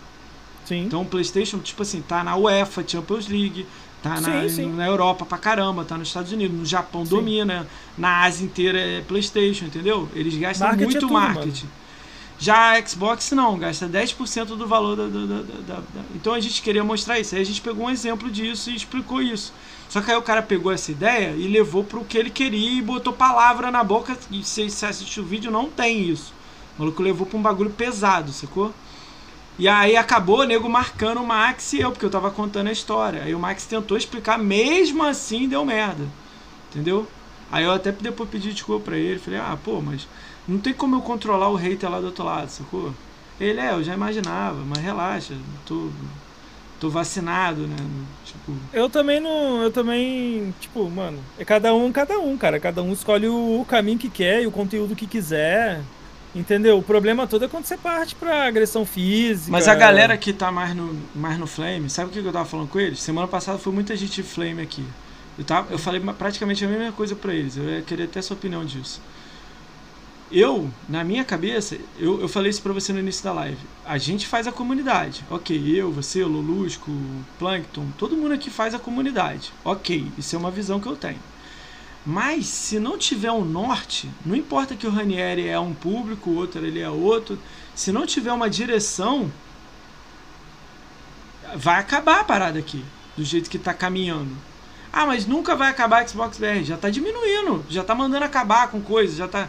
[0.65, 0.85] Sim.
[0.85, 3.67] Então o PlayStation, tipo assim, tá na UEFA Champions League,
[4.03, 4.73] tá na, Sim, sim.
[4.73, 7.11] na Europa pra caramba, tá nos Estados Unidos, no Japão Sim.
[7.17, 7.67] domina,
[7.99, 10.09] na Ásia inteira é PlayStation, entendeu?
[10.15, 11.67] Eles gastam Marketing é muito tudo, marketing.
[12.39, 15.83] Já a Xbox não, gasta 10% do valor da, da- da- da-
[16.17, 17.35] Então a gente queria mostrar isso.
[17.35, 19.53] Aí a gente pegou um exemplo disso e explicou isso.
[19.89, 22.83] Só que aí o cara pegou essa ideia e levou pro que ele queria e
[22.83, 24.19] botou palavra na boca.
[24.33, 26.33] E se você assistir o vídeo, não tem isso.
[26.77, 28.75] O maluco levou pra um bagulho pesado, sacou?
[29.59, 32.73] E aí acabou o nego marcando o Max e eu, porque eu tava contando a
[32.73, 33.23] história.
[33.23, 36.05] Aí o Max tentou explicar, mesmo assim deu merda.
[36.71, 37.07] Entendeu?
[37.53, 39.21] Aí eu até depois pedi desculpa pra ele.
[39.21, 40.09] Falei, ah, pô, mas
[40.47, 42.93] não tem como eu controlar o hater lá do outro lado, sacou?
[43.41, 45.35] Ele é, eu já imaginava, mas relaxa,
[45.67, 45.89] tô,
[46.79, 47.77] tô vacinado, né?
[48.25, 49.63] Tipo, Eu também não.
[49.63, 50.55] Eu também.
[50.61, 52.61] Tipo, mano, é cada um, cada um, cara.
[52.61, 55.81] Cada um escolhe o, caminho que quer e o conteúdo que quiser.
[56.35, 56.79] Entendeu?
[56.79, 59.53] O problema todo é quando você parte pra agressão física.
[59.53, 62.45] Mas a galera que tá mais no, mais no Flame, sabe o que eu tava
[62.45, 63.01] falando com eles?
[63.01, 64.85] Semana passada foi muita gente Flame aqui.
[65.39, 67.57] Eu, tava, eu falei praticamente a mesma coisa pra eles.
[67.57, 69.01] Eu ia querer ter sua opinião disso.
[70.33, 73.59] Eu, na minha cabeça, eu, eu falei isso pra você no início da live.
[73.85, 75.25] A gente faz a comunidade.
[75.31, 76.91] Ok, eu, você, Lolusco,
[77.39, 79.53] Plankton, todo mundo aqui faz a comunidade.
[79.65, 81.21] Ok, isso é uma visão que eu tenho.
[82.07, 86.37] Mas se não tiver um norte, não importa que o Ranieri é um público, o
[86.37, 87.39] outro ele é outro,
[87.75, 89.33] se não tiver uma direção,
[91.57, 92.85] vai acabar a parada aqui,
[93.17, 94.37] do jeito que tá caminhando.
[94.93, 98.69] Ah, mas nunca vai acabar a Xbox BR, já tá diminuindo, já tá mandando acabar
[98.69, 99.49] com coisas, já tá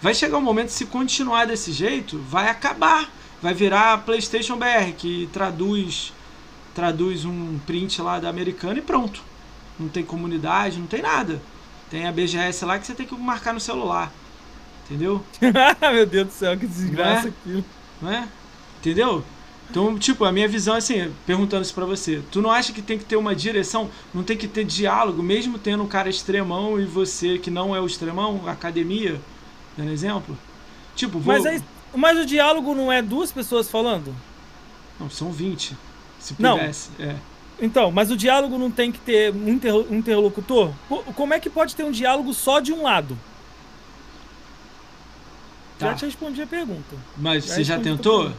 [0.00, 3.10] vai chegar um momento se continuar desse jeito, vai acabar,
[3.40, 6.12] vai virar PlayStation BR que traduz
[6.74, 9.22] traduz um print lá da americana e pronto.
[9.78, 11.40] Não tem comunidade, não tem nada.
[11.94, 14.12] Tem a BGS lá que você tem que marcar no celular.
[14.84, 15.22] Entendeu?
[15.80, 17.28] Meu Deus do céu, que desgraça Não é?
[17.28, 17.64] aquilo.
[18.02, 18.28] Não é?
[18.80, 19.24] Entendeu?
[19.70, 22.20] Então, tipo, a minha visão é assim, perguntando isso pra você.
[22.32, 25.56] Tu não acha que tem que ter uma direção, não tem que ter diálogo, mesmo
[25.56, 29.20] tendo um cara extremão e você que não é o extremão, academia,
[29.76, 30.36] dando exemplo?
[30.96, 31.32] Tipo, vou...
[31.32, 31.62] Mas, aí,
[31.94, 34.12] mas o diálogo não é duas pessoas falando?
[34.98, 35.76] Não, são 20.
[36.18, 36.58] Se Não.
[36.58, 36.90] pudesse.
[36.98, 37.14] É.
[37.60, 40.72] Então, mas o diálogo não tem que ter um interlo- interlocutor?
[41.14, 43.16] Como é que pode ter um diálogo só de um lado?
[45.78, 45.88] Tá.
[45.90, 46.96] Já te respondi a pergunta.
[47.16, 48.30] Mas Já você já tentou?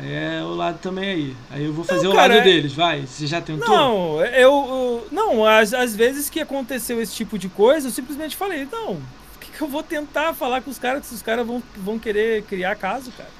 [0.00, 1.36] É o lado também aí.
[1.50, 3.04] Aí eu vou fazer Não, o cara, lado é- deles, vai.
[3.04, 3.68] Você já tentou?
[3.68, 4.30] Não, eu.
[4.30, 8.94] eu- não, às, às vezes que aconteceu esse tipo de coisa, eu simplesmente falei, não,
[9.32, 11.98] por que, que eu vou tentar falar com os caras se os caras vão, vão
[11.98, 13.30] querer criar caso, cara?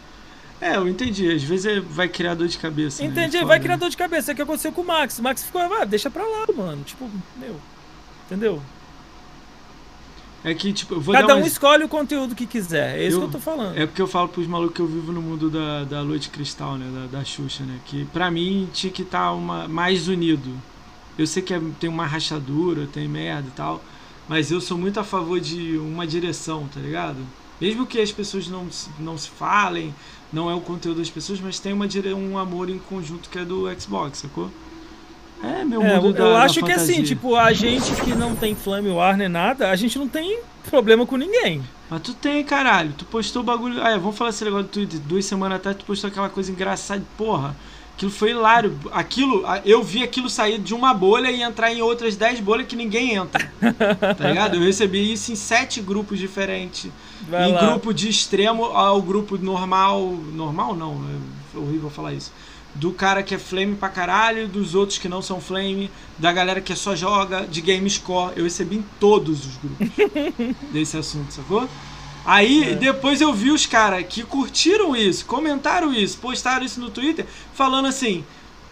[0.61, 1.31] É, eu entendi.
[1.31, 3.03] Às vezes é- vai criar dor de cabeça.
[3.03, 3.09] né?
[3.09, 3.63] Entendi, Foda, vai né?
[3.63, 4.31] criar dor de cabeça.
[4.31, 5.19] É o que aconteceu com o Max.
[5.19, 6.83] O Max ficou, ah, deixa pra lá, mano.
[6.85, 7.09] Tipo,
[7.39, 7.57] meu.
[8.27, 8.61] Entendeu?
[10.45, 12.99] É que, tipo, eu vou Cada um um escolhe o conteúdo que quiser.
[12.99, 13.77] É isso Eu- que eu tô falando.
[13.77, 16.29] É porque eu falo pros malucos que eu vivo no mundo da, da Lua de
[16.29, 16.89] Cristal, né?
[17.11, 17.79] Da, da Xuxa, né?
[17.85, 20.51] Que pra mim tinha que estar uma, mais unido.
[21.19, 23.83] Eu sei que é- tem uma rachadura, tem merda e tal,
[24.29, 27.19] mas eu sou muito a favor de uma direção, tá ligado?
[27.61, 28.69] Mesmo que as pessoas não,
[29.01, 29.93] não se falem,
[30.33, 31.87] não é o conteúdo das pessoas, mas tem uma
[32.17, 34.51] um amor em conjunto que é do Xbox, sacou?
[35.43, 37.05] É, meu É, mundo eu da, da acho que assim, fantasia.
[37.05, 41.07] tipo, a gente que não tem Flame War nem nada, a gente não tem problema
[41.07, 41.63] com ninguém.
[41.89, 42.93] Mas tu tem, caralho.
[42.97, 43.83] Tu postou o bagulho.
[43.83, 45.01] Ah, é, vamos falar esse negócio do Twitter.
[45.01, 47.03] Duas semanas atrás tu postou aquela coisa engraçada.
[47.17, 47.57] Porra,
[47.95, 48.79] aquilo foi hilário.
[48.93, 52.77] Aquilo, eu vi aquilo sair de uma bolha e entrar em outras 10 bolhas que
[52.77, 53.51] ninguém entra.
[54.19, 54.57] tá ligado?
[54.57, 56.91] Eu recebi isso em sete grupos diferentes.
[57.29, 57.67] Vai em lá.
[57.71, 60.13] grupo de extremo ao grupo normal.
[60.33, 61.01] Normal não,
[61.55, 62.33] é horrível falar isso.
[62.75, 66.61] Do cara que é flame pra caralho, dos outros que não são flame, da galera
[66.61, 68.33] que só joga, de game score.
[68.37, 69.89] Eu recebi em todos os grupos
[70.71, 71.69] desse assunto, sacou?
[72.25, 72.75] Aí É.
[72.75, 77.87] depois eu vi os caras que curtiram isso, comentaram isso, postaram isso no Twitter, falando
[77.89, 78.23] assim: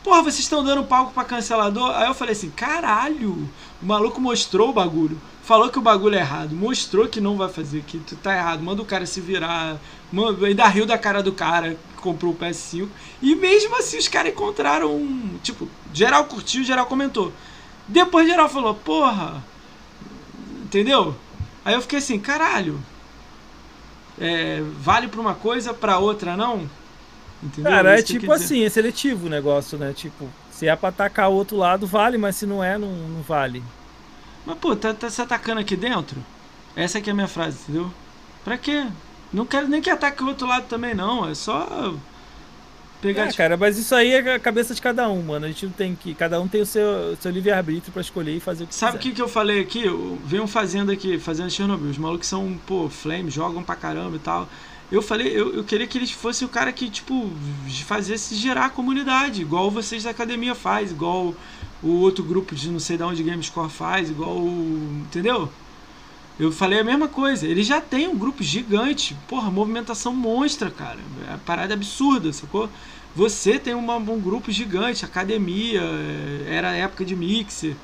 [0.04, 1.90] Porra, vocês estão dando palco pra cancelador?
[1.96, 3.48] Aí eu falei assim: Caralho,
[3.82, 7.48] o maluco mostrou o bagulho, falou que o bagulho é errado, mostrou que não vai
[7.48, 9.78] fazer, que tu tá errado, manda o cara se virar,
[10.12, 12.88] manda, ainda riu da cara do cara que comprou o PS5.
[13.22, 15.38] E mesmo assim os caras encontraram um.
[15.44, 17.32] Tipo, geral curtiu, geral comentou.
[17.86, 19.42] Depois geral falou: Porra,
[20.64, 21.14] entendeu?
[21.64, 22.80] Aí eu fiquei assim: Caralho
[24.18, 26.68] é, vale pra uma coisa, pra outra não?
[27.40, 27.70] Entendeu?
[27.70, 29.92] Cara, é eu tipo assim, é seletivo o negócio, né?
[29.92, 33.22] Tipo, se é pra atacar o outro lado, vale, mas se não é, não, não
[33.22, 33.62] vale.
[34.46, 36.16] Mas, pô, tá, tá se atacando aqui dentro?
[36.76, 37.90] Essa aqui é a minha frase, entendeu?
[38.44, 38.86] Pra quê?
[39.32, 41.28] Não quero nem que ataque o outro lado também, não.
[41.28, 41.94] É só.
[43.00, 43.36] Pegar, é, tipo...
[43.38, 45.46] cara, mas isso aí é a cabeça de cada um, mano.
[45.46, 46.14] A gente não tem que.
[46.14, 49.00] Cada um tem o seu, seu livre-arbítrio pra escolher e fazer o que Sabe o
[49.00, 49.84] que, que eu falei aqui?
[50.24, 51.90] Vem um fazenda aqui, fazendo Chernobyl.
[51.90, 54.48] Os malucos são, pô, flame, jogam pra caramba e tal.
[54.90, 57.32] Eu falei, eu, eu queria que eles fossem o cara que, tipo,
[57.84, 61.34] fazesse gerar a comunidade, igual vocês da academia faz, igual
[61.82, 65.02] o outro grupo de não sei de onde Gamescore faz, igual o.
[65.06, 65.50] Entendeu?
[66.38, 67.46] Eu falei a mesma coisa.
[67.46, 69.16] Ele já tem um grupo gigante.
[69.26, 70.98] Porra, movimentação monstra, cara.
[71.26, 72.68] É uma parada absurda, sacou?
[73.14, 77.74] Você tem uma, um grupo gigante, academia, é, era época de mixer.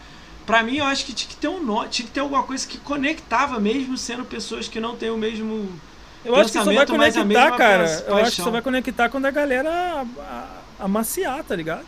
[0.45, 2.77] Pra mim, eu acho que tinha que ter um tinha que ter alguma coisa que
[2.77, 5.69] conectava, mesmo sendo pessoas que não têm o mesmo.
[6.25, 8.05] Eu acho que só vai conectar, cara.
[8.07, 10.05] Eu acho que só vai conectar quando a galera
[10.79, 11.87] amaciar, tá ligado?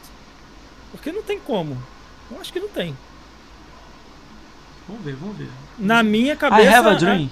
[0.92, 1.76] Porque não tem como.
[2.30, 2.96] Eu acho que não tem.
[4.88, 5.48] Vamos ver, vamos ver.
[5.78, 6.62] Na minha cabeça.
[6.62, 7.30] I have a dream.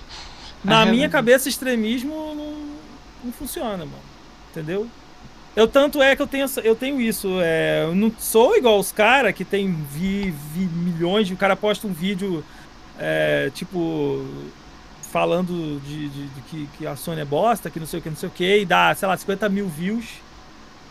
[0.65, 2.57] Na minha cabeça, extremismo não,
[3.25, 4.03] não funciona, mano.
[4.51, 4.89] Entendeu?
[5.55, 7.29] Eu tanto é que eu tenho, eu tenho isso.
[7.43, 11.35] É, eu não sou igual os caras que tem vi, vi milhões de.
[11.35, 12.45] O cara posta um vídeo,
[12.99, 14.25] é, tipo,
[15.11, 18.09] falando de, de, de, que, que a Sony é bosta, que não sei o que,
[18.09, 20.07] não sei o que, e dá, sei lá, 50 mil views.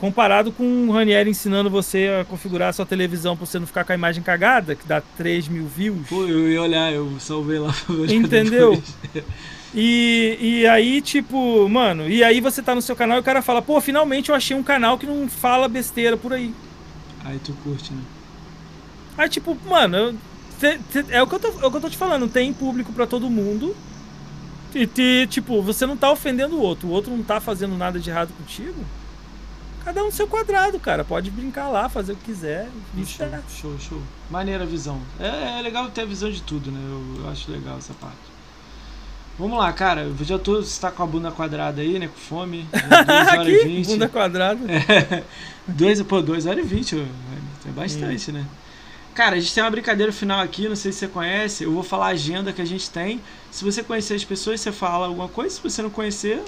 [0.01, 3.83] Comparado com o Ranieri ensinando você a configurar a sua televisão pra você não ficar
[3.83, 6.07] com a imagem cagada, que dá 3 mil views.
[6.09, 8.81] Pô, eu ia olhar, eu salvei lá pra ver Entendeu?
[9.73, 13.41] E, e aí, tipo, mano, e aí você tá no seu canal e o cara
[13.41, 16.53] fala, pô, finalmente eu achei um canal que não fala besteira por aí.
[17.23, 18.01] Aí tu curte, né?
[19.17, 20.13] Aí, tipo, mano, eu,
[20.59, 22.51] te, te, é, o que eu tô, é o que eu tô te falando, tem
[22.51, 23.73] público para todo mundo.
[24.75, 27.97] E, te, tipo, você não tá ofendendo o outro, o outro não tá fazendo nada
[27.97, 28.83] de errado contigo.
[29.83, 31.03] Cada um no seu quadrado, cara.
[31.03, 32.69] Pode brincar lá, fazer o que quiser.
[33.05, 34.01] Show, show, show.
[34.29, 35.01] Maneira a visão.
[35.19, 36.79] É, é, legal ter a visão de tudo, né?
[36.79, 38.17] Eu, eu, acho legal essa parte.
[39.39, 40.01] Vamos lá, cara.
[40.01, 40.61] Eu já tô.
[40.61, 42.07] Você tá com a bunda quadrada aí, né?
[42.07, 42.67] Com fome.
[42.71, 43.87] 2 horas e 20.
[43.87, 44.59] Bunda quadrada.
[44.71, 45.23] É,
[45.67, 46.95] dois, pô, 2 horas e 20.
[47.65, 48.35] É bastante, hum.
[48.35, 48.45] né?
[49.13, 51.63] Cara, a gente tem uma brincadeira final aqui, não sei se você conhece.
[51.63, 53.19] Eu vou falar a agenda que a gente tem.
[53.49, 55.53] Se você conhecer as pessoas, você fala alguma coisa.
[55.53, 56.41] Se você não conhecer,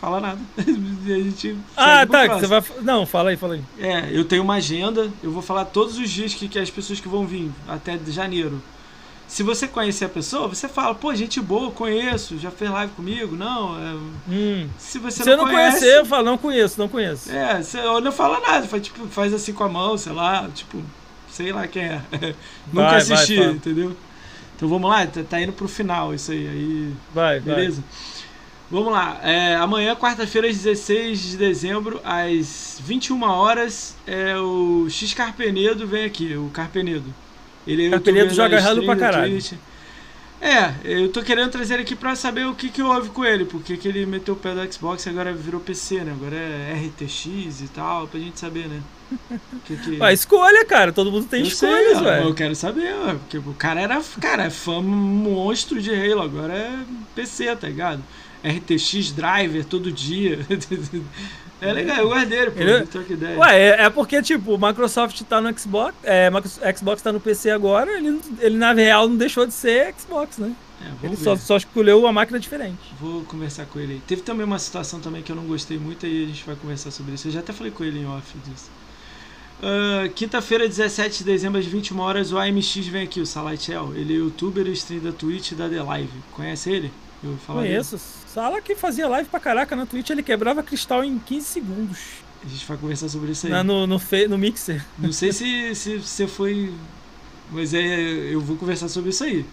[0.00, 0.40] fala nada.
[0.56, 2.38] a gente ah, tá.
[2.38, 2.62] Você vai...
[2.82, 3.62] Não, fala aí, fala aí.
[3.78, 7.00] É, eu tenho uma agenda, eu vou falar todos os dias que, que as pessoas
[7.00, 8.62] que vão vir até janeiro.
[9.26, 13.36] Se você conhecer a pessoa, você fala, pô, gente boa, conheço, já fez live comigo.
[13.36, 13.94] Não, é...
[14.30, 14.68] hum.
[14.78, 17.30] se você, você não, não conhece, conhecer, eu falo, não conheço, não conheço.
[17.30, 20.82] É, você não fala nada, faz, tipo, faz assim com a mão, sei lá, tipo,
[21.30, 22.02] sei lá quem é.
[22.72, 23.94] Nunca vai, assisti, vai, entendeu?
[24.56, 26.48] Então vamos lá, tá, tá, indo pro final isso aí.
[26.48, 27.82] aí vai, beleza?
[27.82, 28.17] Vai.
[28.70, 29.18] Vamos lá.
[29.22, 36.36] É, amanhã, quarta-feira, 16 de dezembro, às 21 horas, é, o X Carpenedo vem aqui,
[36.36, 37.14] o Carpenedo.
[37.66, 39.38] Ele é Carpenedo joga errado pra caralho.
[40.40, 43.44] É, eu tô querendo trazer ele aqui pra saber o que, que houve com ele,
[43.44, 46.12] porque que ele meteu o pé do Xbox e agora virou PC, né?
[46.12, 48.80] Agora é RTX e tal, pra gente saber, né?
[49.64, 49.98] Que, que...
[50.00, 52.28] Ah, escolha, cara, todo mundo tem eu escolhas, velho.
[52.28, 56.78] Eu quero saber, porque o cara era, cara, é fã monstro de Halo, agora é
[57.14, 58.02] PC, tá ligado?
[58.44, 60.38] RTX Driver todo dia.
[61.60, 62.60] É legal, eu gosto dele, pô.
[62.60, 62.86] Ele...
[62.86, 63.36] Troca ideia.
[63.36, 66.30] Ué, é, é, porque, tipo, o Microsoft tá no Xbox, é,
[66.76, 70.54] Xbox tá no PC agora, ele, ele na real não deixou de ser Xbox, né?
[70.80, 72.78] É, ele só, só, escolheu uma máquina diferente.
[73.00, 74.00] Vou conversar com ele.
[74.06, 76.92] Teve também uma situação também que eu não gostei muito, aí a gente vai conversar
[76.92, 77.26] sobre isso.
[77.26, 78.70] Eu já até falei com ele em off disso.
[79.60, 83.92] Uh, Quinta-feira, 17 de dezembro, às 21 horas, o AMX vem aqui, o Salatiel.
[83.96, 86.12] Ele é youtuber e stream da Twitch e da The Live.
[86.32, 86.92] Conhece ele?
[87.22, 87.98] Eu Conheço.
[88.38, 91.98] Sala que fazia live pra caraca na Twitch, ele quebrava cristal em 15 segundos.
[92.40, 93.52] A gente vai conversar sobre isso aí.
[93.52, 94.86] Na, no, no, fe, no Mixer.
[94.96, 96.72] Não sei se, se você foi.
[97.50, 97.82] Mas é,
[98.32, 99.44] eu vou conversar sobre isso aí.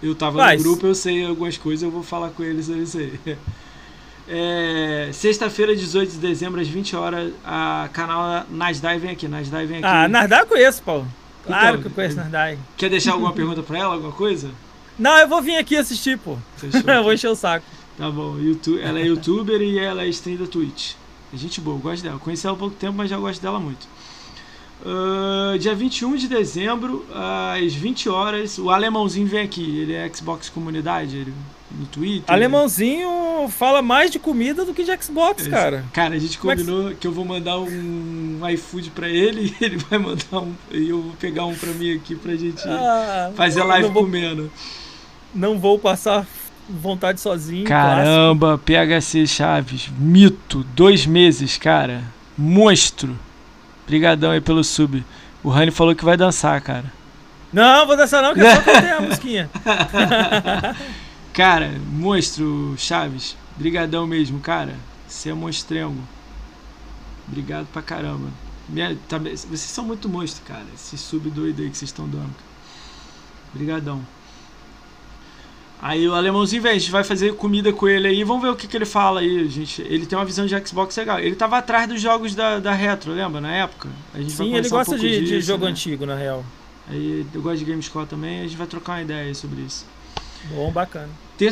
[0.00, 0.62] Eu tava Mas...
[0.62, 3.18] no grupo, eu sei algumas coisas, eu vou falar com ele sobre isso aí.
[4.30, 9.26] É, Sexta-feira, 18 de dezembro, às 20 horas, a canal Nasdaq vem aqui.
[9.26, 9.86] Nasdaq vem aqui.
[9.86, 11.08] Ah, Nasdaq eu conheço, Paulo.
[11.46, 12.58] Claro então, que eu conheço Nasdaq.
[12.76, 14.50] Quer deixar alguma pergunta pra ela, alguma coisa?
[14.98, 16.36] Não, eu vou vir aqui assistir, pô.
[16.86, 17.64] eu vou encher o saco.
[17.96, 18.38] Tá bom.
[18.38, 20.94] YouTube, ela é youtuber e ela é stream da Twitch.
[21.32, 22.18] É gente boa, eu gosto dela.
[22.18, 23.86] Conheci ela há pouco tempo, mas já gosto dela muito.
[24.80, 29.80] Uh, dia 21 de dezembro, às 20 horas, o Alemãozinho vem aqui.
[29.80, 31.34] Ele é Xbox Comunidade, ele,
[31.70, 32.32] no Twitter.
[32.32, 35.84] Alemãozinho fala mais de comida do que de Xbox, é, cara.
[35.92, 37.00] Cara, a gente combinou é que...
[37.00, 37.06] que...
[37.08, 40.54] eu vou mandar um iFood pra ele e ele vai mandar um.
[40.70, 44.04] E eu vou pegar um pra mim aqui pra gente ah, fazer live vou...
[44.04, 44.48] comendo
[45.34, 46.26] não vou passar
[46.68, 47.64] vontade sozinho.
[47.64, 49.00] Caramba, clássico.
[49.00, 52.04] PHC Chaves, mito, dois meses, cara,
[52.36, 53.18] monstro.
[53.84, 55.04] Obrigadão aí pelo sub.
[55.42, 56.92] O Rani falou que vai dançar, cara.
[57.52, 59.50] Não, vou dançar não, que é só cantar a musiquinha.
[61.32, 63.36] cara, monstro, Chaves.
[63.56, 64.74] Brigadão mesmo, cara.
[65.06, 66.02] Você é monstrengo.
[67.26, 68.28] Obrigado pra caramba.
[68.68, 70.66] Minha, tá, vocês são muito monstro, cara.
[70.74, 72.34] Esse sub doido aí que vocês estão dando.
[73.54, 74.02] Obrigadão.
[75.80, 78.24] Aí o alemãozinho, velho, a gente vai fazer comida com ele aí.
[78.24, 79.80] Vamos ver o que, que ele fala aí, gente.
[79.82, 81.20] Ele tem uma visão de Xbox legal.
[81.20, 83.40] Ele tava atrás dos jogos da, da Retro, lembra?
[83.40, 83.88] Na época.
[84.28, 85.70] Sim, ele gosta um de, disso, de, jogo né?
[85.70, 86.44] antigo, na real.
[86.90, 88.40] Aí eu gosto de Gamescore também.
[88.40, 89.86] A gente vai trocar uma ideia aí sobre isso.
[90.50, 91.08] Bom, bacana.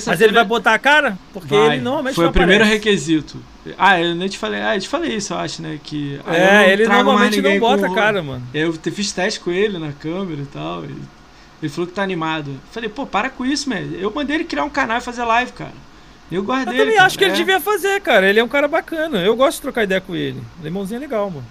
[0.07, 1.17] Mas ele vai botar a cara?
[1.33, 1.75] Porque vai.
[1.75, 3.39] ele normalmente Foi o primeiro requisito.
[3.79, 4.61] Ah, eu nem te falei.
[4.61, 5.79] Ah, eu te falei isso, eu acho, né?
[5.83, 6.21] Que.
[6.27, 8.45] É, ele normalmente não bota a cara, mano.
[8.53, 10.85] Eu fiz teste com ele na câmera e tal.
[10.85, 10.95] E
[11.63, 12.51] ele falou que tá animado.
[12.51, 13.81] Eu falei, pô, para com isso, man.
[13.99, 15.87] Eu mandei ele criar um canal e fazer live, cara.
[16.31, 16.75] Eu guardei.
[16.75, 17.29] Eu também acho que é.
[17.29, 18.29] ele devia fazer, cara.
[18.29, 19.19] Ele é um cara bacana.
[19.19, 20.43] Eu gosto de trocar ideia com ele.
[20.63, 21.47] Limãozinho é legal, mano.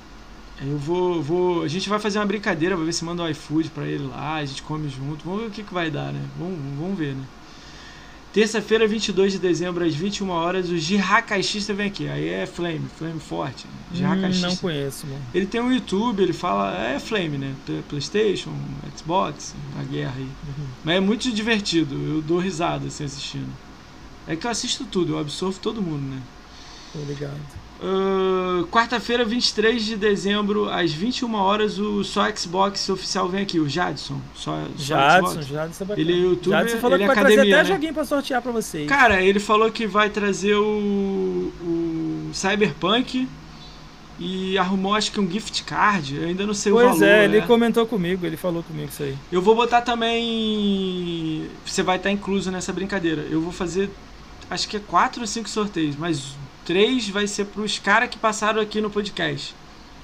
[0.62, 1.64] Eu vou, vou.
[1.64, 4.36] A gente vai fazer uma brincadeira, vou ver se manda o iFood pra ele lá,
[4.36, 5.26] a gente come junto.
[5.26, 6.22] Vamos ver o que, que vai dar, né?
[6.38, 7.24] Vamos, vamos ver, né?
[8.36, 12.10] Terça-feira, 22 de dezembro, às 21 horas, o Jihá Caixista vem aqui.
[12.10, 13.66] Aí é Flame, Flame forte.
[13.94, 14.48] Jihá hum, Caixista.
[14.50, 15.22] Não conheço, mano.
[15.34, 16.78] Ele tem um YouTube, ele fala.
[16.78, 17.56] É Flame, né?
[17.88, 18.54] PlayStation,
[18.98, 20.24] Xbox, a guerra aí.
[20.24, 20.68] Uhum.
[20.84, 23.48] Mas é muito divertido, eu dou risada assim assistindo.
[24.28, 26.22] É que eu assisto tudo, eu absorvo todo mundo, né?
[26.94, 27.40] Obrigado.
[27.82, 33.68] Uh, Quarta-feira, 23 de dezembro, às 21 horas, o Só Xbox oficial vem aqui, o
[33.68, 34.20] Jadson.
[34.34, 35.48] Só, só Jadson, Xbox.
[35.48, 37.76] Jadson é Ele é youtuber, Jadson falou ele que é vai academia, trazer até né?
[37.76, 38.88] joguinho pra sortear pra vocês.
[38.88, 43.28] Cara, ele falou que vai trazer o, o Cyberpunk
[44.18, 47.00] e arrumou acho que um gift card, eu ainda não sei pois o valor.
[47.00, 47.48] Pois é, ele né?
[47.48, 49.16] comentou comigo, ele falou comigo isso aí.
[49.30, 51.46] Eu vou botar também.
[51.66, 53.26] Você vai estar incluso nessa brincadeira.
[53.30, 53.90] Eu vou fazer
[54.50, 58.60] acho que é quatro ou cinco sorteios, mas três vai ser pros caras que passaram
[58.60, 59.56] aqui no podcast.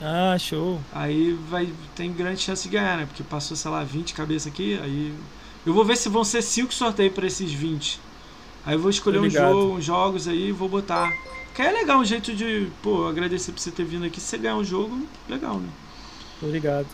[0.02, 0.80] Ah, show.
[0.94, 3.06] Aí vai tem grande chance de ganhar, né?
[3.06, 5.14] Porque passou, sei lá, 20 cabeças aqui, aí
[5.66, 8.00] eu vou ver se vão ser cinco sorteios para esses 20.
[8.66, 11.12] Aí eu vou escolher um jogo, uns jogos aí e vou botar.
[11.54, 14.20] Que é legal um jeito de, pô, agradecer por você ter vindo aqui.
[14.20, 15.70] Se você ganhar um jogo, legal, né?
[16.42, 16.88] Obrigado.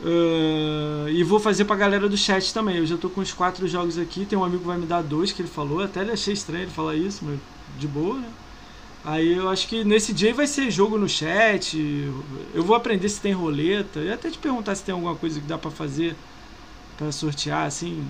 [0.00, 2.76] Uh, e vou fazer pra galera do chat também.
[2.76, 4.26] Eu já tô com os quatro jogos aqui.
[4.26, 5.80] Tem um amigo que vai me dar dois que ele falou.
[5.82, 7.38] Até ele achei estranho ele falar isso, mas
[7.78, 8.28] de boa, né?
[9.04, 11.76] Aí eu acho que nesse dia vai ser jogo no chat.
[12.54, 14.00] Eu vou aprender se tem roleta.
[14.00, 16.14] E até te perguntar se tem alguma coisa que dá para fazer
[16.96, 18.06] para sortear assim.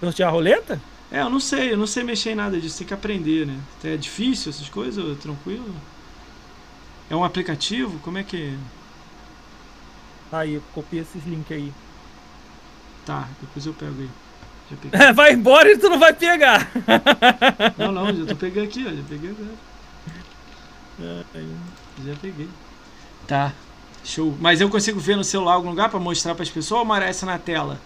[0.00, 0.80] Sortear a roleta?
[1.10, 3.58] É, eu não sei, eu não sei mexer em nada disso, tem que aprender, né?
[3.82, 5.74] É difícil essas coisas ou tranquilo?
[7.08, 7.98] É um aplicativo?
[8.00, 8.54] Como é que.
[10.30, 11.72] Aí, eu copiei esses links aí.
[13.06, 14.10] Tá, depois eu pego aí.
[15.14, 16.70] vai embora e tu não vai pegar.
[17.78, 18.90] não, não, já tô pegando aqui, ó.
[18.90, 19.67] Já peguei agora.
[20.98, 22.48] Já peguei.
[23.26, 23.52] Tá.
[24.04, 24.36] Show.
[24.40, 27.24] Mas eu consigo ver no celular algum lugar para mostrar para as pessoas ou aparece
[27.24, 27.78] na tela?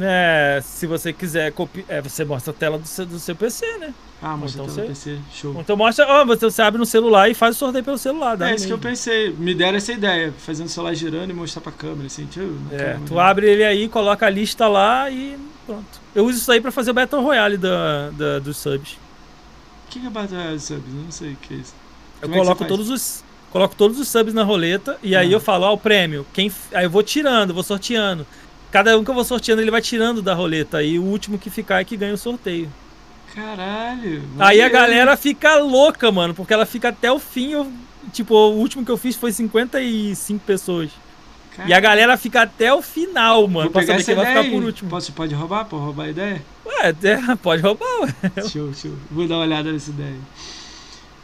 [0.00, 1.86] É, se você quiser copiar.
[1.88, 3.94] É, você mostra a tela do seu, do seu PC, né?
[4.20, 5.18] Ah, mostra então a tela do PC.
[5.32, 5.56] Show.
[5.58, 6.06] Então mostra.
[6.06, 8.40] Ó, você, você abre no celular e faz o sorteio pelo celular.
[8.42, 8.66] É isso mesmo.
[8.66, 9.32] que eu pensei.
[9.32, 10.32] Me deram essa ideia.
[10.38, 12.26] Fazendo o celular girando e mostrar pra câmera, assim.
[12.26, 13.00] Tio, é, câmera.
[13.06, 16.00] tu abre ele aí, coloca a lista lá e pronto.
[16.14, 18.92] Eu uso isso aí pra fazer o Battle Royale da, da, dos subs.
[19.86, 20.94] O que, que é Battle Royale dos subs?
[20.94, 21.74] Eu não sei o que é isso.
[22.20, 23.24] Eu Como é coloco é todos os.
[23.50, 25.32] Coloco todos os subs na roleta e aí ah.
[25.32, 26.26] eu falo, ó, o prêmio.
[26.34, 28.26] Quem, aí eu vou tirando, vou sorteando.
[28.70, 30.82] Cada um que eu vou sorteando, ele vai tirando da roleta.
[30.82, 32.70] E o último que ficar é que ganha o sorteio.
[33.34, 34.22] Caralho.
[34.38, 37.52] Aí a galera fica louca, mano, porque ela fica até o fim.
[37.52, 37.72] Eu,
[38.12, 40.90] tipo, o último que eu fiz foi 55 pessoas.
[41.66, 44.90] E a galera fica até o final, mano, pra saber quem vai ficar por último.
[44.90, 45.64] Você pode roubar?
[45.64, 46.42] Pode roubar a ideia?
[46.64, 48.42] Ué, é, pode roubar, ué.
[48.48, 48.92] Show, show.
[49.10, 50.14] Vou dar uma olhada nessa ideia.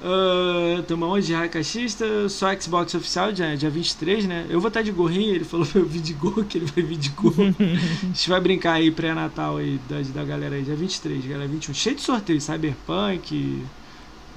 [0.05, 1.33] Uh, tamo onde?
[1.33, 4.45] Raio Caixista, só Xbox oficial, dia, dia 23, né?
[4.51, 6.85] Eu vou estar de gorrinho, ele falou pra eu vir de gorro, que ele vai
[6.85, 7.45] vir de gorro.
[7.59, 11.73] a gente vai brincar aí pré-natal aí da, da galera aí, dia 23, galera 21.
[11.73, 13.65] Cheio de sorteio, Cyberpunk,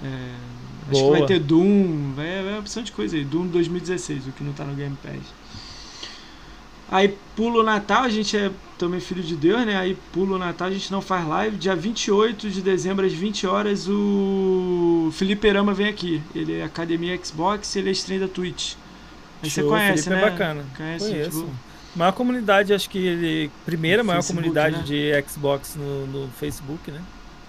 [0.02, 0.36] é,
[0.90, 4.32] acho que vai ter Doom, vai, vai uma opção de coisa aí, Doom 2016, o
[4.32, 5.37] que não tá no Game Pass.
[6.90, 9.76] Aí pulo o Natal, a gente é também filho de Deus, né?
[9.78, 11.58] Aí pulo o Natal, a gente não faz live.
[11.58, 16.22] Dia 28 de dezembro, às 20 horas, o Felipe Erama vem aqui.
[16.34, 18.76] Ele é Academia Xbox ele é stream da Twitch.
[19.44, 20.28] Aí Show, você conhece, Felipe é né?
[20.28, 20.66] É bacana.
[20.76, 21.42] Conhece, Conheço.
[21.42, 21.68] Tipo...
[21.96, 23.52] Maior comunidade, acho que ele.
[23.66, 24.84] Primeira maior Facebook, comunidade né?
[24.84, 27.02] de Xbox no, no, Facebook, né?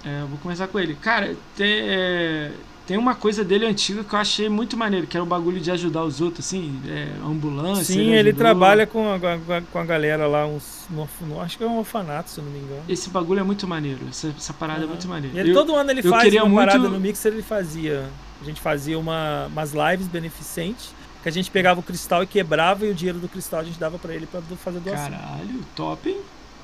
[0.05, 0.95] É, eu vou começar com ele.
[0.95, 2.53] Cara, tem, é,
[2.89, 5.71] tem uma coisa dele antiga que eu achei muito maneiro, que era o bagulho de
[5.71, 7.85] ajudar os outros, assim, é, ambulância.
[7.85, 9.19] Sim, ele, ele trabalha com a,
[9.61, 11.07] com a galera lá, uns, no,
[11.43, 12.83] acho que é um orfanato, se não me engano.
[12.89, 14.87] Esse bagulho é muito maneiro, essa, essa parada uhum.
[14.87, 15.37] é muito maneira.
[15.37, 16.57] E ele, eu, todo ano ele faz uma muito...
[16.57, 18.09] parada no Mixer, ele fazia.
[18.41, 22.87] A gente fazia uma, umas lives beneficentes, que a gente pegava o cristal e quebrava,
[22.87, 25.11] e o dinheiro do cristal a gente dava para ele para fazer doação.
[25.11, 26.21] Caralho, top, hein?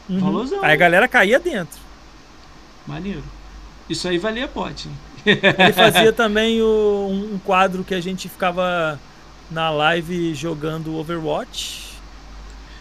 [0.09, 0.62] Uhum.
[0.62, 1.78] Aí a galera caía dentro.
[2.86, 3.23] Maneiro.
[3.91, 4.94] Isso aí valia pote, hein?
[5.27, 8.99] Ele fazia também o, um quadro que a gente ficava
[9.51, 11.94] na live jogando Overwatch.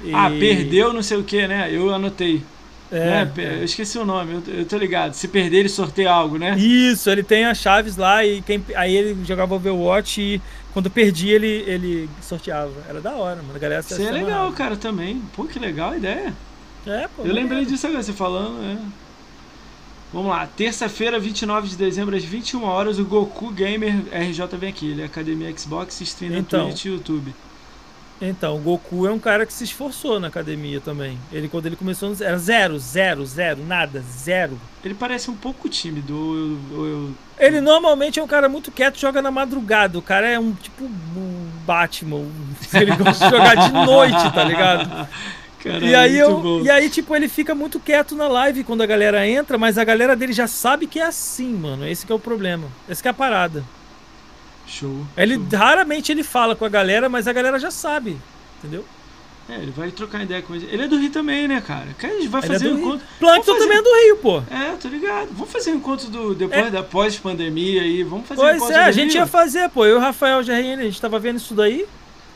[0.03, 0.13] E...
[0.13, 1.69] Ah, perdeu não sei o que, né?
[1.71, 2.43] Eu anotei.
[2.91, 3.31] É, né?
[3.37, 5.13] é, Eu esqueci o nome, eu, eu tô ligado.
[5.13, 6.55] Se perder, ele sorteia algo, né?
[6.57, 10.41] Isso, ele tem as chaves lá e quem, aí ele jogava Overwatch e
[10.73, 12.73] quando perdia ele, ele sorteava.
[12.87, 13.55] Era da hora, mano.
[13.55, 15.21] A galera Isso é legal, cara, também.
[15.35, 16.33] Pô, que legal a ideia.
[16.85, 17.23] É, pô.
[17.23, 18.77] Eu lembrei disso agora, você falando, é.
[20.13, 24.91] Vamos lá, terça-feira, 29 de dezembro, às 21 horas, o Goku Gamer RJ vem aqui.
[24.91, 27.33] Ele é Academia Xbox, stream então, no Twitch e YouTube.
[28.21, 31.17] Então, o Goku é um cara que se esforçou na academia também.
[31.31, 34.57] Ele, quando ele começou, era zero, zero, zero, nada, zero.
[34.85, 36.59] Ele parece um pouco tímido.
[36.71, 37.11] Eu, eu...
[37.39, 39.97] Ele normalmente é um cara muito quieto, joga na madrugada.
[39.97, 42.27] O cara é um tipo um Batman.
[42.71, 45.07] Ele gosta de jogar de noite, tá ligado?
[45.63, 48.85] Caramba, e aí eu, e aí tipo ele fica muito quieto na live quando a
[48.85, 51.87] galera entra, mas a galera dele já sabe que é assim, mano.
[51.87, 52.67] Esse é o problema.
[52.89, 53.63] Esse é a parada.
[54.67, 55.05] Show.
[55.15, 55.45] Ele show.
[55.53, 58.17] raramente ele fala com a galera, mas a galera já sabe,
[58.59, 58.83] entendeu?
[59.47, 60.67] É, ele vai trocar ideia com ele.
[60.69, 61.87] Ele é do Rio também, né, cara?
[61.97, 63.07] Que a gente vai ele é fazer é um encontro.
[63.19, 63.59] Plankton fazer...
[63.59, 64.43] também é do Rio, pô.
[64.49, 65.29] É, tô ligado.
[65.31, 66.71] Vamos fazer um encontro do depois é.
[66.71, 68.03] da pós-pandemia aí.
[68.03, 69.21] Vamos fazer pois um encontro é, a gente Rio.
[69.21, 69.85] ia fazer, pô.
[69.85, 71.85] Eu e o Rafael GRN, a gente tava vendo isso daí.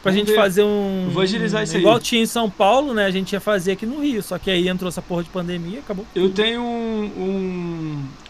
[0.01, 0.42] Pra Vamos gente ver.
[0.42, 1.09] fazer um.
[1.11, 1.82] Vou agilizar isso aí.
[1.82, 3.06] Igual tinha em São Paulo, né?
[3.06, 4.22] A gente ia fazer aqui no Rio.
[4.22, 6.06] Só que aí entrou essa porra de pandemia acabou.
[6.16, 7.11] Eu tenho um,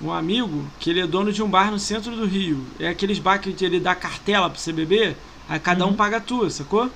[0.01, 2.63] um, um, amigo que ele é dono de um bar no centro do Rio.
[2.79, 5.17] É aqueles bar que ele dá cartela pra você beber.
[5.49, 5.91] Aí cada uhum.
[5.91, 6.89] um paga a tua, sacou?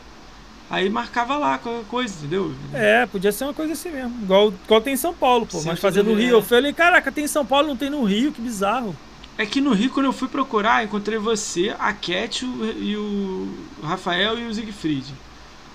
[0.69, 2.53] Aí marcava lá qualquer coisa, entendeu?
[2.73, 4.23] É, podia ser uma coisa assim mesmo.
[4.23, 5.57] Igual, igual tem em São Paulo, pô.
[5.57, 6.29] Centro mas fazer no Rio.
[6.29, 6.33] É.
[6.33, 8.95] Eu falei, caraca, tem em São Paulo, não tem no Rio, que bizarro.
[9.37, 13.47] É que no Rio, quando eu fui procurar, encontrei você, a Cat e o
[13.81, 15.13] Rafael e o Siegfried.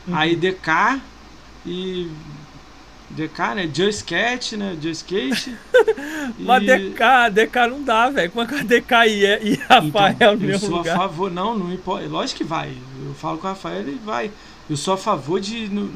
[0.06, 0.14] Uhum.
[0.16, 1.00] Aí DK
[1.64, 2.10] e.
[3.08, 3.70] DK, né?
[3.72, 4.76] Just Cat, né?
[4.80, 5.56] Just Kate.
[6.38, 6.66] Mas e...
[6.66, 8.30] DK, DK não dá, velho.
[8.30, 10.96] Como é que a DK e, e Rafael então, no mesmo sou lugar?
[10.96, 12.06] a favor, não, não importa.
[12.06, 12.76] Lógico que vai.
[13.04, 14.30] Eu falo com o Rafael, ele vai.
[14.68, 15.68] Eu sou a favor de.
[15.68, 15.88] Não,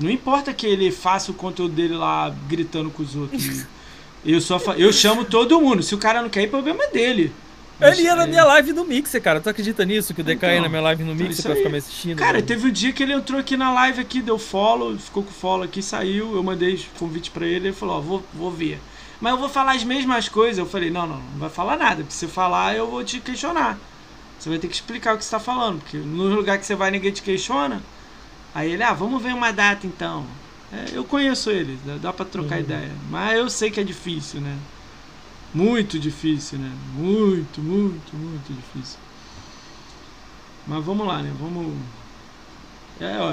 [0.00, 3.64] não importa que ele faça o conteúdo dele lá gritando com os outros.
[4.24, 5.82] eu, sou a, eu chamo todo mundo.
[5.82, 7.32] Se o cara não quer ir, problema dele.
[7.80, 9.40] Ele ia na minha live no Mixer, cara.
[9.40, 10.12] Tu acredita nisso?
[10.12, 12.18] Que o DK então, ia na minha live no então Mixer pra ficar me assistindo?
[12.18, 15.30] Cara, teve um dia que ele entrou aqui na live aqui, deu follow, ficou com
[15.30, 16.34] follow aqui, saiu.
[16.34, 18.80] Eu mandei convite pra ele, ele falou, ó, vou, vou ver.
[19.20, 20.58] Mas eu vou falar as mesmas coisas.
[20.58, 22.02] Eu falei, não, não, não vai falar nada.
[22.02, 23.78] Porque se você falar, eu vou te questionar.
[24.38, 25.80] Você vai ter que explicar o que você tá falando.
[25.80, 27.80] Porque no lugar que você vai, ninguém te questiona.
[28.52, 30.26] Aí ele, ah, vamos ver uma data então.
[30.72, 32.62] É, eu conheço ele, dá, dá pra trocar uhum.
[32.62, 32.92] ideia.
[33.10, 34.56] Mas eu sei que é difícil, né?
[35.54, 36.70] Muito difícil, né?
[36.94, 38.98] Muito, muito, muito difícil.
[40.66, 41.32] Mas vamos lá, né?
[41.40, 41.74] Vamos.
[43.00, 43.32] É, ó,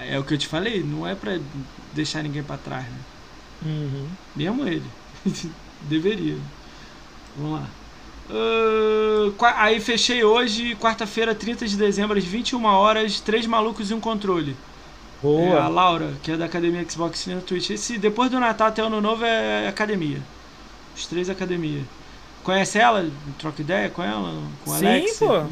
[0.00, 1.38] é, é o que eu te falei, não é pra
[1.92, 2.98] deixar ninguém pra trás, né?
[3.64, 4.08] Uhum.
[4.34, 4.84] Mesmo ele.
[5.82, 6.38] Deveria.
[7.36, 7.66] Vamos lá.
[8.28, 14.00] Uh, aí fechei hoje, quarta-feira, 30 de dezembro, às 21 horas, Três Malucos e um
[14.00, 14.56] Controle.
[15.22, 15.56] Boa.
[15.56, 17.70] É a Laura, que é da Academia Xbox no Twitch.
[17.70, 20.20] Esse, depois do Natal até o Ano Novo é academia.
[20.94, 21.82] Os três academia.
[22.42, 23.08] Conhece ela?
[23.38, 24.40] Troca ideia com ela?
[24.64, 25.18] Com Sim, Alex?
[25.18, 25.42] pô.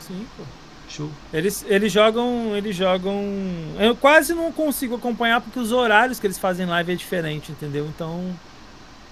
[0.00, 0.44] Sim, pô.
[0.88, 1.10] Show.
[1.32, 2.56] Eles, eles jogam.
[2.56, 3.22] Eles jogam.
[3.78, 7.86] Eu quase não consigo acompanhar porque os horários que eles fazem live é diferente, entendeu?
[7.86, 8.22] Então.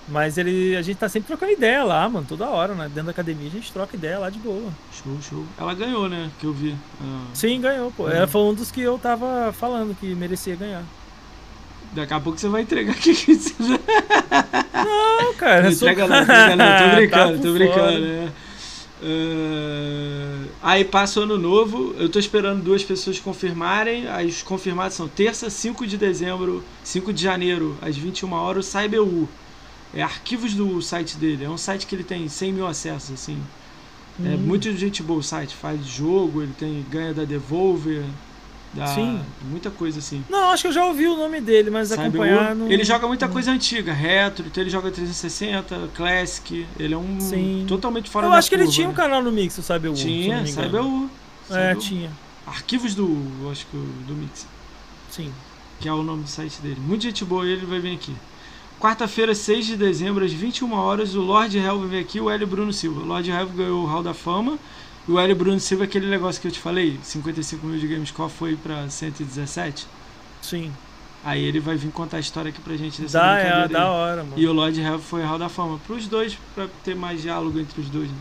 [0.09, 2.85] Mas ele, a gente tá sempre trocando ideia lá, mano, toda hora, né?
[2.85, 4.71] Dentro da academia a gente troca ideia lá de boa.
[4.93, 5.45] Show, show.
[5.59, 6.31] Ela ganhou, né?
[6.39, 6.77] Que eu vi.
[7.03, 7.25] Ah.
[7.35, 8.09] Sim, ganhou, pô.
[8.09, 10.85] Ela foi um dos que eu tava falando que merecia ganhar.
[11.93, 13.13] Daqui a pouco você vai entregar aqui.
[14.75, 15.63] Não, cara.
[15.63, 16.79] Não entrega não, entrega não.
[16.79, 18.33] Tô brincando, tá tô brincando, né?
[19.03, 24.07] Uh, aí passa o ano novo, eu tô esperando duas pessoas confirmarem.
[24.09, 29.29] As confirmadas são terça, 5 de dezembro, 5 de janeiro, às 21 horas, o CyberU.
[29.97, 31.45] É arquivos do site dele.
[31.45, 33.43] É um site que ele tem 100 mil acessos, assim.
[34.23, 34.39] É hum.
[34.39, 35.55] muito gente boa o site.
[35.55, 38.05] Faz jogo, ele tem ganha da Devolver,
[38.77, 39.21] da, Sim.
[39.49, 40.23] Muita coisa assim.
[40.29, 42.71] Não, acho que eu já ouvi o nome dele, mas Cyber acompanhar não...
[42.71, 46.67] Ele joga muita coisa antiga, retro, então ele joga 360, Classic.
[46.79, 47.65] Ele é um Sim.
[47.67, 48.93] totalmente fora eu da Eu acho curva, que ele tinha né?
[48.93, 49.95] um canal no Mix, o CyberU.
[49.95, 51.11] Tinha, CyberU.
[51.51, 52.11] É, tinha.
[52.47, 53.09] Arquivos do,
[53.51, 54.47] acho que do Mix.
[55.11, 55.33] Sim.
[55.81, 56.79] Que é o nome do site dele.
[56.79, 58.15] Muita gente boa, ele vai vir aqui.
[58.79, 62.73] Quarta-feira, 6 de dezembro, às 21 horas, o Lord Hell vir aqui, o Hélio Bruno
[62.73, 63.01] Silva.
[63.01, 64.59] O Lord Hell ganhou o Hall da Fama
[65.09, 68.31] e o Hélio Bruno Silva, aquele negócio que eu te falei, 55 mil de Gamescore
[68.31, 69.87] foi pra 117.
[70.43, 70.71] Sim.
[71.25, 74.23] Aí ele vai vir contar a história aqui pra gente dessa Dá, é, da hora,
[74.23, 74.35] mano.
[74.37, 75.81] E o Lord Hell foi Hall da Fama.
[75.87, 78.11] Pros dois, pra ter mais diálogo entre os dois.
[78.11, 78.19] Né?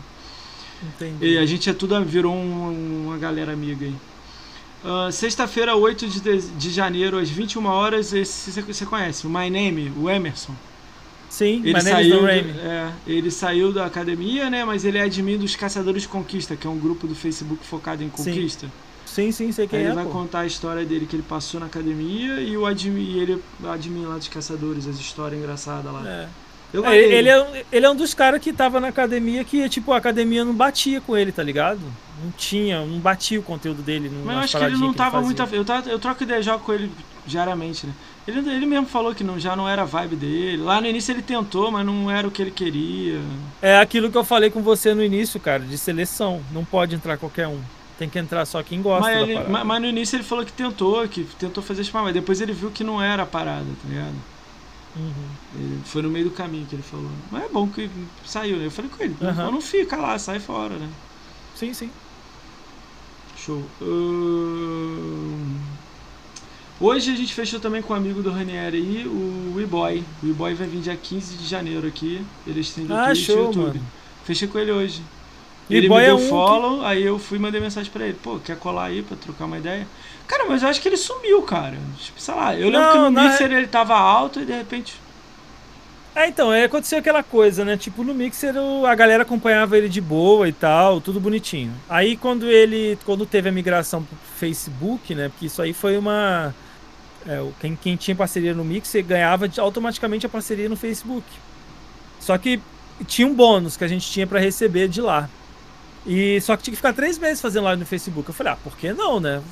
[0.82, 1.26] Entendi.
[1.26, 3.94] E a gente é tudo, virou um, uma galera amiga aí.
[4.84, 9.50] Uh, Sexta-feira, 8 de, de, de, janeiro, às 21 horas, esse você conhece, o My
[9.50, 10.54] Name, o Emerson.
[11.28, 14.64] Sim, ele saiu, do, é, ele saiu da academia, né?
[14.64, 18.02] Mas ele é admin dos Caçadores de Conquista, que é um grupo do Facebook focado
[18.02, 18.70] em conquista.
[19.04, 19.88] Sim, sim, sei quem Aí é.
[19.88, 20.10] ele vai pô.
[20.10, 23.68] contar a história dele que ele passou na academia e o admin, e ele, o
[23.68, 26.02] admin lá dos caçadores, as histórias engraçadas lá.
[26.06, 26.28] É.
[26.74, 29.68] Eu É, ele, é, um- ele é um dos caras que tava na academia que,
[29.68, 31.80] tipo, a academia não batia com ele, tá ligado?
[32.22, 34.08] Não tinha, não batia o conteúdo dele.
[34.10, 35.24] Não, Mas eu acho que ele não tava fazia.
[35.26, 35.54] muito.
[35.54, 36.90] Eu, tava- eu troco ideia já com ele
[37.26, 37.92] diariamente, né?
[38.26, 40.56] Ele, ele mesmo falou que não, já não era a vibe dele.
[40.62, 43.20] Lá no início ele tentou, mas não era o que ele queria.
[43.62, 46.42] É aquilo que eu falei com você no início, cara, de seleção.
[46.52, 47.60] Não pode entrar qualquer um.
[47.98, 49.52] Tem que entrar só quem gosta Mas, ele- parada.
[49.52, 52.52] ma- mas no início ele falou que tentou, que tentou fazer isso, mas depois ele
[52.52, 54.14] viu que não era a parada, tá ligado?
[54.98, 55.80] Uhum.
[55.84, 57.10] Foi no meio do caminho que ele falou.
[57.30, 57.90] Mas é bom que
[58.24, 58.66] saiu, né?
[58.66, 59.50] Eu falei com ele, não, Aham.
[59.52, 60.88] não fica lá, sai fora, né?
[61.54, 61.90] Sim, sim.
[63.36, 63.62] Show.
[66.78, 70.04] Hoje a gente fechou também com um amigo do Ranieri aí, o E-Boy.
[70.22, 72.22] O E-Boy vai vir dia 15 de janeiro aqui.
[72.46, 73.56] Ele do Ah, e show, YouTube.
[73.78, 73.80] mano.
[74.24, 75.02] Fechei com ele hoje.
[75.70, 77.90] E Ele boy me é deu um que- follow, aí eu fui e mandei mensagem
[77.90, 78.16] pra ele.
[78.22, 79.86] Pô, quer colar aí pra trocar uma ideia?
[80.26, 81.76] Cara, mas eu acho que ele sumiu, cara.
[81.98, 84.52] Tipo, sei lá, eu lembro Não, que no na Mixer ele tava alto e de
[84.52, 85.00] repente...
[86.14, 87.76] É, então, é, aconteceu aquela coisa, né?
[87.76, 91.72] Tipo, no Mixer o- a galera acompanhava ele de boa e tal, tudo bonitinho.
[91.88, 95.28] Aí quando ele, quando teve a migração pro Facebook, né?
[95.28, 96.54] Porque isso aí foi uma...
[97.28, 101.26] é, quem, quem tinha parceria no Mixer ganhava automaticamente a parceria no Facebook.
[102.18, 102.60] Só que
[103.06, 105.28] tinha um bônus que a gente tinha pra receber de lá.
[106.06, 108.26] E só que tinha que ficar três meses fazendo live no Facebook.
[108.28, 109.42] Eu falei, ah, por que não, né?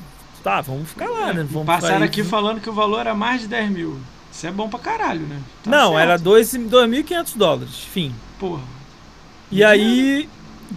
[0.45, 1.45] Tá, vamos ficar lá, né?
[1.51, 3.99] Vamos Passaram aqui falando que o valor era mais de 10 mil.
[4.31, 5.41] Isso é bom pra caralho, né?
[5.63, 5.99] Tá Não, certo.
[6.01, 8.15] era dois- 2.500 dólares, fim.
[8.39, 8.63] Porra.
[9.51, 10.29] E aí.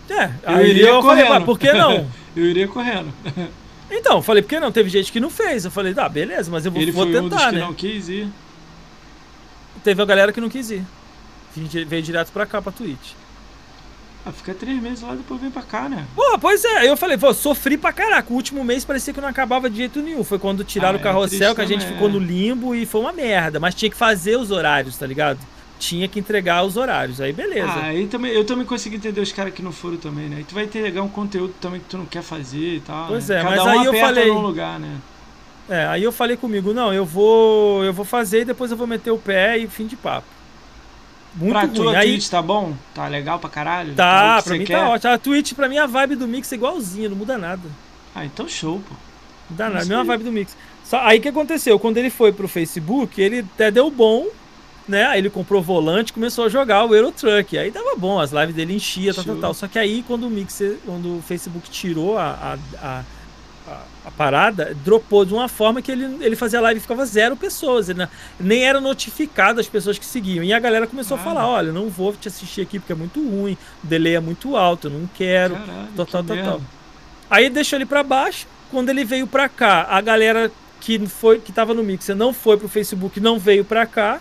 [0.10, 1.42] É, Eu aí iria eu falei, correndo.
[1.44, 2.08] "Ah, por que não?
[2.36, 3.12] Eu iria correndo.
[3.92, 4.72] então, falei, por que não?
[4.72, 5.66] Teve gente que não fez.
[5.66, 7.62] Eu falei, tá, beleza, mas eu vou, Ele vou foi um tentar, que né?
[7.62, 8.30] não quis ir.
[9.84, 10.84] Teve a galera que não quis ir.
[11.56, 13.14] Veio direto pra cá, pra Twitch.
[14.27, 16.06] Ah, fica três meses lá, depois vem pra cá, né?
[16.15, 18.31] Pô, pois é, eu falei, pô, sofri pra caraca.
[18.31, 20.23] O último mês parecia que não acabava de jeito nenhum.
[20.23, 22.11] Foi quando tiraram Ah, o é carrossel, triste que a gente também, ficou é.
[22.11, 23.59] no limbo e foi uma merda.
[23.59, 25.39] Mas tinha que fazer os horários, tá ligado?
[25.80, 27.22] Tinha que entregar os horários.
[27.22, 27.67] Aí beleza.
[27.72, 30.39] Ah, aí também, eu também consegui entender os caras que não foram também, né?
[30.41, 33.07] E tu vai entregar um conteúdo também que tu não quer fazer e tal.
[33.07, 33.39] Pois né?
[33.39, 34.95] é, Cada mas um aí eu falei- num lugar, né?
[35.69, 38.88] É, aí eu falei comigo, não, eu vou, eu vou fazer e depois eu vou
[38.88, 40.25] meter o pé e fim de papo.
[41.38, 41.74] Muito pra ruim.
[41.74, 42.74] tua aí Twitch tá bom?
[42.93, 43.93] Tá legal pra caralho?
[43.93, 44.77] tá, o que pra mim quer?
[44.80, 45.14] tá ótimo.
[45.14, 47.69] A Twitch pra mim a vibe do mix é igualzinha, não muda nada.
[48.16, 48.95] Ah, então show, pô.
[49.49, 50.57] Não dá nada, a mesma vibe do mix.
[50.83, 51.77] Só, aí o que aconteceu?
[51.77, 54.27] Quando ele foi pro Facebook, ele até deu bom,
[54.88, 55.06] né?
[55.06, 57.57] Aí ele comprou volante, começou a jogar o Euro Truck.
[57.57, 59.53] Aí tava bom, as lives dele enchia, tal, tal, tal.
[59.53, 63.03] Só que aí quando o Mixer, quando o Facebook tirou a, a, a,
[64.08, 67.90] a- parada, dropou de uma forma que ele, ele fazia live e ficava zero pessoas.
[67.90, 68.08] Ele não-
[68.40, 70.44] nem era notificado as pessoas que seguiam.
[70.44, 73.19] E a galera começou a falar: olha, não vou te assistir aqui porque é muito
[73.22, 75.56] ruim, o delay é muito alto, eu não quero.
[75.56, 76.44] Caralho, Total, que total.
[76.45, 76.61] merda.
[77.30, 78.48] Aí deixou ele pra baixo.
[78.72, 82.58] Quando ele veio pra cá, a galera que foi que tava no Mixer não foi
[82.58, 84.19] pro Facebook, não veio pra cá.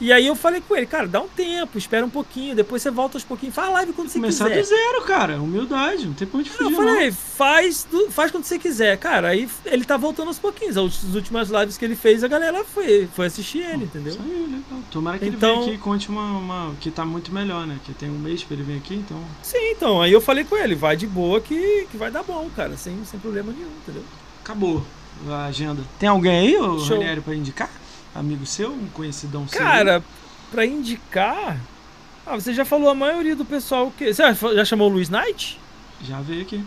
[0.00, 2.90] E aí eu falei com ele, cara, dá um tempo, espera um pouquinho, depois você
[2.90, 4.60] volta aos pouquinhos, faz a live quando você Começar quiser.
[4.62, 5.40] do zero, cara.
[5.40, 8.98] Humildade, não tem pra onde Eu fugir, falei, faz, do- faz quando você quiser.
[8.98, 10.76] Cara, aí ele tá voltando aos pouquinhos.
[10.76, 14.12] As últimas lives que ele fez, a galera foi, foi assistir ele, entendeu?
[14.14, 14.80] Isso aí, legal.
[14.90, 17.78] Tomara que Então- ele venha aqui e conte uma, uma- que tá muito melhor, né?
[17.84, 19.20] Que tem um mês pra ele vir aqui, então.
[19.42, 22.50] Sim, então, aí eu falei com ele, vai de boa que, que vai dar bom,
[22.56, 24.02] cara, sem, sem problema nenhum, entendeu?
[24.42, 24.84] Acabou
[25.30, 25.82] a agenda.
[26.00, 26.76] Tem alguém aí, ô.
[26.78, 27.70] Ranieri, pra indicar?
[28.14, 28.72] Amigo seu?
[28.72, 29.60] Um conhecidão seu?
[29.60, 30.02] Cara,
[30.50, 31.58] pra indicar.
[32.26, 34.12] Ah, você já falou a maioria do pessoal que.
[34.12, 34.22] Você
[34.54, 35.60] já, chamou o Luiz Knight?
[36.02, 36.64] Já veio aqui.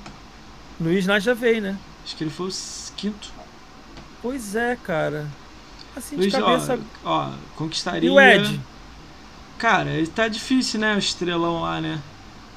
[0.80, 1.78] Luiz Knight já veio, né?
[2.04, 2.54] Acho que ele foi o
[2.96, 3.32] quinto.
[4.22, 5.28] Pois é, cara.
[5.96, 6.80] Assim, Luiz, de cabeça.
[7.04, 8.08] ó, ó, conquistaria.
[8.08, 8.60] E o Ed?
[9.58, 10.96] Cara, ele tá difícil, né?
[10.96, 12.00] O estrelão lá, né?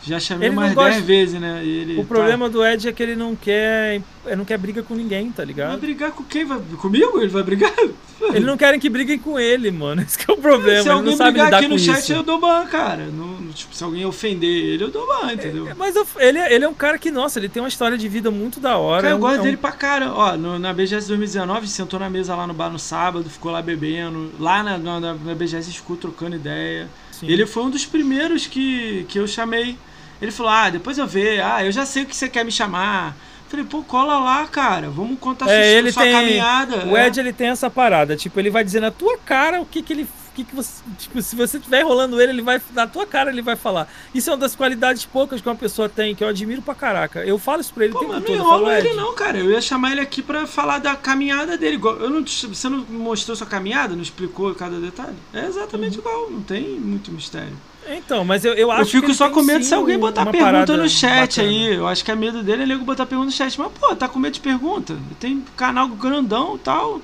[0.03, 1.61] Já chamei Ele mais gosta- 10 vezes, né?
[1.63, 4.01] Ele O tá- problema do Ed é que ele não quer.
[4.27, 5.79] Ele não quer briga com ninguém, tá Vai ligado?
[5.79, 6.45] brigar com quem?
[6.45, 6.59] Vai...
[6.79, 7.19] Comigo?
[7.21, 7.73] Ele vai brigar?
[8.33, 10.01] Eles não querem que briguem com ele, mano.
[10.07, 10.83] Esse que é o problema.
[10.83, 12.13] se alguém brigar aqui no chat, isso.
[12.15, 13.05] eu dou ban, cara.
[13.07, 15.69] No, tipo, se alguém ofender ele, eu dou ban, entendeu?
[15.69, 18.09] É, Mas eu- ele, ele é um cara que, nossa, ele tem uma história de
[18.09, 19.03] vida muito da hora.
[19.03, 20.13] Cara, é eu um- gosto é um- dele pra cara.
[20.13, 23.61] Ó, no- na BGS 2019, sentou na mesa lá no bar no sábado, ficou lá
[23.63, 24.31] bebendo.
[24.39, 26.89] Lá na, na, na BGS ficou trocando ideia.
[27.11, 27.27] Sim.
[27.27, 29.77] Ele foi um dos primeiros que, que eu chamei.
[30.21, 31.43] Ele falou: Ah, depois eu ver.
[31.43, 33.17] Ah, eu já sei o que você quer me chamar.
[33.49, 34.89] Falei, pô, cola lá, cara.
[34.91, 36.87] Vamos contar É, sua, ele sua tem- caminhada.
[36.87, 37.09] O É.
[37.09, 38.17] Ed, ele tem essa parada.
[38.17, 40.83] Tipo, ele vai dizer na tua cara o que, que ele que, que você.
[40.99, 42.61] Tipo, se você estiver enrolando ele, ele vai.
[42.73, 43.89] Na tua cara ele vai falar.
[44.15, 47.25] Isso é uma das qualidades poucas que uma pessoa tem, que eu admiro pra caraca.
[47.25, 47.93] Eu falo isso pra ele.
[47.93, 49.39] Pô, mano, não enrola ele não, cara.
[49.39, 51.81] Eu ia chamar ele aqui pra falar da caminhada dele.
[51.83, 53.95] Eu não, você não mostrou sua caminhada?
[53.95, 55.17] Não explicou cada detalhe?
[55.35, 56.01] É exatamente uhum.
[56.01, 57.57] igual, não tem muito mistério.
[57.89, 60.89] Então, mas eu, eu acho Eu fico só com medo se alguém botar pergunta no
[60.89, 61.49] chat bacana.
[61.49, 61.75] aí.
[61.75, 63.59] Eu acho que é medo dele é nego botar pergunta no chat.
[63.59, 64.97] Mas, pô, tá com medo de pergunta?
[65.19, 67.01] Tem canal grandão e tal.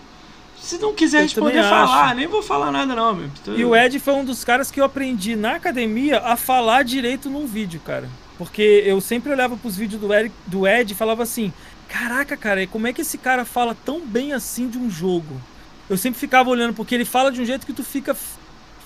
[0.61, 2.15] Se não quiser eu responder, falar.
[2.15, 3.31] Nem vou falar nada, não, meu.
[3.57, 7.31] E o Ed foi um dos caras que eu aprendi na academia a falar direito
[7.31, 8.09] num vídeo, cara.
[8.37, 11.53] Porque eu sempre olhava pros vídeos do Ed, do Ed e falava assim:
[11.89, 15.41] Caraca, cara, como é que esse cara fala tão bem assim de um jogo?
[15.89, 18.17] Eu sempre ficava olhando, porque ele fala de um jeito que tu fica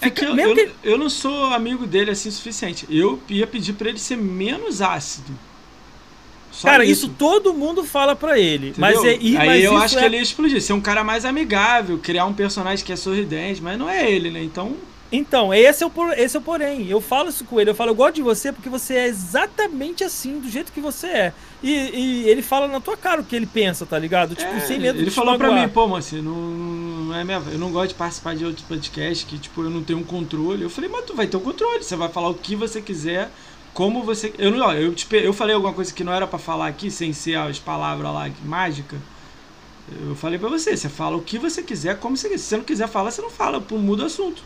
[0.00, 2.86] é que eu, eu, que eu, não sou amigo dele assim o suficiente.
[2.90, 5.32] Eu ia pedir para ele ser menos ácido.
[6.50, 7.06] Só cara, isso.
[7.06, 7.14] isso.
[7.16, 8.74] todo mundo fala para ele.
[8.76, 10.00] Mas é, Aí mas eu acho é...
[10.00, 10.60] que ele ia explodir.
[10.60, 14.30] Ser um cara mais amigável, criar um personagem que é sorridente, mas não é ele,
[14.30, 14.42] né?
[14.42, 14.76] Então.
[15.12, 16.88] Então, esse é, o, esse é o porém.
[16.88, 17.70] Eu falo isso com ele.
[17.70, 21.06] Eu falo, eu gosto de você porque você é exatamente assim, do jeito que você
[21.08, 21.32] é.
[21.62, 24.34] E, e ele fala na tua cara o que ele pensa, tá ligado?
[24.34, 27.42] Tipo, é, sem medo Ele falou pra mim, pô, Manci, não, não é minha.
[27.52, 30.62] Eu não gosto de participar de outros podcasts que, tipo, eu não tenho um controle.
[30.62, 31.82] Eu falei, mas tu vai ter o um controle.
[31.82, 33.30] Você vai falar o que você quiser,
[33.74, 34.32] como você.
[34.38, 37.12] Eu não, eu, te, eu falei alguma coisa que não era para falar aqui, sem
[37.12, 38.96] ser as palavras lá mágica.
[40.06, 42.42] Eu falei pra você, você fala o que você quiser, como você quiser.
[42.42, 44.42] Se você não quiser falar, você não fala, muda o assunto.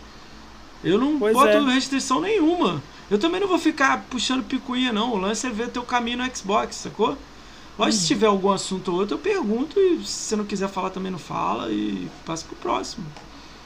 [0.82, 1.74] Eu não pois boto é.
[1.74, 2.82] restrição nenhuma.
[3.10, 5.12] Eu também não vou ficar puxando picuinha, não.
[5.12, 7.18] O lance é ver teu caminho no Xbox, sacou?
[7.78, 8.00] Lógico, hum.
[8.00, 11.10] se tiver algum assunto ou outro, eu pergunto e se você não quiser falar também
[11.10, 13.04] não fala e passa pro próximo.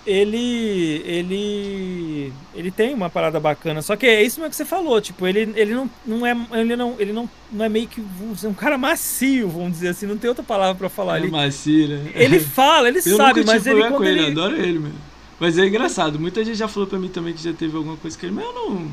[0.07, 1.03] Ele.
[1.05, 2.33] ele.
[2.55, 3.83] ele tem uma parada bacana.
[3.83, 6.35] Só que é isso mesmo que você falou, tipo, ele, ele não, não é.
[6.53, 8.03] Ele não, ele não, não é meio que
[8.45, 11.19] um cara macio, vamos dizer assim, não tem outra palavra para falar.
[11.19, 12.11] É ele, macio, né?
[12.15, 13.87] Ele fala, ele eu sabe, mas ele.
[13.91, 14.31] com ele, ele...
[14.31, 14.95] adoro ele, mano.
[15.39, 18.17] Mas é engraçado, muita gente já falou pra mim também que já teve alguma coisa
[18.17, 18.91] que ele, mas eu não.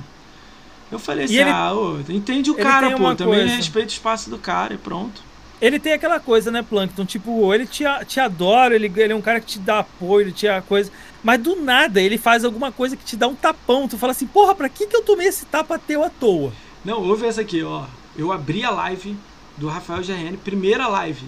[0.92, 3.56] Eu falei assim, ele, ah, ô, entende o cara, pô, também coisa.
[3.56, 5.24] respeita o espaço do cara e pronto.
[5.62, 7.06] Ele tem aquela coisa, né, Plankton?
[7.06, 10.32] Tipo, ele te, te adora, ele, ele é um cara que te dá apoio, ele
[10.32, 10.92] te dá coisa.
[11.24, 13.88] Mas do nada ele faz alguma coisa que te dá um tapão.
[13.88, 16.52] Tu fala assim, porra, pra que, que eu tomei esse tapa teu à toa?
[16.84, 17.86] Não, ouve essa aqui, ó.
[18.16, 19.18] Eu abri a live
[19.58, 21.26] do Rafael GRN, primeira live.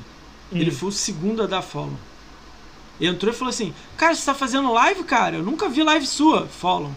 [0.51, 0.57] Hum.
[0.57, 1.97] Ele foi o segundo a dar follow.
[2.99, 5.37] Entrou e falou assim: Cara, você tá fazendo live, cara?
[5.37, 6.47] Eu nunca vi live sua.
[6.47, 6.91] Follow.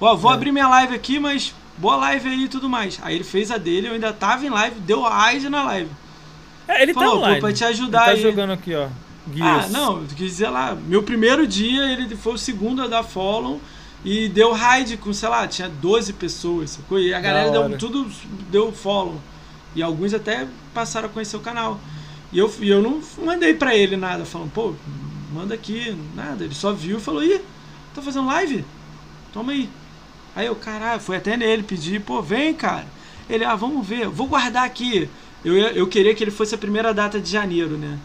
[0.00, 0.34] Ó, vou é.
[0.34, 3.00] abrir minha live aqui, mas boa live aí e tudo mais.
[3.02, 5.90] Aí ele fez a dele, eu ainda tava em live, deu eyes na live.
[6.68, 7.40] É, ele tá Falou, tá online.
[7.40, 8.22] Pra te ajudar ele tá aí.
[8.22, 8.88] jogando aqui, ó.
[9.34, 9.66] Gears.
[9.66, 13.60] Ah, não, quis dizer lá, meu primeiro dia ele foi o segundo a dar follow
[14.04, 16.98] e deu raid com, sei lá, tinha 12 pessoas, sacou?
[16.98, 18.10] E a galera deu tudo,
[18.48, 19.20] deu follow.
[19.74, 21.80] E alguns até passaram a conhecer o canal.
[22.32, 24.74] E eu, e eu não mandei pra ele nada, falando, pô,
[25.32, 26.44] manda aqui, nada.
[26.44, 27.40] Ele só viu e falou, ih,
[27.94, 28.64] tá fazendo live?
[29.32, 29.68] Toma aí.
[30.34, 32.86] Aí eu, caralho, fui até nele pedir, pô, vem, cara.
[33.28, 35.08] Ele, ah, vamos ver, vou guardar aqui.
[35.44, 37.98] Eu, eu queria que ele fosse a primeira data de janeiro, né?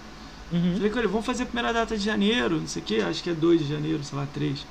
[0.52, 0.76] Uhum.
[0.76, 3.22] Falei com ele, vamos fazer a primeira data de janeiro, não sei o que, acho
[3.22, 4.66] que é 2 de janeiro, sei lá, 3.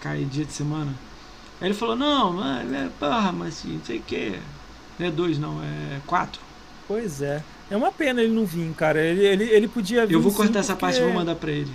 [0.00, 0.92] Cai dia de semana.
[1.60, 4.38] Aí ele falou, não, mano, é, porra, mas assim, não sei o que.
[4.98, 6.40] Não é 2 não, é 4.
[6.88, 7.42] Pois é.
[7.70, 9.00] É uma pena ele não vir, cara.
[9.00, 10.14] Ele, ele, ele podia vir.
[10.14, 10.86] Eu vou cortar essa porque...
[10.86, 11.70] parte e vou mandar pra ele.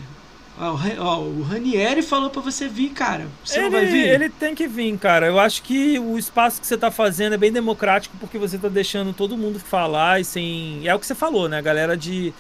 [0.58, 3.27] Ó, o Ranieri falou pra você vir, cara.
[3.43, 4.08] Você ele, não vai vir?
[4.08, 5.27] Ele tem que vir, cara.
[5.27, 8.69] Eu acho que o espaço que você tá fazendo é bem democrático porque você tá
[8.69, 10.88] deixando todo mundo falar e sem.
[10.88, 11.58] É o que você falou, né?
[11.58, 12.34] A galera de,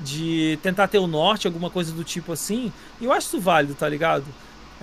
[0.00, 2.70] de tentar ter o norte, alguma coisa do tipo assim.
[3.00, 4.26] E eu acho isso válido, tá ligado?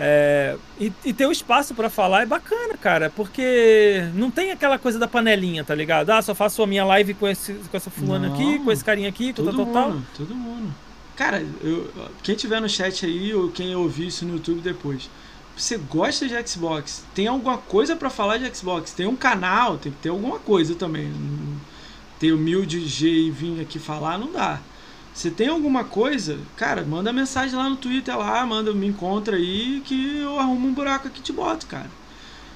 [0.01, 4.79] É, e, e, ter o espaço para falar é bacana, cara, porque não tem aquela
[4.79, 6.09] coisa da panelinha, tá ligado?
[6.11, 8.83] Ah, só faço a minha live com, esse, com essa fulana não, aqui, com esse
[8.83, 9.97] carinha aqui, todo tal, mundo, tal.
[10.15, 10.73] Todo mundo.
[11.19, 11.91] Cara, eu,
[12.23, 15.09] quem tiver no chat aí ou quem ouvir isso no YouTube depois,
[15.53, 17.03] você gosta de Xbox?
[17.13, 18.93] Tem alguma coisa para falar de Xbox?
[18.93, 21.11] Tem um canal, tem que ter alguma coisa também.
[22.21, 24.61] Ter humilde G e vir aqui falar não dá.
[25.13, 29.81] Se tem alguma coisa, cara, manda mensagem lá no Twitter lá, manda, me encontra aí
[29.83, 31.91] que eu arrumo um buraco aqui e te boto, cara.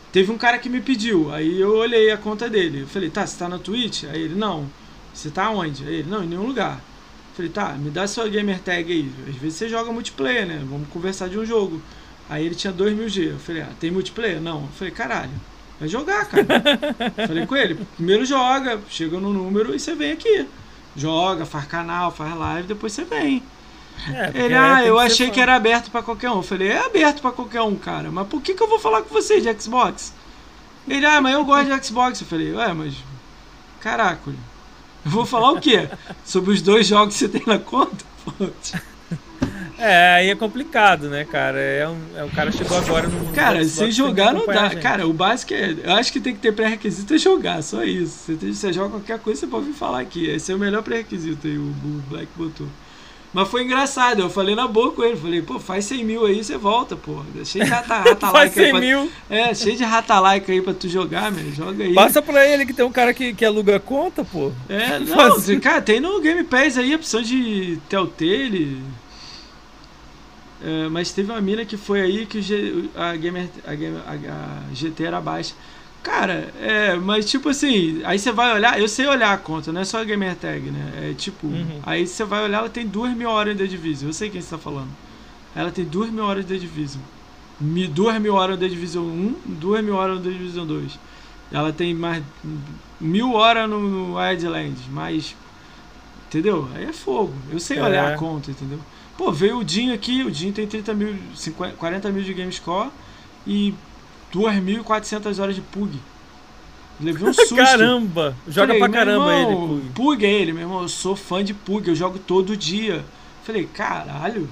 [0.10, 2.84] Teve um cara que me pediu, aí eu olhei a conta dele.
[2.84, 4.06] Eu falei, tá, você tá na Twitch?
[4.06, 4.70] Aí ele, não.
[5.14, 5.86] Você tá onde?
[5.86, 6.82] Aí ele, não, em nenhum lugar.
[7.36, 9.12] Falei, tá, me dá sua gamer tag aí.
[9.28, 10.64] Às vezes você joga multiplayer, né?
[10.70, 11.82] Vamos conversar de um jogo.
[12.30, 13.32] Aí ele tinha 2 mil G.
[13.32, 14.40] Eu falei, ah, tem multiplayer?
[14.40, 14.62] Não.
[14.62, 15.32] Eu falei, caralho,
[15.80, 16.46] vai jogar, cara.
[17.28, 20.48] falei com ele, primeiro joga, chega no número e você vem aqui
[20.96, 23.44] joga, faz canal, faz live, depois você vem.
[24.08, 26.38] É, ele, ah, eu achei que era aberto para qualquer um.
[26.38, 28.12] Eu falei, é aberto para qualquer um, cara.
[28.12, 30.14] Mas por que, que eu vou falar com você de Xbox?
[30.88, 32.22] Ele, ah, mas eu gosto de Xbox.
[32.22, 32.96] Eu falei, ué, mas.
[33.80, 34.32] Caraca,
[35.06, 35.90] eu vou falar o quê?
[36.26, 38.06] Sobre os dois jogos que você tem na conta?
[39.78, 41.60] É, aí é complicado, né, cara?
[41.60, 43.34] É um, é um cara chegou agora no.
[43.34, 44.74] Cara, sem jogar não dá.
[44.76, 45.76] Cara, o básico é.
[45.84, 48.18] Eu acho que tem que ter pré-requisito é jogar, só isso.
[48.18, 50.26] Você, tem, você joga qualquer coisa, você pode vir falar aqui.
[50.26, 52.68] Esse é o melhor pré-requisito aí, o, o Black botou.
[53.34, 56.44] Mas foi engraçado, eu falei na boa com ele, falei, pô, faz 100 mil aí,
[56.44, 57.24] você volta, pô.
[57.44, 59.12] Cheio de rata, rata faz 100 pra, mil.
[59.28, 61.96] É, cheio de rata like aí pra tu jogar, meu, joga aí.
[61.96, 64.52] Passa pra ele que tem um cara que, que aluga conta, pô.
[64.70, 65.60] É, não, Faz...
[65.60, 68.80] cara, tem no Game Pass aí a opção de Telltale.
[70.64, 72.40] É, mas teve uma mina que foi aí que
[72.96, 75.56] a, Gamer, a, Gamer, a, a GT era baixa.
[76.04, 79.80] Cara, é, mas tipo assim, aí você vai olhar, eu sei olhar a conta, não
[79.80, 81.10] é só a gamer tag, né?
[81.12, 81.80] É tipo, uhum.
[81.86, 84.50] aí você vai olhar, ela tem duas mil horas de Division, eu sei quem você
[84.50, 84.90] tá falando.
[85.56, 87.02] Ela tem duas mil horas de Division.
[87.94, 91.00] Duas mil horas de Division 1, duas mil horas de Division 2.
[91.52, 92.22] Ela tem mais
[93.00, 95.36] mil horas no, no Wildlands, mas.
[96.28, 96.68] Entendeu?
[96.76, 97.34] Aí é fogo.
[97.52, 97.84] Eu sei é.
[97.84, 98.80] olhar a conta, entendeu?
[99.18, 102.90] Pô, veio o Dinho aqui, o Dinho tem 30 mil, 50, 40 mil de GameScore
[103.46, 103.74] e
[104.34, 106.00] 2.400 horas de Pug.
[107.00, 107.56] Levei um susto.
[107.56, 108.36] Caramba!
[108.48, 109.90] Joga Falei, pra caramba irmão, ele, Pug.
[109.94, 110.82] Pug é ele, meu irmão.
[110.82, 113.04] Eu sou fã de Pug, eu jogo todo dia.
[113.44, 114.50] Falei, caralho.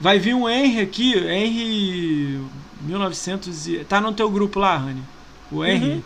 [0.00, 2.40] Vai vir um Henry aqui, Henry
[2.80, 3.84] 1900 e...
[3.84, 5.02] Tá no teu grupo lá, Rani.
[5.52, 5.90] O Henry.
[5.90, 6.02] Uhum.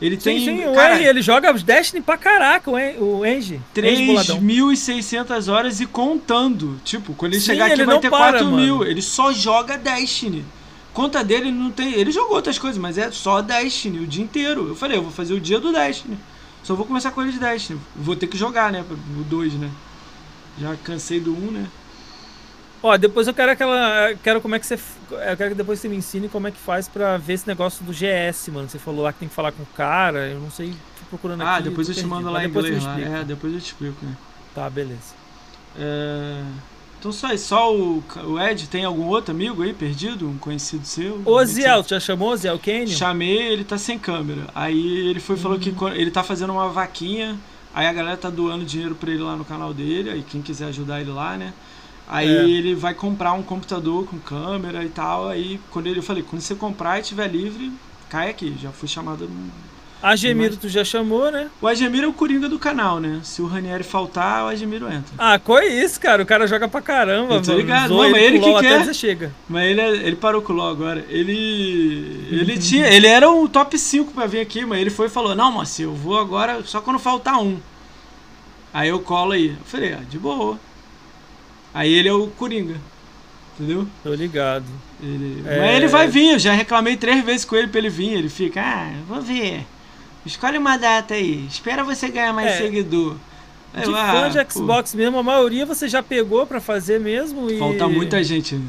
[0.00, 0.44] Ele sim, tem.
[0.44, 3.60] Sim, cara, o Henry, ele joga Destiny pra caraca, o Engie.
[3.74, 6.80] 3.600 horas e contando.
[6.84, 8.84] Tipo, quando ele sim, chegar aqui ele vai ter para, 4 mil.
[8.84, 10.44] Ele só joga Destiny
[10.98, 11.94] conta dele não tem.
[11.94, 14.66] Ele jogou outras coisas, mas é só Destiny o dia inteiro.
[14.66, 16.18] Eu falei, eu vou fazer o dia do Destiny.
[16.64, 17.80] Só vou começar com ele de Destiny.
[17.94, 18.84] Vou ter que jogar, né?
[18.90, 19.70] O 2, né?
[20.58, 21.68] Já cansei do 1, um, né?
[22.82, 24.12] Ó, depois eu quero aquela.
[24.24, 24.74] Quero como é que você.
[24.74, 27.84] Eu quero que depois você me ensine como é que faz pra ver esse negócio
[27.84, 28.68] do GS, mano.
[28.68, 30.28] Você falou lá que tem que falar com o cara.
[30.28, 30.70] Eu não sei.
[30.70, 31.68] Tô procurando ah, aqui.
[31.68, 32.98] Ah, depois eu te mando lá em inglês lá.
[33.00, 34.16] É, depois eu te explico, né?
[34.52, 35.14] Tá, beleza.
[35.78, 36.42] É.
[36.98, 40.28] Então só, só o, o Ed, tem algum outro amigo aí perdido?
[40.28, 41.22] Um conhecido seu?
[41.24, 42.88] O Ziel, tu já chamou o Ziel Kenyon?
[42.88, 44.48] Chamei, ele tá sem câmera.
[44.52, 45.88] Aí ele foi falou que uhum.
[45.88, 47.38] ele tá fazendo uma vaquinha,
[47.72, 50.66] aí a galera tá doando dinheiro pra ele lá no canal dele, aí quem quiser
[50.66, 51.52] ajudar ele lá, né?
[52.08, 52.48] Aí é.
[52.48, 55.28] ele vai comprar um computador com câmera e tal.
[55.28, 57.72] Aí quando ele, eu falei, quando você comprar e tiver livre,
[58.08, 58.56] cai aqui.
[58.60, 59.30] Já fui chamado
[60.02, 61.50] a Gemiro tu já chamou, né?
[61.60, 63.20] O Agemiro é o coringa do canal, né?
[63.22, 65.14] Se o Ranieri faltar, o Agemiro entra.
[65.18, 66.22] Ah, qual é isso, cara?
[66.22, 68.10] O cara joga pra caramba, Eu tô ligado, mano.
[68.10, 68.94] mas ele que quer.
[68.94, 69.32] chega.
[69.48, 71.04] Mas ele, é, ele parou com o LOL agora.
[71.08, 72.26] Ele.
[72.30, 72.86] Ele tinha.
[72.88, 75.82] Ele era um top 5 pra vir aqui, mas ele foi e falou: Não, moça,
[75.82, 77.58] eu vou agora só quando faltar um.
[78.72, 79.48] Aí eu colo aí.
[79.48, 80.58] Eu falei, ah, de boa.
[81.72, 82.76] Aí ele é o Coringa.
[83.54, 83.86] Entendeu?
[84.02, 84.66] Tô ligado.
[85.02, 85.42] Ele...
[85.46, 85.58] É...
[85.58, 88.12] Mas ele vai vir, eu já reclamei três vezes com ele pra ele vir.
[88.12, 89.66] Ele fica, ah, vou ver.
[90.24, 91.46] Escolhe uma data aí.
[91.46, 92.58] Espera você ganhar mais é.
[92.58, 93.16] seguidor.
[93.74, 94.98] De fã de Xbox pô.
[94.98, 97.58] mesmo, a maioria você já pegou para fazer mesmo e...
[97.58, 98.60] Falta muita gente.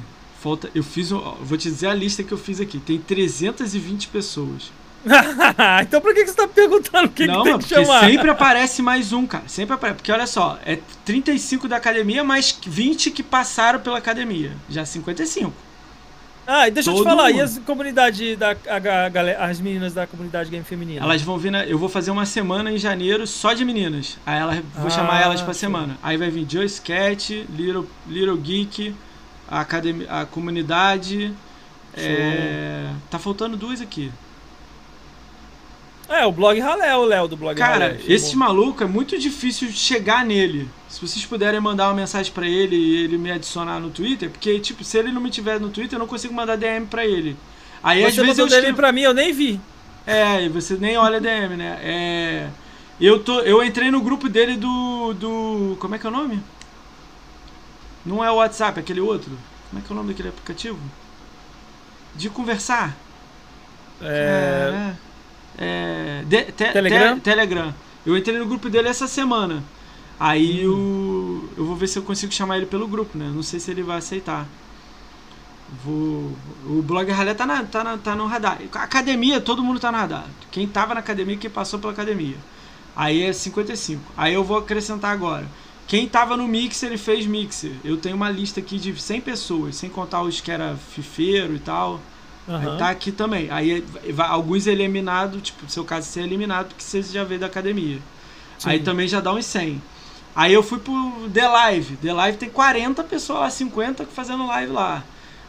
[0.42, 2.80] Falta, eu fiz, vou te dizer a lista que eu fiz aqui.
[2.80, 4.72] Tem 320 pessoas.
[5.82, 8.02] então por que, você tá perguntando quem Não, que tem que chamar?
[8.02, 9.46] sempre aparece mais um, cara.
[9.48, 9.98] Sempre aparece.
[9.98, 14.52] Porque olha só, é 35 da academia mais 20 que passaram pela academia.
[14.70, 15.54] Já 55.
[16.52, 17.38] Ah, e deixa Todo eu te falar, mundo.
[17.38, 21.00] e as comunidade da a, a, as meninas da comunidade game feminina?
[21.00, 24.18] Elas vão vir, na, eu vou fazer uma semana em janeiro só de meninas.
[24.26, 25.96] Aí elas, vou ah, chamar elas pra semana.
[26.02, 28.96] Aí vai vir Joyce Cat, Little, Little Geek,
[29.48, 31.32] a, academia, a comunidade.
[31.94, 34.12] É, tá faltando duas aqui.
[36.10, 39.72] É, o blog Ralé, o Léo do blog Cara, Ralé, esse maluco é muito difícil
[39.72, 40.68] chegar nele.
[40.90, 44.60] Se vocês puderem mandar uma mensagem para ele e ele me adicionar no Twitter, porque,
[44.60, 47.38] tipo, se ele não me tiver no Twitter, eu não consigo mandar DM para ele.
[47.84, 48.78] Aí, você às vezes, eu DM escrevo...
[48.78, 49.62] pra mim, eu nem vi.
[50.08, 51.80] É, e você nem olha DM, né?
[51.84, 52.50] É...
[53.00, 55.78] Eu, tô, eu entrei no grupo dele do, do.
[55.80, 56.42] Como é que é o nome?
[58.04, 59.32] Não é o WhatsApp, é aquele outro.
[59.70, 60.80] Como é que é o nome daquele aplicativo?
[62.16, 62.98] De conversar.
[64.02, 64.96] É.
[64.96, 65.09] é...
[65.62, 67.16] É, de, te, Telegram?
[67.16, 67.76] Te, Telegram.
[68.06, 69.62] Eu entrei no grupo dele essa semana.
[70.18, 71.42] Aí hum.
[71.52, 73.30] eu, eu vou ver se eu consigo chamar ele pelo grupo, né?
[73.34, 74.48] Não sei se ele vai aceitar.
[75.84, 76.32] Vou,
[76.66, 78.60] o blog Ralé tá, na, tá, na, tá no radar.
[78.74, 80.26] Academia, todo mundo tá no radar.
[80.50, 82.38] Quem tava na academia, quem passou pela academia.
[82.96, 84.02] Aí é 55.
[84.18, 85.46] Aí eu vou acrescentar agora.
[85.88, 87.72] Quem tava no Mixer, ele fez Mixer.
[87.84, 91.60] Eu tenho uma lista aqui de 100 pessoas, sem contar os que era fifeiro e
[91.60, 92.00] tal.
[92.50, 92.78] Uhum.
[92.78, 93.48] Tá aqui também.
[93.52, 97.46] Aí vai, alguns eliminados, tipo, no seu caso ser eliminado porque você já veio da
[97.46, 98.00] academia.
[98.58, 98.70] Sim.
[98.72, 99.80] Aí também já dá uns 100.
[100.36, 101.98] Aí eu fui pro The Live.
[101.98, 105.04] The Live tem 40 pessoas lá, 50 fazendo live lá.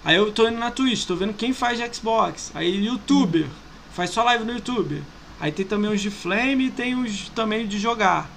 [0.04, 2.50] Aí eu tô indo na Twitch, tô vendo quem faz de Xbox.
[2.54, 3.50] Aí youtuber, uhum.
[3.92, 5.02] faz só live no YouTube.
[5.40, 8.28] Aí tem também os de Flame e tem os também de jogar.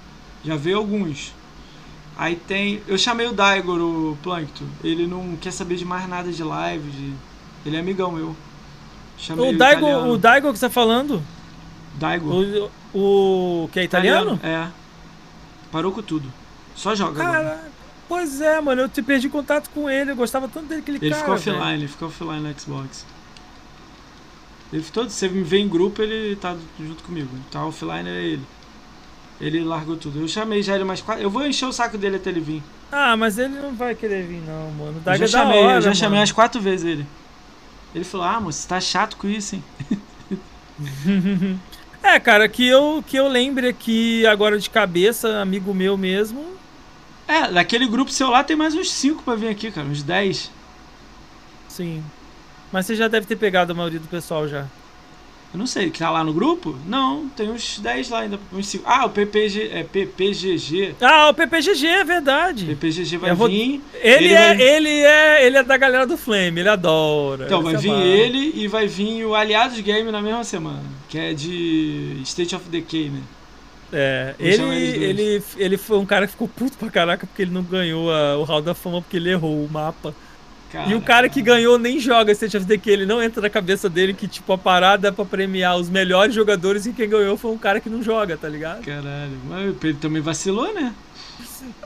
[0.42, 1.34] Já veio alguns.
[2.16, 2.80] Aí tem.
[2.86, 4.66] Eu chamei o Daigor, o Plankton.
[4.82, 6.90] Ele não quer saber de mais nada de live.
[6.90, 7.12] De...
[7.66, 8.34] Ele é amigão meu.
[9.24, 11.22] Chamei o, Daigo, o Daigo que você tá falando?
[11.94, 12.70] Daigo.
[12.92, 14.34] O, o que é italiano?
[14.34, 14.68] italiano?
[14.68, 14.70] É.
[15.72, 16.30] Parou com tudo.
[16.76, 17.60] Só joga cara, agora.
[18.06, 18.82] Pois é, mano.
[18.82, 20.10] Eu te perdi contato com ele.
[20.10, 21.06] Eu gostava tanto dele ele cara.
[21.06, 21.72] Ele ficou offline, velho.
[21.72, 23.06] ele ficou offline no Xbox.
[24.70, 27.30] Ele todo, você me vê em grupo, ele tá junto comigo.
[27.50, 28.46] Tá offline é ele.
[29.40, 30.20] Ele largou tudo.
[30.20, 31.22] Eu chamei já ele mais quatro.
[31.22, 32.62] Eu vou encher o saco dele até ele vir.
[32.92, 35.00] Ah, mas ele não vai querer vir, não, mano.
[35.06, 35.96] eu já é chamei, hora, eu já mano.
[35.96, 37.06] chamei umas quatro vezes ele.
[37.94, 39.64] Ele falou, ah, moço, você tá chato com isso, hein?
[42.02, 46.44] é, cara, que eu, que eu lembre aqui agora de cabeça, amigo meu mesmo.
[47.28, 50.50] É, daquele grupo seu lá tem mais uns cinco pra vir aqui, cara, uns dez.
[51.68, 52.04] Sim.
[52.72, 54.66] Mas você já deve ter pegado a maioria do pessoal já.
[55.54, 56.76] Eu não sei, que tá lá no grupo?
[56.84, 58.40] Não, tem uns 10 lá ainda.
[58.52, 58.82] Uns 5.
[58.84, 60.96] Ah, o PPG, é PPGG.
[61.00, 62.66] Ah, o PPGG é verdade.
[62.66, 63.46] PPGG vai vou...
[63.46, 63.80] vir.
[63.94, 64.60] Ele, ele, é, vai...
[64.60, 67.46] ele é ele é da galera do Flame, ele adora.
[67.46, 71.32] Então, vai vir ele e vai vir o Aliados Game na mesma semana, que é
[71.32, 73.20] de State of Decay, né?
[73.92, 74.64] É, ele,
[75.04, 78.36] ele, ele foi um cara que ficou puto pra caraca porque ele não ganhou a,
[78.38, 80.12] o Hall da Fama porque ele errou o mapa.
[80.74, 83.48] Cara, e o cara que ganhou nem joga State of Decay, ele não entra na
[83.48, 87.36] cabeça dele que, tipo, a parada é pra premiar os melhores jogadores e quem ganhou
[87.36, 88.84] foi um cara que não joga, tá ligado?
[88.84, 90.92] Caralho, mas ele também vacilou, né?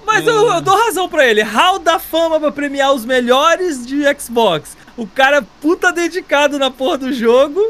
[0.07, 0.31] Mas é.
[0.31, 1.42] eu, eu, dou razão pra ele.
[1.42, 4.75] Hall da fama pra premiar os melhores de Xbox.
[4.97, 7.60] O cara puta dedicado na porra do jogo.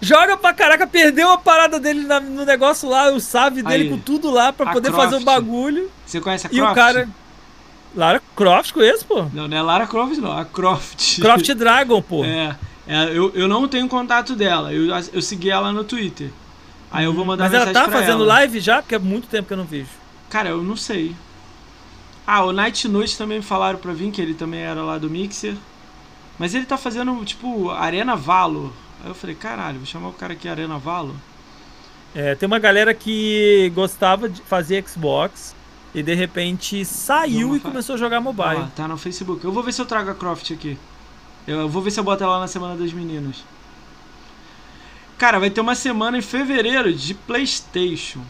[0.00, 3.90] Joga pra caraca, perdeu a parada dele na, no negócio lá, o save dele Aí,
[3.90, 5.04] com tudo lá pra poder Croft.
[5.04, 5.90] fazer o bagulho.
[6.06, 6.64] Você conhece a Croft?
[6.64, 7.08] E o cara.
[7.94, 9.24] Lara Croft, conheço, pô.
[9.32, 10.36] Não, não é Lara Croft, não.
[10.36, 11.20] A Croft.
[11.20, 12.24] Croft Dragon, pô.
[12.24, 12.56] É.
[12.86, 14.72] é eu, eu não tenho contato dela.
[14.72, 16.30] Eu, eu segui ela no Twitter.
[16.90, 18.34] Aí eu vou mandar Mas ela tá fazendo ela.
[18.34, 18.80] live já?
[18.80, 19.90] Porque é muito tempo que eu não vejo.
[20.30, 21.14] Cara, eu não sei.
[22.26, 25.08] Ah, o Night Noite também me falaram pra vir, que ele também era lá do
[25.08, 25.54] Mixer.
[26.38, 28.72] Mas ele tá fazendo, tipo, Arena Valo.
[29.02, 31.16] Aí eu falei, caralho, vou chamar o cara aqui Arena Valo.
[32.14, 35.54] É, tem uma galera que gostava de fazer Xbox
[35.94, 38.62] e de repente saiu e começou a jogar mobile.
[38.62, 39.44] Ah, tá no Facebook.
[39.44, 40.78] Eu vou ver se eu trago a Croft aqui.
[41.46, 43.44] Eu vou ver se eu boto ela na semana dos meninos.
[45.16, 48.20] Cara, vai ter uma semana em fevereiro de Playstation.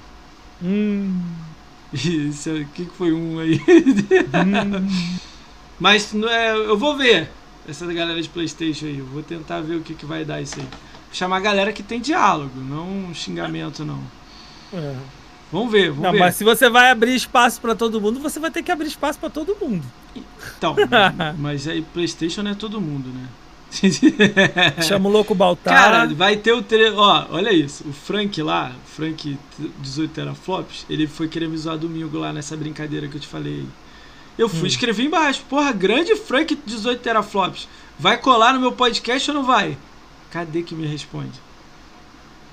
[0.63, 1.21] Hum.
[1.93, 3.61] Isso, o que foi um aí?
[3.61, 5.19] Hum.
[5.79, 7.31] Mas é, eu vou ver
[7.69, 8.99] essa galera de Playstation aí.
[8.99, 10.67] Eu vou tentar ver o que, que vai dar isso aí.
[10.67, 14.03] Vou chamar a galera que tem diálogo, não um xingamento não.
[14.73, 14.97] É.
[15.51, 16.19] Vamos ver, vamos não, ver.
[16.19, 19.19] Mas se você vai abrir espaço para todo mundo, você vai ter que abrir espaço
[19.19, 19.85] para todo mundo.
[20.57, 20.77] Então,
[21.39, 23.29] mas aí PlayStation é todo mundo, né?
[24.83, 25.75] Chama o louco Baltar.
[25.75, 26.91] Cara, vai ter o tre...
[26.91, 27.85] Ó, olha isso.
[27.89, 29.39] O Frank lá, Frank
[29.81, 33.65] 18 teraflops, ele foi querer me zoar domingo lá nessa brincadeira que eu te falei.
[34.37, 34.67] Eu fui hum.
[34.67, 35.43] escrever embaixo.
[35.49, 37.69] Porra, grande Frank 18 teraflops.
[37.99, 39.77] Vai colar no meu podcast ou não vai?
[40.31, 41.41] Cadê que me responde?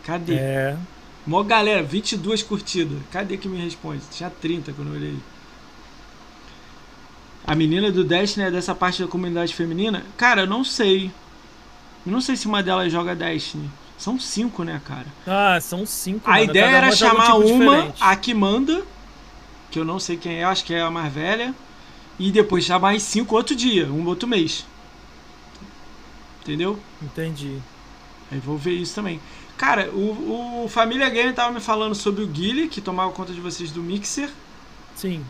[0.04, 0.36] Cadê?
[0.36, 0.78] É.
[1.26, 2.98] Mó galera, 22 curtidas.
[3.12, 4.02] Cadê que me responde?
[4.12, 5.18] Tinha 30 quando eu olhei.
[7.46, 10.04] A menina do Destiny é dessa parte da comunidade feminina?
[10.18, 11.12] Cara, eu não sei.
[12.06, 13.70] Eu não sei se uma delas joga Destiny.
[13.98, 15.08] São cinco, né, cara?
[15.26, 16.30] Ah, são cinco.
[16.30, 16.44] A mano.
[16.44, 17.98] ideia Cada era chamar um tipo uma, diferente.
[18.02, 18.84] a que manda,
[19.72, 21.54] que eu não sei quem é, acho que é a mais velha.
[22.18, 24.66] E depois chamar mais cinco outro dia, um outro mês.
[26.42, 26.80] Entendeu?
[27.02, 27.60] Entendi.
[28.32, 29.20] Aí vou ver isso também.
[29.58, 33.40] Cara, o, o Família Game tava me falando sobre o Guile, que tomava conta de
[33.40, 34.30] vocês do Mixer.
[34.96, 35.24] Sim.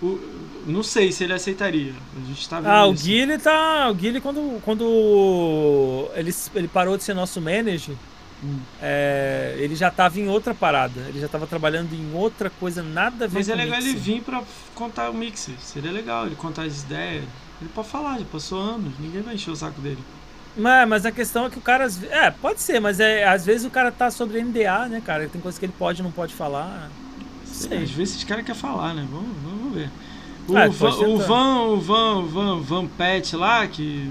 [0.00, 0.20] O,
[0.66, 1.94] não sei se ele aceitaria.
[2.16, 3.88] A gente tá vendo Ah, o Guile tá.
[3.90, 7.96] O Guile, quando, quando ele, ele parou de ser nosso manager,
[8.42, 8.58] hum.
[8.80, 11.00] é, ele já tava em outra parada.
[11.08, 14.22] Ele já tava trabalhando em outra coisa, nada a ver Mas é legal ele vir
[14.22, 14.42] pra
[14.74, 15.54] contar o Mixer.
[15.58, 17.24] Seria legal ele contar as ideias.
[17.60, 19.98] Ele pode falar, já passou anos, ninguém vai encher o saco dele.
[20.56, 21.88] Mas, mas a questão é que o cara.
[22.10, 25.28] É, pode ser, mas é, às vezes o cara tá sobre NDA, né, cara?
[25.28, 26.90] Tem coisas que ele pode e não pode falar.
[27.44, 27.82] Sei.
[27.82, 29.06] Às vezes esse cara quer falar, né?
[29.10, 29.90] Vamos, vamos ver.
[30.46, 34.10] O, ah, Van, o Van, o Van, Van, Van Pet lá, que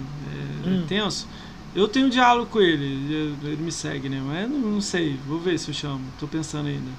[0.65, 0.85] é, hum.
[0.87, 1.27] tenso,
[1.75, 4.21] eu tenho diálogo com ele, ele me segue, né?
[4.23, 6.01] Mas não, não sei, vou ver se eu chamo.
[6.19, 6.89] Tô pensando ainda.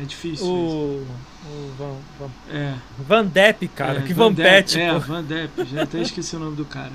[0.00, 0.46] É difícil.
[0.46, 1.06] O,
[1.46, 2.74] o Van, Van, é.
[3.06, 4.00] Van Depp, cara.
[4.00, 5.64] É, que Van, Van Pet, É, Van Depp.
[5.64, 6.92] Já até esqueci o nome do cara.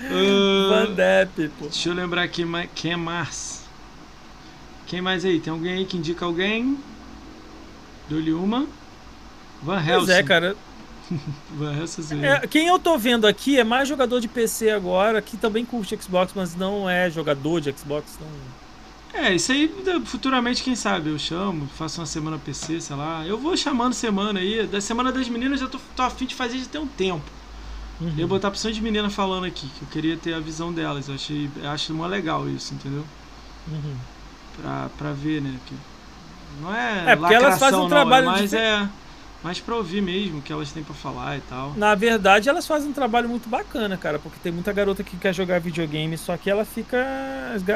[0.00, 1.66] Uh, Van Depp, pô.
[1.66, 2.44] Deixa eu lembrar aqui
[2.74, 3.64] quem é Mars.
[4.86, 5.40] Quem mais aí?
[5.40, 6.78] Tem alguém aí que indica alguém?
[8.08, 8.66] Dou-lhe uma.
[9.62, 10.06] Van Helsing.
[10.06, 10.56] Pois é, cara.
[11.50, 12.24] Van Helsing.
[12.24, 15.98] É, quem eu tô vendo aqui é mais jogador de PC agora, que também curte
[16.00, 18.16] Xbox, mas não é jogador de Xbox.
[18.20, 18.56] Não...
[19.20, 19.72] É, isso aí
[20.04, 23.26] futuramente, quem sabe, eu chamo, faço uma semana PC, sei lá.
[23.26, 24.66] Eu vou chamando semana aí.
[24.66, 27.24] Da semana das meninas eu já tô, tô afim de fazer já tem um tempo.
[28.00, 28.14] Uhum.
[28.18, 31.08] Eu botar opção de menina falando aqui, que eu queria ter a visão delas.
[31.08, 31.50] Eu achei,
[31.88, 33.04] eu mó legal isso, entendeu?
[33.68, 33.96] Uhum.
[34.60, 35.54] Pra, pra ver, né?
[35.66, 35.74] Que
[36.60, 37.12] não é.
[37.12, 38.86] É, porque elas fazem um não, trabalho mas é
[39.46, 41.72] mais pra ouvir mesmo o que elas têm pra falar e tal.
[41.76, 45.32] Na verdade, elas fazem um trabalho muito bacana, cara, porque tem muita garota que quer
[45.32, 46.98] jogar videogame, só que ela fica.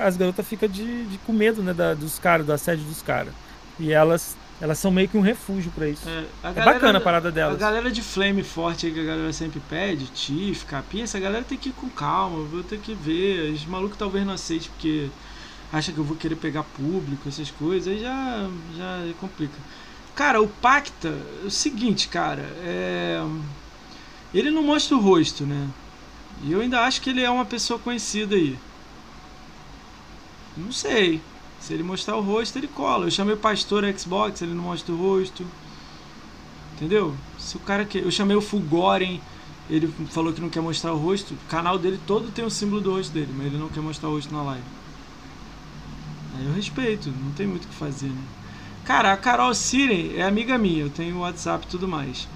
[0.05, 3.33] As garotas ficam de, de, com medo, né, da, dos caras, do assédio dos caras.
[3.79, 4.37] E elas.
[4.61, 6.07] Elas são meio que um refúgio para isso.
[6.07, 7.55] É, é galera, bacana a parada delas.
[7.55, 11.43] A galera de flame forte aí que a galera sempre pede, Tiff, Capinha, essa galera
[11.43, 13.53] tem que ir com calma, vou ter que ver.
[13.53, 15.09] Os malucos talvez não aceitem porque
[15.73, 19.57] acha que eu vou querer pegar público, essas coisas, aí já, já complica.
[20.15, 21.09] Cara, o Pacta,
[21.43, 23.25] é o seguinte, cara, é...
[24.35, 25.69] ele não mostra o rosto, né?
[26.43, 28.59] E eu ainda acho que ele é uma pessoa conhecida aí.
[30.57, 31.23] Não sei.
[31.61, 33.07] Se ele mostrar o rosto, ele cola.
[33.07, 35.47] Eu chamei o pastor Xbox, ele não mostra o rosto.
[36.75, 37.15] Entendeu?
[37.39, 39.21] Se o cara que eu chamei o Fulgoren,
[39.69, 41.35] ele falou que não quer mostrar o rosto.
[41.35, 44.09] O canal dele todo tem o símbolo do rosto dele, mas ele não quer mostrar
[44.09, 44.65] o rosto na live.
[46.37, 48.23] Aí eu respeito, não tem muito o que fazer, né?
[48.85, 52.27] Cara, a Carol Siren é amiga minha, eu tenho WhatsApp e tudo mais.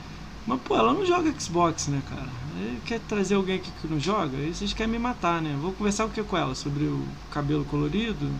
[0.46, 2.28] Mas, pô, ela não joga Xbox, né, cara?
[2.56, 4.36] Aí quer trazer alguém aqui que não joga?
[4.36, 5.56] Aí vocês querem me matar, né?
[5.60, 6.54] Vou conversar o que com ela?
[6.54, 8.30] Sobre o cabelo colorido?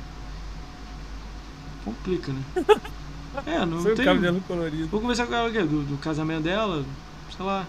[1.85, 2.43] Complica, né?
[3.47, 4.05] É, não Seu tem.
[4.05, 4.87] cabelo colorido.
[4.87, 5.61] Vou conversar com ela o quê?
[5.63, 6.85] Do, do casamento dela?
[7.37, 7.67] Sei lá.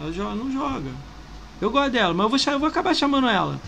[0.00, 0.90] Ela joga, não joga.
[1.60, 3.60] Eu gosto dela, mas eu vou, eu vou acabar chamando ela.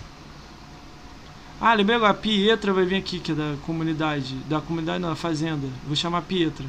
[1.61, 4.35] Ah, lembrei agora, a Pietra vai vir aqui, que é da comunidade.
[4.49, 5.69] Da comunidade não, da fazenda.
[5.87, 6.67] Vou chamar a Pietra.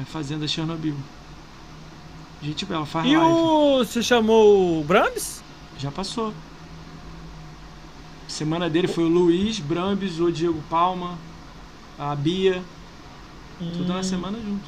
[0.00, 0.94] É Fazenda Chernobyl.
[2.40, 3.32] Gente bela, faz e live.
[3.32, 3.78] o...
[3.78, 5.42] você chamou o Brambis?
[5.76, 6.32] Já passou.
[8.28, 11.18] Semana dele foi o Luiz, Brambis, o Diego Palma,
[11.98, 12.62] a Bia.
[13.60, 13.72] Hum.
[13.72, 14.64] Tudo na semana junto.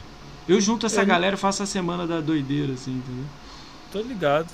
[0.49, 1.07] Eu junto essa Eu...
[1.07, 3.27] galera faço a semana da doideira, assim, entendeu?
[3.93, 4.49] Tô ligado.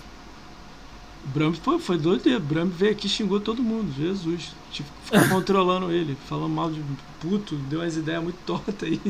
[1.27, 2.39] Brahms, pô, foi doido.
[2.41, 3.93] Brahms veio aqui e xingou todo mundo.
[3.97, 4.55] Jesus.
[4.71, 6.17] Tipo, ficou controlando ele.
[6.29, 6.83] Falando mal de
[7.21, 9.01] puto, deu umas ideias muito tortas aí.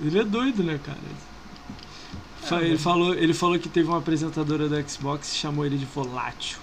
[0.00, 0.98] Ele é doido, né, cara?
[2.50, 5.84] É, ele, falou, ele falou que teve uma apresentadora da Xbox que chamou ele de
[5.84, 6.58] volátil.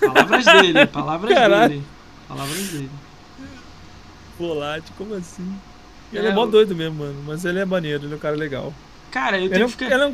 [0.00, 1.68] Palavras dele, palavras Caralho.
[1.68, 1.84] dele.
[2.28, 2.90] Palavras dele.
[4.38, 5.54] Volátil, como assim?
[6.12, 7.22] Ele é, é mó doido mesmo, mano.
[7.26, 8.72] Mas ele é maneiro, ele é um cara legal.
[9.10, 9.86] Cara, eu ele tenho é, que ficar.
[9.86, 10.12] Ele é,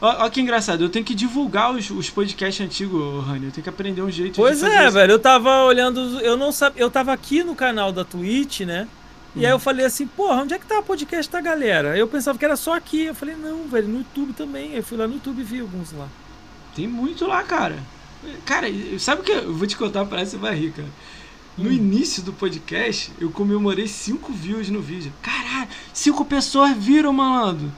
[0.00, 3.46] Olha que engraçado, eu tenho que divulgar os, os podcasts antigos, Rani.
[3.46, 4.92] Eu tenho que aprender um jeito pois de fazer é, isso.
[4.92, 5.12] velho.
[5.12, 6.20] Eu tava olhando.
[6.20, 6.82] Eu não sabia.
[6.82, 8.88] Eu tava aqui no canal da Twitch, né?
[9.34, 9.46] E hum.
[9.46, 11.96] aí eu falei assim, porra, onde é que tá o podcast da galera?
[11.96, 13.04] Eu pensava que era só aqui.
[13.04, 14.72] Eu falei, não, velho, no YouTube também.
[14.72, 16.08] Aí eu fui lá no YouTube e vi alguns lá.
[16.74, 17.78] Tem muito lá, cara.
[18.44, 18.66] Cara,
[18.98, 19.32] sabe o que?
[19.32, 20.88] Eu vou te contar, parece vai rir, cara.
[21.56, 21.72] No hum.
[21.72, 25.12] início do podcast, eu comemorei 5 views no vídeo.
[25.22, 27.70] Caralho, 5 pessoas viram, malandro.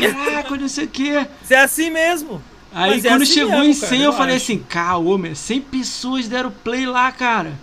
[0.00, 1.26] Caraca, não sei o quê.
[1.50, 2.42] É assim mesmo.
[2.72, 4.58] Aí Mas é quando é assim chegou mesmo, em 100, cara, eu, eu falei assim,
[4.68, 7.58] caô, 100 pessoas deram play lá, cara.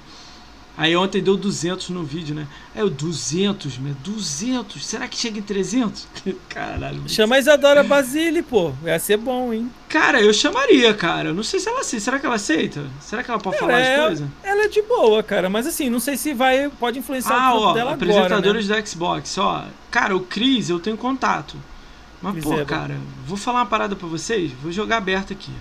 [0.77, 2.47] Aí ontem deu 200 no vídeo, né?
[2.75, 4.85] Aí eu, 200, meu, 200.
[4.85, 6.07] Será que chega em 300?
[6.49, 7.01] Caralho.
[7.07, 8.73] Chama a Isadora Basile, pô.
[8.83, 9.71] Ia ser bom, hein?
[9.87, 11.33] Cara, eu chamaria, cara.
[11.33, 12.03] Não sei se ela aceita.
[12.03, 12.85] Será que ela aceita?
[12.99, 14.27] Será que ela pode falar é, as coisas?
[14.43, 15.49] Ela é de boa, cara.
[15.49, 18.81] Mas assim, não sei se vai, pode influenciar ah, o ó, dela apresentadores agora, né?
[18.81, 19.65] da Xbox, ó.
[19.89, 21.55] Cara, o Cris, eu tenho contato.
[22.21, 25.51] Mas, pô, é cara, vou falar uma parada pra vocês, vou jogar aberto aqui.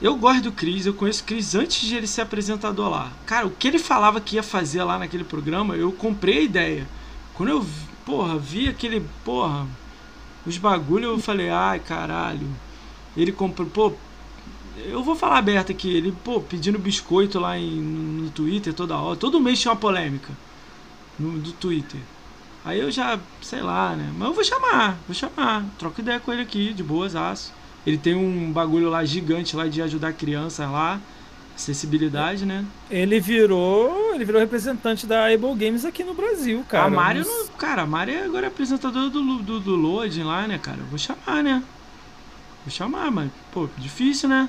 [0.00, 3.12] Eu gosto do Cris, eu conheço o Cris antes de ele ser apresentador lá.
[3.26, 6.88] Cara, o que ele falava que ia fazer lá naquele programa, eu comprei a ideia.
[7.34, 7.66] Quando eu,
[8.06, 9.66] porra, vi aquele, porra,
[10.46, 12.48] os bagulho, eu falei, ai, caralho.
[13.14, 13.92] Ele comprou, pô,
[14.86, 19.16] eu vou falar aberto aqui, ele, pô, pedindo biscoito lá em, no Twitter toda hora.
[19.16, 20.32] Todo mês tinha uma polêmica
[21.18, 22.00] no, do Twitter.
[22.64, 24.10] Aí eu já, sei lá, né?
[24.16, 25.64] Mas eu vou chamar, vou chamar.
[25.78, 27.52] Troco ideia com ele aqui, de boas aço.
[27.86, 31.00] Ele tem um bagulho lá gigante lá de ajudar crianças lá.
[31.56, 32.64] Acessibilidade, né?
[32.90, 34.14] Ele virou.
[34.14, 36.86] Ele virou representante da Able Games aqui no Brasil, cara.
[36.86, 40.58] A Mario não, Cara, a Mario agora é apresentadora do, do, do Loading lá, né,
[40.58, 40.78] cara?
[40.88, 41.62] Vou chamar, né?
[42.64, 44.48] Vou chamar, mas, pô, difícil, né?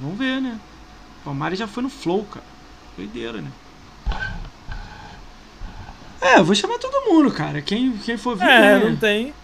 [0.00, 0.58] Vamos ver, né?
[1.24, 2.46] A Mario já foi no Flow, cara.
[2.96, 3.50] Doideira, né?
[6.20, 7.60] É, eu vou chamar todo mundo, cara.
[7.60, 8.48] Quem, quem for vir.
[8.48, 9.34] É, não tem.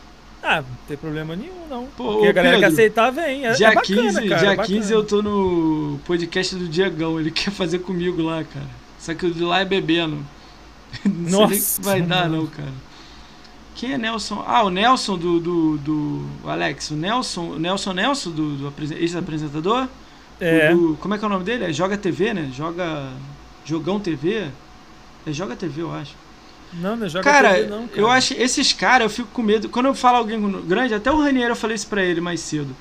[0.43, 1.87] Ah, não tem problema nenhum, não.
[1.97, 3.47] Pô, Porque a galera Pedro, que aceitar vem.
[3.47, 7.21] É, dia é bacana, 15, cara, dia é 15 eu tô no podcast do Diegão.
[7.21, 8.67] Ele quer fazer comigo lá, cara.
[8.99, 10.19] Só que o de lá é bebendo.
[11.07, 12.73] Não Nossa, sei vai dar, não, cara.
[13.75, 14.45] Quem é Nelson?
[14.47, 15.41] Ah, o Nelson do.
[15.41, 16.91] do, do Alex.
[16.91, 17.43] O Nelson.
[17.53, 19.89] O Nelson Nelson, do, do ex-apresentador?
[20.39, 20.75] É.
[20.75, 21.65] Do- como é que é o nome dele?
[21.65, 22.51] É Joga TV, né?
[22.55, 23.09] Joga.
[23.65, 24.49] Jogão TV?
[25.27, 26.15] É Joga TV, eu acho.
[26.73, 28.01] Não, não joga Cara, TV, não, cara.
[28.01, 29.69] eu acho esses caras, eu fico com medo.
[29.69, 32.75] Quando eu falo alguém grande, até o Raniero eu falei isso pra ele mais cedo.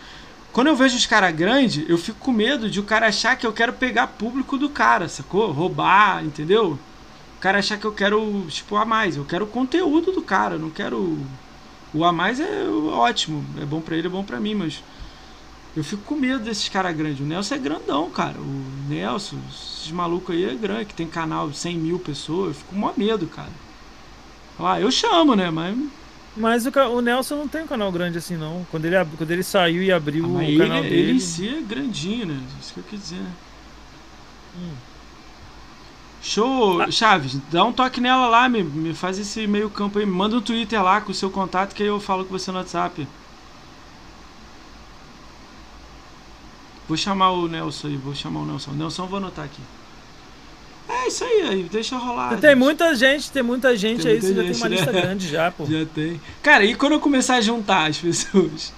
[0.53, 3.48] Quando eu vejo os caras grandes, eu fico com medo de o cara achar que
[3.48, 5.52] eu quero pegar público do cara, sacou?
[5.52, 6.78] Roubar, entendeu?
[7.38, 9.16] O cara achar que eu quero, tipo, a mais.
[9.16, 11.18] Eu quero o conteúdo do cara, não quero.
[11.94, 14.84] O a mais é ótimo, é bom pra ele, é bom pra mim, mas.
[15.76, 17.22] Eu fico com medo desses caras grandes.
[17.22, 18.38] O Nelson é grandão, cara.
[18.38, 22.50] O Nelson, esses malucos aí é grande, que tem canal de 100 mil pessoas.
[22.50, 23.50] Eu fico com maior medo, cara.
[24.60, 25.50] Ah, eu chamo, né?
[25.52, 25.78] Mas,
[26.36, 28.66] Mas o, o Nelson não tem um canal grande assim, não.
[28.72, 31.12] Quando ele, quando ele saiu e abriu ah, o ele, canal ele dele...
[31.12, 32.42] em si é grandinho, né?
[32.60, 33.26] Isso que eu quis dizer.
[34.56, 34.82] Hum.
[36.22, 36.90] Show, Ah.
[36.92, 40.06] Chaves, dá um toque nela lá, me, me faz esse meio campo aí.
[40.06, 42.52] Me manda um Twitter lá com o seu contato que aí eu falo com você
[42.52, 43.08] no WhatsApp.
[46.88, 48.74] Vou chamar o Nelson aí, vou chamar o Nelson.
[48.74, 49.68] Nelson, eu vou anotar aqui.
[50.92, 52.38] É isso aí, deixa rolar.
[52.38, 52.56] Tem gente.
[52.60, 54.76] muita gente, tem muita gente Tem aí, muita você já tem gente, uma né?
[54.76, 55.66] lista grande já, pô.
[55.70, 56.22] Já tem.
[56.44, 58.74] Cara, e quando eu começar a juntar as pessoas?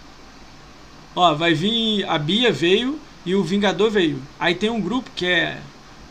[1.15, 2.05] Ó, vai vir.
[2.07, 4.21] A Bia veio e o Vingador veio.
[4.39, 5.59] Aí tem um grupo que é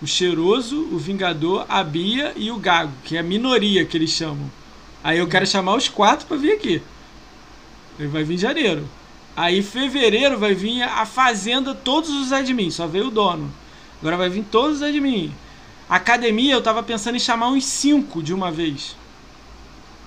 [0.01, 4.11] o Cheiroso, o Vingador, a Bia e o Gago, que é a minoria que eles
[4.11, 4.51] chamam.
[5.03, 6.83] Aí eu quero chamar os quatro pra vir aqui.
[7.99, 8.89] Ele vai vir em janeiro.
[9.37, 13.51] Aí em fevereiro vai vir a Fazenda, todos os admins, só veio o dono.
[14.01, 15.31] Agora vai vir todos os admins.
[15.97, 18.97] Academia, eu tava pensando em chamar uns cinco de uma vez.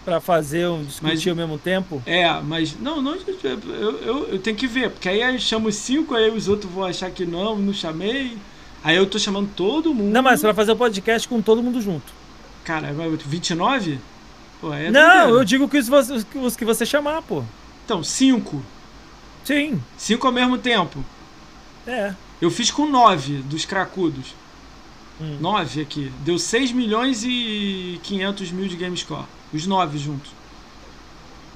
[0.03, 2.01] Pra fazer um discutir Mas- ao mesmo tempo.
[2.05, 5.75] É, mas não, não eu, eu, eu tenho que ver, porque aí eu chamo os
[5.75, 8.37] cinco, aí os outros vão achar que não, não chamei.
[8.83, 10.11] Aí eu tô chamando todo mundo.
[10.11, 12.13] Não, mas pra fazer o podcast com todo mundo junto.
[12.63, 13.99] Cara, vai 29?
[14.61, 17.43] Pô, é não, eu digo que os, os que você chamar, pô.
[17.83, 18.63] Então, cinco.
[19.43, 21.03] Sim, Cinco ao mesmo tempo.
[21.85, 22.13] é.
[22.41, 24.35] Eu fiz com nove dos cracudos.
[25.19, 25.37] Hum.
[25.39, 26.11] Nove aqui.
[26.25, 29.23] Deu 6 milhões e 500 mil de Gamescore.
[29.53, 30.31] Os nove juntos.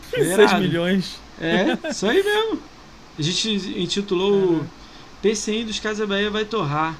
[0.09, 0.61] Foi 6 irado.
[0.61, 1.19] milhões.
[1.39, 2.59] É, isso aí mesmo.
[3.17, 3.49] A gente
[3.81, 4.67] intitulou o
[5.21, 6.95] PCI dos Casa Bahia vai torrar.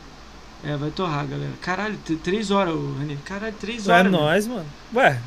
[0.63, 1.53] É, vai torrar, galera.
[1.61, 3.17] Caralho, três horas, Rani.
[3.23, 4.11] Caralho, três É horas.
[4.11, 4.19] meu.
[4.21, 4.65] nóis, mano.
[4.93, 5.21] Ué,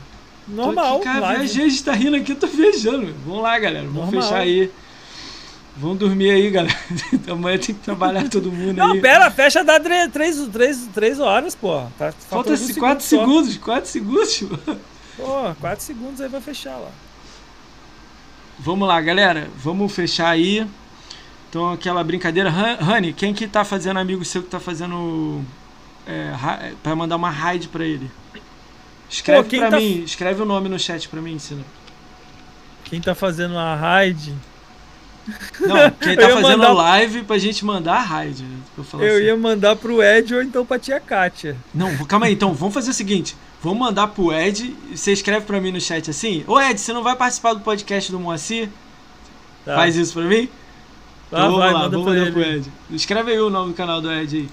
[0.47, 0.97] Tô normal.
[0.97, 3.15] aqui, cara, viajei, a gente tá rindo aqui, eu tô viajando.
[3.27, 3.87] Vamos lá, galera.
[3.87, 4.23] Vamos Normal.
[4.23, 4.71] fechar aí.
[5.77, 6.77] Vamos dormir aí, galera.
[7.31, 9.01] Amanhã tem que trabalhar todo mundo Não, aí.
[9.01, 10.11] pera, fecha dá 3
[10.53, 11.83] três, três horas, pô.
[11.99, 13.09] Tá, Falta dois 4 só.
[13.19, 14.33] segundos, 4 segundos.
[14.37, 14.49] tio.
[15.17, 16.91] Pô, 4 segundos aí vai fechar lá.
[18.59, 19.49] Vamos lá, galera.
[19.57, 20.67] Vamos fechar aí.
[21.49, 22.51] Então, aquela brincadeira.
[22.51, 25.43] Rani, quem que tá fazendo amigo seu que tá fazendo.
[26.07, 28.11] É, ra- pra mandar uma raid pra ele?
[29.09, 30.03] Escreve Pô, pra tá- mim.
[30.05, 31.63] Escreve o nome no chat pra mim, ensina.
[32.85, 34.35] Quem tá fazendo a raid,
[35.61, 38.43] Não, quem tá fazendo mandar- live pra gente mandar a raid.
[38.43, 39.25] né, eu eu assim.
[39.27, 41.57] ia mandar pro Ed ou então pra tia Kátia.
[41.73, 43.37] Não, calma aí, então, vamos fazer o seguinte.
[43.63, 44.75] Vamos mandar pro Ed.
[44.93, 46.43] Você escreve pra mim no chat assim.
[46.49, 48.69] Ô Ed, você não vai participar do podcast do Moacir?
[49.65, 49.77] Tá.
[49.77, 50.49] Faz isso pra mim?
[50.51, 52.73] Ah, Então, vamos vai, lá, manda vamos pra mandar pro Ed.
[52.91, 54.49] Escreve aí o nome do canal do Ed aí.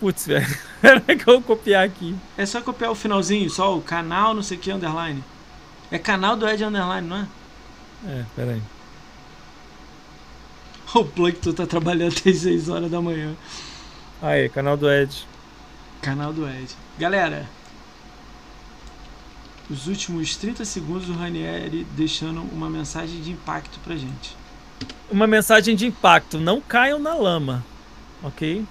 [0.00, 0.46] Putz, velho.
[0.80, 2.14] Pera que eu vou copiar aqui.
[2.38, 5.22] É só copiar o finalzinho, só o canal não sei o que underline.
[5.90, 7.26] É canal do Ed underline, não é?
[8.06, 8.62] É, pera aí.
[11.00, 13.34] O Plankton tá trabalhando até 6 horas da manhã.
[14.22, 15.26] Aí, canal do Ed.
[16.00, 16.68] Canal do Ed.
[16.98, 17.48] Galera,
[19.68, 24.36] os últimos 30 segundos do Ranieri deixando uma mensagem de impacto pra gente.
[25.10, 26.38] Uma mensagem de impacto.
[26.38, 27.64] Não caiam na lama.
[28.22, 28.64] Ok?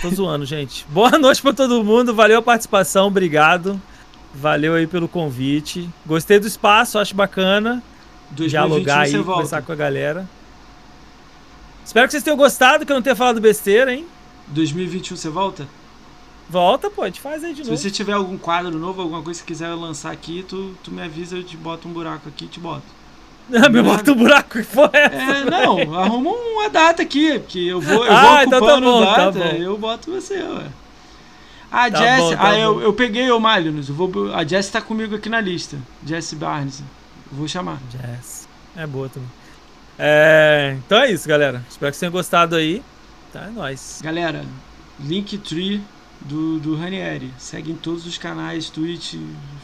[0.00, 0.86] Tô zoando, gente.
[0.88, 2.14] Boa noite pra todo mundo.
[2.14, 3.08] Valeu a participação.
[3.08, 3.80] Obrigado.
[4.34, 5.88] Valeu aí pelo convite.
[6.06, 7.82] Gostei do espaço, acho bacana.
[8.30, 9.30] 2021 Dialogar aí, volta.
[9.32, 10.26] conversar com a galera.
[11.92, 14.06] Espero que vocês tenham gostado, que eu não tenha falado besteira, hein?
[14.46, 15.68] 2021 você volta?
[16.48, 17.76] Volta, pô, a gente faz aí de Se novo.
[17.82, 21.36] você tiver algum quadro novo, alguma coisa que quiser lançar aqui, tu, tu me avisa,
[21.36, 22.80] eu te boto um buraco aqui e te boto.
[23.52, 25.16] Ah, me bota um buraco que foi essa?
[25.16, 29.04] É, não, arruma uma data aqui, que eu vou, eu Ah, vou então tá bom,
[29.04, 29.56] tá data, bom.
[29.56, 30.66] eu boto você, ué.
[31.70, 34.70] A Tá Jess, bom, tá ah, eu, eu peguei o Malinus, eu vou, a Jess
[34.70, 35.76] tá comigo aqui na lista.
[36.06, 37.78] Jess Barnes, eu vou chamar.
[37.90, 38.48] Jazz.
[38.74, 39.28] É boa também.
[39.98, 41.64] É, então é isso, galera.
[41.68, 42.82] Espero que vocês tenham gostado aí.
[43.32, 44.00] Tá, é nóis.
[44.02, 44.44] Galera,
[45.00, 45.82] Linktree
[46.20, 47.32] do, do Ranieri.
[47.38, 49.14] Segue em todos os canais, Twitch,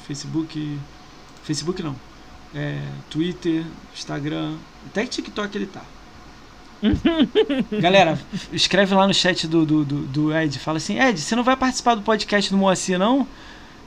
[0.07, 0.79] Facebook.
[1.43, 1.97] Facebook não.
[2.55, 4.57] É, Twitter, Instagram.
[4.87, 5.83] Até TikTok ele tá.
[7.81, 8.19] Galera,
[8.53, 10.59] escreve lá no chat do, do, do, do Ed.
[10.59, 13.27] Fala assim, Ed, você não vai participar do podcast do Moacir, não?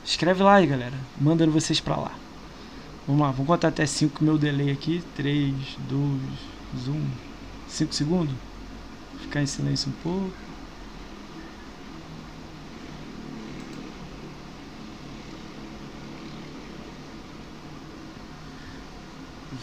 [0.03, 0.95] Escreve lá aí, galera.
[1.20, 2.11] Mandando vocês pra lá.
[3.08, 5.04] Vamos lá, vamos contar até 5 meu delay aqui.
[5.16, 5.54] 3,
[5.90, 7.06] 2, 1.
[7.68, 8.36] 5 segundos.
[9.22, 10.32] Ficar em silêncio um pouco.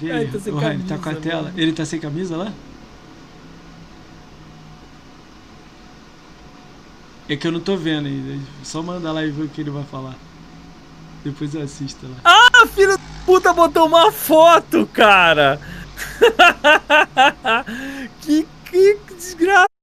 [0.01, 1.43] Vê, É, ele tá Ué, ele tá com a camisa, tela.
[1.45, 1.55] mano.
[1.59, 2.53] Ele tá sem camisa lá?
[7.29, 8.39] É que eu não tô vendo ainda.
[8.63, 10.17] Só manda lá e ver o que ele vai falar.
[11.25, 12.17] Depois eu assisto lá.
[12.25, 15.61] Ah, filho da puta botou uma foto, cara!
[18.21, 19.78] que, que desgraça!